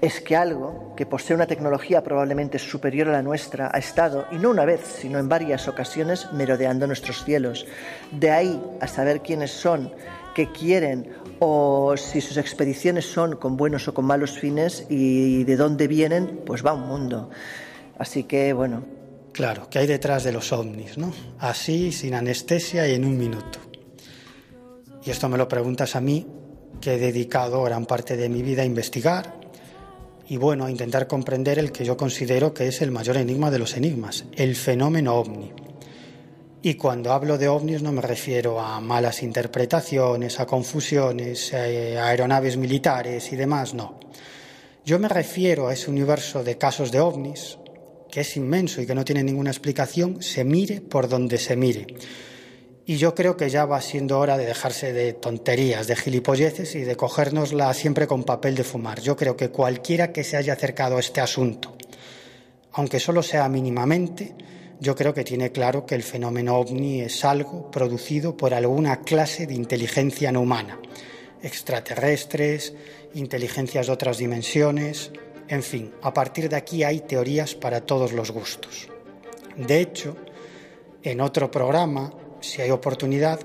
es 0.00 0.20
que 0.20 0.36
algo 0.36 0.92
que 0.94 1.06
posee 1.06 1.34
una 1.34 1.46
tecnología 1.46 2.02
probablemente 2.02 2.58
superior 2.58 3.08
a 3.08 3.12
la 3.12 3.22
nuestra 3.22 3.70
ha 3.72 3.78
estado, 3.78 4.26
y 4.30 4.36
no 4.36 4.50
una 4.50 4.66
vez, 4.66 4.80
sino 5.00 5.18
en 5.18 5.28
varias 5.28 5.68
ocasiones, 5.68 6.30
merodeando 6.32 6.86
nuestros 6.86 7.24
cielos. 7.24 7.66
De 8.12 8.30
ahí 8.30 8.62
a 8.80 8.86
saber 8.86 9.22
quiénes 9.22 9.52
son, 9.52 9.92
qué 10.34 10.52
quieren 10.52 11.08
o 11.38 11.96
si 11.96 12.20
sus 12.20 12.36
expediciones 12.36 13.06
son 13.06 13.36
con 13.36 13.56
buenos 13.56 13.88
o 13.88 13.94
con 13.94 14.04
malos 14.04 14.38
fines 14.38 14.86
y 14.88 15.44
de 15.44 15.56
dónde 15.56 15.88
vienen, 15.88 16.42
pues 16.44 16.64
va 16.64 16.74
un 16.74 16.86
mundo. 16.86 17.30
Así 17.98 18.24
que, 18.24 18.52
bueno. 18.52 18.84
Claro, 19.32 19.68
¿qué 19.70 19.80
hay 19.80 19.86
detrás 19.86 20.24
de 20.24 20.32
los 20.32 20.52
ovnis, 20.52 20.96
no? 20.96 21.12
Así, 21.38 21.92
sin 21.92 22.14
anestesia 22.14 22.88
y 22.88 22.94
en 22.94 23.04
un 23.04 23.18
minuto. 23.18 23.58
Y 25.04 25.10
esto 25.10 25.28
me 25.28 25.38
lo 25.38 25.46
preguntas 25.48 25.94
a 25.94 26.00
mí, 26.00 26.26
que 26.80 26.94
he 26.94 26.98
dedicado 26.98 27.62
gran 27.62 27.86
parte 27.86 28.16
de 28.16 28.28
mi 28.28 28.42
vida 28.42 28.62
a 28.62 28.64
investigar 28.64 29.34
y, 30.28 30.36
bueno, 30.36 30.64
a 30.64 30.70
intentar 30.70 31.06
comprender 31.06 31.58
el 31.58 31.70
que 31.70 31.84
yo 31.84 31.96
considero 31.96 32.52
que 32.52 32.68
es 32.68 32.82
el 32.82 32.90
mayor 32.90 33.16
enigma 33.16 33.50
de 33.50 33.58
los 33.58 33.76
enigmas, 33.76 34.24
el 34.36 34.56
fenómeno 34.56 35.14
ovni. 35.14 35.52
Y 36.66 36.74
cuando 36.74 37.12
hablo 37.12 37.38
de 37.38 37.46
ovnis 37.46 37.80
no 37.80 37.92
me 37.92 38.02
refiero 38.02 38.58
a 38.58 38.80
malas 38.80 39.22
interpretaciones, 39.22 40.40
a 40.40 40.46
confusiones, 40.46 41.52
eh, 41.52 41.96
a 41.96 42.08
aeronaves 42.08 42.56
militares 42.56 43.32
y 43.32 43.36
demás, 43.36 43.72
no. 43.72 44.00
Yo 44.84 44.98
me 44.98 45.08
refiero 45.08 45.68
a 45.68 45.74
ese 45.74 45.92
universo 45.92 46.42
de 46.42 46.58
casos 46.58 46.90
de 46.90 46.98
ovnis, 46.98 47.56
que 48.10 48.22
es 48.22 48.36
inmenso 48.36 48.82
y 48.82 48.86
que 48.86 48.96
no 48.96 49.04
tiene 49.04 49.22
ninguna 49.22 49.50
explicación, 49.50 50.20
se 50.24 50.42
mire 50.42 50.80
por 50.80 51.08
donde 51.08 51.38
se 51.38 51.54
mire. 51.54 51.86
Y 52.84 52.96
yo 52.96 53.14
creo 53.14 53.36
que 53.36 53.48
ya 53.48 53.64
va 53.64 53.80
siendo 53.80 54.18
hora 54.18 54.36
de 54.36 54.46
dejarse 54.46 54.92
de 54.92 55.12
tonterías, 55.12 55.86
de 55.86 55.94
gilipolleces 55.94 56.74
y 56.74 56.80
de 56.80 56.96
cogérnosla 56.96 57.72
siempre 57.74 58.08
con 58.08 58.24
papel 58.24 58.56
de 58.56 58.64
fumar. 58.64 59.00
Yo 59.00 59.14
creo 59.14 59.36
que 59.36 59.50
cualquiera 59.50 60.12
que 60.12 60.24
se 60.24 60.36
haya 60.36 60.54
acercado 60.54 60.96
a 60.96 61.00
este 61.00 61.20
asunto, 61.20 61.76
aunque 62.72 62.98
solo 62.98 63.22
sea 63.22 63.48
mínimamente, 63.48 64.34
yo 64.80 64.94
creo 64.94 65.14
que 65.14 65.24
tiene 65.24 65.52
claro 65.52 65.86
que 65.86 65.94
el 65.94 66.02
fenómeno 66.02 66.56
ovni 66.56 67.00
es 67.00 67.24
algo 67.24 67.70
producido 67.70 68.36
por 68.36 68.52
alguna 68.52 69.00
clase 69.00 69.46
de 69.46 69.54
inteligencia 69.54 70.32
no 70.32 70.42
humana, 70.42 70.78
extraterrestres, 71.42 72.74
inteligencias 73.14 73.86
de 73.86 73.92
otras 73.92 74.18
dimensiones, 74.18 75.12
en 75.48 75.62
fin, 75.62 75.92
a 76.02 76.12
partir 76.12 76.48
de 76.48 76.56
aquí 76.56 76.82
hay 76.82 77.00
teorías 77.00 77.54
para 77.54 77.80
todos 77.80 78.12
los 78.12 78.30
gustos. 78.30 78.88
De 79.56 79.80
hecho, 79.80 80.16
en 81.02 81.20
otro 81.20 81.50
programa, 81.50 82.12
si 82.40 82.60
hay 82.60 82.70
oportunidad, 82.70 83.40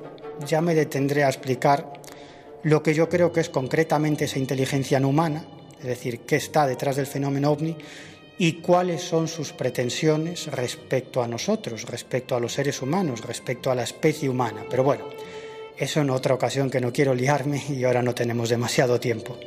ya 0.46 0.62
me 0.62 0.76
detendré 0.76 1.24
a 1.24 1.30
explicar 1.30 1.94
lo 2.64 2.84
que 2.84 2.94
yo 2.94 3.08
creo 3.08 3.32
que 3.32 3.40
es 3.40 3.50
concretamente 3.50 4.26
esa 4.26 4.40
inteligencia 4.40 5.00
no 5.00 5.10
humana, 5.10 5.46
es 5.80 5.86
decir, 5.86 6.22
qué 6.22 6.36
está 6.36 6.68
detrás 6.68 6.96
del 6.96 7.08
fenómeno 7.08 7.52
ovni 7.52 7.78
y 8.44 8.54
cuáles 8.54 9.04
son 9.04 9.28
sus 9.28 9.54
pretensiones 9.54 10.48
respecto 10.48 11.22
a 11.22 11.28
nosotros, 11.28 11.84
respecto 11.84 12.36
a 12.36 12.40
los 12.40 12.54
seres 12.54 12.82
humanos, 12.82 13.22
respecto 13.22 13.70
a 13.70 13.76
la 13.76 13.84
especie 13.84 14.28
humana. 14.28 14.66
Pero 14.68 14.84
bueno, 14.84 15.06
eso 15.78 16.02
en 16.02 16.10
otra 16.10 16.34
ocasión 16.34 16.72
que 16.72 16.82
no 16.82 16.92
quiero 16.92 17.14
liarme 17.14 17.62
y 17.70 17.84
ahora 17.84 18.02
no 18.02 18.16
tenemos 18.16 18.50
demasiado 18.50 19.00
tiempo. 19.00 19.38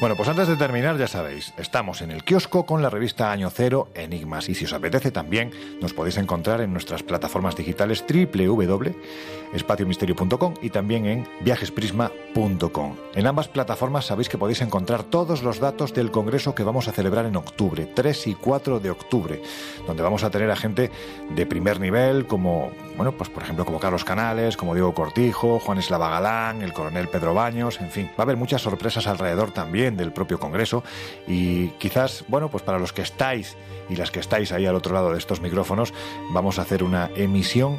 Bueno, 0.00 0.14
pues 0.14 0.28
antes 0.28 0.46
de 0.46 0.54
terminar, 0.54 0.96
ya 0.96 1.08
sabéis, 1.08 1.52
estamos 1.56 2.02
en 2.02 2.12
el 2.12 2.22
kiosco 2.22 2.64
con 2.64 2.82
la 2.82 2.90
revista 2.90 3.32
Año 3.32 3.50
Cero 3.50 3.88
Enigmas 3.96 4.48
y 4.48 4.54
si 4.54 4.64
os 4.64 4.72
apetece 4.72 5.10
también 5.10 5.50
nos 5.80 5.92
podéis 5.92 6.18
encontrar 6.18 6.60
en 6.60 6.72
nuestras 6.72 7.02
plataformas 7.02 7.56
digitales 7.56 8.04
www.espaciomisterio.com 8.08 10.54
y 10.62 10.70
también 10.70 11.06
en 11.06 11.26
viajesprisma.com. 11.40 12.94
En 13.16 13.26
ambas 13.26 13.48
plataformas 13.48 14.06
sabéis 14.06 14.28
que 14.28 14.38
podéis 14.38 14.60
encontrar 14.60 15.02
todos 15.02 15.42
los 15.42 15.58
datos 15.58 15.92
del 15.92 16.12
congreso 16.12 16.54
que 16.54 16.62
vamos 16.62 16.86
a 16.86 16.92
celebrar 16.92 17.26
en 17.26 17.34
octubre, 17.34 17.90
3 17.92 18.28
y 18.28 18.36
4 18.36 18.78
de 18.78 18.90
octubre, 18.90 19.42
donde 19.84 20.04
vamos 20.04 20.22
a 20.22 20.30
tener 20.30 20.52
a 20.52 20.56
gente 20.56 20.92
de 21.34 21.44
primer 21.44 21.80
nivel 21.80 22.28
como, 22.28 22.70
bueno, 22.96 23.16
pues 23.16 23.30
por 23.30 23.42
ejemplo 23.42 23.64
como 23.64 23.80
Carlos 23.80 24.04
Canales, 24.04 24.56
como 24.56 24.74
Diego 24.74 24.94
Cortijo, 24.94 25.58
Juan 25.58 25.78
Eslava 25.78 26.08
Galán, 26.08 26.62
el 26.62 26.72
coronel 26.72 27.08
Pedro 27.08 27.34
Baños, 27.34 27.80
en 27.80 27.90
fin, 27.90 28.06
va 28.10 28.18
a 28.18 28.22
haber 28.22 28.36
muchas 28.36 28.62
sorpresas 28.62 29.08
alrededor 29.08 29.50
también 29.50 29.87
del 29.96 30.12
propio 30.12 30.38
Congreso 30.38 30.82
y 31.26 31.68
quizás, 31.78 32.24
bueno, 32.28 32.48
pues 32.50 32.62
para 32.62 32.78
los 32.78 32.92
que 32.92 33.02
estáis 33.02 33.56
y 33.88 33.96
las 33.96 34.10
que 34.10 34.20
estáis 34.20 34.52
ahí 34.52 34.66
al 34.66 34.74
otro 34.74 34.94
lado 34.94 35.12
de 35.12 35.18
estos 35.18 35.40
micrófonos, 35.40 35.92
vamos 36.30 36.58
a 36.58 36.62
hacer 36.62 36.82
una 36.82 37.10
emisión 37.16 37.78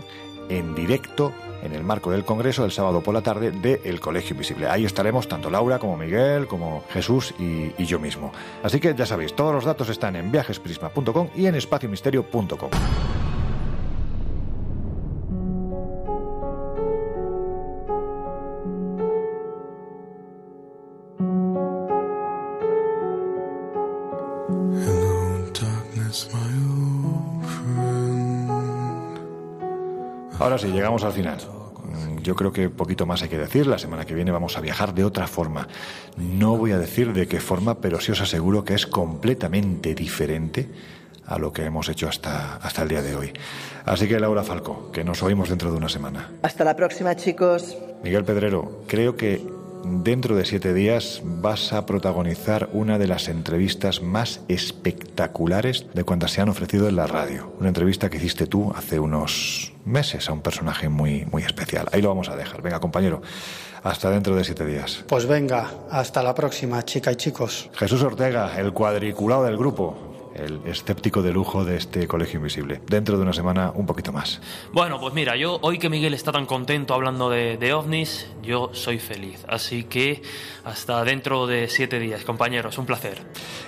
en 0.50 0.76
directo 0.76 1.32
en 1.64 1.74
el 1.74 1.84
marco 1.84 2.12
del 2.12 2.26
Congreso 2.26 2.66
el 2.66 2.72
sábado 2.72 3.02
por 3.02 3.14
la 3.14 3.22
tarde 3.22 3.52
de 3.52 3.82
El 3.84 4.00
Colegio 4.00 4.34
Invisible. 4.34 4.68
Ahí 4.68 4.86
estaremos 4.86 5.28
tanto 5.28 5.50
Laura 5.50 5.80
como 5.80 5.98
Miguel, 5.98 6.48
como 6.48 6.84
Jesús 6.92 7.34
y, 7.38 7.72
y 7.78 7.86
yo 7.86 8.00
mismo. 8.00 8.32
Así 8.64 8.80
que 8.80 8.96
ya 8.96 9.06
sabéis, 9.06 9.36
todos 9.36 9.54
los 9.54 9.66
datos 9.66 9.90
están 9.90 10.16
en 10.16 10.32
viajesprisma.com 10.32 11.30
y 11.36 11.46
en 11.46 11.56
espaciomisterio.com. 11.56 12.70
Ahora 30.40 30.58
sí, 30.58 30.68
llegamos 30.68 31.04
al 31.04 31.12
final. 31.12 31.38
Mm, 31.84 32.20
yo 32.20 32.34
creo 32.36 32.54
que 32.54 32.70
poquito 32.70 33.06
más 33.06 33.22
hay 33.22 33.30
que 33.30 33.38
decir. 33.38 33.68
La 33.68 33.78
semana 33.78 34.06
que 34.06 34.14
viene 34.14 34.32
vamos 34.32 34.58
a 34.58 34.62
viajar 34.62 34.94
de 34.94 35.04
otra 35.04 35.28
forma. 35.28 35.68
No 36.18 36.58
voy 36.58 36.72
a 36.72 36.80
decir 36.80 37.12
de 37.14 37.28
qué 37.28 37.42
forma, 37.42 37.76
pero 37.82 38.00
sí 38.00 38.12
os 38.14 38.22
aseguro 38.22 38.64
que 38.64 38.74
es 38.74 38.88
completamente 38.88 39.94
diferente 39.94 40.70
a 41.26 41.38
lo 41.38 41.52
que 41.52 41.66
hemos 41.66 41.90
hecho 41.90 42.08
hasta, 42.08 42.56
hasta 42.56 42.84
el 42.84 42.88
día 42.88 43.02
de 43.02 43.16
hoy. 43.16 43.34
Así 43.86 44.08
que 44.08 44.20
Laura 44.20 44.44
Falco, 44.44 44.92
que 44.92 45.04
nos 45.04 45.22
oímos 45.22 45.50
dentro 45.50 45.72
de 45.72 45.78
una 45.78 45.90
semana. 45.90 46.32
Hasta 46.42 46.64
la 46.64 46.76
próxima, 46.76 47.16
chicos. 47.16 47.78
Miguel 48.02 48.24
Pedrero, 48.24 48.84
creo 48.88 49.16
que 49.16 49.46
dentro 49.84 50.36
de 50.36 50.46
siete 50.46 50.74
días 50.74 51.22
vas 51.24 51.74
a 51.74 51.86
protagonizar 51.86 52.70
una 52.74 52.98
de 52.98 53.08
las 53.08 53.28
entrevistas 53.28 54.02
más 54.02 54.42
espectaculares 54.48 55.86
de 55.94 56.04
cuantas 56.04 56.32
se 56.32 56.42
han 56.42 56.50
ofrecido 56.50 56.88
en 56.88 56.96
la 56.96 57.08
radio. 57.08 57.54
Una 57.60 57.70
entrevista 57.70 58.10
que 58.10 58.18
hiciste 58.18 58.48
tú 58.48 58.72
hace 58.76 59.00
unos 59.00 59.74
meses 59.86 60.30
a 60.30 60.34
un 60.34 60.42
personaje 60.42 60.90
muy, 60.90 61.26
muy 61.32 61.44
especial. 61.44 61.88
Ahí 61.92 62.02
lo 62.02 62.10
vamos 62.10 62.30
a 62.30 62.36
dejar. 62.36 62.62
Venga, 62.62 62.80
compañero, 62.80 63.22
hasta 63.84 64.10
dentro 64.10 64.36
de 64.36 64.44
siete 64.44 64.66
días. 64.66 65.04
Pues 65.08 65.26
venga, 65.26 65.70
hasta 65.90 66.24
la 66.24 66.36
próxima, 66.36 66.84
chica 66.84 67.12
y 67.12 67.16
chicos. 67.16 67.70
Jesús 67.74 68.04
Ortega, 68.04 68.60
el 68.60 68.74
cuadriculado 68.74 69.44
del 69.44 69.58
grupo 69.58 70.09
el 70.40 70.62
escéptico 70.66 71.22
de 71.22 71.32
lujo 71.32 71.66
de 71.66 71.78
este 71.78 72.08
colegio 72.08 72.38
invisible. 72.38 72.82
Dentro 72.88 73.18
de 73.18 73.24
una 73.24 73.34
semana, 73.34 73.72
un 73.76 73.86
poquito 73.86 74.12
más. 74.12 74.42
Bueno, 74.74 75.00
pues 75.00 75.14
mira, 75.14 75.36
yo 75.36 75.60
hoy 75.62 75.80
que 75.80 75.90
Miguel 75.90 76.14
está 76.14 76.32
tan 76.32 76.46
contento 76.46 76.94
hablando 76.94 77.30
de, 77.30 77.58
de 77.58 77.74
ovnis, 77.74 78.28
yo 78.42 78.70
soy 78.74 79.00
feliz. 79.00 79.44
Así 79.48 79.84
que 79.84 80.22
hasta 80.64 81.04
dentro 81.04 81.48
de 81.48 81.68
siete 81.68 82.00
días, 82.00 82.24
compañeros, 82.24 82.78
un 82.78 82.86
placer. 82.86 83.18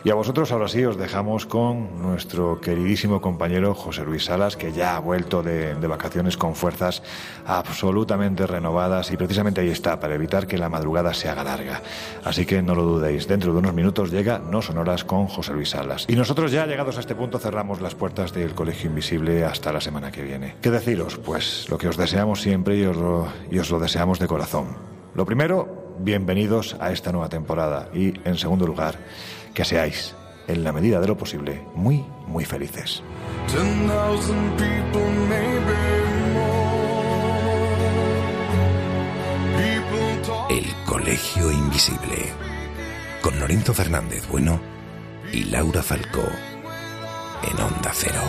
Y 0.04 0.10
a 0.10 0.16
vosotros 0.16 0.52
ahora 0.52 0.68
sí 0.68 0.84
os 0.84 0.98
dejamos 0.98 1.46
con 1.46 2.02
nuestro 2.02 2.60
queridísimo 2.62 3.22
compañero 3.22 3.74
José 3.74 4.04
Luis 4.04 4.26
Salas, 4.26 4.56
que 4.56 4.72
ya 4.72 4.96
ha 4.96 5.00
vuelto 5.00 5.44
de, 5.44 5.76
de 5.76 5.88
vacaciones 5.88 6.38
con 6.38 6.56
fuerzas 6.56 7.04
absolutamente 7.46 8.48
renovadas 8.48 9.12
y 9.12 9.18
precisamente 9.18 9.62
ahí 9.62 9.70
está, 9.70 10.00
para 10.00 10.16
evitar 10.16 10.48
que 10.48 10.58
la 10.58 10.70
madrugada 10.70 11.14
se 11.14 11.30
haga 11.30 11.44
larga. 11.44 11.82
Así 12.24 12.46
que 12.46 12.62
no 12.62 12.76
lo 12.76 12.84
dudéis, 12.84 13.28
dentro 13.28 13.54
de 13.54 13.60
unos 13.60 13.74
minutos 13.74 14.12
llega 14.12 14.40
No 14.40 14.62
Sonoras 14.62 15.04
con 15.04 15.28
José 15.28 15.54
Luis 15.54 15.70
Salas. 15.70 16.06
Y 16.08 16.16
nosotros 16.16 16.52
ya 16.52 16.61
llegados 16.68 16.98
a 16.98 17.00
este 17.00 17.16
punto 17.16 17.40
cerramos 17.40 17.82
las 17.82 17.96
puertas 17.96 18.34
del 18.34 18.54
Colegio 18.54 18.90
Invisible 18.90 19.46
hasta 19.46 19.72
la 19.72 19.82
semana 19.82 20.12
que 20.12 20.24
viene. 20.24 20.56
¿Qué 20.62 20.70
deciros? 20.70 21.18
Pues 21.18 21.68
lo 21.70 21.78
que 21.78 21.88
os 21.88 21.98
deseamos 21.98 22.42
siempre 22.42 22.78
y 22.78 22.84
os 22.84 22.98
lo, 22.98 23.28
y 23.50 23.60
os 23.60 23.70
lo 23.70 23.80
deseamos 23.80 24.20
de 24.20 24.28
corazón. 24.28 24.78
Lo 25.16 25.26
primero, 25.26 25.96
bienvenidos 26.00 26.76
a 26.80 26.92
esta 26.92 27.12
nueva 27.12 27.30
temporada 27.30 27.90
y, 27.94 28.14
en 28.28 28.38
segundo 28.38 28.66
lugar, 28.66 28.96
que 29.54 29.66
seáis, 29.66 30.16
en 30.48 30.64
la 30.64 30.72
medida 30.72 31.00
de 31.00 31.08
lo 31.08 31.18
posible, 31.18 31.66
muy, 31.76 32.06
muy 32.28 32.46
felices. 32.46 33.04
El 40.50 40.66
Colegio 40.86 41.52
Invisible 41.52 42.34
con 43.22 43.40
Lorenzo 43.40 43.74
Fernández 43.74 44.28
Bueno 44.28 44.60
y 45.32 45.46
Laura 45.46 45.82
Falcó 45.82 46.24
en 47.44 47.60
Onda 47.62 47.92
Cero. 47.94 48.22